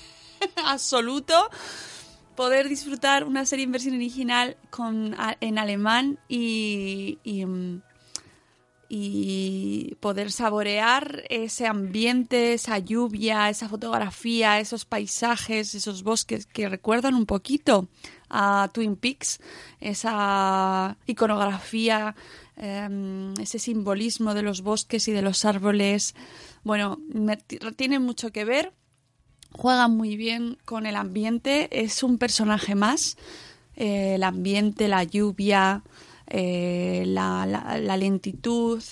absoluto 0.64 1.50
poder 2.34 2.68
disfrutar 2.68 3.24
una 3.24 3.44
serie 3.44 3.64
en 3.64 3.72
versión 3.72 3.96
original 3.96 4.56
en 5.40 5.58
alemán 5.58 6.20
y, 6.28 7.18
y, 7.24 7.44
mm, 7.44 7.82
y 8.88 9.96
poder 10.00 10.30
saborear 10.30 11.24
ese 11.28 11.66
ambiente, 11.66 12.54
esa 12.54 12.78
lluvia, 12.78 13.50
esa 13.50 13.68
fotografía, 13.68 14.60
esos 14.60 14.84
paisajes, 14.84 15.74
esos 15.74 16.02
bosques 16.02 16.46
que 16.46 16.68
recuerdan 16.68 17.14
un 17.14 17.26
poquito 17.26 17.88
a 18.30 18.68
Twin 18.72 18.96
Peaks, 18.96 19.40
esa 19.80 20.96
iconografía, 21.06 22.14
em, 22.56 23.32
ese 23.40 23.58
simbolismo 23.58 24.34
de 24.34 24.42
los 24.42 24.62
bosques 24.62 25.08
y 25.08 25.12
de 25.12 25.22
los 25.22 25.44
árboles. 25.44 26.14
Bueno, 26.64 26.98
tiene 27.76 27.98
mucho 27.98 28.30
que 28.32 28.44
ver 28.44 28.72
juega 29.52 29.88
muy 29.88 30.16
bien 30.16 30.58
con 30.66 30.84
el 30.86 30.94
ambiente, 30.96 31.68
es 31.84 32.02
un 32.02 32.18
personaje 32.18 32.74
más. 32.74 33.16
Eh, 33.76 34.16
el 34.16 34.22
ambiente, 34.24 34.88
la 34.88 35.04
lluvia, 35.04 35.82
eh, 36.26 37.04
la, 37.06 37.46
la- 37.46 37.78
la 37.78 37.96
lentitud 37.96 38.82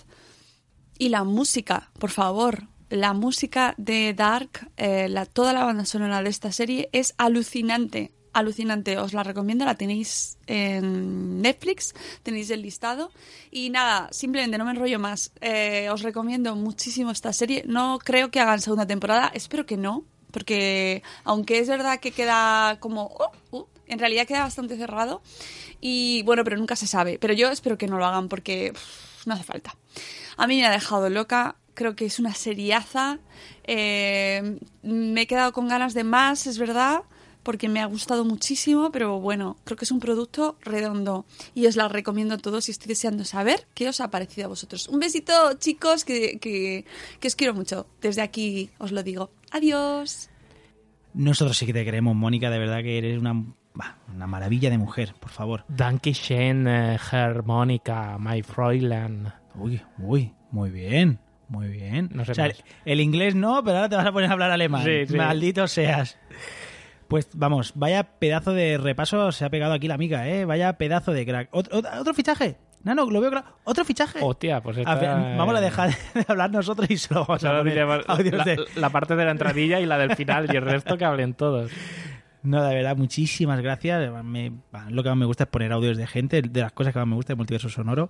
y 0.98 1.08
la 1.10 1.24
música, 1.24 1.90
por 1.98 2.10
favor. 2.10 2.68
La 2.88 3.12
música 3.12 3.74
de 3.76 4.14
Dark, 4.14 4.70
eh, 4.76 5.12
toda 5.32 5.52
la 5.52 5.64
banda 5.64 5.84
sonora 5.84 6.22
de 6.22 6.30
esta 6.30 6.52
serie 6.52 6.88
es 6.92 7.14
alucinante. 7.18 8.12
Alucinante, 8.38 8.98
os 8.98 9.14
la 9.14 9.22
recomiendo, 9.22 9.64
la 9.64 9.76
tenéis 9.76 10.36
en 10.46 11.40
Netflix, 11.40 11.94
tenéis 12.22 12.50
el 12.50 12.60
listado. 12.60 13.10
Y 13.50 13.70
nada, 13.70 14.08
simplemente 14.12 14.58
no 14.58 14.66
me 14.66 14.72
enrollo 14.72 14.98
más. 14.98 15.32
Eh, 15.40 15.88
os 15.90 16.02
recomiendo 16.02 16.54
muchísimo 16.54 17.10
esta 17.10 17.32
serie. 17.32 17.64
No 17.66 17.98
creo 17.98 18.30
que 18.30 18.38
hagan 18.38 18.60
segunda 18.60 18.86
temporada, 18.86 19.30
espero 19.32 19.64
que 19.64 19.78
no, 19.78 20.04
porque 20.32 21.02
aunque 21.24 21.60
es 21.60 21.68
verdad 21.68 21.98
que 21.98 22.12
queda 22.12 22.78
como... 22.78 23.06
oh, 23.18 23.32
uh, 23.56 23.66
en 23.86 23.98
realidad 23.98 24.26
queda 24.26 24.42
bastante 24.42 24.76
cerrado. 24.76 25.22
Y 25.80 26.22
bueno, 26.24 26.44
pero 26.44 26.58
nunca 26.58 26.76
se 26.76 26.86
sabe. 26.86 27.18
Pero 27.18 27.32
yo 27.32 27.48
espero 27.50 27.78
que 27.78 27.86
no 27.86 27.96
lo 27.96 28.04
hagan 28.04 28.28
porque 28.28 28.74
no 29.24 29.32
hace 29.32 29.44
falta. 29.44 29.76
A 30.36 30.46
mí 30.46 30.58
me 30.58 30.66
ha 30.66 30.70
dejado 30.70 31.08
loca. 31.08 31.56
Creo 31.72 31.96
que 31.96 32.04
es 32.04 32.18
una 32.18 32.34
seriaza. 32.34 33.18
Eh, 33.64 34.58
me 34.82 35.22
he 35.22 35.26
quedado 35.26 35.52
con 35.52 35.68
ganas 35.68 35.94
de 35.94 36.04
más, 36.04 36.46
es 36.46 36.58
verdad, 36.58 37.02
porque 37.46 37.68
me 37.68 37.80
ha 37.80 37.86
gustado 37.86 38.24
muchísimo, 38.24 38.90
pero 38.90 39.20
bueno, 39.20 39.56
creo 39.62 39.76
que 39.76 39.84
es 39.84 39.92
un 39.92 40.00
producto 40.00 40.56
redondo 40.62 41.26
y 41.54 41.66
os 41.68 41.76
la 41.76 41.86
recomiendo 41.86 42.34
a 42.34 42.38
todos 42.38 42.66
y 42.66 42.72
estoy 42.72 42.88
deseando 42.88 43.24
saber 43.24 43.68
qué 43.72 43.88
os 43.88 44.00
ha 44.00 44.10
parecido 44.10 44.46
a 44.46 44.48
vosotros. 44.48 44.88
Un 44.88 44.98
besito, 44.98 45.32
chicos, 45.56 46.04
que, 46.04 46.40
que, 46.40 46.84
que 47.20 47.28
os 47.28 47.36
quiero 47.36 47.54
mucho. 47.54 47.86
Desde 48.00 48.20
aquí 48.20 48.70
os 48.78 48.90
lo 48.90 49.04
digo. 49.04 49.30
Adiós. 49.52 50.28
Nosotros 51.14 51.56
sí 51.56 51.66
que 51.66 51.72
te 51.72 51.84
queremos, 51.84 52.16
Mónica, 52.16 52.50
de 52.50 52.58
verdad 52.58 52.82
que 52.82 52.98
eres 52.98 53.16
una, 53.16 53.44
una 54.12 54.26
maravilla 54.26 54.68
de 54.68 54.78
mujer, 54.78 55.14
por 55.20 55.30
favor. 55.30 55.64
Dankeschön, 55.68 56.66
eh, 56.66 56.98
Herr 57.12 57.44
Mónica, 57.44 58.18
my 58.18 58.42
Fräulein. 58.42 59.32
Uy, 59.54 59.80
uy, 59.98 60.34
muy 60.50 60.70
bien, 60.70 61.20
muy 61.48 61.68
bien. 61.68 62.10
No 62.12 62.24
sé 62.24 62.32
o 62.32 62.34
sea, 62.34 62.50
el 62.84 63.00
inglés 63.00 63.36
no, 63.36 63.62
pero 63.62 63.76
ahora 63.76 63.88
te 63.88 63.94
vas 63.94 64.06
a 64.06 64.12
poner 64.12 64.30
a 64.30 64.32
hablar 64.32 64.50
alemán. 64.50 64.84
Sí, 64.84 65.06
sí. 65.06 65.16
Maldito 65.16 65.68
seas. 65.68 66.18
Pues 67.08 67.28
vamos, 67.34 67.72
vaya 67.74 68.02
pedazo 68.18 68.52
de 68.52 68.78
repaso 68.78 69.30
se 69.32 69.44
ha 69.44 69.50
pegado 69.50 69.72
aquí 69.74 69.86
la 69.88 69.94
amiga, 69.94 70.28
¿eh? 70.28 70.44
Vaya 70.44 70.72
pedazo 70.78 71.12
de 71.12 71.24
crack. 71.24 71.50
¿Ot- 71.52 71.70
ot- 71.70 72.00
¿Otro, 72.00 72.14
fichaje? 72.14 72.56
Nano, 72.82 73.08
lo 73.10 73.20
veo 73.20 73.30
claro. 73.30 73.46
¿Otro 73.64 73.84
fichaje? 73.84 74.18
Hostia, 74.22 74.60
pues 74.62 74.78
A 74.84 74.94
ver, 74.96 75.08
vamos 75.36 75.54
a 75.56 75.60
dejar 75.60 75.90
de 75.90 76.24
hablar 76.28 76.50
nosotros 76.50 76.88
y 76.90 76.96
solo 76.96 77.24
vamos 77.26 77.44
a 77.44 77.58
poner 77.58 77.86
la, 77.86 78.44
de- 78.44 78.64
la 78.76 78.90
parte 78.90 79.16
de 79.16 79.24
la 79.24 79.30
entradilla 79.30 79.80
y 79.80 79.86
la 79.86 79.98
del 79.98 80.14
final 80.16 80.48
y 80.52 80.56
el 80.56 80.62
resto 80.62 80.96
que 80.96 81.04
hablen 81.04 81.34
todos. 81.34 81.70
No, 82.42 82.62
de 82.62 82.76
verdad, 82.76 82.96
muchísimas 82.96 83.60
gracias. 83.60 84.08
Me- 84.22 84.52
lo 84.90 85.02
que 85.02 85.08
más 85.08 85.18
me 85.18 85.24
gusta 85.26 85.44
es 85.44 85.50
poner 85.50 85.72
audios 85.72 85.96
de 85.96 86.06
gente, 86.06 86.42
de 86.42 86.60
las 86.60 86.70
cosas 86.70 86.92
que 86.92 87.00
más 87.00 87.08
me 87.08 87.16
gusta 87.16 87.32
de 87.32 87.36
Multiverso 87.38 87.68
Sonoro. 87.68 88.08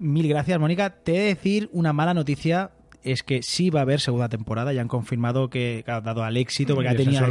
Mil 0.00 0.26
gracias, 0.28 0.58
Mónica. 0.58 0.90
Te 0.90 1.14
he 1.14 1.18
de 1.20 1.24
decir 1.26 1.70
una 1.72 1.92
mala 1.92 2.14
noticia. 2.14 2.72
Es 3.04 3.22
que 3.22 3.42
sí 3.42 3.68
va 3.68 3.80
a 3.80 3.82
haber 3.82 4.00
segunda 4.00 4.28
temporada. 4.30 4.72
Ya 4.72 4.80
han 4.80 4.88
confirmado 4.88 5.50
que, 5.50 5.84
ha 5.86 6.00
dado 6.00 6.24
al 6.24 6.36
éxito, 6.38 6.74
porque 6.74 6.86
¿Y 6.86 6.88
ha 6.88 6.92
es 6.92 6.96
tenido, 7.04 7.26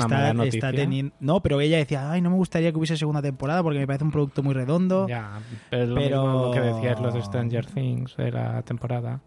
está, 0.45 0.71
teniendo. 0.71 1.15
No, 1.19 1.41
pero 1.41 1.59
ella 1.61 1.77
decía, 1.77 2.11
ay, 2.11 2.21
no 2.21 2.29
me 2.29 2.35
gustaría 2.35 2.71
que 2.71 2.77
hubiese 2.77 2.95
segunda 2.95 3.21
temporada 3.23 3.63
porque 3.63 3.79
me 3.79 3.87
parece 3.87 4.03
un 4.05 4.11
producto 4.11 4.43
muy 4.43 4.53
redondo. 4.53 5.07
Ya, 5.07 5.39
pero 5.71 5.83
es 5.83 5.89
lo 5.89 5.95
Pero- 5.95 6.21
mismo 6.23 6.45
lo 6.45 6.51
que 6.51 6.59
decías 6.61 6.99
los 7.01 7.13
de 7.15 7.23
Stranger 7.23 7.65
Things 7.65 8.15
de 8.17 8.31
la 8.31 8.61
temporada. 8.61 9.21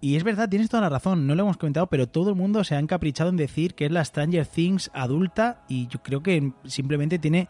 Y 0.00 0.16
es 0.16 0.24
verdad, 0.24 0.48
tienes 0.48 0.68
toda 0.68 0.82
la 0.82 0.88
razón, 0.88 1.26
no 1.26 1.34
lo 1.36 1.42
hemos 1.44 1.56
comentado, 1.56 1.86
pero 1.86 2.08
todo 2.08 2.28
el 2.30 2.34
mundo 2.36 2.64
se 2.64 2.74
ha 2.74 2.78
encaprichado 2.78 3.30
en 3.30 3.36
decir 3.36 3.74
que 3.74 3.86
es 3.86 3.92
la 3.92 4.04
Stranger 4.04 4.44
Things 4.46 4.90
adulta 4.92 5.62
y 5.68 5.86
yo 5.86 6.02
creo 6.02 6.22
que 6.22 6.52
simplemente 6.64 7.18
tiene 7.20 7.48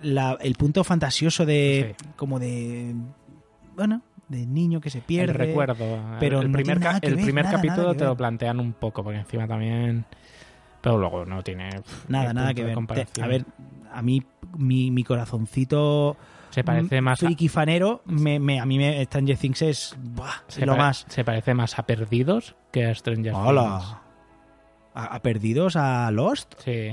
la- 0.00 0.38
el 0.40 0.54
punto 0.54 0.82
fantasioso 0.84 1.44
de... 1.44 1.94
como 2.16 2.38
de... 2.38 2.94
Bueno, 3.76 4.02
de 4.30 4.46
niño 4.46 4.80
que 4.80 4.88
se 4.90 5.00
pierde. 5.02 5.32
El 5.32 5.38
recuerdo. 5.48 5.98
Pero 6.20 6.40
el 6.40 6.50
no 6.50 6.56
primer, 6.56 6.80
ca- 6.80 6.98
el 7.02 7.16
ver, 7.16 7.24
primer 7.24 7.44
nada, 7.44 7.56
capítulo 7.56 7.82
nada 7.82 7.94
te 7.96 8.04
lo 8.04 8.16
plantean 8.16 8.60
un 8.60 8.72
poco, 8.72 9.02
porque 9.04 9.18
encima 9.18 9.46
también. 9.46 10.04
Pero 10.80 10.96
luego 10.98 11.26
no 11.26 11.42
tiene. 11.42 11.68
pff, 11.82 12.08
Nada, 12.08 12.32
nada 12.32 12.54
que 12.54 12.64
ver. 12.64 12.78
Te- 13.12 13.22
a 13.22 13.26
ver, 13.26 13.44
a 13.92 14.00
mí 14.02 14.22
mi, 14.56 14.90
mi 14.90 15.02
corazoncito 15.04 16.16
Se 16.50 16.64
parece 16.64 17.00
mm, 17.00 17.04
más 17.04 17.22
a- 17.22 17.28
fanero, 17.50 18.02
me, 18.06 18.38
me- 18.38 18.60
a 18.60 18.66
mí 18.66 18.78
me, 18.78 19.04
Stranger 19.04 19.36
Things 19.36 19.62
es 19.62 19.96
buah, 20.00 20.30
se 20.48 20.64
lo 20.64 20.76
más. 20.76 21.04
Se 21.08 21.24
parece 21.24 21.52
más 21.54 21.78
a 21.78 21.82
Perdidos 21.84 22.54
que 22.70 22.86
a 22.86 22.94
Stranger 22.94 23.32
Things. 23.32 23.99
¿A, 24.92 25.04
a 25.14 25.22
perdidos 25.22 25.76
a 25.76 26.10
Lost? 26.10 26.54
Sí. 26.64 26.90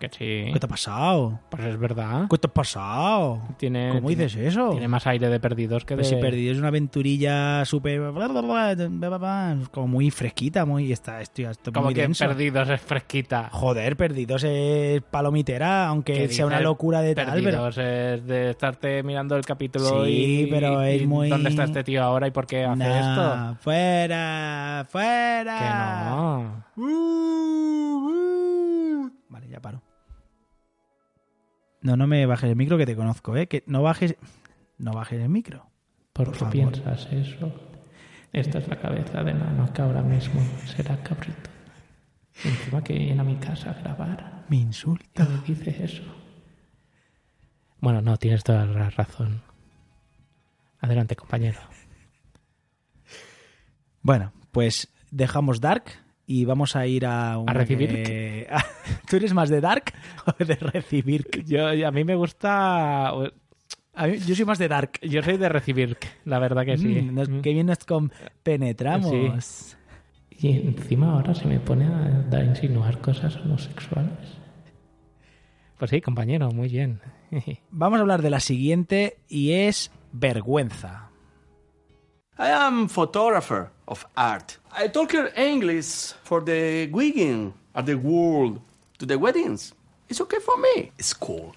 Que 0.00 0.08
sí. 0.08 0.50
¿Qué 0.52 0.58
te 0.58 0.64
ha 0.64 0.68
pasado? 0.68 1.38
Pues 1.50 1.62
es 1.64 1.78
verdad. 1.78 2.26
¿Qué 2.30 2.38
te 2.38 2.46
ha 2.46 2.52
pasado? 2.52 3.42
Tiene, 3.58 3.90
¿Cómo 3.94 4.08
tiene- 4.08 4.24
dices 4.24 4.40
eso? 4.40 4.70
Tiene 4.70 4.88
más 4.88 5.06
aire 5.06 5.28
de 5.28 5.38
Perdidos 5.38 5.84
que 5.84 5.96
Pues 5.96 6.08
de. 6.08 6.16
si 6.16 6.20
perdidos 6.22 6.54
es 6.54 6.58
una 6.60 6.68
aventurilla 6.68 7.64
súper... 7.66 8.00
como 9.70 9.86
muy 9.86 10.10
fresquita, 10.10 10.64
muy... 10.64 10.92
Está, 10.92 11.20
estoy, 11.20 11.44
estoy 11.44 11.72
Como 11.74 11.86
muy 11.86 11.94
que 11.94 12.00
denso. 12.02 12.26
Perdidos 12.26 12.70
es 12.70 12.80
fresquita. 12.80 13.50
Joder, 13.52 13.96
perdidos 13.96 14.42
es 14.44 15.02
palomitera, 15.02 15.88
aunque 15.88 16.14
¿Qué 16.14 16.28
sea 16.28 16.46
una 16.46 16.60
locura 16.60 17.02
de 17.02 17.14
tal, 17.14 17.26
pero... 17.26 17.44
Perdidos 17.44 17.78
es 17.78 18.26
de 18.26 18.50
estarte 18.50 19.02
mirando 19.02 19.36
el 19.36 19.44
capítulo 19.44 20.04
Sí, 20.06 20.44
y. 20.44 20.46
pero 20.46 20.80
es 20.82 21.02
y 21.02 21.06
muy- 21.06 21.28
¿Dónde 21.28 21.50
está 21.50 21.64
este 21.64 21.84
tío 21.84 22.02
ahora 22.02 22.26
y 22.28 22.30
por 22.30 22.46
qué 22.46 22.64
hace 22.64 22.76
Nah, 22.78 23.50
esto? 23.50 23.56
fuera, 23.62 24.86
fuera. 24.88 25.58
Que 25.58 26.10
no. 26.10 26.64
Vale, 29.28 29.48
ya 29.48 29.60
paro. 29.60 29.82
No, 31.82 31.96
no 31.96 32.06
me 32.06 32.24
bajes 32.26 32.50
el 32.50 32.56
micro 32.56 32.78
que 32.78 32.86
te 32.86 32.96
conozco, 32.96 33.36
¿eh? 33.36 33.46
Que 33.46 33.62
no 33.66 33.82
bajes... 33.82 34.16
No 34.78 34.92
bajes 34.92 35.20
el 35.20 35.28
micro. 35.28 35.66
¿Por, 36.12 36.26
Por 36.26 36.32
qué 36.34 36.38
favor. 36.40 36.52
piensas 36.52 37.06
eso? 37.12 37.52
Esta 38.32 38.58
es 38.58 38.68
la 38.68 38.80
cabeza 38.80 39.22
de 39.22 39.34
Nano 39.34 39.72
que 39.72 39.82
ahora 39.82 40.02
mismo 40.02 40.40
será 40.66 41.00
cabrito. 41.02 41.50
Y 42.44 42.48
encima 42.48 42.82
que 42.82 42.94
viene 42.94 43.20
a 43.20 43.24
mi 43.24 43.36
casa 43.36 43.70
a 43.70 43.74
grabar. 43.74 44.44
Me 44.48 44.56
insulta. 44.56 45.24
me 45.24 45.40
dice 45.46 45.84
eso. 45.84 46.02
Bueno, 47.80 48.00
no, 48.02 48.16
tienes 48.16 48.42
toda 48.42 48.64
la 48.66 48.90
razón. 48.90 49.42
Adelante, 50.80 51.14
compañero. 51.16 51.60
Bueno, 54.02 54.32
pues 54.52 54.88
dejamos 55.10 55.60
Dark 55.60 55.84
y 56.26 56.44
vamos 56.44 56.74
a 56.76 56.86
ir 56.86 57.04
a... 57.06 57.38
una 57.38 57.50
¿A 57.52 57.54
recibir? 57.54 57.88
que- 57.90 58.48
¿Tú 59.08 59.16
eres 59.16 59.34
más 59.34 59.48
de 59.50 59.60
Dark 59.60 59.92
o 60.26 60.44
de 60.44 60.54
recibir? 60.56 61.26
Yo, 61.44 61.68
a 61.68 61.90
mí 61.90 62.04
me 62.04 62.14
gusta. 62.14 63.08
A 63.08 64.06
mí- 64.06 64.18
yo 64.18 64.34
soy 64.34 64.44
más 64.44 64.58
de 64.58 64.68
Dark. 64.68 64.92
Yo 65.02 65.22
soy 65.22 65.36
de 65.36 65.48
recibir, 65.48 65.96
la 66.24 66.38
verdad 66.38 66.64
que 66.64 66.76
sí. 66.78 66.86
Mm, 67.02 67.14
nos- 67.14 67.28
qué 67.42 67.52
bien 67.52 67.66
nos 67.66 67.78
compenetramos. 67.84 69.76
Y 70.30 70.48
encima 70.50 71.12
ahora 71.12 71.34
se 71.34 71.46
me 71.46 71.60
pone 71.60 71.86
a, 71.86 72.36
a 72.36 72.44
insinuar 72.44 73.00
cosas 73.00 73.36
homosexuales. 73.36 74.18
Pues 75.78 75.90
sí, 75.90 76.00
compañero, 76.00 76.50
muy 76.50 76.68
bien. 76.68 77.00
Vamos 77.70 77.98
a 77.98 78.02
hablar 78.02 78.22
de 78.22 78.30
la 78.30 78.40
siguiente 78.40 79.18
y 79.28 79.52
es 79.52 79.90
vergüenza. 80.12 81.10
I 82.38 82.48
am 82.50 82.88
photographer 82.88 83.70
of 83.84 84.06
art. 84.16 84.52
I 84.76 84.88
talk 84.88 85.14
English 85.36 86.12
for 86.24 86.40
the 86.40 86.88
wedding 86.90 87.54
at 87.74 87.86
the 87.86 87.94
world 87.94 88.60
to 88.98 89.06
the 89.06 89.16
weddings. 89.16 89.72
It's 90.08 90.20
okay 90.20 90.40
for 90.40 90.56
me. 90.58 90.90
It's 90.98 91.14
cool. 91.14 91.54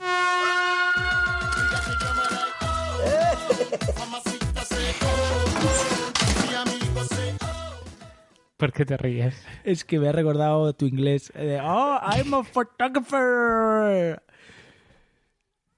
¿Por 8.56 8.72
qué 8.72 8.84
te 8.84 8.96
ríes? 8.96 9.36
Es 9.62 9.84
que 9.84 10.00
me 10.00 10.08
ha 10.08 10.12
recordado 10.12 10.72
tu 10.72 10.86
inglés. 10.86 11.30
eh, 11.36 11.44
de, 11.46 11.60
oh, 11.60 12.00
I'm 12.02 12.34
a 12.34 12.42
photographer. 12.42 14.20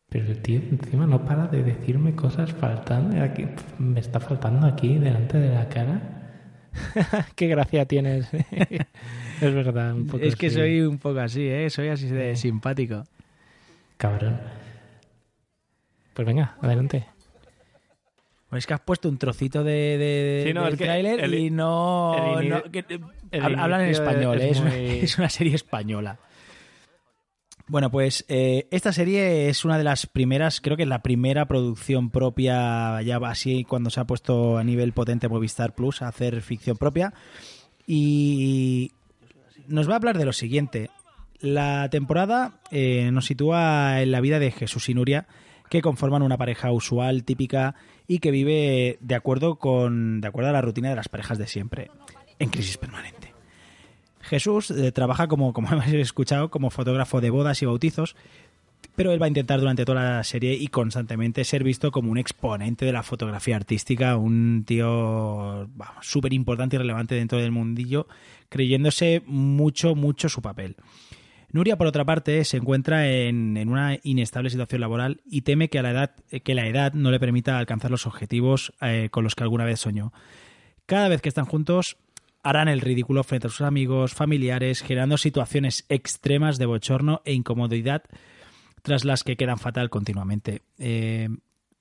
Pero 0.08 0.26
el 0.26 0.40
tío 0.40 0.60
encima 0.60 1.06
no 1.06 1.22
para 1.24 1.48
de 1.48 1.62
decirme 1.64 2.14
cosas 2.14 2.52
faltando. 2.54 3.22
Aquí, 3.22 3.46
me 3.78 4.00
está 4.00 4.20
faltando 4.20 4.66
aquí 4.66 4.96
delante 4.96 5.38
de 5.38 5.54
la 5.54 5.68
cara. 5.68 6.17
qué 7.34 7.46
gracia 7.48 7.84
tienes. 7.86 8.28
es 9.40 9.54
verdad, 9.54 9.94
un 9.94 10.06
poco 10.06 10.24
Es 10.24 10.36
que 10.36 10.50
soy 10.50 10.80
un 10.80 10.98
poco 10.98 11.20
así, 11.20 11.46
¿eh? 11.46 11.68
Soy 11.70 11.88
así 11.88 12.06
de 12.08 12.36
simpático. 12.36 13.04
Cabrón. 13.96 14.40
Pues 16.14 16.26
venga, 16.26 16.56
adelante. 16.60 17.06
Es 18.52 18.66
que 18.66 18.74
has 18.74 18.80
puesto 18.80 19.08
un 19.08 19.18
trocito 19.18 19.62
de, 19.62 19.98
de 19.98 20.42
Sí, 20.46 20.54
no, 20.54 20.64
del 20.64 20.78
tráiler 20.78 21.32
y 21.34 21.50
no... 21.50 22.16
que- 22.72 23.00
hablan 23.32 23.82
en 23.82 23.90
español, 23.90 24.40
es 24.40 24.44
¿eh? 24.44 24.50
es, 24.50 24.60
una, 24.60 24.70
muy- 24.70 24.98
es 25.00 25.18
una 25.18 25.28
serie 25.28 25.54
española. 25.54 26.18
Bueno, 27.68 27.90
pues 27.90 28.24
eh, 28.28 28.66
esta 28.70 28.94
serie 28.94 29.50
es 29.50 29.66
una 29.66 29.76
de 29.76 29.84
las 29.84 30.06
primeras, 30.06 30.62
creo 30.62 30.78
que 30.78 30.84
es 30.84 30.88
la 30.88 31.02
primera 31.02 31.46
producción 31.46 32.08
propia, 32.08 33.02
ya 33.02 33.18
así 33.18 33.64
cuando 33.64 33.90
se 33.90 34.00
ha 34.00 34.06
puesto 34.06 34.56
a 34.56 34.64
nivel 34.64 34.94
potente 34.94 35.28
Movistar 35.28 35.74
Plus 35.74 36.00
a 36.00 36.08
hacer 36.08 36.40
ficción 36.40 36.78
propia. 36.78 37.12
Y 37.86 38.92
nos 39.66 39.86
va 39.86 39.92
a 39.92 39.96
hablar 39.96 40.16
de 40.16 40.24
lo 40.24 40.32
siguiente. 40.32 40.88
La 41.40 41.90
temporada 41.90 42.58
eh, 42.70 43.10
nos 43.12 43.26
sitúa 43.26 44.00
en 44.00 44.12
la 44.12 44.22
vida 44.22 44.38
de 44.38 44.50
Jesús 44.50 44.88
y 44.88 44.94
Nuria, 44.94 45.26
que 45.68 45.82
conforman 45.82 46.22
una 46.22 46.38
pareja 46.38 46.72
usual, 46.72 47.24
típica, 47.24 47.74
y 48.06 48.20
que 48.20 48.30
vive 48.30 48.96
de 49.02 49.14
acuerdo 49.14 49.56
con 49.56 50.22
de 50.22 50.28
acuerdo 50.28 50.48
a 50.48 50.54
la 50.54 50.62
rutina 50.62 50.88
de 50.88 50.96
las 50.96 51.10
parejas 51.10 51.36
de 51.36 51.46
siempre, 51.46 51.90
en 52.38 52.48
crisis 52.48 52.78
permanente. 52.78 53.27
Jesús 54.28 54.70
eh, 54.70 54.92
trabaja 54.92 55.26
como, 55.26 55.52
como 55.54 55.68
hemos 55.68 55.86
escuchado, 55.88 56.50
como 56.50 56.70
fotógrafo 56.70 57.20
de 57.20 57.30
bodas 57.30 57.60
y 57.62 57.66
bautizos, 57.66 58.14
pero 58.94 59.12
él 59.12 59.20
va 59.20 59.26
a 59.26 59.28
intentar 59.28 59.60
durante 59.60 59.84
toda 59.84 60.16
la 60.16 60.24
serie 60.24 60.54
y 60.54 60.68
constantemente 60.68 61.44
ser 61.44 61.64
visto 61.64 61.90
como 61.90 62.10
un 62.10 62.18
exponente 62.18 62.84
de 62.84 62.92
la 62.92 63.02
fotografía 63.02 63.56
artística, 63.56 64.16
un 64.16 64.64
tío 64.66 65.68
súper 66.00 66.32
importante 66.32 66.76
y 66.76 66.78
relevante 66.78 67.14
dentro 67.14 67.38
del 67.38 67.52
mundillo, 67.52 68.08
creyéndose 68.48 69.22
mucho, 69.26 69.94
mucho 69.94 70.28
su 70.28 70.42
papel. 70.42 70.76
Nuria, 71.50 71.78
por 71.78 71.86
otra 71.86 72.04
parte, 72.04 72.44
se 72.44 72.58
encuentra 72.58 73.08
en, 73.10 73.56
en 73.56 73.68
una 73.70 73.98
inestable 74.02 74.50
situación 74.50 74.82
laboral 74.82 75.22
y 75.24 75.42
teme 75.42 75.70
que, 75.70 75.78
a 75.78 75.82
la, 75.82 75.92
edad, 75.92 76.10
que 76.44 76.54
la 76.54 76.66
edad 76.66 76.92
no 76.92 77.10
le 77.10 77.18
permita 77.18 77.58
alcanzar 77.58 77.90
los 77.90 78.06
objetivos 78.06 78.74
eh, 78.82 79.08
con 79.10 79.24
los 79.24 79.34
que 79.34 79.44
alguna 79.44 79.64
vez 79.64 79.80
soñó. 79.80 80.12
Cada 80.84 81.08
vez 81.08 81.22
que 81.22 81.28
están 81.28 81.46
juntos, 81.46 81.96
harán 82.48 82.68
el 82.68 82.80
ridículo 82.80 83.22
frente 83.24 83.46
a 83.46 83.50
sus 83.50 83.60
amigos, 83.62 84.14
familiares, 84.14 84.82
generando 84.82 85.16
situaciones 85.18 85.84
extremas 85.88 86.58
de 86.58 86.66
bochorno 86.66 87.20
e 87.24 87.32
incomodidad 87.34 88.02
tras 88.82 89.04
las 89.04 89.24
que 89.24 89.36
quedan 89.36 89.58
fatal 89.58 89.90
continuamente. 89.90 90.62
Eh, 90.78 91.28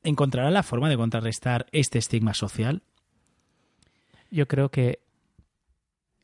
¿Encontrarán 0.04 0.54
la 0.54 0.64
forma 0.64 0.90
de 0.90 0.98
contrarrestar 0.98 1.66
este 1.72 2.00
estigma 2.00 2.34
social? 2.34 2.82
Yo 4.32 4.48
creo 4.48 4.70
que 4.70 5.00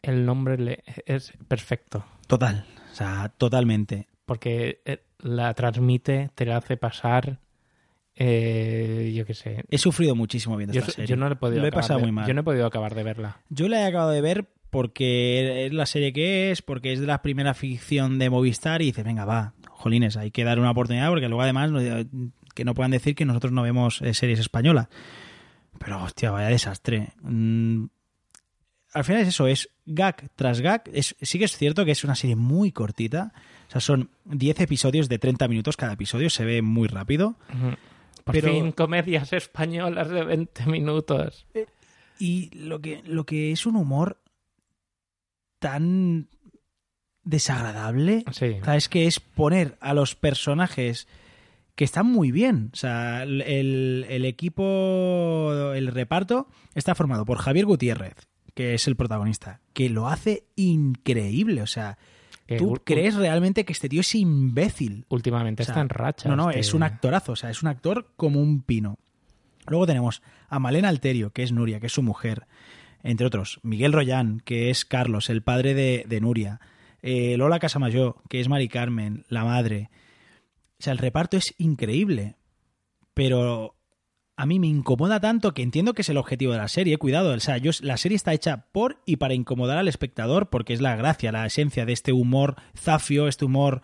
el 0.02 0.26
nombre 0.26 0.58
le- 0.58 0.84
es 1.06 1.34
perfecto. 1.48 2.06
Total, 2.28 2.66
o 2.92 2.96
sea, 2.96 3.32
totalmente. 3.38 4.08
Porque 4.26 4.82
eh, 4.86 5.04
la 5.20 5.54
transmite, 5.54 6.30
te 6.36 6.46
la 6.46 6.58
hace 6.58 6.78
pasar. 6.78 7.40
Eh, 8.16 9.12
yo 9.16 9.26
qué 9.26 9.34
sé. 9.34 9.64
He 9.70 9.78
sufrido 9.78 10.16
muchísimo 10.16 10.56
viendo 10.58 10.74
Yo, 10.74 10.82
esta 10.82 10.92
serie. 10.92 11.08
yo 11.08 11.16
no 11.18 11.28
he 11.28 11.36
podido 11.36 11.62
Lo 11.62 11.68
he 11.68 11.72
pasado 11.72 12.00
de- 12.00 12.06
muy 12.06 12.12
mal. 12.12 12.28
Yo 12.28 12.34
no 12.34 12.42
he 12.42 12.44
podido 12.44 12.66
acabar 12.66 12.96
de 12.96 13.04
verla. 13.04 13.38
Yo 13.50 13.68
la 13.68 13.82
he 13.82 13.86
acabado 13.86 14.12
de 14.12 14.22
ver 14.22 14.50
porque 14.70 15.66
es 15.68 15.74
la 15.74 15.86
serie 15.86 16.14
que 16.14 16.52
es, 16.52 16.62
porque 16.62 16.94
es 16.94 17.00
de 17.00 17.08
la 17.08 17.22
primera 17.22 17.54
ficción 17.54 18.18
de 18.20 18.30
Movistar 18.30 18.82
y 18.82 18.86
dice, 18.86 19.04
venga, 19.04 19.26
va, 19.26 19.54
jolines, 19.70 20.18
hay 20.18 20.32
que 20.32 20.44
dar 20.44 20.60
una 20.60 20.72
oportunidad 20.72 21.10
porque 21.10 21.28
luego 21.28 21.42
además 21.44 21.72
no- 21.72 21.80
que 22.56 22.66
no 22.66 22.74
puedan 22.74 22.92
decir 22.92 23.16
que 23.16 23.26
nosotros 23.26 23.52
no 23.52 23.62
vemos 23.64 24.02
eh, 24.02 24.14
series 24.14 24.40
españolas. 24.40 24.88
Pero, 25.80 26.04
hostia, 26.04 26.30
vaya 26.32 26.48
desastre. 26.50 27.10
Mm, 27.22 27.86
al 28.94 29.04
final 29.04 29.22
es 29.24 29.28
eso, 29.30 29.48
es 29.48 29.70
gag 29.88 30.30
tras 30.36 30.62
gag. 30.62 30.84
Es, 30.94 31.16
sí 31.22 31.40
que 31.40 31.46
es 31.46 31.58
cierto 31.58 31.84
que 31.84 31.92
es 31.92 32.04
una 32.04 32.14
serie 32.16 32.36
muy 32.36 32.72
cortita. 32.72 33.34
O 33.68 33.72
sea, 33.72 33.82
son 33.82 34.12
10 34.26 34.60
episodios 34.62 35.10
de 35.10 35.18
30 35.18 35.48
minutos 35.48 35.78
cada 35.78 35.94
episodio, 35.94 36.30
se 36.30 36.46
ve 36.46 36.62
muy 36.62 36.88
rápido. 36.88 37.36
Por 38.24 38.36
Pero- 38.36 38.52
fin, 38.52 38.72
comedias 38.72 39.34
españolas 39.34 40.10
de 40.10 40.24
20 40.24 40.66
minutos. 40.68 41.46
Y 42.20 42.50
lo 42.58 42.80
que, 42.82 43.02
lo 43.06 43.26
que 43.26 43.52
es 43.52 43.66
un 43.66 43.76
humor 43.76 44.22
tan 45.60 46.30
desagradable, 47.24 48.24
Sí. 48.32 48.58
o 48.62 48.66
sea, 48.66 48.76
es 48.76 48.90
que 48.90 49.08
es 49.08 49.20
poner 49.20 49.78
a 49.80 49.94
los 49.94 50.16
personajes 50.16 51.08
que 51.76 51.86
están 51.86 52.06
muy 52.08 52.32
bien. 52.32 52.70
O 52.74 52.76
sea, 52.76 53.24
el, 53.24 53.42
el 54.10 54.26
equipo, 54.26 55.74
el 55.74 55.88
reparto 55.88 56.48
está 56.76 56.96
formado 56.96 57.26
por 57.26 57.38
Javier 57.40 57.66
Gutiérrez, 57.66 58.16
que 58.54 58.74
es 58.76 58.88
el 58.88 58.96
protagonista, 58.96 59.62
que 59.74 59.90
lo 59.90 60.08
hace 60.08 60.46
increíble. 60.56 61.62
O 61.62 61.68
sea, 61.68 61.98
tú 62.58 62.76
ul- 62.76 62.82
crees 62.84 63.16
realmente 63.16 63.66
que 63.66 63.74
este 63.74 63.90
tío 63.90 64.02
es 64.02 64.16
imbécil. 64.16 65.06
Últimamente 65.10 65.64
O 65.64 65.66
sea, 65.66 65.74
está 65.74 65.82
en 65.82 65.90
racha. 65.90 66.30
No, 66.30 66.36
no, 66.36 66.50
este- 66.50 66.60
es 66.62 66.74
un 66.74 66.84
actorazo, 66.84 67.34
o 67.34 67.36
sea, 67.36 67.50
es 67.50 67.62
un 67.64 67.70
actor 67.70 68.12
como 68.16 68.40
un 68.42 68.62
pino. 68.62 68.98
Luego 69.68 69.86
tenemos 69.88 70.22
a 70.50 70.60
Malena 70.60 70.90
Alterio, 70.90 71.32
que 71.32 71.44
es 71.44 71.52
Nuria, 71.52 71.80
que 71.80 71.88
es 71.88 71.94
su 71.94 72.04
mujer. 72.04 72.48
Entre 73.02 73.26
otros, 73.26 73.60
Miguel 73.64 73.94
Royán, 73.94 74.42
que 74.46 74.70
es 74.70 74.86
Carlos, 74.86 75.30
el 75.30 75.42
padre 75.42 75.74
de, 75.74 76.06
de 76.08 76.22
Nuria. 76.22 76.60
Eh, 77.02 77.36
Lola 77.38 77.60
Casamayor, 77.60 78.16
que 78.30 78.40
es 78.40 78.48
Mari 78.50 78.68
Carmen, 78.70 79.26
la 79.28 79.44
madre. 79.44 79.90
O 80.80 80.84
sea, 80.84 80.94
el 80.94 81.00
reparto 81.00 81.36
es 81.38 81.54
increíble. 81.58 82.36
Pero 83.14 83.76
a 84.36 84.46
mí 84.46 84.60
me 84.60 84.68
incomoda 84.68 85.20
tanto 85.20 85.54
que 85.54 85.62
entiendo 85.62 85.94
que 85.94 86.02
es 86.02 86.10
el 86.10 86.18
objetivo 86.18 86.52
de 86.54 86.58
la 86.58 86.68
serie, 86.68 86.98
cuidado, 86.98 87.34
o 87.34 87.40
sea, 87.40 87.58
yo, 87.58 87.72
la 87.82 87.98
serie 87.98 88.16
está 88.16 88.34
hecha 88.34 88.66
por 88.72 89.00
y 89.06 89.18
para 89.18 89.34
incomodar 89.36 89.78
al 89.78 89.88
espectador 89.88 90.50
porque 90.50 90.74
es 90.74 90.82
la 90.82 90.96
gracia, 90.96 91.32
la 91.32 91.46
esencia 91.46 91.86
de 91.86 91.94
este 91.94 92.12
humor 92.14 92.56
zafio, 92.76 93.28
este 93.28 93.46
humor... 93.46 93.82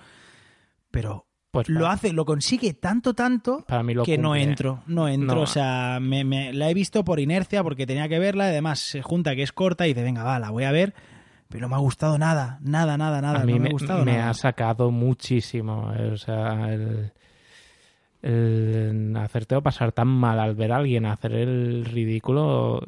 Pero 0.92 1.28
Pues 1.52 1.70
lo 1.70 1.82
para- 1.82 1.94
hace, 1.94 2.14
lo 2.14 2.26
consigue 2.26 2.74
tanto, 2.74 3.14
tanto 3.14 3.64
Para 3.68 3.84
mí 3.84 3.94
lo 3.94 4.04
que 4.04 4.18
no 4.18 4.36
entro, 4.36 4.82
no 4.88 5.08
entro, 5.08 5.36
No. 5.36 5.42
o 5.42 5.48
sea, 5.48 6.00
me, 6.02 6.24
me- 6.24 6.52
la 6.54 6.70
he 6.70 6.74
visto 6.74 7.04
por 7.04 7.20
inercia 7.20 7.62
porque 7.64 7.86
tenía 7.86 8.08
que 8.10 8.18
verla, 8.20 8.46
además 8.46 8.80
se 8.80 9.02
junta 9.04 9.36
que 9.36 9.44
es 9.44 9.52
corta 9.52 9.86
y 9.86 9.90
dice, 9.90 10.04
venga, 10.04 10.24
va, 10.24 10.40
la 10.40 10.50
voy 10.50 10.64
a 10.64 10.72
ver, 10.72 10.96
pero 11.48 11.62
no 11.62 11.70
me 11.70 11.76
ha 11.76 11.80
gustado 11.80 12.18
nada, 12.18 12.58
nada, 12.62 12.98
nada, 12.98 13.22
nada, 13.22 13.42
a 13.42 13.46
mí 13.46 13.54
no 13.54 13.58
me, 13.60 13.64
me, 13.66 13.70
ha 13.70 13.72
gustado 13.72 14.04
me 14.06 14.14
nada. 14.18 14.30
ha 14.32 14.34
sacado 14.34 14.90
muchísimo. 14.90 15.92
O 16.12 16.18
sea, 16.18 16.74
el, 16.74 17.12
el 18.22 19.14
hacerte 19.18 19.62
pasar 19.62 19.92
tan 19.92 20.08
mal 20.08 20.40
al 20.40 20.56
ver 20.56 20.72
a 20.72 20.78
alguien 20.78 21.06
hacer 21.06 21.34
el 21.34 21.86
ridículo, 21.86 22.82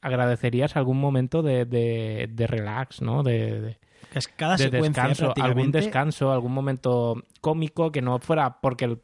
agradecerías 0.00 0.76
algún 0.76 1.00
momento 1.00 1.42
de, 1.42 1.64
de, 1.64 2.28
de 2.32 2.46
relax, 2.46 3.00
¿no? 3.02 3.22
De, 3.22 3.60
de- 3.60 3.78
Es 4.14 4.28
cada 4.28 4.56
de 4.56 4.64
secuencia 4.64 5.04
descanso, 5.08 5.32
algún 5.42 5.72
descanso, 5.72 6.32
algún 6.32 6.52
momento 6.52 7.22
cómico 7.40 7.90
que 7.92 8.02
no 8.02 8.18
fuera 8.18 8.60
porque 8.60 8.84
el 8.86 8.98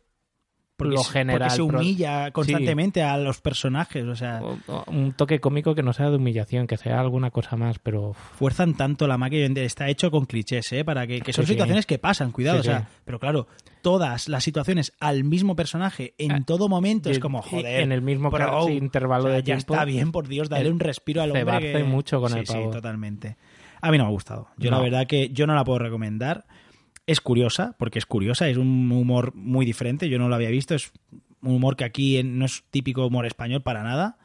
porque, 0.81 0.95
lo 0.97 1.03
se- 1.03 1.13
general 1.13 1.41
porque 1.49 1.55
se 1.57 1.63
humilla 1.63 2.27
Sí. 2.27 2.33
constantemente 2.33 3.03
a 3.03 3.17
los 3.19 3.41
personajes, 3.41 4.05
o 4.05 4.17
sea, 4.17 4.41
un 4.87 5.13
toque 5.13 5.41
cómico 5.41 5.75
que 5.75 5.83
no 5.83 5.93
sea 5.93 6.11
de 6.11 6.17
humillación, 6.17 6.67
que 6.67 6.77
sea 6.77 7.01
alguna 7.01 7.31
cosa 7.31 7.57
más, 7.57 7.79
pero 7.79 8.13
fuerzan 8.15 8.75
tanto 8.75 9.07
la 9.07 9.17
máquina, 9.19 9.47
está 9.61 9.89
hecho 9.89 10.11
con 10.11 10.27
clichés, 10.27 10.73
¿eh? 10.73 10.85
Para 10.85 11.07
que, 11.07 11.21
que 11.21 11.33
son 11.33 11.45
Sí, 11.45 11.49
sí. 11.49 11.53
situaciones 11.55 11.87
que 11.87 11.99
pasan, 11.99 12.33
cuidado, 12.33 12.63
Sí, 12.63 12.69
o 12.69 12.73
sea, 12.73 12.81
sí. 12.81 12.87
pero 13.05 13.19
claro, 13.19 13.47
todas 13.83 14.29
las 14.29 14.43
situaciones 14.45 14.93
al 15.01 15.25
mismo 15.25 15.57
personaje 15.57 16.15
en 16.19 16.45
todo 16.45 16.69
momento 16.69 17.09
y- 17.09 17.13
es 17.13 17.19
como, 17.19 17.41
joder, 17.43 17.81
en 17.83 17.93
el 17.93 18.03
mismo 18.03 18.31
bro, 18.31 18.67
sí, 18.67 18.73
intervalo 18.73 19.25
o 19.25 19.27
sea, 19.29 19.37
de 19.37 19.41
ya 19.43 19.45
tiempo, 19.45 19.75
está 19.75 19.85
bien, 19.85 20.13
por 20.13 20.29
Dios, 20.29 20.49
dale 20.49 20.67
el 20.67 20.73
un 20.73 20.81
respiro 20.81 21.23
al 21.23 21.31
hombre 21.31 21.73
que- 21.73 21.85
mucho 21.85 22.21
con 22.21 22.33
sí, 22.33 22.39
el 22.41 22.47
Sí, 22.47 22.53
pavo. 22.55 22.71
totalmente. 22.71 23.37
A 23.83 23.91
mí 23.91 23.97
no 23.97 24.05
me 24.05 24.09
ha 24.09 24.13
gustado. 24.13 24.49
Yo 24.59 24.71
la 24.71 24.79
verdad 24.79 25.07
que 25.07 25.31
yo 25.31 25.47
no 25.47 25.55
la 25.55 25.65
puedo 25.65 25.79
recomendar. 25.79 26.45
Es 27.11 27.21
curiosa, 27.21 27.75
porque 27.77 27.99
es 27.99 28.07
curiosa, 28.07 28.49
es 28.49 28.57
un 28.57 28.93
humor 28.93 29.35
muy 29.35 29.67
diferente, 29.67 30.09
yo 30.09 30.17
no 30.21 30.29
lo 30.29 30.37
había 30.37 30.49
visto, 30.49 30.77
es 30.77 30.93
un 31.43 31.55
humor 31.55 31.75
que 31.75 31.83
aquí 31.83 32.23
no 32.23 32.45
es 32.45 32.63
típico 32.71 33.05
humor 33.05 33.27
español 33.27 33.63
para 33.63 33.83
nada. 33.83 34.17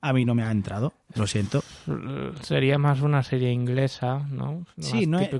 A 0.00 0.12
mí 0.12 0.24
no 0.24 0.34
me 0.34 0.42
ha 0.42 0.50
entrado, 0.50 0.92
lo 1.14 1.28
siento. 1.28 1.62
sería 2.40 2.78
más 2.78 3.00
una 3.02 3.22
serie 3.22 3.52
inglesa, 3.52 4.26
¿no? 4.28 4.66
Sí, 4.76 5.06
no 5.06 5.20
es, 5.20 5.30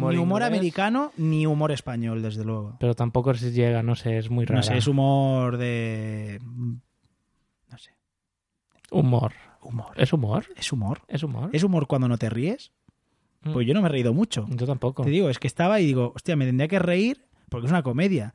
no 0.00 0.10
ni 0.10 0.18
humor 0.18 0.42
inglés, 0.42 0.58
americano 0.58 1.12
ni 1.16 1.46
humor 1.46 1.72
español, 1.72 2.20
desde 2.20 2.44
luego. 2.44 2.76
Pero 2.78 2.94
tampoco 2.94 3.32
se 3.32 3.50
llega, 3.50 3.82
no 3.82 3.94
sé, 3.96 4.18
es 4.18 4.28
muy 4.28 4.44
raro. 4.44 4.58
No 4.58 4.62
sé, 4.62 4.76
es 4.76 4.86
humor 4.86 5.56
de... 5.56 6.42
humor. 8.90 9.32
Humor. 9.62 9.92
¿Es 9.96 10.12
humor? 10.12 10.44
¿Es 10.56 10.72
humor? 10.72 11.00
¿Es 11.08 11.22
humor? 11.22 11.48
¿Es 11.54 11.62
humor 11.62 11.86
cuando 11.86 12.06
no 12.06 12.18
te 12.18 12.28
ríes? 12.28 12.70
Pues 13.52 13.66
yo 13.66 13.74
no 13.74 13.82
me 13.82 13.88
he 13.88 13.92
reído 13.92 14.14
mucho. 14.14 14.46
Yo 14.50 14.66
tampoco. 14.66 15.04
Te 15.04 15.10
digo, 15.10 15.28
es 15.30 15.38
que 15.38 15.46
estaba 15.46 15.80
y 15.80 15.86
digo, 15.86 16.12
hostia, 16.14 16.34
me 16.36 16.46
tendría 16.46 16.68
que 16.68 16.78
reír 16.78 17.26
porque 17.48 17.66
es 17.66 17.70
una 17.72 17.82
comedia. 17.82 18.34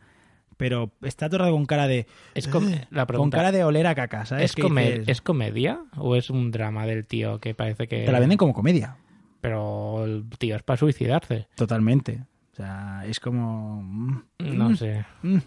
Pero 0.58 0.92
está 1.04 1.30
todo 1.30 1.50
con 1.52 1.66
cara 1.66 1.88
de... 1.88 2.06
Es 2.36 2.48
com- 2.50 2.66
"Ugh", 2.66 2.76
la 2.90 3.06
con 3.06 3.30
cara 3.30 3.52
de 3.54 3.64
oler 3.64 3.88
a 3.88 3.96
caca, 3.96 4.26
¿sabes? 4.26 4.54
¿Es, 4.58 5.08
¿Es 5.08 5.22
comedia 5.22 5.82
o 5.96 6.16
es 6.18 6.30
un 6.30 6.52
drama 6.52 6.86
del 6.86 7.06
tío 7.06 7.40
que 7.40 7.54
parece 7.56 7.88
que... 7.88 8.04
Te 8.06 8.12
la 8.12 8.20
venden 8.20 8.38
como 8.38 8.54
comedia. 8.54 8.98
Pero 9.40 10.04
el 10.04 10.26
tío 10.38 10.58
es 10.58 10.64
para 10.64 10.76
suicidarse. 10.76 11.48
Totalmente. 11.56 12.26
O 12.52 12.56
sea, 12.58 13.04
es 13.08 13.22
como... 13.22 13.82
mm, 13.82 14.22
No 14.40 14.70
mm, 14.72 14.76
sé. 14.76 15.06
mm. 15.24 15.38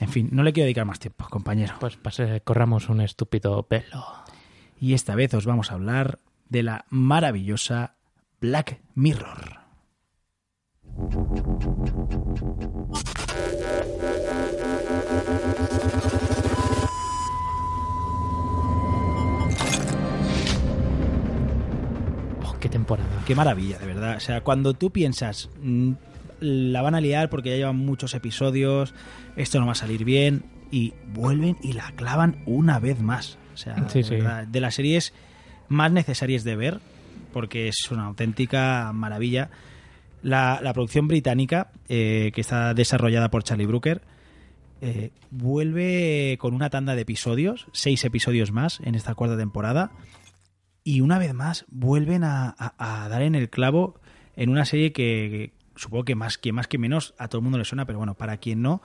En 0.00 0.08
fin, 0.08 0.28
no 0.32 0.42
le 0.42 0.52
quiero 0.52 0.64
dedicar 0.64 0.86
más 0.86 1.00
tiempo, 1.00 1.26
compañero. 1.28 1.74
Pues 1.80 1.96
pase, 1.96 2.40
corramos 2.42 2.88
un 2.88 3.00
estúpido 3.02 3.64
pelo. 3.64 4.04
Y 4.80 4.94
esta 4.94 5.16
vez 5.16 5.34
os 5.34 5.44
vamos 5.44 5.70
a 5.70 5.74
hablar 5.74 6.20
de 6.48 6.62
la 6.62 6.86
maravillosa 6.88 7.96
Black 8.40 8.80
Mirror. 8.94 9.58
Oh, 22.46 22.56
qué 22.60 22.68
temporada. 22.68 23.08
Qué 23.26 23.34
maravilla, 23.34 23.78
de 23.78 23.86
verdad. 23.86 24.16
O 24.16 24.20
sea, 24.20 24.42
cuando 24.42 24.74
tú 24.74 24.90
piensas, 24.90 25.50
mm, 25.62 25.92
la 26.40 26.82
van 26.82 26.94
a 26.94 27.00
liar 27.00 27.30
porque 27.30 27.50
ya 27.50 27.56
llevan 27.56 27.76
muchos 27.76 28.14
episodios, 28.14 28.94
esto 29.36 29.58
no 29.60 29.66
va 29.66 29.72
a 29.72 29.76
salir 29.76 30.04
bien, 30.04 30.44
y 30.70 30.94
vuelven 31.12 31.56
y 31.62 31.72
la 31.72 31.92
clavan 31.92 32.42
una 32.46 32.78
vez 32.78 33.00
más. 33.00 33.38
O 33.54 33.56
sea, 33.56 33.88
Sí, 33.88 33.98
de, 34.00 34.04
sí. 34.04 34.14
verdad, 34.16 34.46
de 34.46 34.60
las 34.60 34.74
series 34.74 35.12
más 35.68 35.90
necesarias 35.92 36.44
de 36.44 36.56
ver, 36.56 36.80
porque 37.32 37.68
es 37.68 37.90
una 37.90 38.06
auténtica 38.06 38.92
maravilla. 38.92 39.50
La, 40.22 40.60
la 40.62 40.72
producción 40.72 41.08
británica, 41.08 41.70
eh, 41.88 42.32
que 42.34 42.40
está 42.40 42.74
desarrollada 42.74 43.30
por 43.30 43.44
Charlie 43.44 43.66
Brooker, 43.66 44.02
eh, 44.80 45.10
vuelve 45.30 46.36
con 46.38 46.54
una 46.54 46.70
tanda 46.70 46.94
de 46.94 47.02
episodios, 47.02 47.66
seis 47.72 48.04
episodios 48.04 48.52
más 48.52 48.80
en 48.80 48.94
esta 48.94 49.14
cuarta 49.14 49.36
temporada, 49.36 49.90
y 50.84 51.00
una 51.00 51.18
vez 51.18 51.34
más 51.34 51.64
vuelven 51.68 52.22
a, 52.24 52.54
dar 52.78 53.22
en 53.22 53.34
el 53.34 53.50
clavo 53.50 54.00
en 54.36 54.50
una 54.50 54.64
serie 54.64 54.92
que, 54.92 55.52
que 55.74 55.78
supongo 55.78 56.04
que 56.04 56.14
más 56.14 56.38
que 56.38 56.52
más 56.52 56.68
que 56.68 56.78
menos 56.78 57.14
a 57.18 57.28
todo 57.28 57.40
el 57.40 57.42
mundo 57.42 57.58
le 57.58 57.64
suena, 57.64 57.86
pero 57.86 57.98
bueno, 57.98 58.14
para 58.14 58.36
quien 58.36 58.62
no, 58.62 58.80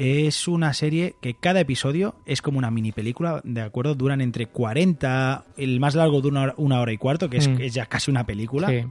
es 0.00 0.48
una 0.48 0.72
serie 0.72 1.14
que 1.20 1.34
cada 1.34 1.60
episodio 1.60 2.14
es 2.24 2.40
como 2.40 2.58
una 2.58 2.70
mini 2.70 2.90
película, 2.90 3.42
¿de 3.44 3.60
acuerdo? 3.60 3.94
Duran 3.94 4.22
entre 4.22 4.46
40, 4.46 5.44
el 5.58 5.78
más 5.78 5.94
largo 5.94 6.22
dura 6.22 6.32
una 6.32 6.42
hora, 6.42 6.54
una 6.56 6.80
hora 6.80 6.92
y 6.92 6.96
cuarto, 6.96 7.28
que 7.28 7.36
es, 7.36 7.48
Mm. 7.48 7.60
es 7.60 7.74
ya 7.74 7.84
casi 7.84 8.10
una 8.10 8.24
película. 8.24 8.68
Sí. 8.68 8.84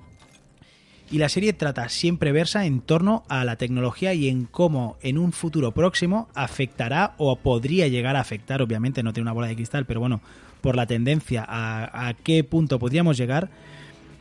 Y 1.11 1.17
la 1.17 1.27
serie 1.29 1.53
trata 1.53 1.89
siempre 1.89 2.31
versa 2.31 2.67
en 2.67 2.81
torno 2.81 3.23
a 3.27 3.43
la 3.43 3.55
tecnología 3.55 4.13
y 4.13 4.27
en 4.27 4.45
cómo 4.45 4.97
en 5.01 5.17
un 5.17 5.31
futuro 5.31 5.71
próximo 5.71 6.29
afectará 6.35 7.15
o 7.17 7.35
podría 7.37 7.87
llegar 7.87 8.15
a 8.15 8.19
afectar, 8.19 8.61
obviamente 8.61 9.01
no 9.01 9.11
tiene 9.11 9.23
una 9.23 9.33
bola 9.33 9.47
de 9.47 9.55
cristal, 9.55 9.87
pero 9.87 9.99
bueno, 9.99 10.21
por 10.61 10.75
la 10.75 10.85
tendencia 10.85 11.43
a, 11.47 12.07
a 12.09 12.13
qué 12.13 12.43
punto 12.43 12.77
podríamos 12.77 13.17
llegar 13.17 13.49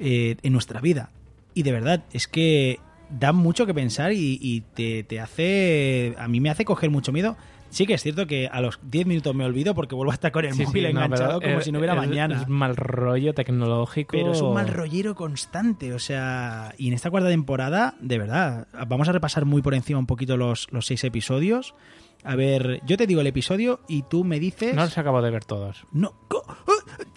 eh, 0.00 0.36
en 0.42 0.52
nuestra 0.54 0.80
vida. 0.80 1.10
Y 1.52 1.64
de 1.64 1.72
verdad, 1.72 2.04
es 2.14 2.26
que 2.28 2.78
da 3.10 3.32
mucho 3.32 3.66
que 3.66 3.74
pensar 3.74 4.12
y, 4.12 4.38
y 4.40 4.60
te, 4.74 5.02
te 5.04 5.20
hace, 5.20 6.14
a 6.18 6.28
mí 6.28 6.40
me 6.40 6.50
hace 6.50 6.64
coger 6.64 6.90
mucho 6.90 7.12
miedo. 7.12 7.36
Sí 7.70 7.84
que 7.86 7.92
es 7.92 8.02
cierto 8.02 8.26
que 8.26 8.48
a 8.50 8.62
los 8.62 8.80
10 8.82 9.06
minutos 9.06 9.34
me 9.34 9.44
olvido 9.44 9.74
porque 9.74 9.94
vuelvo 9.94 10.10
a 10.10 10.14
estar 10.14 10.32
con 10.32 10.42
el 10.46 10.54
Sí, 10.54 10.64
móvil 10.64 10.84
sí, 10.84 10.90
enganchado 10.90 11.38
como 11.38 11.58
es- 11.58 11.64
si 11.66 11.70
no 11.72 11.78
hubiera 11.80 11.92
es- 11.92 11.98
mañana. 12.08 12.40
Es 12.40 12.48
mal 12.48 12.74
rollo 12.76 13.34
tecnológico. 13.34 14.12
Pero 14.12 14.32
es 14.32 14.40
un 14.40 14.54
mal 14.54 14.68
rollero 14.68 15.14
constante, 15.14 15.92
o 15.92 15.98
sea, 15.98 16.72
y 16.78 16.88
en 16.88 16.94
esta 16.94 17.10
cuarta 17.10 17.28
temporada, 17.28 17.94
de 18.00 18.18
verdad, 18.18 18.68
vamos 18.88 19.06
a 19.10 19.12
repasar 19.12 19.44
muy 19.44 19.60
por 19.60 19.74
encima 19.74 19.98
un 19.98 20.06
poquito 20.06 20.38
los, 20.38 20.66
los 20.70 20.86
seis 20.86 21.04
episodios. 21.04 21.74
A 22.24 22.36
ver, 22.36 22.80
yo 22.86 22.96
te 22.96 23.06
digo 23.06 23.20
el 23.20 23.26
episodio 23.26 23.80
y 23.86 24.00
tú 24.02 24.24
me 24.24 24.40
dices... 24.40 24.74
No 24.74 24.82
los 24.84 24.96
acabo 24.96 25.20
de 25.20 25.30
ver 25.30 25.44
todos. 25.44 25.84
No, 25.92 26.14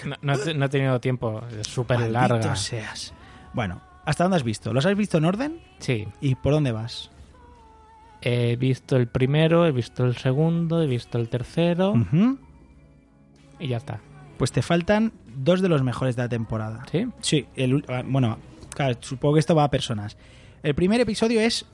No, 0.05 0.15
no 0.21 0.33
he- 0.33 0.53
no 0.53 0.65
he 0.65 0.69
tenido 0.69 0.99
tiempo. 0.99 1.41
Es 1.59 1.67
súper 1.67 2.09
larga. 2.11 2.55
seas. 2.55 3.13
Bueno, 3.53 3.81
¿hasta 4.05 4.23
dónde 4.23 4.37
has 4.37 4.43
visto? 4.43 4.73
¿Los 4.73 4.85
has 4.85 4.95
visto 4.95 5.17
en 5.17 5.25
orden? 5.25 5.59
Sí. 5.79 6.07
¿Y 6.21 6.35
por 6.35 6.53
dónde 6.53 6.71
vas? 6.71 7.09
He 8.21 8.55
visto 8.55 8.97
el 8.97 9.07
primero, 9.07 9.65
he 9.65 9.71
visto 9.71 10.05
el 10.05 10.15
segundo, 10.15 10.81
he 10.81 10.87
visto 10.87 11.17
el 11.17 11.27
tercero 11.29 11.93
y 13.59 13.67
ya 13.67 13.77
está. 13.77 13.99
Pues 14.37 14.51
te 14.51 14.61
faltan 14.61 15.11
dos 15.35 15.61
de 15.61 15.69
los 15.69 15.81
mejores 15.83 16.15
de 16.15 16.23
la 16.23 16.29
temporada. 16.29 16.83
¿Sí? 16.91 17.07
Sí, 17.21 17.45
el, 17.55 17.83
ah, 17.87 18.03
bueno, 18.05 18.37
claro, 18.75 18.95
supongo 19.01 19.35
que 19.35 19.39
esto 19.39 19.55
va 19.55 19.63
a 19.63 19.71
personas. 19.71 20.17
El 20.63 20.75
primer 20.75 21.01
episodio 21.01 21.41
es 21.41 21.65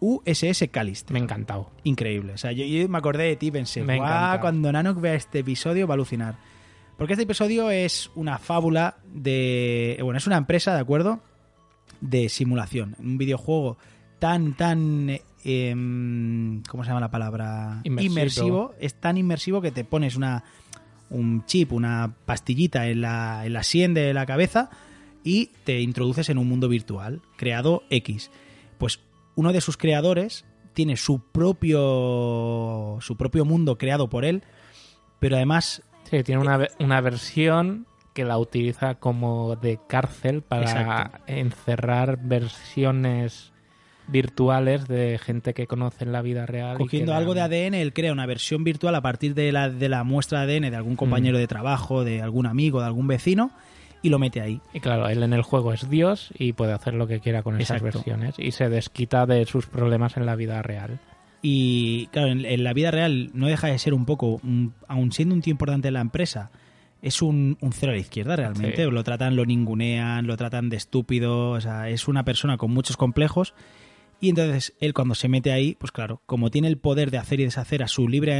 USS 0.00 0.68
Callister. 0.70 1.12
Me 1.14 1.20
ha 1.20 1.22
encantado. 1.22 1.70
Increíble. 1.84 2.32
O 2.32 2.38
sea, 2.38 2.50
yo, 2.52 2.64
yo 2.64 2.88
me 2.88 2.98
acordé 2.98 3.24
de 3.24 3.36
ti 3.36 3.46
y 3.46 3.50
pensé, 3.52 3.82
Me 3.82 3.96
"Guau, 3.96 4.08
encanta. 4.08 4.40
cuando 4.40 4.72
Nanok 4.72 5.00
vea 5.00 5.14
este 5.14 5.38
episodio 5.40 5.86
va 5.86 5.94
a 5.94 5.96
alucinar. 5.96 6.34
Porque 6.96 7.14
este 7.14 7.24
episodio 7.24 7.70
es 7.70 8.10
una 8.14 8.38
fábula 8.38 8.98
de... 9.12 9.98
Bueno, 10.02 10.18
es 10.18 10.26
una 10.26 10.36
empresa, 10.36 10.74
¿de 10.74 10.80
acuerdo? 10.80 11.20
De 12.00 12.28
simulación. 12.28 12.94
Un 12.98 13.18
videojuego 13.18 13.78
tan, 14.18 14.56
tan... 14.56 15.10
eh, 15.10 15.22
em, 15.44 16.62
¿Cómo 16.62 16.84
se 16.84 16.88
llama 16.88 17.00
la 17.00 17.10
palabra? 17.10 17.80
Inmersivo. 17.84 18.74
Es 18.78 18.94
tan 18.94 19.16
inmersivo 19.16 19.60
que 19.60 19.72
te 19.72 19.84
pones 19.84 20.16
una 20.16 20.44
un 21.10 21.44
chip, 21.44 21.72
una 21.72 22.14
pastillita 22.24 22.88
en 22.88 23.02
la, 23.02 23.44
en 23.44 23.52
la 23.52 23.62
sien 23.62 23.94
de 23.94 24.14
la 24.14 24.26
cabeza 24.26 24.70
y 25.22 25.50
te 25.64 25.80
introduces 25.80 26.28
en 26.28 26.38
un 26.38 26.48
mundo 26.48 26.68
virtual 26.68 27.20
creado 27.36 27.82
X. 27.90 28.30
Pues 28.78 29.00
uno 29.36 29.52
de 29.52 29.60
sus 29.60 29.76
creadores 29.76 30.44
tiene 30.72 30.96
su 30.96 31.20
propio 31.20 32.98
su 33.00 33.16
propio 33.16 33.44
mundo 33.44 33.78
creado 33.78 34.08
por 34.08 34.24
él 34.24 34.42
pero 35.24 35.36
además... 35.36 35.82
Sí, 36.18 36.22
tiene 36.24 36.40
una, 36.40 36.56
ve- 36.56 36.70
una 36.78 37.00
versión 37.00 37.86
que 38.12 38.24
la 38.24 38.38
utiliza 38.38 38.94
como 38.96 39.56
de 39.56 39.78
cárcel 39.88 40.42
para 40.42 40.62
Exacto. 40.62 41.18
encerrar 41.26 42.18
versiones 42.22 43.52
virtuales 44.06 44.86
de 44.86 45.18
gente 45.18 45.54
que 45.54 45.66
conoce 45.66 46.04
en 46.04 46.12
la 46.12 46.22
vida 46.22 46.46
real. 46.46 46.76
Cogiendo 46.78 47.14
algo 47.14 47.34
de 47.34 47.40
ADN, 47.40 47.74
él 47.74 47.92
crea 47.92 48.12
una 48.12 48.26
versión 48.26 48.62
virtual 48.62 48.94
a 48.94 49.00
partir 49.00 49.34
de 49.34 49.50
la, 49.50 49.70
de 49.70 49.88
la 49.88 50.04
muestra 50.04 50.44
de 50.46 50.56
ADN 50.58 50.70
de 50.70 50.76
algún 50.76 50.96
compañero 50.96 51.38
de 51.38 51.46
trabajo, 51.46 52.04
de 52.04 52.20
algún 52.22 52.46
amigo, 52.46 52.80
de 52.80 52.86
algún 52.86 53.06
vecino, 53.08 53.50
y 54.02 54.10
lo 54.10 54.18
mete 54.18 54.42
ahí. 54.42 54.60
Y 54.74 54.80
claro, 54.80 55.08
él 55.08 55.22
en 55.22 55.32
el 55.32 55.40
juego 55.42 55.72
es 55.72 55.88
Dios 55.88 56.30
y 56.38 56.52
puede 56.52 56.72
hacer 56.74 56.92
lo 56.94 57.06
que 57.06 57.20
quiera 57.20 57.42
con 57.42 57.58
esas 57.60 57.80
versiones 57.82 58.34
y 58.38 58.50
se 58.52 58.68
desquita 58.68 59.24
de 59.24 59.46
sus 59.46 59.66
problemas 59.66 60.16
en 60.18 60.26
la 60.26 60.36
vida 60.36 60.60
real. 60.60 61.00
Y 61.46 62.06
claro, 62.06 62.28
en, 62.28 62.46
en 62.46 62.64
la 62.64 62.72
vida 62.72 62.90
real 62.90 63.30
no 63.34 63.48
deja 63.48 63.66
de 63.66 63.78
ser 63.78 63.92
un 63.92 64.06
poco, 64.06 64.40
un- 64.42 64.72
aun 64.88 65.12
siendo 65.12 65.34
un 65.34 65.42
tío 65.42 65.50
importante 65.50 65.88
en 65.88 65.94
la 65.94 66.00
empresa, 66.00 66.50
es 67.02 67.20
un, 67.20 67.58
un 67.60 67.72
cero 67.74 67.92
a 67.92 67.96
la 67.96 68.00
izquierda 68.00 68.34
realmente. 68.34 68.82
Sí. 68.82 68.90
Lo 68.90 69.04
tratan, 69.04 69.36
lo 69.36 69.44
ningunean, 69.44 70.26
lo 70.26 70.38
tratan 70.38 70.70
de 70.70 70.78
estúpido. 70.78 71.50
O 71.50 71.60
sea, 71.60 71.90
es 71.90 72.08
una 72.08 72.24
persona 72.24 72.56
con 72.56 72.70
muchos 72.72 72.96
complejos. 72.96 73.52
Y 74.20 74.30
entonces 74.30 74.72
él 74.80 74.94
cuando 74.94 75.14
se 75.14 75.28
mete 75.28 75.52
ahí, 75.52 75.74
pues 75.78 75.92
claro, 75.92 76.22
como 76.24 76.50
tiene 76.50 76.68
el 76.68 76.78
poder 76.78 77.10
de 77.10 77.18
hacer 77.18 77.40
y 77.40 77.44
deshacer 77.44 77.82
a 77.82 77.88
su 77.88 78.08
libre 78.08 78.32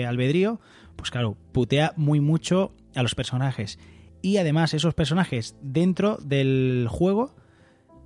eh, 0.00 0.06
albedrío, 0.06 0.60
pues 0.96 1.12
claro, 1.12 1.36
putea 1.52 1.92
muy 1.96 2.18
mucho 2.18 2.72
a 2.96 3.02
los 3.04 3.14
personajes. 3.14 3.78
Y 4.22 4.38
además 4.38 4.74
esos 4.74 4.94
personajes 4.94 5.54
dentro 5.62 6.16
del 6.16 6.88
juego 6.90 7.36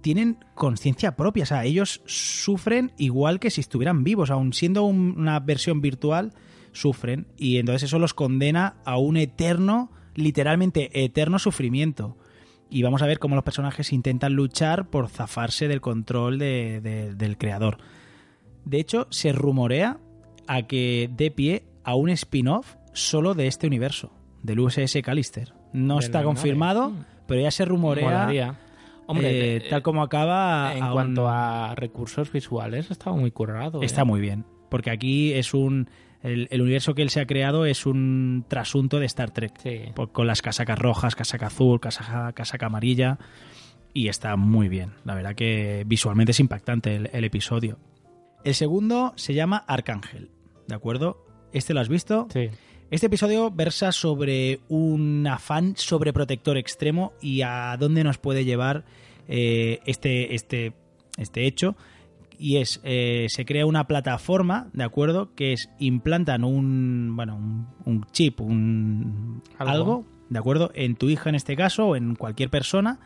tienen 0.04 0.36
conciencia 0.54 1.16
propia, 1.16 1.44
o 1.44 1.46
sea, 1.46 1.64
ellos 1.64 2.02
sufren 2.04 2.92
igual 2.98 3.40
que 3.40 3.50
si 3.50 3.62
estuvieran 3.62 4.04
vivos, 4.04 4.30
aun 4.30 4.52
siendo 4.52 4.84
un- 4.84 5.14
una 5.18 5.40
versión 5.40 5.80
virtual, 5.80 6.34
sufren 6.72 7.26
y 7.38 7.56
entonces 7.56 7.84
eso 7.84 7.98
los 7.98 8.12
condena 8.12 8.76
a 8.84 8.98
un 8.98 9.16
eterno, 9.16 9.90
literalmente 10.14 10.90
eterno 11.04 11.38
sufrimiento. 11.38 12.18
Y 12.68 12.82
vamos 12.82 13.00
a 13.00 13.06
ver 13.06 13.18
cómo 13.18 13.34
los 13.34 13.44
personajes 13.44 13.92
intentan 13.94 14.34
luchar 14.34 14.90
por 14.90 15.08
zafarse 15.08 15.68
del 15.68 15.80
control 15.80 16.38
de- 16.38 16.82
de- 16.82 17.14
del 17.14 17.38
creador. 17.38 17.78
De 18.66 18.80
hecho, 18.80 19.06
se 19.10 19.32
rumorea 19.32 19.98
a 20.46 20.62
que 20.66 21.08
dé 21.16 21.30
pie 21.30 21.64
a 21.82 21.94
un 21.94 22.10
spin-off 22.10 22.74
solo 22.92 23.32
de 23.34 23.46
este 23.46 23.66
universo, 23.66 24.12
del 24.42 24.60
USS 24.60 25.00
Callister. 25.02 25.54
No 25.72 25.94
De 25.98 26.04
está 26.04 26.18
nave. 26.18 26.26
confirmado, 26.26 26.92
pero 27.26 27.40
ya 27.40 27.50
se 27.50 27.64
rumorea 27.64 28.04
Molaría. 28.10 28.58
Hombre, 29.06 29.30
eh, 29.30 29.56
eh, 29.56 29.66
tal 29.70 29.82
como 29.82 30.02
acaba 30.02 30.74
en 30.74 30.90
cuanto 30.92 31.28
a 31.28 31.74
recursos 31.74 32.32
visuales, 32.32 32.90
estaba 32.90 33.16
muy 33.16 33.30
currado. 33.30 33.82
¿eh? 33.82 33.86
está 33.86 34.04
muy 34.04 34.20
bien 34.20 34.44
porque 34.70 34.90
aquí 34.90 35.32
es 35.34 35.54
un 35.54 35.88
el, 36.22 36.48
el 36.50 36.62
universo 36.62 36.94
que 36.94 37.02
él 37.02 37.10
se 37.10 37.20
ha 37.20 37.26
creado 37.26 37.66
es 37.66 37.84
un 37.86 38.44
trasunto 38.48 38.98
de 38.98 39.06
Star 39.06 39.30
Trek 39.30 39.52
Sí. 39.62 39.80
Por- 39.94 40.10
con 40.10 40.26
las 40.26 40.40
casacas 40.42 40.78
rojas 40.78 41.14
casaca 41.14 41.46
azul 41.48 41.80
casaca, 41.80 42.32
casaca 42.32 42.66
amarilla 42.66 43.18
y 43.92 44.08
está 44.08 44.34
muy 44.36 44.68
bien 44.68 44.94
la 45.04 45.14
verdad 45.14 45.34
que 45.34 45.84
visualmente 45.86 46.32
es 46.32 46.40
impactante 46.40 46.96
el, 46.96 47.10
el 47.12 47.24
episodio 47.24 47.78
el 48.42 48.54
segundo 48.54 49.12
se 49.16 49.34
llama 49.34 49.64
Arcángel 49.68 50.30
de 50.66 50.74
acuerdo 50.74 51.24
este 51.52 51.74
lo 51.74 51.80
has 51.80 51.88
visto 51.90 52.26
Sí. 52.32 52.48
Este 52.90 53.06
episodio 53.06 53.50
versa 53.50 53.92
sobre 53.92 54.60
un 54.68 55.26
afán 55.26 55.74
sobreprotector 55.76 56.56
extremo 56.56 57.12
y 57.20 57.42
a 57.42 57.76
dónde 57.78 58.04
nos 58.04 58.18
puede 58.18 58.44
llevar 58.44 58.84
eh, 59.28 59.80
este, 59.86 60.34
este, 60.34 60.74
este 61.16 61.46
hecho. 61.46 61.76
Y 62.38 62.56
es, 62.56 62.80
eh, 62.84 63.26
se 63.30 63.44
crea 63.44 63.64
una 63.64 63.86
plataforma, 63.86 64.68
¿de 64.72 64.84
acuerdo? 64.84 65.34
Que 65.34 65.52
es, 65.52 65.70
implantan 65.78 66.44
un, 66.44 67.14
bueno, 67.16 67.36
un, 67.36 67.68
un 67.84 68.06
chip, 68.12 68.40
un 68.40 69.42
Algo. 69.58 69.72
algo, 69.72 70.06
¿de 70.30 70.38
acuerdo? 70.38 70.70
En 70.74 70.96
tu 70.96 71.08
hija 71.08 71.30
en 71.30 71.36
este 71.36 71.56
caso, 71.56 71.88
o 71.88 71.96
en 71.96 72.16
cualquier 72.16 72.50
persona, 72.50 72.98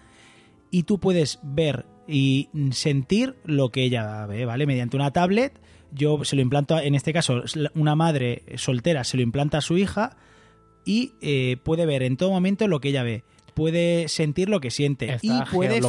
y 0.70 0.84
tú 0.84 0.98
puedes 0.98 1.40
ver 1.42 1.86
y 2.06 2.48
sentir 2.72 3.36
lo 3.44 3.70
que 3.70 3.84
ella 3.84 4.26
ve, 4.26 4.46
¿vale? 4.46 4.66
Mediante 4.66 4.96
una 4.96 5.12
tablet, 5.12 5.60
yo 5.92 6.24
se 6.24 6.36
lo 6.36 6.42
implanto, 6.42 6.78
en 6.78 6.94
este 6.94 7.12
caso, 7.12 7.42
una 7.74 7.94
madre 7.94 8.42
soltera 8.56 9.04
se 9.04 9.16
lo 9.16 9.22
implanta 9.22 9.58
a 9.58 9.60
su 9.60 9.78
hija 9.78 10.16
y 10.84 11.12
eh, 11.20 11.56
puede 11.62 11.86
ver 11.86 12.02
en 12.02 12.16
todo 12.16 12.30
momento 12.30 12.66
lo 12.68 12.80
que 12.80 12.88
ella 12.88 13.02
ve. 13.02 13.24
Puede 13.54 14.08
sentir 14.08 14.48
lo 14.48 14.60
que 14.60 14.70
siente 14.70 15.12
Está 15.12 15.44
y 15.48 15.52
puede, 15.52 15.80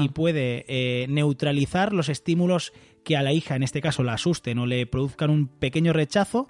y 0.00 0.08
puede 0.08 0.64
eh, 0.68 1.06
neutralizar 1.08 1.92
los 1.92 2.08
estímulos 2.08 2.72
que 3.04 3.16
a 3.16 3.22
la 3.22 3.32
hija, 3.32 3.54
en 3.54 3.62
este 3.62 3.80
caso, 3.80 4.02
la 4.02 4.14
asusten 4.14 4.58
o 4.58 4.66
le 4.66 4.84
produzcan 4.86 5.30
un 5.30 5.46
pequeño 5.46 5.92
rechazo, 5.92 6.48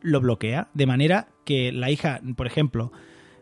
lo 0.00 0.20
bloquea. 0.20 0.68
De 0.74 0.86
manera 0.86 1.28
que 1.44 1.70
la 1.70 1.90
hija, 1.90 2.20
por 2.36 2.48
ejemplo, 2.48 2.92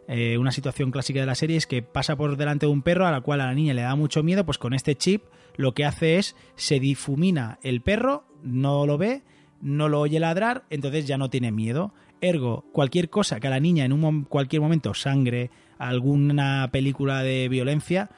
eh, 0.09 0.37
una 0.37 0.53
situación 0.53 0.91
clásica 0.91 1.21
de 1.21 1.27
la 1.27 1.35
serie 1.35 1.57
es 1.57 1.67
que 1.67 1.83
pasa 1.83 2.17
por 2.17 2.37
delante 2.37 2.67
de 2.67 2.73
un 2.73 2.83
perro 2.83 3.07
a 3.07 3.11
la 3.11 3.23
cual 3.23 3.41
a 3.41 3.47
la 3.47 3.55
niña 3.55 3.73
le 3.73 3.83
da 3.83 3.95
mucho 3.95 4.23
miedo, 4.23 4.45
pues 4.45 4.59
con 4.59 4.75
este 4.75 4.95
chip 4.95 5.23
lo 5.61 5.75
que 5.75 5.85
hace 5.85 6.17
es 6.17 6.37
se 6.57 6.81
difumina 6.81 7.59
el 7.63 7.83
perro, 7.83 8.25
no 8.43 8.87
lo 8.87 8.99
ve, 8.99 9.23
no 9.61 9.89
lo 9.89 10.01
oye 10.01 10.19
ladrar, 10.19 10.65
entonces 10.71 11.07
ya 11.07 11.19
no 11.19 11.31
tiene 11.31 11.53
miedo. 11.53 11.93
Ergo, 12.21 12.65
cualquier 12.73 13.11
cosa 13.11 13.41
que 13.41 13.47
a 13.47 13.51
la 13.51 13.61
niña 13.61 13.85
en 13.85 13.93
un 13.93 14.25
cualquier 14.25 14.63
momento, 14.63 14.95
sangre, 14.95 15.51
alguna 15.79 16.69
película 16.73 17.23
de 17.23 17.49
violencia, 17.49 18.11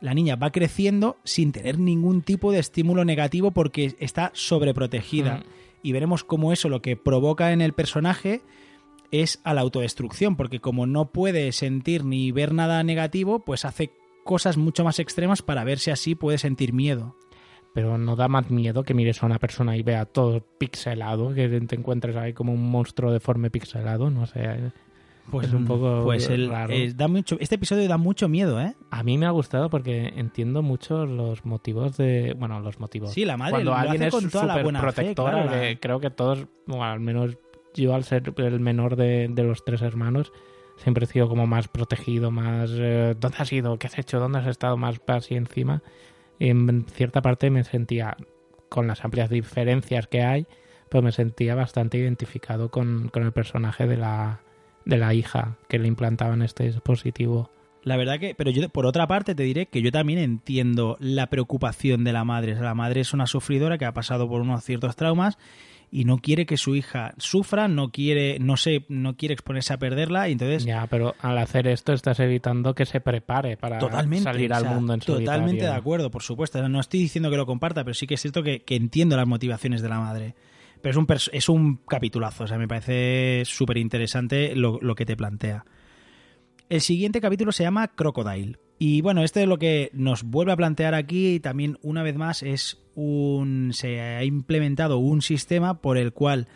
la 0.00 0.14
niña 0.14 0.36
va 0.36 0.52
creciendo 0.52 1.16
sin 1.24 1.52
tener 1.52 1.78
ningún 1.78 2.22
tipo 2.22 2.52
de 2.52 2.60
estímulo 2.60 3.04
negativo 3.04 3.50
porque 3.50 3.96
está 3.98 4.30
sobreprotegida. 4.34 5.38
Mm. 5.38 5.42
Y 5.82 5.92
veremos 5.92 6.24
cómo 6.24 6.52
eso 6.52 6.68
lo 6.68 6.80
que 6.80 6.96
provoca 6.96 7.52
en 7.52 7.60
el 7.60 7.72
personaje 7.72 8.42
es 9.10 9.40
a 9.44 9.54
la 9.54 9.60
autodestrucción, 9.60 10.36
porque 10.36 10.60
como 10.60 10.86
no 10.86 11.10
puede 11.10 11.52
sentir 11.52 12.04
ni 12.04 12.32
ver 12.32 12.52
nada 12.52 12.82
negativo, 12.82 13.40
pues 13.40 13.64
hace 13.64 13.92
cosas 14.24 14.56
mucho 14.56 14.82
más 14.84 14.98
extremas 14.98 15.42
para 15.42 15.64
ver 15.64 15.78
si 15.78 15.90
así 15.90 16.14
puede 16.14 16.38
sentir 16.38 16.72
miedo. 16.72 17.16
Pero 17.74 17.98
no 17.98 18.14
da 18.16 18.28
más 18.28 18.50
miedo 18.50 18.84
que 18.84 18.94
mires 18.94 19.22
a 19.22 19.26
una 19.26 19.38
persona 19.40 19.76
y 19.76 19.82
vea 19.82 20.04
todo 20.06 20.40
pixelado, 20.58 21.34
que 21.34 21.48
te 21.48 21.74
encuentres 21.76 22.14
ahí 22.16 22.32
como 22.32 22.52
un 22.52 22.70
monstruo 22.70 23.12
deforme 23.12 23.50
pixelado, 23.50 24.10
no 24.10 24.26
sé. 24.26 24.72
Pues 25.30 25.48
es 25.48 25.54
un 25.54 25.64
poco 25.64 26.02
pues 26.04 26.28
el- 26.28 26.50
raro. 26.50 26.72
eh, 26.72 26.92
da 26.94 27.08
mucho, 27.08 27.36
este 27.40 27.54
episodio 27.54 27.88
da 27.88 27.96
mucho 27.96 28.28
miedo, 28.28 28.60
¿eh? 28.60 28.74
A 28.90 29.02
mí 29.02 29.16
me 29.18 29.24
ha 29.26 29.30
gustado 29.30 29.70
porque 29.70 30.12
entiendo 30.16 30.62
mucho 30.62 31.06
los 31.06 31.44
motivos 31.46 31.96
de... 31.96 32.34
Bueno, 32.38 32.60
los 32.60 32.78
motivos. 32.78 33.10
Sí, 33.12 33.24
la 33.24 33.36
madre 33.38 33.52
Cuando 33.52 33.70
lo 33.70 33.76
alguien 33.76 34.02
hace 34.02 34.08
es 34.08 34.22
con 34.22 34.30
toda 34.30 34.46
la 34.46 34.62
buena 34.62 34.80
fe, 34.80 34.84
protectora, 34.84 35.42
claro, 35.44 35.62
la- 35.62 35.76
creo 35.80 35.98
que 35.98 36.10
todos, 36.10 36.46
bueno, 36.66 36.84
al 36.84 37.00
menos 37.00 37.36
yo 37.74 37.94
al 37.94 38.04
ser 38.04 38.32
el 38.36 38.60
menor 38.60 38.96
de, 38.96 39.26
de 39.30 39.42
los 39.42 39.64
tres 39.64 39.80
hermanos, 39.82 40.30
siempre 40.76 41.04
he 41.04 41.08
sido 41.08 41.28
como 41.28 41.46
más 41.46 41.68
protegido, 41.68 42.30
más... 42.30 42.70
eh, 42.72 43.14
¿Dónde 43.18 43.38
has 43.38 43.52
ido? 43.52 43.78
¿Qué 43.78 43.86
has 43.86 43.98
hecho? 43.98 44.18
¿Dónde 44.18 44.38
has 44.38 44.46
estado? 44.46 44.76
Más 44.76 45.00
así 45.06 45.34
encima. 45.34 45.82
Y 46.38 46.48
en 46.48 46.86
cierta 46.86 47.22
parte 47.22 47.50
me 47.50 47.64
sentía, 47.64 48.16
con 48.68 48.86
las 48.86 49.04
amplias 49.04 49.30
diferencias 49.30 50.06
que 50.06 50.22
hay, 50.22 50.46
pues 50.88 51.02
me 51.02 51.12
sentía 51.12 51.54
bastante 51.54 51.98
identificado 51.98 52.70
con, 52.70 53.08
con 53.08 53.22
el 53.22 53.32
personaje 53.32 53.86
de 53.86 53.96
la, 53.96 54.40
de 54.84 54.98
la 54.98 55.14
hija 55.14 55.56
que 55.68 55.78
le 55.78 55.88
implantaban 55.88 56.42
este 56.42 56.64
dispositivo. 56.64 57.50
La 57.82 57.96
verdad 57.96 58.18
que, 58.18 58.34
pero 58.34 58.50
yo 58.50 58.68
por 58.70 58.86
otra 58.86 59.06
parte 59.06 59.34
te 59.34 59.42
diré 59.42 59.66
que 59.66 59.82
yo 59.82 59.92
también 59.92 60.18
entiendo 60.18 60.96
la 61.00 61.28
preocupación 61.28 62.02
de 62.02 62.12
la 62.12 62.24
madre. 62.24 62.54
La 62.54 62.74
madre 62.74 63.00
es 63.02 63.12
una 63.12 63.26
sufridora 63.26 63.76
que 63.76 63.84
ha 63.84 63.92
pasado 63.92 64.28
por 64.28 64.40
unos 64.40 64.64
ciertos 64.64 64.96
traumas 64.96 65.36
y 65.94 66.06
no 66.06 66.18
quiere 66.18 66.44
que 66.44 66.56
su 66.56 66.74
hija 66.74 67.14
sufra, 67.18 67.68
no 67.68 67.92
quiere, 67.92 68.40
no 68.40 68.56
sé, 68.56 68.84
no 68.88 69.16
quiere 69.16 69.32
exponerse 69.32 69.74
a 69.74 69.78
perderla 69.78 70.28
y 70.28 70.32
entonces 70.32 70.64
Ya, 70.64 70.88
pero 70.88 71.14
al 71.20 71.38
hacer 71.38 71.68
esto 71.68 71.92
estás 71.92 72.18
evitando 72.18 72.74
que 72.74 72.84
se 72.84 73.00
prepare 73.00 73.56
para 73.56 73.78
totalmente 73.78 74.24
salir 74.24 74.50
o 74.50 74.56
al 74.56 74.62
sea, 74.62 74.70
mundo 74.72 74.92
en 74.94 75.02
solitario. 75.02 75.40
Totalmente 75.40 75.66
de 75.66 75.70
acuerdo, 75.70 76.10
por 76.10 76.24
supuesto. 76.24 76.68
No 76.68 76.80
estoy 76.80 76.98
diciendo 76.98 77.30
que 77.30 77.36
lo 77.36 77.46
comparta, 77.46 77.84
pero 77.84 77.94
sí 77.94 78.08
que 78.08 78.14
es 78.14 78.20
cierto 78.20 78.42
que, 78.42 78.64
que 78.64 78.74
entiendo 78.74 79.16
las 79.16 79.28
motivaciones 79.28 79.82
de 79.82 79.88
la 79.88 80.00
madre. 80.00 80.34
Pero 80.82 80.90
es 80.90 80.96
un, 80.96 81.06
es 81.30 81.48
un 81.48 81.76
capitulazo, 81.76 82.42
o 82.42 82.46
sea, 82.48 82.58
me 82.58 82.66
parece 82.66 83.44
súper 83.44 83.78
interesante 83.78 84.56
lo, 84.56 84.80
lo 84.82 84.96
que 84.96 85.06
te 85.06 85.16
plantea. 85.16 85.64
El 86.68 86.80
siguiente 86.80 87.20
capítulo 87.20 87.52
se 87.52 87.62
llama 87.62 87.86
Crocodile. 87.86 88.58
Y 88.78 89.00
bueno, 89.02 89.22
este 89.22 89.42
es 89.42 89.48
lo 89.48 89.58
que 89.58 89.90
nos 89.92 90.24
vuelve 90.24 90.52
a 90.52 90.56
plantear 90.56 90.94
aquí 90.94 91.34
y 91.34 91.40
también 91.40 91.78
una 91.82 92.02
vez 92.02 92.16
más 92.16 92.42
es 92.42 92.82
un 92.94 93.70
se 93.72 94.00
ha 94.00 94.24
implementado 94.24 94.98
un 94.98 95.22
sistema 95.22 95.80
por 95.80 95.96
el 95.96 96.12
cual 96.12 96.48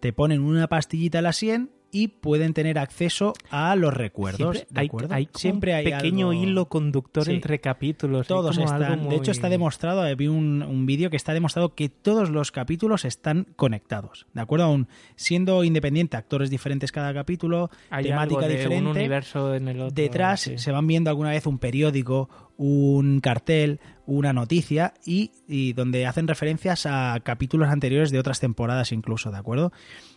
te 0.00 0.12
ponen 0.12 0.42
una 0.42 0.68
pastillita 0.68 1.18
en 1.18 1.24
la 1.24 1.32
sien 1.32 1.70
y 1.94 2.08
pueden 2.08 2.54
tener 2.54 2.78
acceso 2.78 3.34
a 3.50 3.76
los 3.76 3.92
recuerdos. 3.94 4.56
Siempre 4.56 4.66
¿de 4.74 4.80
hay, 4.80 4.86
acuerdo? 4.86 5.14
hay 5.14 5.28
Siempre 5.34 5.72
un 5.72 5.76
hay 5.78 5.84
pequeño 5.84 6.30
algo- 6.30 6.42
hilo 6.42 6.68
conductor 6.68 7.24
Sí. 7.26 7.32
entre 7.32 7.60
capítulos. 7.60 8.26
Todos 8.26 8.56
están. 8.58 9.08
De 9.10 9.16
hecho, 9.16 9.30
está 9.30 9.48
demostrado. 9.48 10.04
eh, 10.06 10.14
Vi 10.14 10.26
un, 10.26 10.62
un 10.62 10.86
vídeo 10.86 11.10
que 11.10 11.16
está 11.16 11.34
demostrado 11.34 11.74
que 11.74 11.88
todos 11.90 12.30
los 12.30 12.50
capítulos 12.50 13.04
están 13.04 13.46
conectados. 13.56 14.26
¿De 14.32 14.40
acuerdo? 14.40 14.64
Aún 14.64 14.88
siendo 15.16 15.62
independiente, 15.64 16.16
actores 16.16 16.48
diferentes 16.50 16.90
cada 16.90 17.12
capítulo, 17.14 17.70
Hay 17.90 18.04
temática 18.04 18.38
algo 18.40 18.48
de 18.48 18.56
diferente. 18.56 18.90
un 18.90 18.96
universo 18.96 19.54
en 19.54 19.68
el 19.68 19.80
otro. 19.82 19.94
Detrás 19.94 20.40
sí. 20.40 20.58
se 20.58 20.72
van 20.72 20.86
viendo 20.86 21.10
alguna 21.10 21.30
vez 21.30 21.46
un 21.46 21.58
periódico, 21.58 22.30
un 22.56 23.20
cartel, 23.20 23.80
una 24.06 24.32
noticia 24.32 24.94
y, 25.04 25.30
y 25.46 25.74
donde 25.74 26.06
hacen 26.06 26.26
referencias 26.26 26.86
a 26.86 27.18
capítulos 27.22 27.68
anteriores 27.68 28.10
de 28.10 28.18
otras 28.18 28.40
temporadas 28.40 28.92
incluso, 28.92 29.30
¿de 29.30 29.38
acuerdo? 29.38 29.72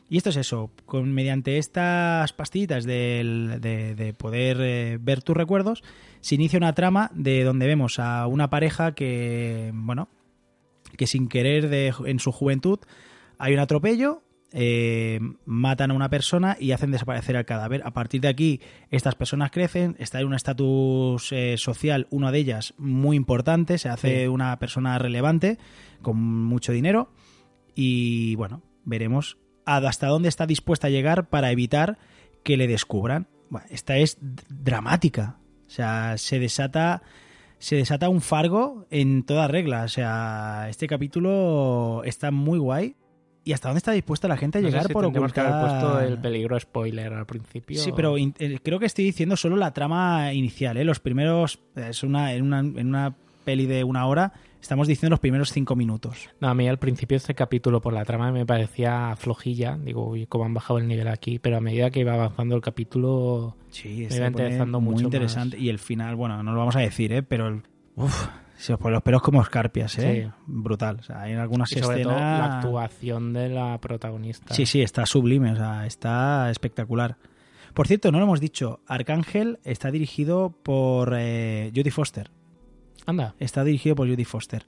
Y 0.09 0.17
esto 0.17 0.29
es 0.29 0.37
eso, 0.37 0.69
con, 0.85 1.11
mediante 1.13 1.57
estas 1.57 2.31
pastillitas 2.33 2.85
de, 2.85 3.95
de 3.97 4.13
poder 4.13 4.57
eh, 4.61 4.97
ver 5.01 5.23
tus 5.23 5.35
recuerdos, 5.35 5.83
se 6.21 6.35
inicia 6.35 6.57
una 6.57 6.73
trama 6.73 7.09
de 7.13 7.43
donde 7.43 7.65
vemos 7.65 7.97
a 7.97 8.27
una 8.27 8.49
pareja 8.49 8.93
que, 8.93 9.71
bueno, 9.73 10.07
que 10.97 11.07
sin 11.07 11.27
querer 11.27 11.69
de, 11.69 11.93
en 12.05 12.19
su 12.19 12.31
juventud 12.31 12.79
hay 13.39 13.53
un 13.53 13.59
atropello, 13.59 14.21
eh, 14.53 15.19
matan 15.45 15.91
a 15.91 15.93
una 15.95 16.09
persona 16.09 16.55
y 16.59 16.71
hacen 16.71 16.91
desaparecer 16.91 17.35
el 17.35 17.45
cadáver. 17.45 17.81
A 17.83 17.91
partir 17.91 18.21
de 18.21 18.27
aquí, 18.29 18.61
estas 18.91 19.15
personas 19.15 19.51
crecen, 19.51 19.95
está 19.99 20.21
en 20.21 20.27
un 20.27 20.35
estatus 20.35 21.31
eh, 21.31 21.55
social, 21.57 22.07
una 22.11 22.31
de 22.31 22.37
ellas 22.39 22.73
muy 22.77 23.17
importante, 23.17 23.77
se 23.79 23.89
hace 23.89 24.21
Sí. 24.21 24.27
una 24.27 24.57
persona 24.59 24.97
relevante, 24.99 25.57
con 26.01 26.17
mucho 26.21 26.71
dinero, 26.71 27.11
y 27.73 28.35
bueno, 28.35 28.61
veremos 28.85 29.37
hasta 29.65 30.07
dónde 30.07 30.29
está 30.29 30.45
dispuesta 30.45 30.87
a 30.87 30.89
llegar 30.89 31.29
para 31.29 31.51
evitar 31.51 31.97
que 32.43 32.57
le 32.57 32.67
descubran. 32.67 33.27
Bueno, 33.49 33.67
esta 33.69 33.97
es 33.97 34.17
dramática. 34.21 35.37
O 35.67 35.69
sea, 35.69 36.17
se 36.17 36.39
desata 36.39 37.01
se 37.57 37.75
desata 37.75 38.09
un 38.09 38.21
fargo 38.21 38.85
en 38.91 39.23
toda 39.23 39.47
regla. 39.47 39.83
O 39.83 39.87
sea, 39.87 40.67
este 40.69 40.87
capítulo 40.87 42.03
está 42.05 42.31
muy 42.31 42.59
guay. 42.59 42.95
¿Y 43.43 43.53
hasta 43.53 43.69
dónde 43.69 43.77
está 43.77 43.91
dispuesta 43.91 44.27
la 44.27 44.37
gente 44.37 44.57
a 44.57 44.61
No 44.61 44.67
sé 44.67 44.71
llegar 44.71 44.87
si 44.87 44.93
por 44.93 45.03
tendríamos 45.03 45.33
que 45.33 45.41
ocultar? 45.41 45.63
haber 45.63 45.81
puesto 45.81 45.99
el 46.01 46.17
peligro 46.19 46.59
spoiler 46.59 47.13
al 47.13 47.25
principio. 47.27 47.79
Sí, 47.79 47.91
pero 47.95 48.17
eh, 48.17 48.59
creo 48.63 48.79
que 48.79 48.87
estoy 48.87 49.05
diciendo 49.05 49.37
solo 49.37 49.55
la 49.55 49.71
trama 49.71 50.33
inicial. 50.33 50.77
¿eh? 50.77 50.83
Los 50.83 50.99
primeros. 50.99 51.59
Es 51.75 52.03
una, 52.03 52.33
en, 52.33 52.43
una, 52.43 52.59
en 52.59 52.87
una 52.87 53.15
peli 53.43 53.67
de 53.67 53.83
una 53.83 54.07
hora, 54.07 54.33
estamos 54.65 54.87
diciendo 54.87 55.11
los 55.11 55.19
primeros 55.19 55.51
cinco 55.51 55.75
minutos. 55.75 56.29
No, 56.39 56.49
a 56.49 56.53
mí 56.55 56.67
al 56.67 56.79
principio 56.79 57.17
este 57.17 57.35
capítulo 57.35 57.81
por 57.81 57.93
la 57.93 58.03
trama 58.03 58.31
me 58.31 58.45
parecía 58.45 59.15
flojilla. 59.15 59.77
Digo, 59.77 60.07
uy, 60.09 60.25
cómo 60.25 60.45
han 60.45 60.53
bajado 60.53 60.79
el 60.79 60.87
nivel 60.87 61.07
aquí. 61.07 61.37
Pero 61.39 61.57
a 61.57 61.61
medida 61.61 61.91
que 61.91 61.99
iba 61.99 62.13
avanzando 62.13 62.55
el 62.55 62.61
capítulo, 62.61 63.55
Sí, 63.69 64.01
me 64.05 64.09
se 64.09 64.17
iba 64.17 64.27
interesando 64.27 64.81
muy 64.81 64.93
mucho. 64.95 65.05
interesante. 65.05 65.57
Y 65.59 65.69
el 65.69 65.79
final, 65.79 66.15
bueno, 66.15 66.41
no 66.43 66.51
lo 66.53 66.59
vamos 66.59 66.75
a 66.75 66.79
decir, 66.79 67.13
¿eh? 67.13 67.21
pero. 67.23 67.47
el- 67.47 67.61
Uf, 67.95 68.27
se 68.57 68.73
os 68.73 68.79
ponen 68.79 68.93
los 68.95 69.03
pelos 69.03 69.21
como 69.21 69.41
escarpias, 69.41 69.97
¿eh? 69.99 70.23
Sí. 70.25 70.31
Brutal. 70.47 70.97
O 70.99 71.03
sea, 71.03 71.21
hay 71.21 71.33
algunas 71.33 71.69
más. 71.71 71.77
Y 71.77 71.79
sobre 71.83 72.01
escenas. 72.01 72.17
todo 72.17 72.27
la 72.27 72.57
actuación 72.59 73.33
de 73.33 73.49
la 73.49 73.77
protagonista. 73.79 74.53
Sí, 74.53 74.65
sí, 74.65 74.81
está 74.81 75.05
sublime, 75.05 75.51
o 75.51 75.55
sea, 75.55 75.85
está 75.85 76.49
espectacular. 76.49 77.17
Por 77.73 77.87
cierto, 77.87 78.11
no 78.11 78.17
lo 78.19 78.23
hemos 78.23 78.39
dicho, 78.39 78.79
Arcángel 78.87 79.59
está 79.63 79.91
dirigido 79.91 80.55
por 80.63 81.13
eh, 81.17 81.71
Judy 81.75 81.91
Foster. 81.91 82.31
Anda. 83.05 83.35
Está 83.39 83.63
dirigido 83.63 83.95
por 83.95 84.09
Judy 84.09 84.25
Foster. 84.25 84.65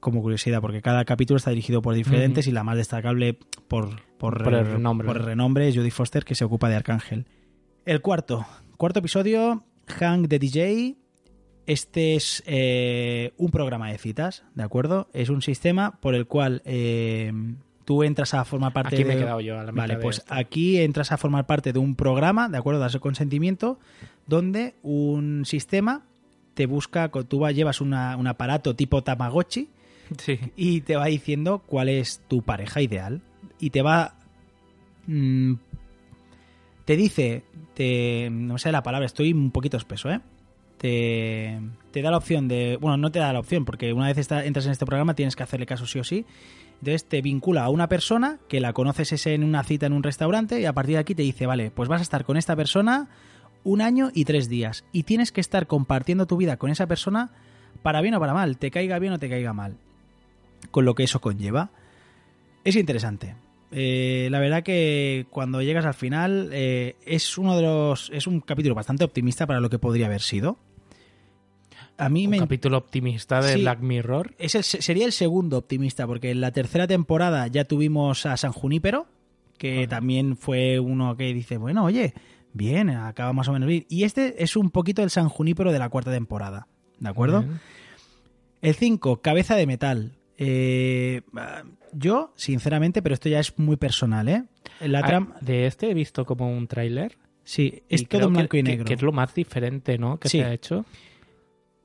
Como 0.00 0.20
curiosidad, 0.20 0.60
porque 0.60 0.82
cada 0.82 1.04
capítulo 1.04 1.36
está 1.38 1.50
dirigido 1.50 1.80
por 1.80 1.94
diferentes 1.94 2.46
y 2.48 2.52
la 2.52 2.64
más 2.64 2.76
destacable 2.76 3.38
por, 3.68 4.00
por, 4.18 4.42
Por 4.42 4.54
el 4.54 4.66
renombre. 4.66 5.06
por 5.06 5.16
el 5.18 5.22
renombre 5.22 5.68
es 5.68 5.76
Judy 5.76 5.90
Foster, 5.90 6.24
que 6.24 6.34
se 6.34 6.44
ocupa 6.44 6.68
de 6.68 6.74
Arcángel. 6.76 7.26
El 7.84 8.00
cuarto, 8.00 8.44
cuarto 8.76 8.98
episodio, 8.98 9.64
Hank 9.86 10.28
the 10.28 10.38
DJ. 10.40 10.96
Este 11.66 12.16
es 12.16 12.42
eh, 12.46 13.32
un 13.36 13.52
programa 13.52 13.90
de 13.92 13.98
citas, 13.98 14.42
¿de 14.56 14.64
acuerdo? 14.64 15.08
Es 15.12 15.28
un 15.28 15.40
sistema 15.42 16.00
por 16.00 16.16
el 16.16 16.26
cual 16.26 16.60
eh, 16.64 17.32
tú 17.84 18.02
entras 18.02 18.34
a 18.34 18.44
formar 18.44 18.72
parte 18.72 18.96
Aquí 18.96 19.04
de... 19.04 19.08
me 19.10 19.14
he 19.14 19.18
quedado 19.18 19.40
yo 19.40 19.56
a 19.60 19.62
la 19.62 19.70
Vale, 19.70 19.94
de 19.94 20.00
pues 20.00 20.18
esto. 20.18 20.34
aquí 20.34 20.78
entras 20.80 21.12
a 21.12 21.16
formar 21.16 21.46
parte 21.46 21.72
de 21.72 21.78
un 21.78 21.94
programa, 21.94 22.48
¿de 22.48 22.58
acuerdo? 22.58 22.80
Das 22.80 22.94
el 22.94 23.00
consentimiento, 23.00 23.78
donde 24.26 24.74
un 24.82 25.44
sistema 25.44 26.02
te 26.54 26.66
busca, 26.66 27.08
tú 27.08 27.40
va- 27.40 27.52
llevas 27.52 27.80
una- 27.80 28.16
un 28.16 28.26
aparato 28.26 28.74
tipo 28.76 29.02
Tamagotchi 29.02 29.68
Sí. 30.18 30.38
y 30.56 30.82
te 30.82 30.96
va 30.96 31.06
diciendo 31.06 31.62
cuál 31.66 31.88
es 31.88 32.20
tu 32.28 32.42
pareja 32.42 32.80
ideal 32.82 33.22
y 33.58 33.70
te 33.70 33.82
va... 33.82 34.14
mm, 35.06 35.54
te 36.84 36.96
dice, 36.96 37.44
te, 37.74 38.28
no 38.30 38.58
sé 38.58 38.72
la 38.72 38.82
palabra, 38.82 39.06
estoy 39.06 39.32
un 39.32 39.50
poquito 39.52 39.76
espeso, 39.76 40.10
¿eh? 40.10 40.20
Te, 40.78 41.60
te 41.92 42.02
da 42.02 42.10
la 42.10 42.16
opción 42.16 42.48
de... 42.48 42.76
Bueno, 42.80 42.96
no 42.96 43.12
te 43.12 43.20
da 43.20 43.32
la 43.32 43.38
opción, 43.38 43.64
porque 43.64 43.92
una 43.92 44.08
vez 44.08 44.18
está- 44.18 44.44
entras 44.44 44.66
en 44.66 44.72
este 44.72 44.84
programa 44.84 45.14
tienes 45.14 45.36
que 45.36 45.44
hacerle 45.44 45.64
caso 45.64 45.86
sí 45.86 46.00
o 46.00 46.04
sí. 46.04 46.26
Entonces 46.80 47.04
te 47.08 47.22
vincula 47.22 47.62
a 47.64 47.68
una 47.70 47.88
persona 47.88 48.40
que 48.48 48.58
la 48.60 48.72
conoces 48.72 49.12
ese 49.12 49.34
en 49.34 49.44
una 49.44 49.62
cita 49.62 49.86
en 49.86 49.92
un 49.92 50.02
restaurante 50.02 50.60
y 50.60 50.64
a 50.64 50.72
partir 50.72 50.96
de 50.96 51.00
aquí 51.00 51.14
te 51.14 51.22
dice, 51.22 51.46
vale, 51.46 51.70
pues 51.70 51.88
vas 51.88 52.00
a 52.00 52.02
estar 52.02 52.24
con 52.24 52.36
esta 52.36 52.56
persona 52.56 53.08
un 53.64 53.80
año 53.80 54.10
y 54.14 54.24
tres 54.24 54.48
días 54.48 54.84
y 54.92 55.04
tienes 55.04 55.32
que 55.32 55.40
estar 55.40 55.66
compartiendo 55.66 56.26
tu 56.26 56.36
vida 56.36 56.56
con 56.56 56.70
esa 56.70 56.86
persona 56.86 57.30
para 57.82 58.00
bien 58.00 58.14
o 58.14 58.20
para 58.20 58.34
mal, 58.34 58.58
te 58.58 58.70
caiga 58.70 58.98
bien 58.98 59.12
o 59.12 59.18
te 59.18 59.28
caiga 59.28 59.52
mal, 59.52 59.76
con 60.70 60.84
lo 60.84 60.94
que 60.94 61.04
eso 61.04 61.20
conlleva. 61.20 61.70
Es 62.64 62.76
interesante. 62.76 63.34
Eh, 63.74 64.28
la 64.30 64.38
verdad 64.38 64.62
que 64.62 65.26
cuando 65.30 65.62
llegas 65.62 65.84
al 65.86 65.94
final 65.94 66.50
eh, 66.52 66.94
es 67.06 67.38
uno 67.38 67.56
de 67.56 67.62
los 67.62 68.10
es 68.12 68.26
un 68.26 68.40
capítulo 68.40 68.74
bastante 68.74 69.02
optimista 69.04 69.46
para 69.46 69.60
lo 69.60 69.70
que 69.70 69.78
podría 69.78 70.06
haber 70.06 70.20
sido. 70.20 70.58
A 71.98 72.08
mí 72.08 72.24
Un 72.24 72.30
me 72.32 72.38
capítulo 72.38 72.78
optimista 72.78 73.40
de 73.40 73.54
Sí. 73.54 73.60
Black 73.62 73.80
Mirror. 73.80 74.34
es 74.38 74.54
el- 74.54 74.64
sería 74.64 75.06
el 75.06 75.12
segundo 75.12 75.58
optimista, 75.58 76.06
porque 76.06 76.30
en 76.30 76.40
la 76.40 76.50
tercera 76.50 76.86
temporada 76.86 77.46
ya 77.46 77.64
tuvimos 77.64 78.26
a 78.26 78.36
San 78.36 78.52
Junípero, 78.52 79.06
que 79.58 79.86
también 79.86 80.36
fue 80.36 80.80
uno 80.80 81.16
que 81.16 81.32
dice, 81.32 81.56
bueno, 81.58 81.84
oye, 81.84 82.14
bien, 82.52 82.90
acaba 82.90 83.32
más 83.32 83.48
o 83.48 83.52
menos 83.52 83.68
bien. 83.68 83.86
Y 83.88 84.04
este 84.04 84.42
es 84.42 84.56
un 84.56 84.70
poquito 84.70 85.02
el 85.02 85.10
San 85.10 85.28
Junípero 85.28 85.72
de 85.72 85.78
la 85.78 85.88
cuarta 85.88 86.10
temporada, 86.12 86.66
¿de 86.98 87.08
acuerdo? 87.08 87.42
Bien. 87.42 87.60
El 88.60 88.74
5, 88.74 89.20
Cabeza 89.22 89.56
de 89.56 89.66
Metal. 89.66 90.12
Eh, 90.38 91.22
yo, 91.92 92.32
sinceramente, 92.36 93.02
pero 93.02 93.14
esto 93.14 93.28
ya 93.28 93.40
es 93.40 93.58
muy 93.58 93.76
personal, 93.76 94.28
¿eh? 94.28 94.44
La 94.80 95.00
Ah, 95.00 95.06
trama... 95.06 95.36
De 95.40 95.66
este 95.66 95.90
he 95.90 95.94
visto 95.94 96.24
como 96.24 96.50
un 96.50 96.66
tráiler. 96.66 97.18
Sí, 97.44 97.82
es 97.88 98.06
todo 98.08 98.22
en 98.22 98.28
que- 98.28 98.32
blanco 98.34 98.56
y 98.56 98.62
que- 98.62 98.70
negro. 98.70 98.84
Que, 98.84 98.94
es 98.94 99.02
lo 99.02 99.12
más 99.12 99.34
diferente, 99.34 99.98
¿no? 99.98 100.18
Que 100.18 100.28
Sí. 100.28 100.38
se 100.38 100.44
ha 100.44 100.52
hecho. 100.52 100.84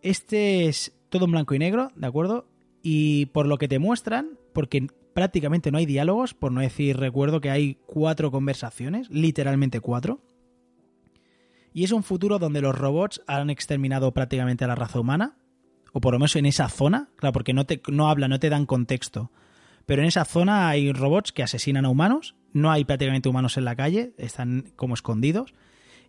Este 0.02 0.68
es 0.68 0.94
todo 1.10 1.26
en 1.26 1.32
blanco 1.32 1.56
y 1.56 1.60
negro, 1.60 1.92
¿de 1.96 2.08
acuerdo? 2.08 2.48
Y 2.84 3.28
por 3.28 3.48
lo 3.48 3.58
que 3.58 3.68
te 3.68 3.80
muestran, 3.80 4.38
porque 4.54 4.88
prácticamente 5.14 5.72
no 5.72 5.78
hay 5.80 5.86
diálogos, 5.86 6.34
por 6.34 6.52
no 6.52 6.62
decir, 6.62 6.98
recuerdo 6.98 7.42
que 7.42 7.50
hay 7.50 7.78
cuatro 7.88 8.30
conversaciones, 8.32 9.10
literalmente 9.10 9.80
cuatro. 9.82 10.22
Y 11.78 11.84
es 11.84 11.92
un 11.92 12.02
futuro 12.02 12.40
donde 12.40 12.60
los 12.60 12.76
robots 12.76 13.22
han 13.28 13.52
exterminado 13.52 14.12
prácticamente 14.12 14.64
a 14.64 14.68
la 14.68 14.74
raza 14.74 15.00
humana, 15.00 15.38
o 15.94 16.02
por 16.02 16.12
lo 16.12 16.18
menos 16.18 16.36
en 16.36 16.48
esa 16.48 16.70
zona, 16.70 17.12
claro, 17.18 17.34
porque 17.34 17.54
no, 17.54 17.68
te, 17.68 17.84
no 17.88 18.10
hablan, 18.10 18.32
no 18.32 18.40
te 18.40 18.50
dan 18.50 18.66
contexto. 18.66 19.32
Pero 19.86 20.02
en 20.02 20.08
esa 20.08 20.26
zona 20.26 20.70
hay 20.70 20.92
robots 20.92 21.32
que 21.32 21.44
asesinan 21.44 21.86
a 21.86 21.90
humanos, 21.90 22.34
no 22.52 22.72
hay 22.72 22.84
prácticamente 22.84 23.30
humanos 23.30 23.58
en 23.58 23.66
la 23.66 23.76
calle, 23.76 24.14
están 24.18 24.74
como 24.76 24.96
escondidos. 24.96 25.54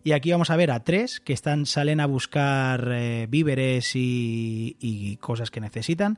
Y 0.03 0.13
aquí 0.13 0.31
vamos 0.31 0.49
a 0.49 0.55
ver 0.55 0.71
a 0.71 0.83
tres 0.83 1.19
que 1.19 1.33
están, 1.33 1.67
salen 1.67 1.99
a 1.99 2.07
buscar 2.07 2.89
eh, 2.91 3.27
víveres 3.29 3.91
y, 3.93 5.19
cosas 5.21 5.51
que 5.51 5.61
necesitan 5.61 6.17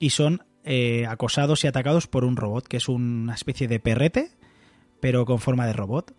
y 0.00 0.10
son 0.10 0.42
eh, 0.64 1.06
acosados 1.06 1.62
y 1.62 1.68
atacados 1.68 2.08
por 2.08 2.24
un 2.24 2.34
robot, 2.34 2.66
que 2.66 2.78
es 2.78 2.88
una 2.88 3.34
especie 3.34 3.68
de 3.68 3.78
perrete, 3.78 4.32
pero 4.98 5.24
con 5.24 5.38
forma 5.38 5.68
de 5.68 5.72
robot. 5.72 6.16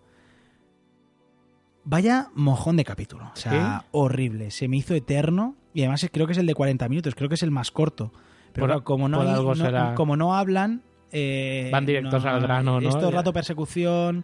Vaya 1.89 2.27
mojón 2.35 2.77
de 2.77 2.83
capítulo. 2.85 3.31
O 3.33 3.35
sea, 3.35 3.85
horrible. 3.91 4.51
Se 4.51 4.67
me 4.67 4.77
hizo 4.77 4.93
eterno. 4.93 5.55
Y 5.73 5.81
además 5.81 6.07
creo 6.11 6.27
que 6.27 6.33
es 6.33 6.37
el 6.37 6.45
de 6.45 6.53
40 6.53 6.87
minutos. 6.87 7.15
Creo 7.15 7.29
que 7.29 7.35
es 7.35 7.41
el 7.43 7.49
más 7.51 7.71
corto. 7.71 8.11
Pero 8.53 8.67
Por- 8.67 8.83
como, 8.83 9.09
no 9.09 9.17
por 9.17 9.27
hay- 9.27 9.33
algo 9.33 9.55
no- 9.55 9.65
será. 9.65 9.95
como 9.95 10.15
no 10.15 10.35
hablan... 10.35 10.81
eh, 11.11 11.69
Van 11.71 11.85
directos 11.87 12.23
al 12.25 12.41
grano, 12.41 12.79
¿no? 12.79 12.87
Es 12.87 12.93
todo 12.95 13.07
el 13.07 13.11
Ya. 13.13 13.17
rato 13.17 13.33
persecución. 13.33 14.23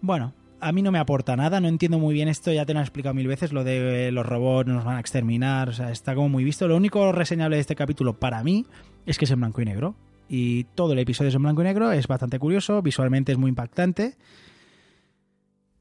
Bueno, 0.00 0.34
a 0.60 0.70
mí 0.72 0.82
no 0.82 0.92
me 0.92 0.98
aporta 1.00 1.34
nada. 1.36 1.60
No 1.60 1.66
entiendo 1.68 1.98
muy 1.98 2.14
bien 2.14 2.28
esto. 2.28 2.52
Ya 2.52 2.64
te 2.64 2.74
lo 2.74 2.80
he 2.80 2.82
explicado 2.82 3.14
mil 3.14 3.26
veces. 3.26 3.52
Lo 3.52 3.64
de 3.64 4.10
los 4.12 4.24
robots 4.24 4.68
nos 4.68 4.84
van 4.84 4.96
a 4.96 5.00
exterminar. 5.00 5.68
O 5.68 5.72
sea, 5.72 5.90
está 5.90 6.14
como 6.14 6.28
muy 6.28 6.44
visto. 6.44 6.68
Lo 6.68 6.76
único 6.76 7.10
reseñable 7.12 7.56
de 7.56 7.60
este 7.60 7.74
capítulo 7.74 8.14
para 8.14 8.42
mí 8.44 8.66
es 9.06 9.18
que 9.18 9.24
es 9.24 9.30
en 9.32 9.40
blanco 9.40 9.60
y 9.62 9.64
negro. 9.64 9.96
Y 10.28 10.64
todo 10.76 10.92
el 10.92 11.00
episodio 11.00 11.28
es 11.30 11.34
en 11.34 11.42
blanco 11.42 11.62
y 11.62 11.64
negro. 11.64 11.90
Es 11.92 12.06
bastante 12.06 12.38
curioso. 12.38 12.80
Visualmente 12.82 13.32
es 13.32 13.38
muy 13.38 13.48
impactante. 13.48 14.14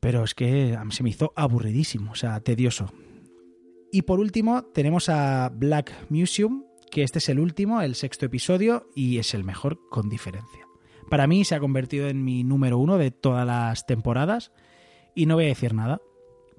Pero 0.02 0.26
es 0.26 0.34
que 0.34 0.78
se 0.90 1.04
me 1.04 1.10
hizo 1.10 1.32
aburridísimo. 1.38 2.12
O 2.12 2.16
sea, 2.16 2.42
tedioso. 2.42 2.92
Y 3.94 4.02
por 4.02 4.20
último, 4.20 4.64
tenemos 4.74 5.08
a 5.08 5.50
Black 5.54 5.94
Museum, 6.10 6.66
que 6.90 7.04
este 7.04 7.20
es 7.20 7.30
el 7.30 7.40
último, 7.40 7.82
el 7.82 7.96
sexto 7.96 8.26
episodio, 8.26 8.90
y 8.96 9.18
es 9.20 9.34
el 9.34 9.46
mejor 9.46 9.80
con 9.90 10.10
diferencia. 10.10 10.68
Para 11.10 11.28
mí 11.28 11.46
se 11.46 11.56
ha 11.56 11.60
convertido 11.60 12.08
en 12.08 12.24
mi 12.24 12.44
número 12.44 12.78
uno 12.78 12.98
de 12.98 13.12
todas 13.12 13.46
las 13.46 13.86
temporadas, 13.86 14.52
y 15.14 15.26
no 15.26 15.36
voy 15.36 15.46
a 15.46 15.50
decir 15.50 15.74
nada, 15.74 16.02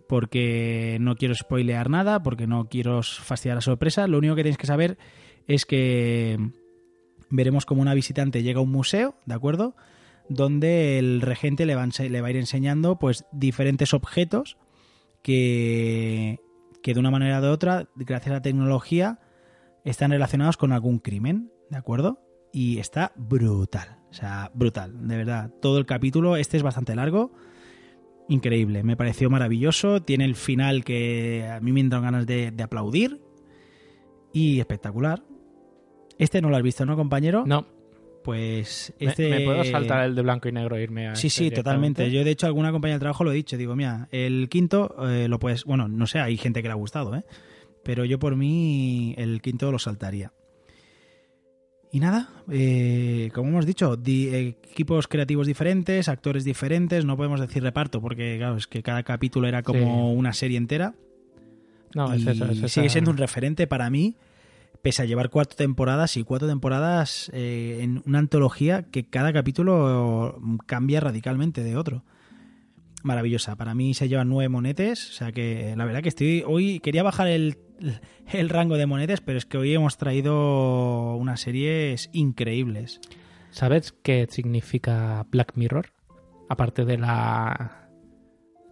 porque 0.08 0.98
no 1.00 1.16
quiero 1.16 1.34
spoilear 1.34 1.88
nada, 1.88 2.22
porque 2.22 2.46
no 2.46 2.68
quiero 2.68 3.02
fastidiar 3.02 3.56
la 3.56 3.62
sorpresa. 3.62 4.06
Lo 4.06 4.18
único 4.18 4.34
que 4.34 4.42
tenéis 4.42 4.58
que 4.58 4.66
saber 4.66 4.98
es 5.46 5.64
que 5.64 6.38
veremos 7.30 7.64
como 7.64 7.80
una 7.80 7.94
visitante 7.94 8.42
llega 8.42 8.60
a 8.60 8.62
un 8.62 8.70
museo, 8.70 9.16
¿de 9.24 9.34
acuerdo? 9.34 9.74
Donde 10.34 10.98
el 10.98 11.20
regente 11.20 11.66
le 11.66 11.74
va, 11.74 11.82
a 11.82 12.30
ir 12.30 12.36
enseñando 12.36 12.98
pues 12.98 13.24
diferentes 13.32 13.94
objetos 13.94 14.56
que, 15.22 16.40
que 16.82 16.94
de 16.94 17.00
una 17.00 17.10
manera 17.10 17.38
o 17.38 17.42
de 17.42 17.48
otra, 17.48 17.88
gracias 17.96 18.30
a 18.30 18.34
la 18.34 18.42
tecnología, 18.42 19.20
están 19.84 20.10
relacionados 20.10 20.56
con 20.56 20.72
algún 20.72 20.98
crimen, 20.98 21.50
¿de 21.70 21.78
acuerdo? 21.78 22.20
y 22.52 22.78
está 22.78 23.12
brutal. 23.16 23.98
O 24.10 24.14
sea, 24.14 24.50
brutal, 24.54 25.08
de 25.08 25.16
verdad. 25.16 25.50
Todo 25.60 25.78
el 25.78 25.86
capítulo, 25.86 26.36
este 26.36 26.58
es 26.58 26.62
bastante 26.62 26.94
largo. 26.94 27.32
Increíble, 28.28 28.82
me 28.82 28.96
pareció 28.96 29.30
maravilloso. 29.30 30.02
Tiene 30.02 30.26
el 30.26 30.36
final 30.36 30.84
que 30.84 31.48
a 31.50 31.60
mí 31.60 31.72
me 31.72 31.80
entran 31.80 32.02
ganas 32.02 32.26
de, 32.26 32.50
de 32.50 32.62
aplaudir. 32.62 33.20
Y 34.34 34.60
espectacular. 34.60 35.24
Este 36.18 36.40
no 36.40 36.50
lo 36.50 36.56
has 36.56 36.62
visto, 36.62 36.86
¿no, 36.86 36.94
compañero? 36.94 37.44
No. 37.46 37.66
Pues 38.22 38.92
este... 38.98 39.28
¿Me, 39.30 39.40
puedo 39.44 39.64
saltar 39.64 40.04
el 40.04 40.14
de 40.14 40.22
blanco 40.22 40.48
y 40.48 40.52
negro 40.52 40.76
e 40.76 40.82
irme 40.82 41.08
a 41.08 41.16
Sí, 41.16 41.26
este 41.26 41.44
sí, 41.44 41.50
totalmente. 41.50 42.10
Yo, 42.10 42.22
de 42.24 42.30
hecho, 42.30 42.46
alguna 42.46 42.70
compañía 42.70 42.94
de 42.96 43.00
trabajo 43.00 43.24
lo 43.24 43.32
he 43.32 43.34
dicho. 43.34 43.56
Digo, 43.56 43.74
mira, 43.74 44.08
el 44.12 44.48
quinto 44.48 44.94
eh, 45.08 45.26
lo 45.28 45.38
puedes... 45.38 45.64
Bueno, 45.64 45.88
no 45.88 46.06
sé, 46.06 46.20
hay 46.20 46.36
gente 46.36 46.62
que 46.62 46.68
le 46.68 46.72
ha 46.72 46.76
gustado, 46.76 47.14
¿eh? 47.16 47.24
Pero 47.82 48.04
yo 48.04 48.18
por 48.20 48.36
mí 48.36 49.14
el 49.18 49.42
quinto 49.42 49.72
lo 49.72 49.78
saltaría. 49.80 50.32
Y 51.90 52.00
nada, 52.00 52.30
eh, 52.50 53.30
como 53.34 53.50
hemos 53.50 53.66
dicho, 53.66 53.96
di- 53.96 54.28
equipos 54.34 55.08
creativos 55.08 55.46
diferentes, 55.46 56.08
actores 56.08 56.42
diferentes, 56.44 57.04
no 57.04 57.16
podemos 57.18 57.38
decir 57.40 57.62
reparto 57.62 58.00
porque, 58.00 58.36
claro, 58.38 58.56
es 58.56 58.66
que 58.66 58.82
cada 58.82 59.02
capítulo 59.02 59.46
era 59.46 59.62
como 59.62 60.10
Sí. 60.12 60.16
una 60.16 60.32
serie 60.32 60.56
entera. 60.56 60.94
No, 61.94 62.14
es 62.14 62.26
eso, 62.26 62.46
es 62.46 62.70
sigue 62.72 62.86
esa- 62.86 62.92
siendo 62.94 63.10
un 63.10 63.18
referente 63.18 63.66
para 63.66 63.90
mí, 63.90 64.14
pese 64.82 65.02
a 65.02 65.04
llevar 65.04 65.30
cuatro 65.30 65.56
temporadas 65.56 66.16
y 66.16 66.24
cuatro 66.24 66.48
temporadas 66.48 67.30
eh, 67.32 67.78
en 67.82 68.02
una 68.04 68.18
antología 68.18 68.82
que 68.82 69.04
cada 69.04 69.32
capítulo 69.32 70.40
cambia 70.66 71.00
radicalmente 71.00 71.62
de 71.62 71.76
otro. 71.76 72.04
Maravillosa. 73.04 73.56
Para 73.56 73.74
mí 73.74 73.94
se 73.94 74.08
llevan 74.08 74.28
nueve 74.28 74.48
monetes, 74.48 75.10
o 75.10 75.12
sea 75.12 75.32
que 75.32 75.74
la 75.76 75.84
verdad 75.84 76.02
que 76.02 76.08
estoy 76.08 76.44
hoy 76.46 76.80
quería 76.80 77.02
bajar 77.02 77.28
el, 77.28 77.58
el 78.32 78.48
rango 78.48 78.76
de 78.76 78.86
monetes, 78.86 79.20
pero 79.20 79.38
es 79.38 79.46
que 79.46 79.58
hoy 79.58 79.72
hemos 79.74 79.96
traído 79.96 81.14
unas 81.16 81.40
series 81.40 82.10
increíbles. 82.12 83.00
¿Sabes 83.50 83.94
qué 84.02 84.26
significa 84.30 85.26
Black 85.30 85.52
Mirror? 85.56 85.92
Aparte 86.48 86.84
de 86.84 86.98
la 86.98 87.88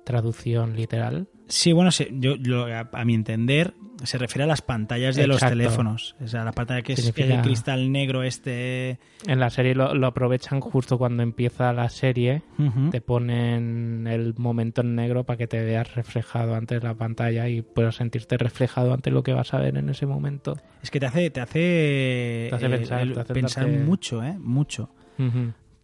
traducción 0.04 0.74
literal. 0.74 1.28
Sí, 1.48 1.72
bueno, 1.72 1.90
yo, 2.12 2.66
a 2.92 3.04
mi 3.04 3.14
entender 3.14 3.74
se 4.04 4.18
refiere 4.18 4.44
a 4.44 4.46
las 4.46 4.62
pantallas 4.62 5.16
de 5.16 5.26
los 5.28 5.40
teléfonos. 5.50 6.16
O 6.22 6.26
sea, 6.28 6.44
la 6.44 6.52
pantalla 6.52 6.82
que 6.82 6.94
es 6.94 6.98
el 7.36 7.42
cristal 7.42 7.92
negro 7.92 8.22
este. 8.22 8.98
En 9.26 9.40
la 9.40 9.50
serie 9.50 9.74
lo, 9.74 9.94
lo 9.94 10.06
aprovechan 10.06 10.60
justo 10.60 10.98
cuando 10.98 11.22
empieza 11.22 11.72
la 11.72 11.88
serie. 11.88 12.42
Te 12.90 13.00
ponen 13.00 14.06
el 14.08 14.34
momento 14.36 14.80
en 14.80 14.94
negro 14.94 15.24
para 15.24 15.36
que 15.36 15.46
te 15.46 15.62
veas 15.64 15.94
reflejado 15.94 16.54
ante 16.54 16.78
la 16.80 16.94
pantalla 16.94 17.48
y 17.48 17.62
puedas 17.62 17.96
sentirte 17.96 18.36
reflejado 18.38 18.92
ante 18.94 19.10
lo 19.10 19.22
que 19.22 19.32
vas 19.32 19.52
a 19.54 19.58
ver 19.58 19.76
en 19.76 19.88
ese 19.88 20.06
momento. 20.06 20.56
Es 20.82 20.90
que 20.90 21.00
te 21.00 21.06
hace, 21.06 21.30
te 21.30 21.40
hace, 21.40 22.46
Te 22.50 22.54
hace 22.56 22.66
eh, 22.66 22.70
pensar, 22.70 23.00
el- 23.02 23.12
te 23.14 23.20
hace 23.20 23.34
pensar 23.34 23.64
darte- 23.66 23.84
mucho, 23.84 24.22
¿eh? 24.24 24.36
Mucho. 24.38 24.90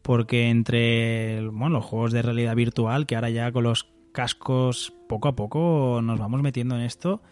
Porque 0.03 0.49
entre 0.51 1.41
bueno, 1.49 1.71
los 1.77 1.85
juegos 1.85 2.13
de 2.13 2.23
realidad 2.23 2.55
virtual, 2.55 3.07
que 3.07 3.17
ahora 3.17 3.31
ya 3.31 3.51
con 3.53 3.65
los 3.65 3.89
cascos 4.13 4.93
poco 5.09 5.29
a 5.29 5.37
poco 5.37 6.01
nos 6.03 6.19
vamos 6.19 6.43
metiendo 6.43 6.75
en 6.77 6.83
esto. 6.83 7.23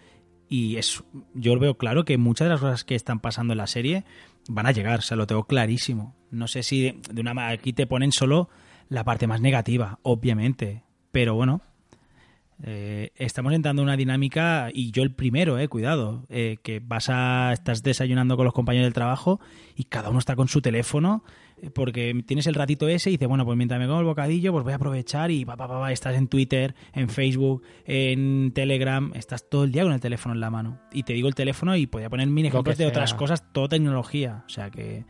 Y 0.48 0.76
es, 0.76 1.02
yo 1.34 1.58
veo 1.58 1.76
claro 1.76 2.04
que 2.04 2.18
muchas 2.18 2.46
de 2.46 2.50
las 2.50 2.60
cosas 2.60 2.84
que 2.84 2.94
están 2.94 3.20
pasando 3.20 3.54
en 3.54 3.58
la 3.58 3.66
serie 3.66 4.04
van 4.48 4.66
a 4.66 4.72
llegar, 4.72 4.98
o 4.98 5.02
sea, 5.02 5.16
lo 5.16 5.26
tengo 5.26 5.44
clarísimo. 5.44 6.14
No 6.30 6.48
sé 6.48 6.62
si 6.62 6.82
de, 6.82 7.00
de 7.10 7.20
una 7.20 7.48
aquí 7.48 7.72
te 7.72 7.86
ponen 7.86 8.12
solo 8.12 8.48
la 8.88 9.04
parte 9.04 9.26
más 9.26 9.40
negativa, 9.40 9.98
obviamente. 10.02 10.82
Pero 11.12 11.34
bueno, 11.34 11.62
eh, 12.62 13.10
estamos 13.16 13.52
entrando 13.52 13.82
en 13.82 13.88
una 13.88 13.96
dinámica, 13.96 14.70
y 14.72 14.90
yo 14.90 15.02
el 15.02 15.12
primero, 15.12 15.58
eh, 15.58 15.68
cuidado, 15.68 16.24
eh, 16.28 16.58
que 16.62 16.80
vas 16.80 17.08
a, 17.08 17.52
estás 17.52 17.82
desayunando 17.82 18.36
con 18.36 18.44
los 18.44 18.54
compañeros 18.54 18.86
del 18.86 18.94
trabajo 18.94 19.40
y 19.74 19.84
cada 19.84 20.10
uno 20.10 20.18
está 20.18 20.36
con 20.36 20.48
su 20.48 20.62
teléfono, 20.62 21.24
porque 21.74 22.22
tienes 22.26 22.46
el 22.46 22.54
ratito 22.54 22.88
ese 22.88 23.10
y 23.10 23.12
dices, 23.12 23.28
bueno, 23.28 23.44
pues 23.44 23.56
mientras 23.56 23.80
me 23.80 23.86
como 23.86 24.00
el 24.00 24.06
bocadillo, 24.06 24.52
pues 24.52 24.64
voy 24.64 24.72
a 24.72 24.76
aprovechar 24.76 25.30
y 25.30 25.44
pa, 25.44 25.56
pa, 25.56 25.68
pa, 25.68 25.92
estás 25.92 26.16
en 26.16 26.28
Twitter, 26.28 26.74
en 26.92 27.08
Facebook, 27.08 27.62
en 27.84 28.52
Telegram, 28.52 29.12
estás 29.14 29.48
todo 29.48 29.64
el 29.64 29.72
día 29.72 29.82
con 29.82 29.92
el 29.92 30.00
teléfono 30.00 30.34
en 30.34 30.40
la 30.40 30.50
mano. 30.50 30.80
Y 30.92 31.04
te 31.04 31.12
digo 31.12 31.28
el 31.28 31.34
teléfono 31.34 31.76
y 31.76 31.86
podía 31.86 32.10
poner 32.10 32.28
mil 32.28 32.46
ejemplos 32.46 32.78
de 32.78 32.86
otras 32.86 33.14
cosas, 33.14 33.52
todo 33.52 33.68
tecnología, 33.68 34.44
o 34.46 34.48
sea 34.48 34.70
que 34.70 35.04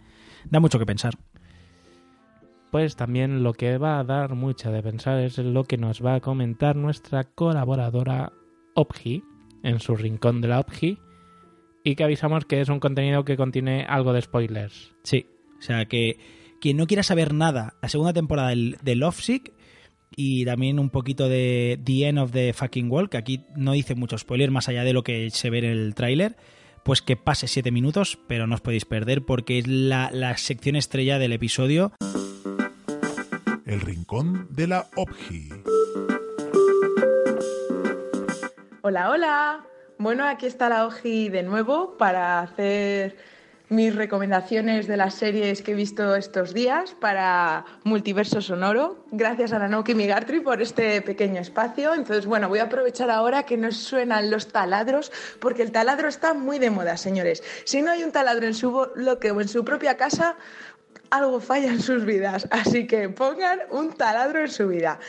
da 0.51 0.61
mucho 0.61 0.79
que 0.79 0.87
pensar. 0.87 1.15
Pues 2.71 2.97
también 2.97 3.45
lo 3.45 3.53
que 3.53 3.79
va 3.79 4.01
a 4.01 4.05
dar 4.05 4.35
mucho 4.35 4.73
de 4.73 4.83
pensar 4.83 5.21
es 5.21 5.39
lo 5.39 5.65
que 5.65 5.79
nos 5.79 6.05
va 6.05 6.17
a 6.17 6.21
comentar 6.21 6.75
nuestra 6.77 7.25
colaboradora 7.25 8.33
Opgi 8.75 9.23
en 9.63 9.79
su 9.79 9.95
rincón 9.97 10.41
de 10.41 10.49
la 10.49 10.61
Opgi 10.61 10.99
y 11.85 11.95
que 11.95 12.05
avisamos 12.05 12.47
que 12.47 12.61
es 12.61 12.69
un 12.69 12.81
contenido 12.81 13.25
que 13.25 13.37
contiene 13.37 13.85
algo 13.89 14.13
de 14.13 14.23
spoilers. 14.23 14.93
Sí, 15.05 15.27
o 15.65 15.67
sea 15.67 15.87
que 15.87 16.19
quien 16.61 16.77
no 16.77 16.87
quiera 16.87 17.03
saber 17.03 17.33
nada, 17.33 17.73
la 17.81 17.89
segunda 17.89 18.13
temporada 18.13 18.51
del, 18.51 18.77
de 18.83 18.97
Lovesick 18.97 19.55
y 20.15 20.45
también 20.45 20.79
un 20.79 20.91
poquito 20.91 21.27
de 21.27 21.81
The 21.83 22.09
End 22.09 22.19
of 22.19 22.33
the 22.33 22.53
Fucking 22.53 22.91
World, 22.91 23.09
que 23.09 23.17
aquí 23.17 23.47
no 23.57 23.73
dice 23.73 23.95
mucho 23.95 24.19
spoiler 24.19 24.51
más 24.51 24.69
allá 24.69 24.85
de 24.85 24.93
lo 24.93 25.03
que 25.03 25.31
se 25.31 25.49
ve 25.49 25.61
en 25.61 25.65
el 25.65 25.95
tráiler, 25.95 26.37
pues 26.85 27.01
que 27.01 27.17
pase 27.17 27.49
siete 27.49 27.71
minutos, 27.71 28.19
pero 28.29 28.47
no 28.47 28.57
os 28.57 28.61
podéis 28.61 28.85
perder 28.85 29.25
porque 29.25 29.59
es 29.59 29.67
la, 29.67 30.11
la 30.13 30.37
sección 30.37 30.77
estrella 30.77 31.19
del 31.19 31.33
episodio. 31.33 31.93
El 33.65 33.81
rincón 33.81 34.49
de 34.51 34.67
la 34.67 34.87
OPGI. 34.97 35.49
Hola, 38.83 39.09
hola. 39.09 39.67
Bueno, 39.99 40.27
aquí 40.27 40.45
está 40.45 40.69
la 40.69 40.87
Oji 40.87 41.31
de 41.31 41.43
nuevo 41.43 41.97
para 41.97 42.41
hacer 42.41 43.17
mis 43.75 43.95
recomendaciones 43.95 44.87
de 44.87 44.97
las 44.97 45.15
series 45.15 45.63
que 45.63 45.73
he 45.73 45.75
visto 45.75 46.15
estos 46.15 46.55
días 46.55 46.95
para 47.01 47.65
Multiverso 47.83 48.41
Sonoro. 48.41 49.05
Gracias 49.11 49.53
a 49.53 49.59
Nanoki 49.59 49.95
Migartri 49.95 50.41
por 50.41 50.63
este 50.63 51.03
pequeño 51.03 51.41
espacio. 51.41 51.95
Entonces, 51.95 52.27
bueno, 52.27 52.49
voy 52.49 52.61
a 52.61 52.65
aprovechar 52.65 53.11
ahora 53.11 53.43
que 53.43 53.57
nos 53.57 53.77
suenan 53.77 54.31
los 54.31 54.49
taladros, 54.49 55.11
porque 55.41 55.63
el 55.63 55.73
taladro 55.73 56.09
está 56.09 56.35
muy 56.35 56.59
de 56.59 56.71
moda, 56.71 56.97
señores. 56.97 57.43
Si 57.65 57.83
no 57.83 57.91
hay 57.91 58.05
un 58.05 58.13
taladro 58.13 58.47
en 58.47 58.55
su 58.55 58.71
bloque 58.95 59.31
o 59.33 59.41
en 59.41 59.49
su 59.49 59.65
propia 59.65 59.97
casa, 59.97 60.37
algo 61.11 61.41
falla 61.41 61.69
en 61.69 61.81
sus 61.81 62.05
vidas. 62.05 62.47
Así 62.51 62.87
que 62.87 63.09
pongan 63.09 63.61
un 63.71 63.93
taladro 63.93 64.41
en 64.41 64.51
su 64.51 64.69
vida. 64.69 65.01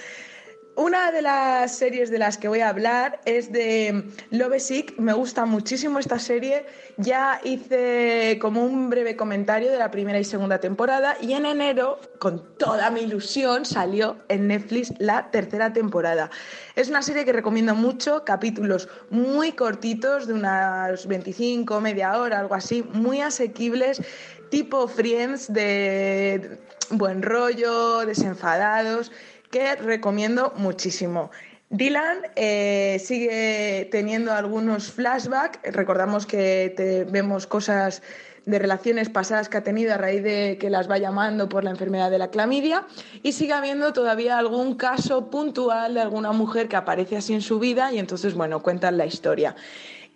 Una 0.78 1.10
de 1.10 1.22
las 1.22 1.78
series 1.78 2.10
de 2.10 2.20
las 2.20 2.38
que 2.38 2.50
voy 2.50 2.60
a 2.60 2.68
hablar 2.68 3.22
es 3.24 3.50
de 3.50 4.04
Love 4.32 4.60
Sick. 4.60 5.00
Me 5.00 5.14
gusta 5.14 5.46
muchísimo 5.46 6.00
esta 6.00 6.20
serie. 6.20 6.66
Ya 6.98 7.40
hice 7.46 8.38
como 8.42 8.62
un 8.62 8.90
breve 8.90 9.16
comentario 9.16 9.72
de 9.72 9.78
la 9.78 9.90
primera 9.90 10.20
y 10.20 10.26
segunda 10.26 10.60
temporada 10.60 11.16
y 11.22 11.32
en 11.32 11.46
enero, 11.46 12.02
con 12.20 12.58
toda 12.58 12.90
mi 12.92 13.02
ilusión, 13.02 13.64
salió 13.64 14.18
en 14.28 14.48
Netflix 14.48 14.92
la 15.00 15.32
tercera 15.32 15.72
temporada. 15.72 16.30
Es 16.76 16.90
una 16.90 17.02
serie 17.02 17.24
que 17.24 17.32
recomiendo 17.32 17.74
mucho, 17.74 18.26
capítulos 18.26 18.90
muy 19.10 19.54
cortitos, 19.54 20.28
de 20.28 20.34
unas 20.34 21.08
25, 21.08 21.80
media 21.80 22.20
hora, 22.20 22.40
algo 22.40 22.54
así, 22.54 22.84
muy 22.92 23.22
asequibles, 23.22 24.02
tipo 24.50 24.90
Friends, 24.90 25.54
de 25.54 26.60
buen 26.90 27.22
rollo, 27.22 28.06
desenfadados 28.06 29.10
que 29.56 29.74
recomiendo 29.78 30.52
muchísimo. 30.58 31.32
Dylan 31.70 32.18
eh, 32.36 33.02
sigue 33.02 33.88
teniendo 33.90 34.34
algunos 34.34 34.92
flashbacks. 34.92 35.60
Recordamos 35.72 36.26
que 36.26 37.08
vemos 37.10 37.48
cosas 37.48 38.02
de 38.46 38.60
relaciones 38.60 39.08
pasadas 39.08 39.48
que 39.48 39.56
ha 39.56 39.64
tenido 39.64 39.94
a 39.94 39.98
raíz 39.98 40.24
de 40.24 40.58
que 40.60 40.70
las 40.70 40.92
va 40.92 40.98
llamando 40.98 41.48
por 41.48 41.64
la 41.64 41.72
enfermedad 41.72 42.12
de 42.12 42.18
la 42.18 42.32
clamidia 42.32 42.86
y 43.24 43.32
sigue 43.32 43.54
habiendo 43.54 43.94
todavía 43.94 44.38
algún 44.38 44.76
caso 44.76 45.30
puntual 45.30 45.94
de 45.94 46.02
alguna 46.02 46.34
mujer 46.34 46.68
que 46.68 46.76
aparece 46.76 47.16
así 47.16 47.34
en 47.34 47.42
su 47.42 47.58
vida 47.58 47.94
y 47.94 48.00
entonces, 48.00 48.34
bueno, 48.34 48.62
cuentan 48.62 48.98
la 48.98 49.06
historia. 49.06 49.56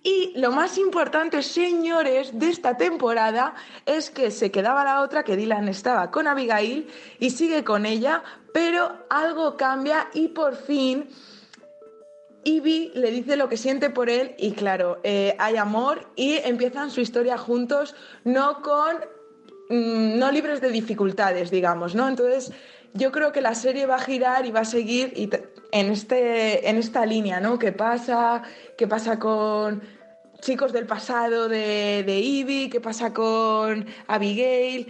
Y 0.01 0.31
lo 0.37 0.51
más 0.51 0.77
importante, 0.77 1.43
señores, 1.43 2.37
de 2.39 2.49
esta 2.49 2.77
temporada 2.77 3.55
es 3.85 4.09
que 4.09 4.31
se 4.31 4.49
quedaba 4.49 4.85
la 4.85 5.01
otra, 5.01 5.23
que 5.23 5.35
Dylan 5.35 5.67
estaba 5.67 6.09
con 6.09 6.27
Abigail 6.27 6.87
y 7.19 7.31
sigue 7.31 7.65
con 7.65 7.85
ella, 7.85 8.23
pero 8.53 9.05
algo 9.09 9.57
cambia 9.57 10.07
y 10.13 10.29
por 10.29 10.55
fin 10.55 11.09
Ivy 12.43 12.93
le 12.95 13.11
dice 13.11 13.35
lo 13.35 13.49
que 13.49 13.57
siente 13.57 13.89
por 13.89 14.09
él 14.09 14.35
y 14.37 14.53
claro, 14.53 14.99
eh, 15.03 15.35
hay 15.37 15.57
amor 15.57 16.07
y 16.15 16.35
empiezan 16.37 16.91
su 16.91 17.01
historia 17.01 17.37
juntos, 17.37 17.95
no 18.23 18.61
con, 18.61 18.97
mm, 19.69 20.17
no 20.17 20.31
libres 20.31 20.61
de 20.61 20.69
dificultades, 20.69 21.51
digamos, 21.51 21.95
¿no? 21.95 22.07
Entonces 22.07 22.53
yo 22.93 23.11
creo 23.11 23.31
que 23.31 23.41
la 23.41 23.55
serie 23.55 23.85
va 23.85 23.95
a 23.95 23.99
girar 23.99 24.45
y 24.45 24.51
va 24.51 24.61
a 24.61 24.65
seguir 24.65 25.13
y 25.15 25.29
en, 25.71 25.91
este, 25.91 26.69
en 26.69 26.77
esta 26.77 27.05
línea, 27.05 27.39
¿no? 27.39 27.59
¿Qué 27.59 27.71
pasa? 27.71 28.43
¿Qué 28.77 28.87
pasa 28.87 29.19
con 29.19 29.81
chicos 30.41 30.73
del 30.73 30.85
pasado 30.85 31.47
de, 31.47 32.03
de 32.05 32.19
Ivy? 32.19 32.69
¿Qué 32.69 32.81
pasa 32.81 33.13
con 33.13 33.85
Abigail? 34.07 34.87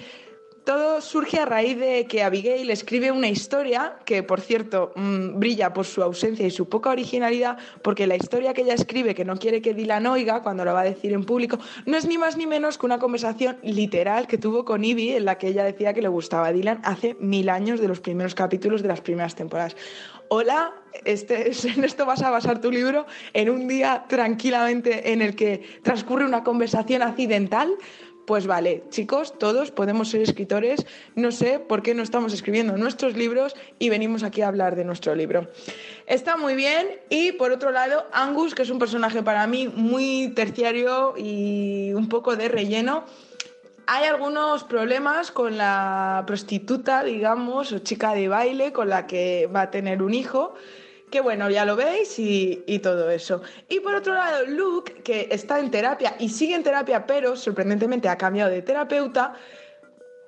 Todo 0.70 1.02
surge 1.02 1.40
a 1.40 1.46
raíz 1.46 1.80
de 1.80 2.06
que 2.06 2.22
Abigail 2.22 2.70
escribe 2.70 3.12
una 3.12 3.28
historia 3.28 3.96
que, 4.06 4.22
por 4.22 4.40
cierto, 4.40 4.92
mm, 4.96 5.40
brilla 5.40 5.74
por 5.74 5.88
su 5.88 6.04
ausencia 6.04 6.46
y 6.46 6.52
su 6.52 6.70
poca 6.70 6.92
originalidad, 6.92 7.58
porque 7.82 8.06
la 8.06 8.16
historia 8.16 8.54
que 8.54 8.62
ella 8.62 8.76
escribe, 8.76 9.16
que 9.16 9.26
no 9.26 9.38
quiere 9.38 9.64
que 9.64 9.74
Dylan 9.74 10.06
oiga 10.06 10.44
cuando 10.44 10.64
lo 10.64 10.76
va 10.76 10.82
a 10.82 10.84
decir 10.84 11.12
en 11.12 11.26
público, 11.26 11.58
no 11.88 11.98
es 11.98 12.06
ni 12.06 12.20
más 12.20 12.38
ni 12.38 12.46
menos 12.46 12.78
que 12.78 12.86
una 12.86 13.00
conversación 13.00 13.58
literal 13.64 14.28
que 14.28 14.38
tuvo 14.38 14.64
con 14.64 14.86
Ivy 14.86 15.14
en 15.14 15.26
la 15.26 15.40
que 15.40 15.48
ella 15.48 15.64
decía 15.64 15.96
que 15.96 16.04
le 16.04 16.08
gustaba 16.08 16.46
a 16.46 16.54
Dylan 16.54 16.82
hace 16.84 17.16
mil 17.20 17.50
años 17.50 17.80
de 17.80 17.88
los 17.88 18.00
primeros 18.00 18.36
capítulos 18.36 18.84
de 18.84 18.90
las 18.90 19.02
primeras 19.02 19.34
temporadas. 19.34 19.76
Hola, 20.28 20.76
este, 21.06 21.52
en 21.76 21.84
esto 21.84 22.06
vas 22.06 22.22
a 22.22 22.30
basar 22.30 22.62
tu 22.62 22.72
libro 22.72 23.08
en 23.34 23.50
un 23.50 23.68
día 23.68 24.06
tranquilamente 24.08 25.12
en 25.12 25.24
el 25.24 25.36
que 25.36 25.64
transcurre 25.82 26.26
una 26.26 26.44
conversación 26.44 27.02
accidental 27.02 27.74
pues 28.30 28.46
vale, 28.46 28.84
chicos, 28.92 29.40
todos 29.40 29.72
podemos 29.72 30.10
ser 30.10 30.22
escritores, 30.22 30.86
no 31.16 31.32
sé 31.32 31.58
por 31.58 31.82
qué 31.82 31.96
no 31.96 32.04
estamos 32.04 32.32
escribiendo 32.32 32.78
nuestros 32.78 33.18
libros 33.18 33.56
y 33.80 33.90
venimos 33.90 34.22
aquí 34.22 34.44
a 34.44 34.50
hablar 34.50 34.76
de 34.76 34.86
nuestro 34.86 35.16
libro. 35.16 35.48
Está 36.06 36.38
muy 36.38 36.54
bien. 36.54 36.86
Y 37.10 37.32
por 37.32 37.52
otro 37.52 37.72
lado, 37.72 38.06
Angus, 38.14 38.54
que 38.54 38.62
es 38.62 38.70
un 38.70 38.78
personaje 38.78 39.24
para 39.24 39.48
mí 39.48 39.68
muy 39.68 40.32
terciario 40.36 41.16
y 41.18 41.92
un 41.96 42.08
poco 42.08 42.36
de 42.36 42.50
relleno, 42.50 43.04
hay 43.88 44.06
algunos 44.06 44.64
problemas 44.64 45.32
con 45.32 45.58
la 45.58 46.24
prostituta, 46.28 47.04
digamos, 47.04 47.72
o 47.72 47.80
chica 47.80 48.14
de 48.14 48.28
baile 48.28 48.72
con 48.72 48.90
la 48.90 49.08
que 49.08 49.48
va 49.48 49.62
a 49.62 49.72
tener 49.72 50.04
un 50.04 50.14
hijo 50.14 50.54
que 51.10 51.22
bueno, 51.22 51.50
ya 51.50 51.66
lo 51.66 51.76
veis 51.76 52.18
y, 52.18 52.80
todo 52.80 53.10
eso. 53.10 53.42
Y 53.68 53.80
por 53.80 53.96
otro 53.96 54.14
lado, 54.14 54.46
Luke, 54.46 55.02
que 55.04 55.28
está 55.32 55.60
en 55.60 55.72
terapia 55.72 56.16
y 56.20 56.30
sigue 56.30 56.56
en 56.56 56.64
terapia, 56.64 57.06
pero 57.06 57.36
sorprendentemente 57.36 58.08
ha 58.08 58.18
cambiado 58.18 58.52
de 58.52 58.62
terapeuta, 58.62 59.34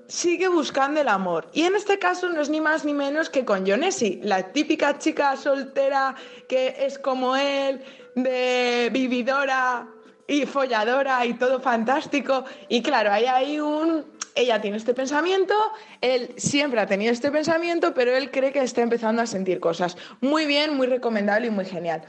sigue 0.08 0.48
buscando 0.48 1.00
el 1.00 1.08
amor. 1.08 1.48
Y 1.54 1.64
en 1.64 1.76
este 1.76 2.00
caso 2.00 2.30
no 2.30 2.42
es 2.42 2.50
ni 2.50 2.60
más 2.60 2.84
ni 2.84 2.94
menos 2.94 3.30
que 3.30 3.46
con 3.46 3.66
Jonesy, 3.66 4.20
la 4.24 4.52
típica 4.52 4.98
chica 4.98 5.36
soltera 5.38 6.16
que 6.48 6.76
es 6.80 7.00
como 7.00 7.36
él, 7.36 7.82
de 8.16 8.90
vividora 8.92 9.88
y 10.28 10.46
folladora 10.46 11.26
y 11.26 11.34
todo 11.34 11.60
fantástico. 11.60 12.46
Y 12.70 12.82
claro, 12.82 13.12
hay 13.12 13.26
ahí 13.26 13.60
un 13.60 14.06
ella 14.36 14.62
tiene 14.62 14.78
este 14.78 14.94
pensamiento, 14.94 15.54
él 16.00 16.34
siempre 16.38 16.80
ha 16.80 16.86
tenido 16.86 17.12
este 17.12 17.32
pensamiento, 17.32 17.94
pero 17.94 18.16
él 18.16 18.32
cree 18.32 18.52
que 18.52 18.60
está 18.60 18.82
empezando 18.82 19.22
a 19.22 19.26
sentir 19.26 19.60
cosas. 19.60 19.98
Muy 20.22 20.46
bien, 20.46 20.76
muy 20.76 20.88
recomendable 20.88 21.48
y 21.48 21.50
muy 21.50 21.66
genial. 21.66 22.04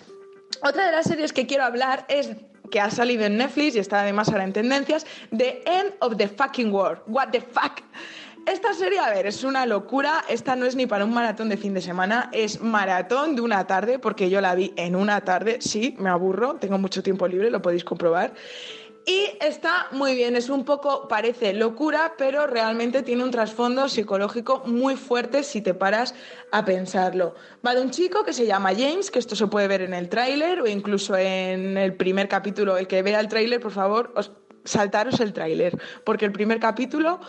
Otra 0.63 0.87
de 0.87 0.93
las 0.93 1.07
series 1.07 1.33
que 1.33 1.47
quiero 1.47 1.65
hablar 1.65 2.05
es 2.09 2.31
que 2.71 2.81
ha 2.81 2.91
salido 2.91 3.25
en 3.25 3.37
Netflix 3.37 3.75
y 3.75 3.81
está 3.81 4.01
además 4.03 4.29
ahora 4.29 4.45
en 4.45 4.53
tendencias, 4.53 5.07
The 5.37 5.63
End 5.67 5.95
of 6.01 6.17
the 6.17 6.29
Fucking 6.29 6.73
World. 6.73 7.03
What 7.07 7.31
the 7.31 7.41
fuck? 7.41 7.83
Esta 8.47 8.75
serie, 8.75 8.99
a 8.99 9.09
ver, 9.11 9.27
es 9.27 9.45
una 9.45 9.67
locura. 9.67 10.25
Esta 10.29 10.57
no 10.57 10.67
es 10.67 10.75
ni 10.75 10.87
para 10.87 11.05
un 11.05 11.15
maratón 11.15 11.49
de 11.49 11.57
fin 11.57 11.75
de 11.75 11.81
semana, 11.81 12.29
es 12.33 12.61
maratón 12.61 13.37
de 13.37 13.43
una 13.43 13.67
tarde, 13.67 14.01
porque 14.01 14.31
yo 14.31 14.41
la 14.41 14.55
vi 14.57 14.73
en 14.77 14.97
una 14.97 15.21
tarde. 15.21 15.59
Sí, 15.61 15.95
me 15.99 16.11
aburro, 16.11 16.55
tengo 16.57 16.77
mucho 16.77 17.03
tiempo 17.03 17.29
libre, 17.29 17.51
lo 17.51 17.63
podéis 17.63 17.85
comprobar. 17.85 18.35
Y 19.05 19.37
está 19.41 19.89
muy 19.91 20.15
bien, 20.15 20.37
es 20.37 20.49
un 20.49 20.65
poco, 20.65 21.09
parece 21.09 21.53
locura, 21.55 22.15
pero 22.17 22.47
realmente 22.47 23.03
tiene 23.03 23.25
un 23.25 23.33
trasfondo 23.33 23.89
psicológico 23.89 24.63
muy 24.65 24.95
fuerte 24.95 25.43
si 25.43 25.61
te 25.61 25.75
paras 25.75 26.15
a 26.53 26.65
pensarlo. 26.65 27.35
Va 27.67 27.75
de 27.75 27.83
un 27.83 27.91
chico 27.91 28.25
que 28.25 28.33
se 28.33 28.47
llama 28.47 28.71
James, 28.71 29.11
que 29.11 29.19
esto 29.19 29.35
se 29.35 29.49
puede 29.49 29.67
ver 29.67 29.83
en 29.83 29.93
el 29.93 30.09
tráiler 30.09 30.61
o 30.61 30.69
incluso 30.69 31.17
en 31.17 31.77
el 31.77 31.95
primer 31.95 32.29
capítulo. 32.29 32.77
El 32.77 32.87
que 32.87 33.03
vea 33.03 33.19
el 33.19 33.27
tráiler, 33.27 33.61
por 33.61 33.73
favor, 33.73 34.13
os, 34.15 34.31
saltaros 34.65 35.21
el 35.21 35.33
tráiler, 35.33 35.79
porque 36.05 36.25
el 36.25 36.33
primer 36.33 36.61
capítulo 36.61 37.21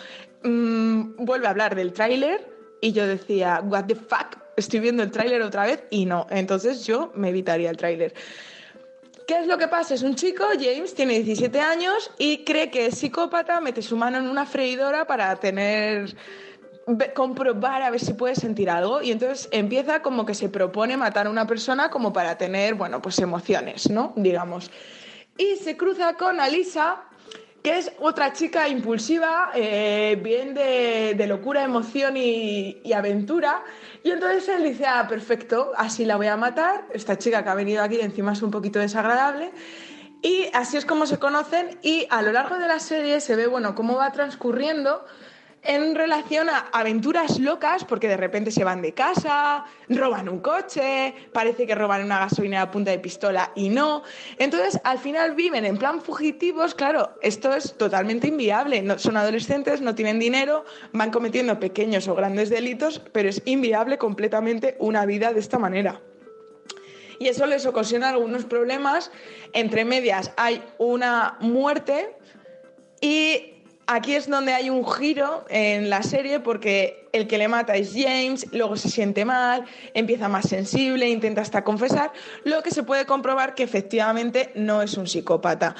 mm, 0.43 1.26
vuelve 1.26 1.47
a 1.47 1.51
hablar 1.51 1.76
del 1.76 1.93
tráiler 1.93 2.51
y 2.81 2.91
yo 2.91 3.07
decía, 3.07 3.61
what 3.64 3.85
the 3.85 3.95
fuck, 3.95 4.38
estoy 4.57 4.80
viendo 4.80 5.03
el 5.03 5.11
tráiler 5.11 5.41
otra 5.41 5.65
vez 5.65 5.84
y 5.89 6.05
no, 6.05 6.27
entonces 6.30 6.85
yo 6.85 7.11
me 7.15 7.30
evitaría 7.30 7.69
el 7.69 7.77
tráiler. 7.77 8.14
¿Qué 9.27 9.39
es 9.39 9.47
lo 9.47 9.57
que 9.57 9.69
pasa? 9.69 9.93
Es 9.93 10.03
un 10.03 10.15
chico, 10.15 10.43
James, 10.60 10.93
tiene 10.95 11.14
17 11.14 11.60
años 11.61 12.11
y 12.18 12.43
cree 12.43 12.69
que 12.69 12.88
es 12.88 12.97
psicópata, 12.97 13.61
mete 13.61 13.81
su 13.81 13.95
mano 13.95 14.18
en 14.18 14.27
una 14.27 14.45
freidora 14.45 15.05
para 15.05 15.34
tener 15.38 16.14
comprobar 17.14 17.81
a 17.81 17.89
ver 17.89 17.99
si 17.99 18.14
puede 18.14 18.35
sentir 18.35 18.69
algo 18.69 19.01
y 19.01 19.11
entonces 19.11 19.47
empieza 19.51 20.01
como 20.01 20.26
que 20.26 20.34
se 20.34 20.49
propone 20.49 20.97
matar 20.97 21.27
a 21.27 21.30
una 21.30 21.47
persona 21.47 21.89
como 21.89 22.11
para 22.11 22.38
tener, 22.38 22.76
bueno, 22.76 23.01
pues 23.01 23.19
emociones, 23.19 23.89
¿no? 23.89 24.14
Digamos. 24.18 24.69
Y 25.38 25.55
se 25.55 25.77
cruza 25.77 26.14
con 26.15 26.39
Alisa, 26.39 27.03
que 27.64 27.77
es 27.77 27.94
otra 27.99 28.34
chica 28.34 28.68
impulsiva, 28.68 29.52
eh, 29.56 30.19
bien 30.22 30.53
de, 30.53 31.26
locura, 31.27 31.64
emoción 31.64 32.18
y, 32.18 32.91
aventura. 32.94 33.64
Y 34.03 34.11
entonces 34.11 34.49
él 34.49 34.64
dice, 34.64 34.85
ah, 34.85 35.07
perfecto, 35.07 35.72
así 35.77 36.03
la 36.03 36.18
voy 36.18 36.27
a 36.27 36.35
matar. 36.35 36.85
Esta 36.94 37.18
chica 37.18 37.41
que 37.41 37.49
ha 37.49 37.56
venido 37.56 37.81
aquí 37.81 38.02
encima 38.02 38.34
es 38.34 38.41
un 38.41 38.52
poquito 38.52 38.80
desagradable. 38.80 39.52
Y 40.22 40.49
así 40.53 40.76
es 40.76 40.85
como 40.85 41.06
se 41.06 41.19
conocen 41.19 41.80
y 41.81 42.06
a 42.10 42.22
lo 42.22 42.34
largo 42.34 42.57
de 42.57 42.68
la 42.68 42.80
serie 42.80 43.22
se 43.22 43.35
ve, 43.38 43.48
bueno, 43.48 43.76
cómo 43.76 43.95
va 43.95 44.11
transcurriendo 44.11 45.06
en 45.64 45.95
relación 45.95 46.49
a 46.49 46.69
aventuras 46.72 47.40
locas, 47.40 47.85
porque 47.85 48.07
de 48.07 48.18
repente 48.18 48.52
se 48.52 48.64
van 48.64 48.81
de 48.81 48.94
casa, 48.94 49.65
roban 49.88 50.27
un 50.27 50.40
coche, 50.40 51.14
parece 51.31 51.65
que 51.65 51.73
roban 51.73 52.03
una 52.03 52.19
gasolinera 52.19 52.64
a 52.64 52.72
punta 52.72 52.91
de 52.91 52.99
pistola 52.99 53.52
y 53.56 53.69
no. 53.69 54.03
Entonces, 54.38 54.80
al 54.84 54.99
final 54.99 55.35
viven 55.35 55.65
en 55.65 55.77
plan 55.77 56.02
fugitivos, 56.02 56.76
claro, 56.76 57.11
esto 57.22 57.53
es 57.53 57.77
totalmente 57.77 58.27
inviable. 58.27 58.84
Son 58.98 59.15
adolescentes, 59.15 59.81
no 59.81 59.95
tienen 59.95 60.19
dinero, 60.19 60.65
van 60.91 61.11
cometiendo 61.11 61.60
pequeños 61.60 62.07
o 62.07 62.15
grandes 62.15 62.49
delitos, 62.49 63.02
pero 63.11 63.30
es 63.30 63.41
inviable 63.45 63.98
completamente 63.98 64.76
una 64.80 65.06
vida 65.06 65.34
de 65.34 65.40
esta 65.40 65.60
manera. 65.60 66.02
Y 67.19 67.30
eso 67.30 67.45
les 67.45 67.65
ocasiona 67.65 68.10
algunos 68.10 68.44
problemas. 68.44 69.11
Entre 69.53 69.85
medias 69.85 70.31
hay 70.35 70.61
una 70.77 71.38
muerte 71.40 72.18
y 72.99 73.53
aquí 73.88 74.15
es 74.15 74.30
donde 74.30 74.53
hay 74.53 74.69
un 74.69 74.85
giro 74.85 75.45
en 75.49 75.89
la 75.89 76.03
serie 76.03 76.39
porque 76.39 77.07
el 77.11 77.27
que 77.27 77.38
le 77.38 77.47
mata 77.47 77.76
es 77.76 77.93
James, 77.93 78.47
luego 78.51 78.76
se 78.77 78.89
siente 78.89 79.26
mal, 79.26 79.65
empieza 79.93 80.30
más 80.30 80.47
sensible, 80.47 81.10
intenta 81.10 81.41
hasta 81.41 81.64
confesar, 81.64 82.11
lo 82.43 82.64
que 82.64 82.72
se 82.72 82.84
puede 82.84 83.05
comprobar 83.05 83.55
que 83.55 83.64
efectivamente 83.64 84.51
no 84.55 84.81
es 84.81 84.97
un 84.97 85.07
psicópata. 85.07 85.76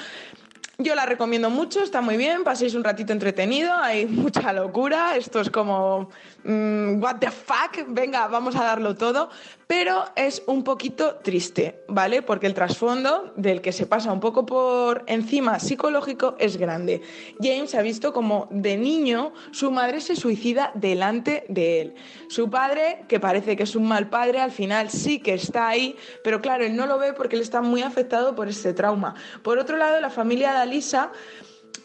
Yo 0.78 0.96
la 0.96 1.06
recomiendo 1.06 1.50
mucho, 1.50 1.84
está 1.84 2.00
muy 2.00 2.16
bien, 2.16 2.42
paséis 2.42 2.74
un 2.74 2.82
ratito 2.82 3.12
entretenido, 3.12 3.72
hay 3.72 4.06
mucha 4.06 4.52
locura, 4.52 5.16
esto 5.16 5.40
es 5.40 5.50
como, 5.50 6.10
mm, 6.42 7.00
what 7.00 7.16
the 7.20 7.30
fuck, 7.30 7.84
venga, 7.88 8.26
vamos 8.26 8.56
a 8.56 8.64
darlo 8.64 8.96
todo, 8.96 9.30
pero 9.76 10.04
es 10.14 10.40
un 10.46 10.62
poquito 10.62 11.16
triste, 11.16 11.82
¿vale? 11.88 12.22
Porque 12.22 12.46
el 12.46 12.54
trasfondo 12.54 13.32
del 13.34 13.60
que 13.60 13.72
se 13.72 13.86
pasa 13.86 14.12
un 14.12 14.20
poco 14.20 14.46
por 14.46 15.02
encima 15.08 15.58
psicológico 15.58 16.36
es 16.38 16.56
grande. 16.58 17.02
James 17.40 17.74
ha 17.74 17.82
visto 17.82 18.12
como 18.12 18.46
de 18.52 18.76
niño 18.76 19.32
su 19.50 19.72
madre 19.72 20.00
se 20.00 20.14
suicida 20.14 20.70
delante 20.76 21.44
de 21.48 21.80
él. 21.80 21.94
Su 22.28 22.48
padre, 22.50 23.04
que 23.08 23.18
parece 23.18 23.56
que 23.56 23.64
es 23.64 23.74
un 23.74 23.88
mal 23.88 24.08
padre, 24.08 24.38
al 24.38 24.52
final 24.52 24.90
sí 24.90 25.18
que 25.18 25.34
está 25.34 25.66
ahí, 25.66 25.96
pero 26.22 26.40
claro, 26.40 26.64
él 26.64 26.76
no 26.76 26.86
lo 26.86 26.96
ve 26.96 27.12
porque 27.12 27.34
él 27.34 27.42
está 27.42 27.60
muy 27.60 27.82
afectado 27.82 28.36
por 28.36 28.46
ese 28.46 28.74
trauma. 28.74 29.16
Por 29.42 29.58
otro 29.58 29.76
lado, 29.76 30.00
la 30.00 30.10
familia 30.10 30.52
de 30.52 30.58
Alisa 30.58 31.10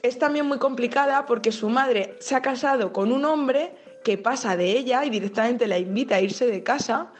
es 0.03 0.19
también 0.19 0.45
muy 0.45 0.59
complicada 0.59 1.25
porque 1.25 1.51
su 1.51 1.69
madre 1.69 2.17
se 2.19 2.35
ha 2.35 2.43
casado 2.43 2.93
con 2.93 3.11
un 3.11 3.25
hombre 3.25 3.73
que 4.03 4.19
pasa 4.19 4.55
de 4.55 4.77
ella 4.77 5.03
y 5.05 5.09
directamente 5.09 5.65
la 5.65 5.79
invita 5.79 6.17
a 6.17 6.21
irse 6.21 6.45
de 6.45 6.61
casa 6.61 7.11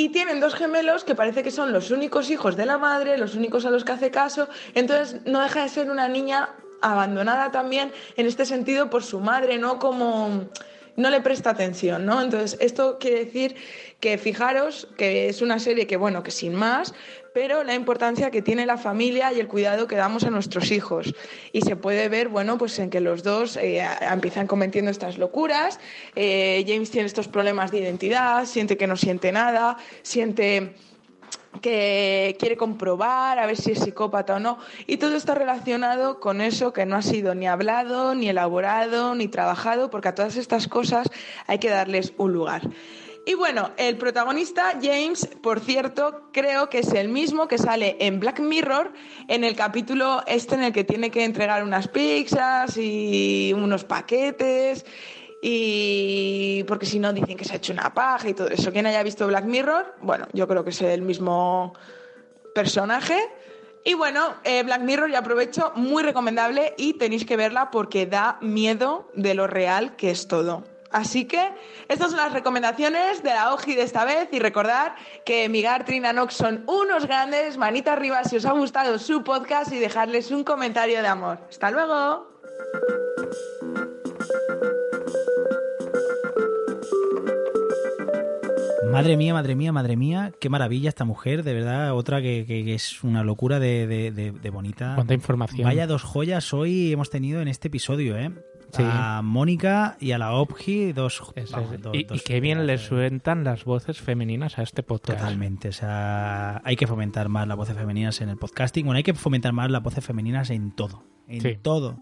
y 0.00 0.08
tienen 0.08 0.40
dos 0.40 0.54
gemelos 0.54 1.04
que 1.04 1.14
parece 1.14 1.42
que 1.42 1.50
son 1.50 1.74
los 1.74 1.90
únicos 1.90 2.30
hijos 2.30 2.56
de 2.56 2.64
la 2.64 2.78
madre, 2.78 3.18
los 3.18 3.34
únicos 3.34 3.66
a 3.66 3.70
los 3.70 3.84
que 3.84 3.92
hace 3.92 4.10
caso, 4.10 4.48
entonces 4.74 5.20
no 5.26 5.42
deja 5.42 5.62
de 5.62 5.68
ser 5.68 5.90
una 5.90 6.08
niña 6.08 6.48
abandonada 6.80 7.50
también 7.50 7.92
en 8.16 8.24
este 8.24 8.46
sentido 8.46 8.88
por 8.88 9.02
su 9.02 9.20
madre, 9.20 9.58
no 9.58 9.78
como 9.78 10.48
no 10.96 11.10
le 11.10 11.20
presta 11.20 11.50
atención, 11.50 12.06
¿no? 12.06 12.20
Entonces, 12.22 12.58
esto 12.60 12.98
quiere 12.98 13.24
decir 13.24 13.56
que 14.00 14.18
fijaros 14.18 14.88
que 14.96 15.28
es 15.28 15.42
una 15.42 15.58
serie 15.58 15.86
que, 15.86 15.96
bueno, 15.96 16.22
que 16.22 16.30
sin 16.30 16.54
más, 16.54 16.94
pero 17.32 17.62
la 17.64 17.74
importancia 17.74 18.30
que 18.30 18.42
tiene 18.42 18.66
la 18.66 18.76
familia 18.76 19.32
y 19.32 19.40
el 19.40 19.46
cuidado 19.46 19.86
que 19.86 19.96
damos 19.96 20.24
a 20.24 20.30
nuestros 20.30 20.70
hijos. 20.70 21.14
Y 21.52 21.62
se 21.62 21.76
puede 21.76 22.08
ver, 22.08 22.28
bueno, 22.28 22.58
pues 22.58 22.78
en 22.78 22.90
que 22.90 23.00
los 23.00 23.22
dos 23.22 23.56
eh, 23.56 23.86
empiezan 24.00 24.46
cometiendo 24.46 24.90
estas 24.90 25.18
locuras. 25.18 25.78
Eh, 26.16 26.64
James 26.66 26.90
tiene 26.90 27.06
estos 27.06 27.28
problemas 27.28 27.70
de 27.70 27.78
identidad, 27.78 28.46
siente 28.46 28.76
que 28.76 28.86
no 28.86 28.96
siente 28.96 29.32
nada, 29.32 29.76
siente 30.02 30.74
que 31.60 32.36
quiere 32.38 32.56
comprobar 32.56 33.38
a 33.38 33.46
ver 33.46 33.56
si 33.56 33.72
es 33.72 33.80
psicópata 33.80 34.36
o 34.36 34.38
no. 34.38 34.58
Y 34.86 34.96
todo 34.96 35.16
está 35.16 35.34
relacionado 35.34 36.20
con 36.20 36.40
eso 36.40 36.72
que 36.72 36.86
no 36.86 36.96
ha 36.96 37.02
sido 37.02 37.34
ni 37.34 37.46
hablado, 37.46 38.14
ni 38.14 38.28
elaborado, 38.28 39.14
ni 39.14 39.28
trabajado, 39.28 39.90
porque 39.90 40.08
a 40.08 40.14
todas 40.14 40.36
estas 40.36 40.68
cosas 40.68 41.08
hay 41.46 41.58
que 41.58 41.70
darles 41.70 42.12
un 42.16 42.32
lugar. 42.32 42.62
Y 43.26 43.34
bueno, 43.34 43.70
el 43.76 43.98
protagonista, 43.98 44.78
James, 44.82 45.28
por 45.42 45.60
cierto, 45.60 46.30
creo 46.32 46.70
que 46.70 46.78
es 46.78 46.92
el 46.92 47.08
mismo 47.08 47.48
que 47.48 47.58
sale 47.58 47.96
en 48.00 48.18
Black 48.18 48.40
Mirror, 48.40 48.92
en 49.28 49.44
el 49.44 49.54
capítulo 49.54 50.22
este 50.26 50.54
en 50.54 50.64
el 50.64 50.72
que 50.72 50.84
tiene 50.84 51.10
que 51.10 51.24
entregar 51.24 51.62
unas 51.62 51.86
pizzas 51.86 52.76
y 52.78 53.52
unos 53.54 53.84
paquetes. 53.84 54.86
Y 55.42 56.64
porque 56.64 56.86
si 56.86 56.98
no 56.98 57.12
dicen 57.12 57.36
que 57.36 57.44
se 57.44 57.54
ha 57.54 57.56
hecho 57.56 57.72
una 57.72 57.94
paja 57.94 58.28
y 58.28 58.34
todo 58.34 58.48
eso. 58.48 58.72
Quien 58.72 58.86
haya 58.86 59.02
visto 59.02 59.26
Black 59.26 59.44
Mirror, 59.44 59.94
bueno, 60.02 60.26
yo 60.32 60.46
creo 60.46 60.64
que 60.64 60.70
es 60.70 60.82
el 60.82 61.02
mismo 61.02 61.74
personaje. 62.54 63.18
Y 63.84 63.94
bueno, 63.94 64.34
eh, 64.44 64.62
Black 64.62 64.82
Mirror, 64.82 65.10
ya 65.10 65.20
aprovecho, 65.20 65.72
muy 65.74 66.02
recomendable 66.02 66.74
y 66.76 66.94
tenéis 66.94 67.24
que 67.24 67.36
verla 67.36 67.70
porque 67.70 68.06
da 68.06 68.36
miedo 68.42 69.10
de 69.14 69.34
lo 69.34 69.46
real 69.46 69.96
que 69.96 70.10
es 70.10 70.28
todo. 70.28 70.64
Así 70.90 71.24
que 71.24 71.52
estas 71.88 72.10
son 72.10 72.18
las 72.18 72.32
recomendaciones 72.32 73.22
de 73.22 73.30
la 73.30 73.54
OGI 73.54 73.76
de 73.76 73.82
esta 73.82 74.04
vez 74.04 74.28
y 74.32 74.40
recordar 74.40 74.96
que 75.24 75.48
Migar 75.48 75.84
Trina 75.84 76.12
Nox 76.12 76.34
son 76.34 76.64
unos 76.66 77.06
grandes, 77.06 77.56
manita 77.56 77.92
arriba 77.92 78.24
si 78.24 78.36
os 78.36 78.44
ha 78.44 78.52
gustado 78.52 78.98
su 78.98 79.22
podcast 79.22 79.72
y 79.72 79.78
dejarles 79.78 80.30
un 80.32 80.42
comentario 80.42 81.00
de 81.00 81.08
amor. 81.08 81.38
Hasta 81.48 81.70
luego. 81.70 82.28
Madre 88.92 89.16
mía, 89.16 89.32
madre 89.34 89.54
mía, 89.54 89.72
madre 89.72 89.96
mía, 89.96 90.32
qué 90.40 90.48
maravilla 90.48 90.88
esta 90.88 91.04
mujer, 91.04 91.42
de 91.44 91.54
verdad, 91.54 91.94
otra 91.94 92.20
que, 92.20 92.44
que- 92.46 92.64
que 92.64 92.74
es 92.74 93.02
una 93.04 93.22
locura 93.22 93.58
de, 93.60 93.86
de- 93.86 94.10
de- 94.10 94.32
de 94.32 94.50
bonita. 94.50 94.94
Cuánta 94.96 95.14
información. 95.14 95.64
Vaya 95.64 95.86
dos 95.86 96.02
joyas 96.02 96.52
hoy 96.52 96.92
hemos 96.92 97.08
tenido 97.10 97.40
en 97.40 97.48
este 97.48 97.68
episodio, 97.68 98.16
¿eh? 98.18 98.30
Sí. 98.72 98.82
A 98.86 99.20
Mónica 99.22 99.96
y 100.00 100.12
a 100.12 100.18
la 100.18 100.32
Opgi, 100.34 100.92
dos, 100.92 101.22
vamos, 101.52 101.80
dos- 101.80 101.96
y, 101.96 102.04
qué 102.20 102.40
bien 102.40 102.66
le 102.66 102.78
suentan 102.78 103.42
las 103.42 103.64
voces 103.64 104.00
femeninas 104.00 104.58
a 104.58 104.62
este 104.62 104.82
podcast. 104.84 105.18
Totalmente, 105.20 105.68
o 105.68 105.72
sea, 105.72 106.60
hay 106.64 106.76
que 106.76 106.86
fomentar 106.86 107.28
más 107.28 107.48
las 107.48 107.56
voces 107.56 107.76
femeninas 107.76 108.20
en 108.20 108.28
el 108.28 108.36
podcasting, 108.36 108.86
bueno, 108.86 108.96
hay 108.98 109.02
que 109.02 109.14
fomentar 109.14 109.52
más 109.52 109.70
las 109.70 109.82
voces 109.82 110.04
femeninas 110.04 110.50
en 110.50 110.70
todo, 110.72 111.02
en 111.26 111.40
Sí. 111.40 111.58
todo. 111.60 111.98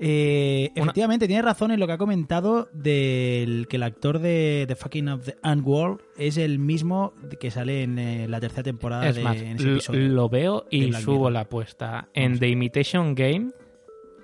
Eh, 0.00 0.70
efectivamente, 0.76 1.26
tiene 1.26 1.42
razón 1.42 1.72
en 1.72 1.80
lo 1.80 1.86
que 1.86 1.92
ha 1.94 1.98
comentado 1.98 2.68
del 2.72 3.66
que 3.68 3.76
el 3.76 3.82
actor 3.82 4.20
de 4.20 4.64
The 4.68 4.76
Fucking 4.76 5.08
of 5.08 5.24
the 5.26 5.36
World 5.64 6.00
es 6.16 6.36
el 6.36 6.58
mismo 6.60 7.14
que 7.40 7.50
sale 7.50 7.82
en 7.82 7.98
eh, 7.98 8.28
la 8.28 8.38
tercera 8.40 8.62
temporada 8.62 9.08
Es 9.08 9.16
de 9.16 9.22
más, 9.24 9.36
en 9.38 9.56
ese 9.56 9.72
episodio. 9.72 10.08
lo 10.08 10.28
veo 10.28 10.66
y 10.70 10.92
subo 10.92 11.14
Mirror. 11.14 11.32
la 11.32 11.40
apuesta. 11.40 12.08
En 12.14 12.38
The 12.38 12.48
Imitation 12.48 13.14
Game, 13.16 13.50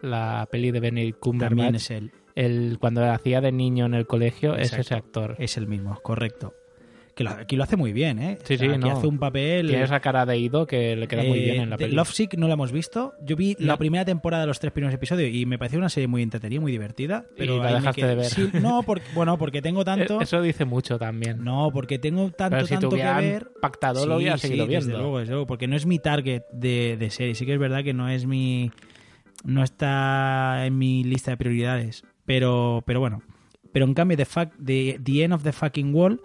la 0.03 0.49
peli 0.51 0.71
de 0.71 0.81
Benedict 0.81 1.19
Cumberbatch, 1.19 1.51
También 1.59 1.75
es 1.75 1.91
él. 1.91 2.13
el, 2.37 2.77
cuando 2.79 3.05
hacía 3.11 3.41
de 3.41 3.51
niño 3.51 3.87
en 3.87 3.95
el 3.95 4.07
colegio, 4.07 4.55
es 4.55 4.73
ese 4.73 4.95
actor. 4.95 5.35
Es 5.39 5.57
el 5.57 5.67
mismo, 5.67 5.99
correcto. 6.03 6.55
Que 7.15 7.23
lo- 7.23 7.31
aquí 7.31 7.55
lo 7.55 7.63
hace 7.63 7.77
muy 7.77 7.93
bien, 7.93 8.19
¿eh? 8.19 8.39
Sí, 8.45 8.59
sí, 8.59 8.67
aquí 8.67 8.79
no. 8.79 8.91
hace 8.91 9.07
un 9.07 9.19
papel... 9.21 9.69
Tiene 9.69 9.85
esa 9.85 10.01
cara 10.01 10.27
de 10.27 10.37
Ido 10.37 10.67
que 10.67 10.97
le 10.97 11.07
queda 11.07 11.23
muy 11.23 11.39
Eh, 11.39 11.45
bien 11.45 11.61
en 11.63 11.71
la 11.71 11.77
peli. 11.77 11.95
Lovesick 11.95 12.35
no 12.37 12.49
la 12.49 12.55
hemos 12.55 12.73
visto. 12.73 13.15
Yo 13.23 13.37
vi 13.37 13.55
la 13.61 13.77
primera 13.77 14.05
temporada 14.05 14.43
de 14.43 14.47
los 14.49 14.59
tres 14.59 14.73
primeros 14.73 14.93
episodios 14.95 15.31
y 15.33 15.47
me 15.47 15.57
pareció 15.57 15.79
una 15.79 15.89
serie 15.89 16.09
muy 16.09 16.23
entretenida, 16.23 16.61
muy 16.61 16.73
divertida. 16.73 17.25
Pero 17.37 17.57
Y 17.57 17.59
la 17.61 17.75
dejaste 17.75 18.01
quedé. 18.01 18.11
de 18.11 18.17
ver. 18.17 18.27
Sí, 18.27 18.49
no, 18.61 18.83
porque, 18.83 19.05
bueno, 19.15 19.39
porque 19.39 19.63
tengo 19.63 19.85
tanto. 19.85 20.21
Eh, 20.21 20.25
Eso 20.25 20.43
dice 20.43 20.65
mucho 20.65 20.99
también. 20.99 21.45
No, 21.45 21.71
porque 21.73 22.01
tengo 22.01 22.31
tanto, 22.33 22.57
Pero 22.57 22.67
si 22.67 22.75
tanto 22.75 22.91
que 22.91 23.05
ver. 23.05 23.49
pactado, 23.61 24.07
lo 24.07 24.17
hubieras 24.17 24.41
seguido 24.41 24.67
desde 24.67 24.81
viendo. 24.89 24.99
luego, 25.03 25.19
desde 25.21 25.33
luego, 25.35 25.47
porque 25.47 25.69
no 25.69 25.77
es 25.77 25.87
mi 25.87 26.01
target 26.01 26.43
de, 26.53 26.97
de 26.99 27.11
serie. 27.11 27.37
Sí 27.37 27.47
que 27.47 27.53
es 27.55 27.59
verdad 27.61 27.85
que 27.85 27.95
no 27.95 28.09
es 28.09 28.27
mi. 28.27 28.73
No 29.45 29.63
está 29.63 30.67
en 30.67 30.79
mi 30.79 31.05
lista 31.05 31.31
de 31.33 31.37
prioridades. 31.37 32.05
Pero, 32.25 32.83
pero 32.87 33.01
bueno. 33.01 33.23
Pero 33.73 33.85
en 33.87 33.95
cambio, 33.95 34.17
The, 34.17 34.25
Fuck- 34.27 34.53
The, 34.65 35.01
The 35.03 35.25
End 35.25 35.35
of 35.35 35.43
the 35.43 35.53
Fucking 35.53 35.95
Wall, 35.95 36.21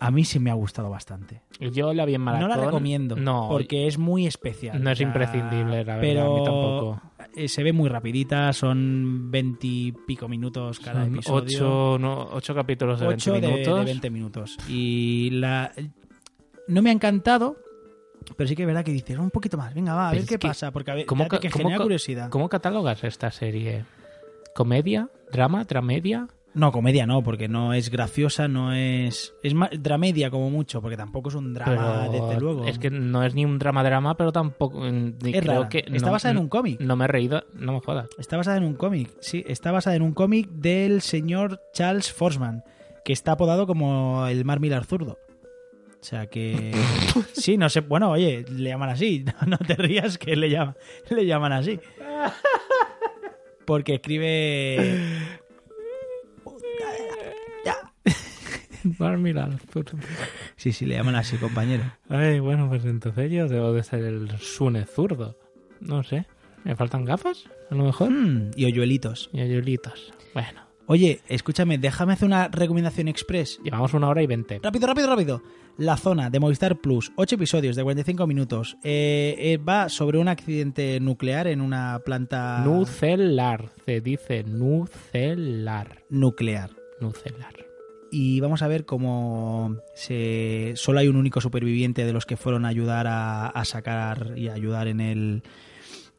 a 0.00 0.10
mí 0.10 0.24
sí 0.24 0.38
me 0.38 0.50
ha 0.50 0.54
gustado 0.54 0.88
bastante. 0.90 1.42
Yo 1.60 1.92
la 1.92 2.04
vi 2.06 2.14
en 2.14 2.22
maratón. 2.22 2.48
No 2.48 2.56
la 2.56 2.64
recomiendo, 2.64 3.16
No, 3.16 3.46
porque 3.50 3.86
es 3.86 3.98
muy 3.98 4.26
especial. 4.26 4.82
No 4.82 4.90
es 4.90 4.96
o 4.96 4.98
sea, 4.98 5.06
imprescindible, 5.06 5.84
la 5.84 5.96
verdad, 5.96 5.98
pero 6.00 6.22
a 6.24 6.28
mí 6.30 6.42
tampoco. 6.44 7.00
eh, 7.34 7.48
se 7.48 7.62
ve 7.62 7.72
muy 7.72 7.88
rapidita, 7.88 8.52
son 8.54 9.30
veintipico 9.30 10.26
minutos 10.28 10.80
cada 10.80 11.04
Son 11.04 11.14
episodio. 11.14 11.42
ocho, 11.44 11.98
no, 12.00 12.28
ocho 12.32 12.54
capítulos 12.54 12.98
de 13.00 13.06
20 13.08 13.30
Ocho 13.30 13.40
de- 13.40 13.46
minutos. 13.48 13.78
De, 13.78 13.84
20 13.84 14.10
minutos. 14.10 14.56
Y 14.68 15.30
la 15.32 15.72
no 16.66 16.82
me 16.82 16.90
ha 16.90 16.92
encantado, 16.92 17.56
pero 18.36 18.48
sí 18.48 18.54
que 18.56 18.62
es 18.62 18.66
verdad 18.66 18.84
que 18.84 18.92
dices 18.92 19.18
un 19.18 19.30
poquito 19.30 19.56
más, 19.58 19.74
venga, 19.74 19.94
va, 19.94 20.08
a 20.08 20.10
Pero 20.12 20.22
ver 20.22 20.28
qué 20.28 20.38
pasa, 20.38 20.70
porque 20.70 20.90
a 20.90 20.94
ver, 20.94 21.06
¿cómo 21.06 21.24
fíjate 21.24 21.36
ca- 21.48 21.52
que 21.52 21.58
genera 21.58 21.78
curiosidad. 21.78 22.30
¿Cómo 22.30 22.48
catalogas 22.48 23.04
esta 23.04 23.30
serie? 23.30 23.84
¿Comedia? 24.54 25.08
¿Drama? 25.32 25.64
¿Dramedia? 25.64 26.26
No, 26.52 26.72
comedia 26.72 27.06
no, 27.06 27.22
porque 27.22 27.46
no 27.46 27.74
es 27.74 27.90
graciosa, 27.90 28.48
no 28.48 28.72
es 28.72 29.34
es 29.42 29.54
más 29.54 29.70
dramedia 29.78 30.30
como 30.30 30.50
mucho, 30.50 30.82
porque 30.82 30.96
tampoco 30.96 31.28
es 31.28 31.36
un 31.36 31.54
drama 31.54 32.08
Pero 32.10 32.26
desde 32.26 32.40
luego. 32.40 32.64
Es 32.66 32.78
que 32.80 32.90
no 32.90 33.22
es 33.22 33.36
ni 33.36 33.44
un 33.44 33.58
drama-drama, 33.60 34.16
pero 34.16 34.32
tampoco. 34.32 34.80
mm, 34.80 35.14
ni 35.22 35.30
Es 35.30 35.42
creo 35.42 35.54
rara. 35.58 35.68
que 35.68 35.78
Está 35.86 36.06
no- 36.06 36.12
basada 36.12 36.32
en 36.32 36.38
un 36.38 36.48
cómic. 36.48 36.80
No 36.80 36.96
me 36.96 37.04
he 37.04 37.08
reído, 37.08 37.44
no 37.54 37.72
me 37.74 37.80
jodas. 37.80 38.08
Está 38.18 38.36
basada 38.36 38.56
en 38.56 38.64
un 38.64 38.74
cómic, 38.74 39.10
sí, 39.20 39.44
está 39.46 39.70
basada 39.70 39.94
en 39.94 40.02
un 40.02 40.12
cómic 40.12 40.48
del 40.50 41.02
señor 41.02 41.60
Charles 41.72 42.12
Forsman, 42.12 42.64
que 43.04 43.12
está 43.12 43.32
apodado 43.32 43.66
como 43.68 44.26
el 44.26 44.44
Mar 44.44 44.58
Miller 44.58 44.84
zurdo. 44.84 45.18
O 46.00 46.02
sea 46.02 46.26
que 46.26 46.72
sí, 47.32 47.58
no 47.58 47.68
sé, 47.68 47.80
bueno, 47.80 48.10
oye, 48.10 48.44
le 48.50 48.70
llaman 48.70 48.88
así, 48.90 49.24
no, 49.24 49.34
no 49.46 49.58
te 49.58 49.74
rías 49.74 50.18
que 50.18 50.34
le 50.34 50.50
llaman, 50.50 50.74
le 51.10 51.26
llaman 51.26 51.52
así. 51.52 51.78
Porque 53.66 53.94
escribe 53.94 55.38
Mira, 59.18 59.48
Sí, 60.56 60.72
sí, 60.72 60.86
le 60.86 60.96
llaman 60.96 61.16
así, 61.16 61.36
compañero. 61.36 61.84
Ay, 62.08 62.40
bueno, 62.40 62.68
pues 62.68 62.84
entonces 62.84 63.30
yo 63.30 63.48
debo 63.48 63.72
de 63.72 63.82
ser 63.82 64.04
el 64.04 64.30
Sune 64.38 64.84
zurdo. 64.86 65.36
No 65.80 66.02
sé. 66.02 66.26
¿Me 66.64 66.76
faltan 66.76 67.04
gafas? 67.04 67.44
A 67.70 67.74
lo 67.74 67.84
mejor. 67.84 68.10
Mm, 68.10 68.50
y 68.56 68.66
hoyuelitos. 68.66 69.30
Y 69.32 69.40
hoyuelitos. 69.40 70.12
Bueno. 70.34 70.60
Oye, 70.86 71.20
escúchame, 71.28 71.78
déjame 71.78 72.14
hacer 72.14 72.26
una 72.26 72.48
recomendación 72.48 73.06
express. 73.06 73.60
Llevamos 73.62 73.94
una 73.94 74.08
hora 74.08 74.22
y 74.22 74.26
veinte. 74.26 74.58
Rápido, 74.60 74.88
rápido, 74.88 75.08
rápido. 75.08 75.42
La 75.78 75.96
zona 75.96 76.30
de 76.30 76.40
Movistar 76.40 76.78
Plus, 76.80 77.12
8 77.14 77.36
episodios 77.36 77.76
de 77.76 77.84
45 77.84 78.26
minutos. 78.26 78.76
Eh, 78.82 79.36
eh, 79.38 79.56
va 79.56 79.88
sobre 79.88 80.18
un 80.18 80.26
accidente 80.26 80.98
nuclear 80.98 81.46
en 81.46 81.60
una 81.60 82.00
planta 82.04 82.62
Nucelar. 82.64 83.70
Se 83.86 84.00
dice 84.00 84.42
nucelar. 84.42 86.02
nuclear. 86.10 86.70
Nucelar. 87.00 87.69
Y 88.10 88.40
vamos 88.40 88.62
a 88.62 88.68
ver 88.68 88.84
cómo 88.84 89.76
se... 89.94 90.72
solo 90.76 91.00
hay 91.00 91.08
un 91.08 91.16
único 91.16 91.40
superviviente 91.40 92.04
de 92.04 92.12
los 92.12 92.26
que 92.26 92.36
fueron 92.36 92.64
a 92.64 92.68
ayudar 92.68 93.06
a, 93.08 93.64
sacar 93.64 94.32
y 94.36 94.48
a 94.48 94.54
ayudar 94.54 94.88
en 94.88 95.00
el, 95.00 95.42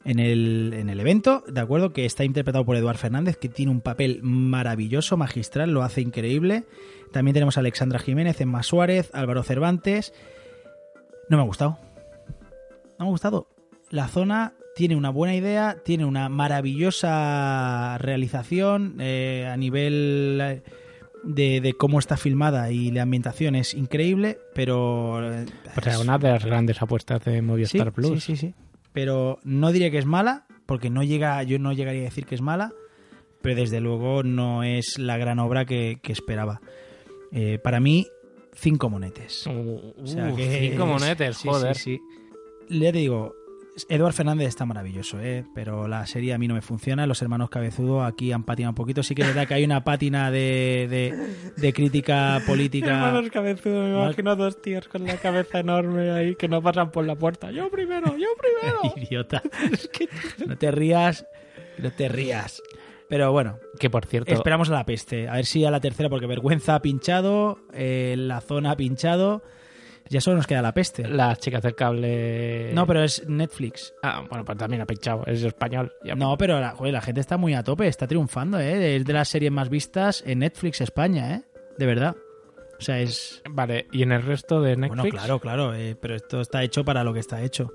en 0.06 0.20
el, 0.20 0.74
en 0.74 0.90
el 0.90 1.00
evento, 1.00 1.44
¿de 1.48 1.60
acuerdo? 1.60 1.92
Que 1.92 2.06
está 2.06 2.24
interpretado 2.24 2.66
por 2.66 2.78
Eduard 2.78 2.98
Fernández, 2.98 3.38
que 3.38 3.50
tiene 3.50 3.72
un 3.72 3.82
papel 3.82 4.20
maravilloso, 4.24 5.18
magistral, 5.18 5.72
lo 5.72 5.84
hace 5.84 6.02
increíble. 6.02 6.64
También 7.12 7.34
tenemos 7.34 7.58
a 7.58 7.60
Alexandra 7.60 8.00
Jiménez, 8.00 8.40
Emma 8.40 8.64
Suárez, 8.64 9.10
Álvaro 9.14 9.44
Cervantes. 9.44 10.14
No 11.30 11.38
me 11.38 11.44
ha 11.44 11.46
gustado. 11.46 11.78
No 12.98 13.06
me 13.06 13.08
ha 13.08 13.12
gustado. 13.12 13.48
La 13.90 14.08
zona 14.08 14.54
tiene 14.76 14.96
una 14.96 15.10
buena 15.10 15.36
idea, 15.36 15.78
tiene 15.84 16.06
una 16.06 16.30
maravillosa 16.30 17.98
realización 18.00 18.96
eh, 19.00 19.48
a 19.52 19.58
nivel 19.58 20.40
eh, 20.42 20.64
de, 21.24 21.62
de 21.62 21.74
cómo 21.74 22.00
está 22.00 22.18
filmada 22.18 22.72
y 22.72 22.92
la 22.92 23.04
ambientación 23.04 23.56
es 23.56 23.74
increíble, 23.74 24.40
pero... 24.56 25.34
eh, 25.34 25.46
O 25.78 25.82
sea, 25.82 26.00
una 26.00 26.18
de 26.18 26.30
las 26.30 26.46
grandes 26.46 26.82
apuestas 26.82 27.24
de 27.26 27.42
Movistar 27.42 27.88
sí, 27.88 27.92
Plus. 27.92 28.24
Sí, 28.24 28.36
sí, 28.36 28.48
sí. 28.48 28.54
Pero 28.94 29.40
no 29.44 29.72
diría 29.72 29.92
que 29.92 29.98
es 30.00 30.06
mala, 30.06 30.46
porque 30.66 30.90
no 30.90 31.04
llega, 31.04 31.42
yo 31.44 31.60
no 31.60 31.74
llegaría 31.74 32.02
a 32.02 32.06
decir 32.06 32.26
que 32.26 32.36
es 32.36 32.42
mala, 32.42 32.74
pero 33.42 33.56
desde 33.56 33.80
luego 33.82 34.24
no 34.24 34.64
es 34.64 34.98
la 35.00 35.18
gran 35.18 35.40
obra 35.40 35.66
que, 35.66 36.00
que 36.04 36.12
esperaba. 36.12 36.62
Eh, 37.32 37.58
para 37.64 37.80
mí, 37.80 38.08
cinco 38.54 38.90
monetes. 38.90 39.48
Uh, 39.48 39.94
O 40.04 40.06
sea 40.08 40.30
uh, 40.32 40.36
que 40.36 40.70
cinco 40.72 40.84
es- 40.84 40.90
monetes, 40.90 41.38
sí, 41.38 41.48
joder. 41.48 41.76
Sí, 41.76 41.98
sí. 42.70 42.80
Ya 42.80 42.92
te 42.92 43.00
digo, 43.00 43.34
Eduard 43.88 44.14
Fernández 44.14 44.50
está 44.50 44.66
maravilloso, 44.66 45.20
¿eh? 45.22 45.46
pero 45.56 45.88
la 45.88 46.06
serie 46.06 46.34
a 46.34 46.38
mí 46.38 46.48
no 46.48 46.56
me 46.56 46.62
funciona. 46.62 47.08
Los 47.08 47.22
hermanos 47.22 47.50
Cabezudo 47.50 48.04
aquí 48.04 48.32
han 48.32 48.44
patinado 48.44 48.72
un 48.72 48.76
poquito. 48.76 49.02
Sí 49.02 49.16
que 49.16 49.22
es 49.22 49.30
verdad 49.30 49.48
que 49.48 49.54
hay 49.54 49.64
una 49.64 49.84
pátina 49.84 50.30
de, 50.30 50.88
de, 50.90 51.36
de 51.56 51.74
crítica 51.74 52.42
política. 52.46 52.88
Hermanos 53.08 53.30
cabezudos, 53.32 53.90
me 53.90 54.04
imagino 54.04 54.36
dos 54.36 54.62
tíos 54.62 54.88
con 54.88 55.06
la 55.06 55.16
cabeza 55.18 55.60
enorme 55.60 56.12
ahí 56.12 56.36
que 56.36 56.50
no 56.50 56.62
pasan 56.62 56.92
por 56.92 57.06
la 57.06 57.16
puerta. 57.16 57.52
Yo 57.52 57.70
primero, 57.70 58.18
yo 58.18 58.28
primero. 58.38 58.94
Idiota. 58.98 59.42
No 60.46 60.58
te 60.58 60.72
rías, 60.72 61.26
no 61.78 61.92
te 61.92 62.10
rías. 62.10 62.62
Pero 63.08 63.32
bueno, 63.32 63.58
que 63.80 63.90
por 63.90 64.06
cierto, 64.06 64.34
esperamos 64.34 64.70
a 64.70 64.74
la 64.74 64.86
peste. 64.86 65.28
A 65.28 65.34
ver 65.34 65.46
si 65.46 65.66
a 65.66 65.72
la 65.72 65.80
tercera, 65.80 66.10
porque 66.10 66.28
vergüenza 66.28 66.76
ha 66.76 66.82
pinchado, 66.82 67.60
eh, 67.74 68.16
la 68.18 68.42
zona 68.42 68.72
ha 68.72 68.78
pinchado. 68.78 69.44
Ya 70.12 70.20
solo 70.22 70.38
nos 70.38 70.46
queda 70.48 70.62
la 70.62 70.74
peste. 70.74 71.08
las 71.08 71.40
chicas 71.40 71.62
del 71.64 71.74
cable. 71.74 72.72
No, 72.74 72.86
pero 72.86 73.02
es 73.04 73.28
Netflix. 73.28 73.94
Ah, 74.04 74.24
bueno, 74.30 74.44
pues 74.44 74.58
también 74.58 74.82
ha 74.82 74.86
pinchado, 74.86 75.24
es 75.26 75.42
español. 75.44 75.92
Ya- 76.04 76.16
No, 76.16 76.38
pero 76.38 76.60
la, 76.60 76.72
joder, 76.72 76.94
la 76.94 77.02
gente 77.02 77.22
está 77.22 77.38
muy 77.38 77.54
a 77.54 77.64
tope, 77.64 77.88
está 77.88 78.08
triunfando, 78.08 78.60
¿eh? 78.60 78.98
Es 78.98 79.06
de 79.06 79.14
las 79.14 79.30
series 79.30 79.52
más 79.52 79.70
vistas 79.70 80.22
en 80.28 80.40
Netflix 80.40 80.82
España, 80.82 81.36
¿eh? 81.36 81.42
De 81.78 81.86
verdad. 81.86 82.16
O 82.78 82.84
sea, 82.84 83.00
es... 83.00 83.42
Vale, 83.50 83.88
¿y 83.92 84.04
en 84.04 84.12
el 84.12 84.24
resto 84.24 84.60
de 84.62 84.76
Netflix? 84.76 85.02
Bueno, 85.02 85.10
claro, 85.18 85.40
claro, 85.40 85.74
eh, 85.76 85.96
pero 85.96 86.16
esto 86.16 86.42
está 86.42 86.62
hecho 86.64 86.84
para 86.84 87.04
lo 87.04 87.14
que 87.14 87.20
está 87.22 87.42
hecho. 87.42 87.72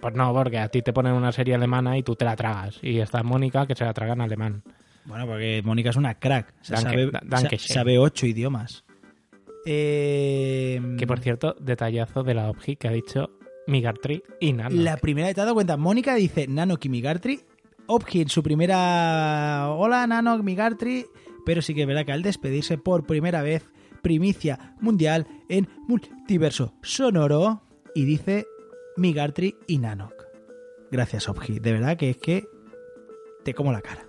Pues 0.00 0.14
no, 0.14 0.32
porque 0.34 0.58
a 0.58 0.68
ti 0.68 0.82
te 0.82 0.92
ponen 0.92 1.12
una 1.12 1.30
serie 1.30 1.54
alemana 1.54 1.96
y 1.96 2.02
tú 2.02 2.16
te 2.16 2.24
la 2.24 2.34
tragas. 2.34 2.78
Y 2.82 2.98
está 2.98 3.22
Mónica 3.22 3.66
que 3.66 3.74
se 3.74 3.84
la 3.84 3.94
traga 3.94 4.14
en 4.14 4.22
alemán. 4.22 4.62
Bueno, 5.04 5.26
porque 5.26 5.62
Mónica 5.64 5.90
es 5.90 5.96
una 5.96 6.18
crack. 6.18 6.52
O 6.62 6.64
sea, 6.64 6.78
Danke- 6.78 6.90
sabe, 6.90 7.10
da- 7.12 7.20
danke 7.22 7.58
sabe 7.58 7.98
ocho 7.98 8.26
idiomas. 8.26 8.84
Eh, 9.66 10.80
Que 10.98 11.06
por 11.06 11.20
cierto, 11.20 11.56
detallazo 11.60 12.22
de 12.22 12.34
la 12.34 12.50
OBGI 12.50 12.76
que 12.76 12.88
ha 12.88 12.92
dicho 12.92 13.30
Migartri 13.66 14.22
y 14.40 14.52
Nano. 14.52 14.76
La 14.80 14.96
primera 14.96 15.28
de 15.28 15.34
te 15.34 15.40
has 15.40 15.46
dado 15.46 15.54
cuenta, 15.54 15.76
Mónica 15.76 16.14
dice 16.14 16.46
Nano 16.46 16.76
Kimigartri, 16.76 17.40
Opki 17.86 18.22
en 18.22 18.28
su 18.28 18.42
primera 18.42 19.70
Hola 19.70 20.06
Nano 20.06 20.36
Kimigartri, 20.36 21.06
pero 21.46 21.62
sí 21.62 21.74
que 21.74 21.82
es 21.82 21.86
verdad 21.86 22.04
que 22.04 22.12
al 22.12 22.22
despedirse 22.22 22.78
por 22.78 23.06
primera 23.06 23.42
vez, 23.42 23.64
primicia 24.02 24.76
mundial 24.80 25.26
en 25.48 25.68
multiverso 25.88 26.74
sonoro, 26.82 27.62
y 27.94 28.04
dice 28.04 28.46
Migartri 28.96 29.56
y 29.66 29.78
Nanok. 29.78 30.12
Gracias, 30.90 31.28
Opki. 31.28 31.58
De 31.58 31.72
verdad 31.72 31.96
que 31.96 32.10
es 32.10 32.16
que 32.18 32.44
te 33.44 33.54
como 33.54 33.72
la 33.72 33.80
cara. 33.80 34.06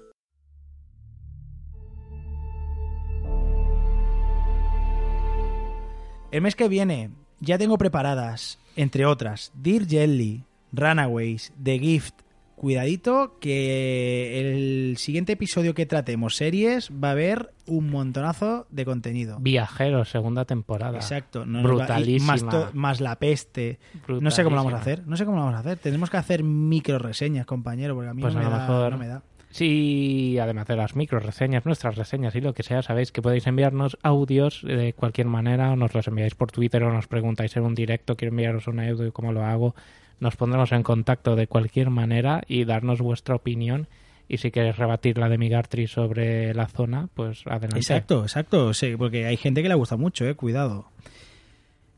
El 6.35 6.41
mes 6.41 6.55
que 6.57 6.67
viene 6.67 7.11
ya 7.39 7.57
tengo 7.57 7.77
preparadas, 7.77 8.59
entre 8.75 9.05
otras, 9.05 9.53
Dear 9.55 9.87
Jelly, 9.87 10.43
Runaways, 10.73 11.53
The 11.63 11.79
Gift. 11.79 12.13
Cuidadito 12.57 13.37
que 13.39 14.39
el 14.41 14.97
siguiente 14.97 15.33
episodio 15.33 15.73
que 15.73 15.85
tratemos 15.85 16.35
series 16.35 16.89
va 16.91 17.09
a 17.09 17.11
haber 17.11 17.53
un 17.67 17.89
montonazo 17.89 18.65
de 18.69 18.83
contenido. 18.83 19.37
Viajeros, 19.39 20.09
segunda 20.09 20.43
temporada. 20.45 20.97
Exacto. 20.97 21.45
no 21.45 21.63
Brutalísima. 21.63 22.33
Más, 22.33 22.45
to- 22.49 22.69
más 22.73 22.99
la 23.01 23.17
peste. 23.17 23.79
No 24.07 24.29
sé 24.31 24.43
cómo 24.43 24.57
lo 24.57 24.63
vamos 24.63 24.73
a 24.73 24.81
hacer. 24.81 25.07
No 25.07 25.15
sé 25.15 25.23
cómo 25.25 25.37
lo 25.37 25.43
vamos 25.43 25.55
a 25.57 25.59
hacer. 25.59 25.77
Tenemos 25.79 26.09
que 26.09 26.17
hacer 26.17 26.43
micro 26.43 26.97
reseñas, 26.99 27.45
compañero, 27.45 27.93
porque 27.95 28.09
a 28.09 28.13
mí 28.13 28.21
Pues 28.21 28.33
no, 28.33 28.41
a 28.41 28.43
me 28.43 28.49
da, 28.49 28.57
mejor. 28.59 28.91
no 28.91 28.97
me 28.97 29.07
da. 29.07 29.23
Sí, 29.55 30.37
además 30.37 30.67
de 30.67 30.75
las 30.75 30.97
micro 30.97 31.21
reseñas, 31.21 31.65
nuestras 31.65 31.95
reseñas 31.95 32.35
y 32.35 32.41
lo 32.41 32.53
que 32.53 32.61
sea, 32.61 32.81
sabéis 32.81 33.13
que 33.13 33.21
podéis 33.21 33.47
enviarnos 33.47 33.97
audios 34.03 34.61
de 34.63 34.91
cualquier 34.91 35.27
manera, 35.27 35.71
o 35.71 35.77
nos 35.77 35.93
los 35.93 36.09
enviáis 36.09 36.35
por 36.35 36.51
Twitter 36.51 36.83
o 36.83 36.91
nos 36.91 37.07
preguntáis 37.07 37.55
en 37.55 37.63
un 37.63 37.73
directo, 37.73 38.17
quiero 38.17 38.33
enviaros 38.33 38.67
un 38.67 38.81
audio, 38.81 39.13
¿cómo 39.13 39.31
lo 39.31 39.45
hago? 39.45 39.73
Nos 40.19 40.35
pondremos 40.35 40.73
en 40.73 40.83
contacto 40.83 41.37
de 41.37 41.47
cualquier 41.47 41.89
manera 41.89 42.41
y 42.49 42.65
darnos 42.65 42.99
vuestra 42.99 43.35
opinión. 43.35 43.87
Y 44.27 44.39
si 44.39 44.51
queréis 44.51 44.75
rebatir 44.75 45.17
la 45.17 45.29
de 45.29 45.37
Migartri 45.37 45.87
sobre 45.87 46.53
la 46.53 46.67
zona, 46.67 47.07
pues 47.13 47.43
adelante. 47.45 47.77
Exacto, 47.77 48.23
exacto. 48.23 48.73
Sí, 48.73 48.97
porque 48.97 49.25
hay 49.25 49.37
gente 49.37 49.63
que 49.63 49.69
le 49.69 49.75
gusta 49.75 49.95
mucho, 49.95 50.27
eh. 50.27 50.35
Cuidado. 50.35 50.89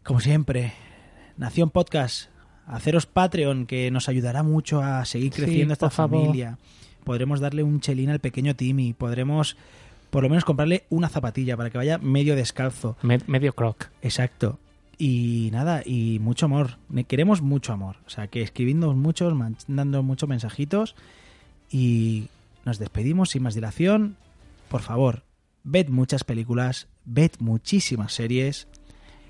Como 0.03 0.19
siempre, 0.19 0.73
Nación 1.37 1.71
Podcast, 1.71 2.29
haceros 2.67 3.07
Patreon, 3.07 3.65
que 3.65 3.89
nos 3.89 4.09
ayudará 4.09 4.43
mucho 4.43 4.83
a 4.83 5.03
seguir 5.05 5.33
Sí, 5.33 5.41
creciendo 5.41 5.73
esta 5.73 5.89
favor. 5.89 6.35
Podremos 7.07 7.39
darle 7.39 7.63
un 7.63 7.79
chelín 7.79 8.09
al 8.09 8.19
pequeño 8.19 8.55
Timmy. 8.55 8.93
Podremos, 8.93 9.55
por 10.09 10.23
lo 10.23 10.29
menos, 10.29 10.43
comprarle 10.45 10.83
una 10.89 11.09
zapatilla 11.09 11.55
para 11.57 11.69
que 11.69 11.77
vaya 11.77 11.97
medio 11.97 12.35
descalzo. 12.35 12.97
Me- 13.01 13.19
medio 13.27 13.53
croc. 13.53 13.85
Exacto. 14.01 14.59
Y 14.97 15.49
nada, 15.53 15.83
y 15.85 16.19
mucho 16.19 16.47
amor. 16.47 16.77
Queremos 17.07 17.41
mucho 17.41 17.71
amor. 17.71 17.95
O 18.05 18.09
sea, 18.09 18.27
que 18.27 18.41
escribiendo 18.41 18.93
muchos, 18.93 19.33
mandando 19.33 20.03
muchos 20.03 20.27
mensajitos. 20.27 20.95
Y 21.71 22.27
nos 22.65 22.77
despedimos 22.79 23.29
sin 23.29 23.43
más 23.43 23.55
dilación. 23.55 24.17
Por 24.69 24.81
favor, 24.81 25.23
ved 25.63 25.87
muchas 25.89 26.23
películas, 26.23 26.87
ved 27.05 27.31
muchísimas 27.39 28.13
series, 28.13 28.67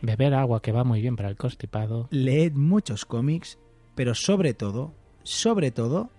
Beber 0.01 0.33
agua 0.35 0.61
que 0.61 0.71
va 0.71 0.83
muy 0.83 1.01
bien 1.01 1.15
para 1.15 1.29
el 1.29 1.35
constipado. 1.37 2.07
leed 2.11 2.53
muchos 2.53 3.05
cómics, 3.05 3.57
pero 3.95 4.13
sobre 4.13 4.53
todo, 4.53 4.93
sobre 5.23 5.71
todo, 5.71 6.11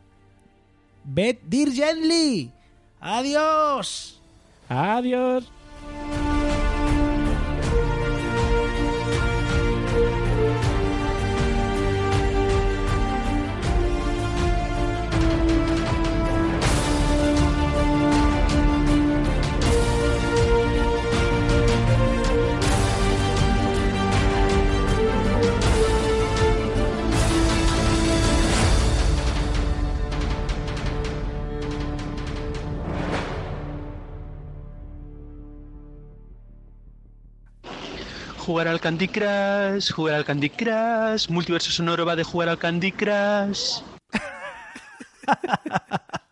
ved 1.08 1.36
Dear 1.48 1.70
Gently. 1.72 2.52
¡Adiós! 3.00 4.20
¡Adiós! 4.68 5.50
Jugar 38.48 38.66
al 38.66 38.80
Candy 38.80 39.08
Crush, 39.08 39.92
jugar 39.92 40.14
al 40.14 40.24
Candy 40.24 40.48
Crush, 40.48 41.28
multiverso 41.28 41.70
sonoro 41.70 42.06
va 42.06 42.16
de 42.16 42.24
jugar 42.24 42.48
al 42.48 42.56
Candy 42.56 42.92
Crush. 42.92 43.82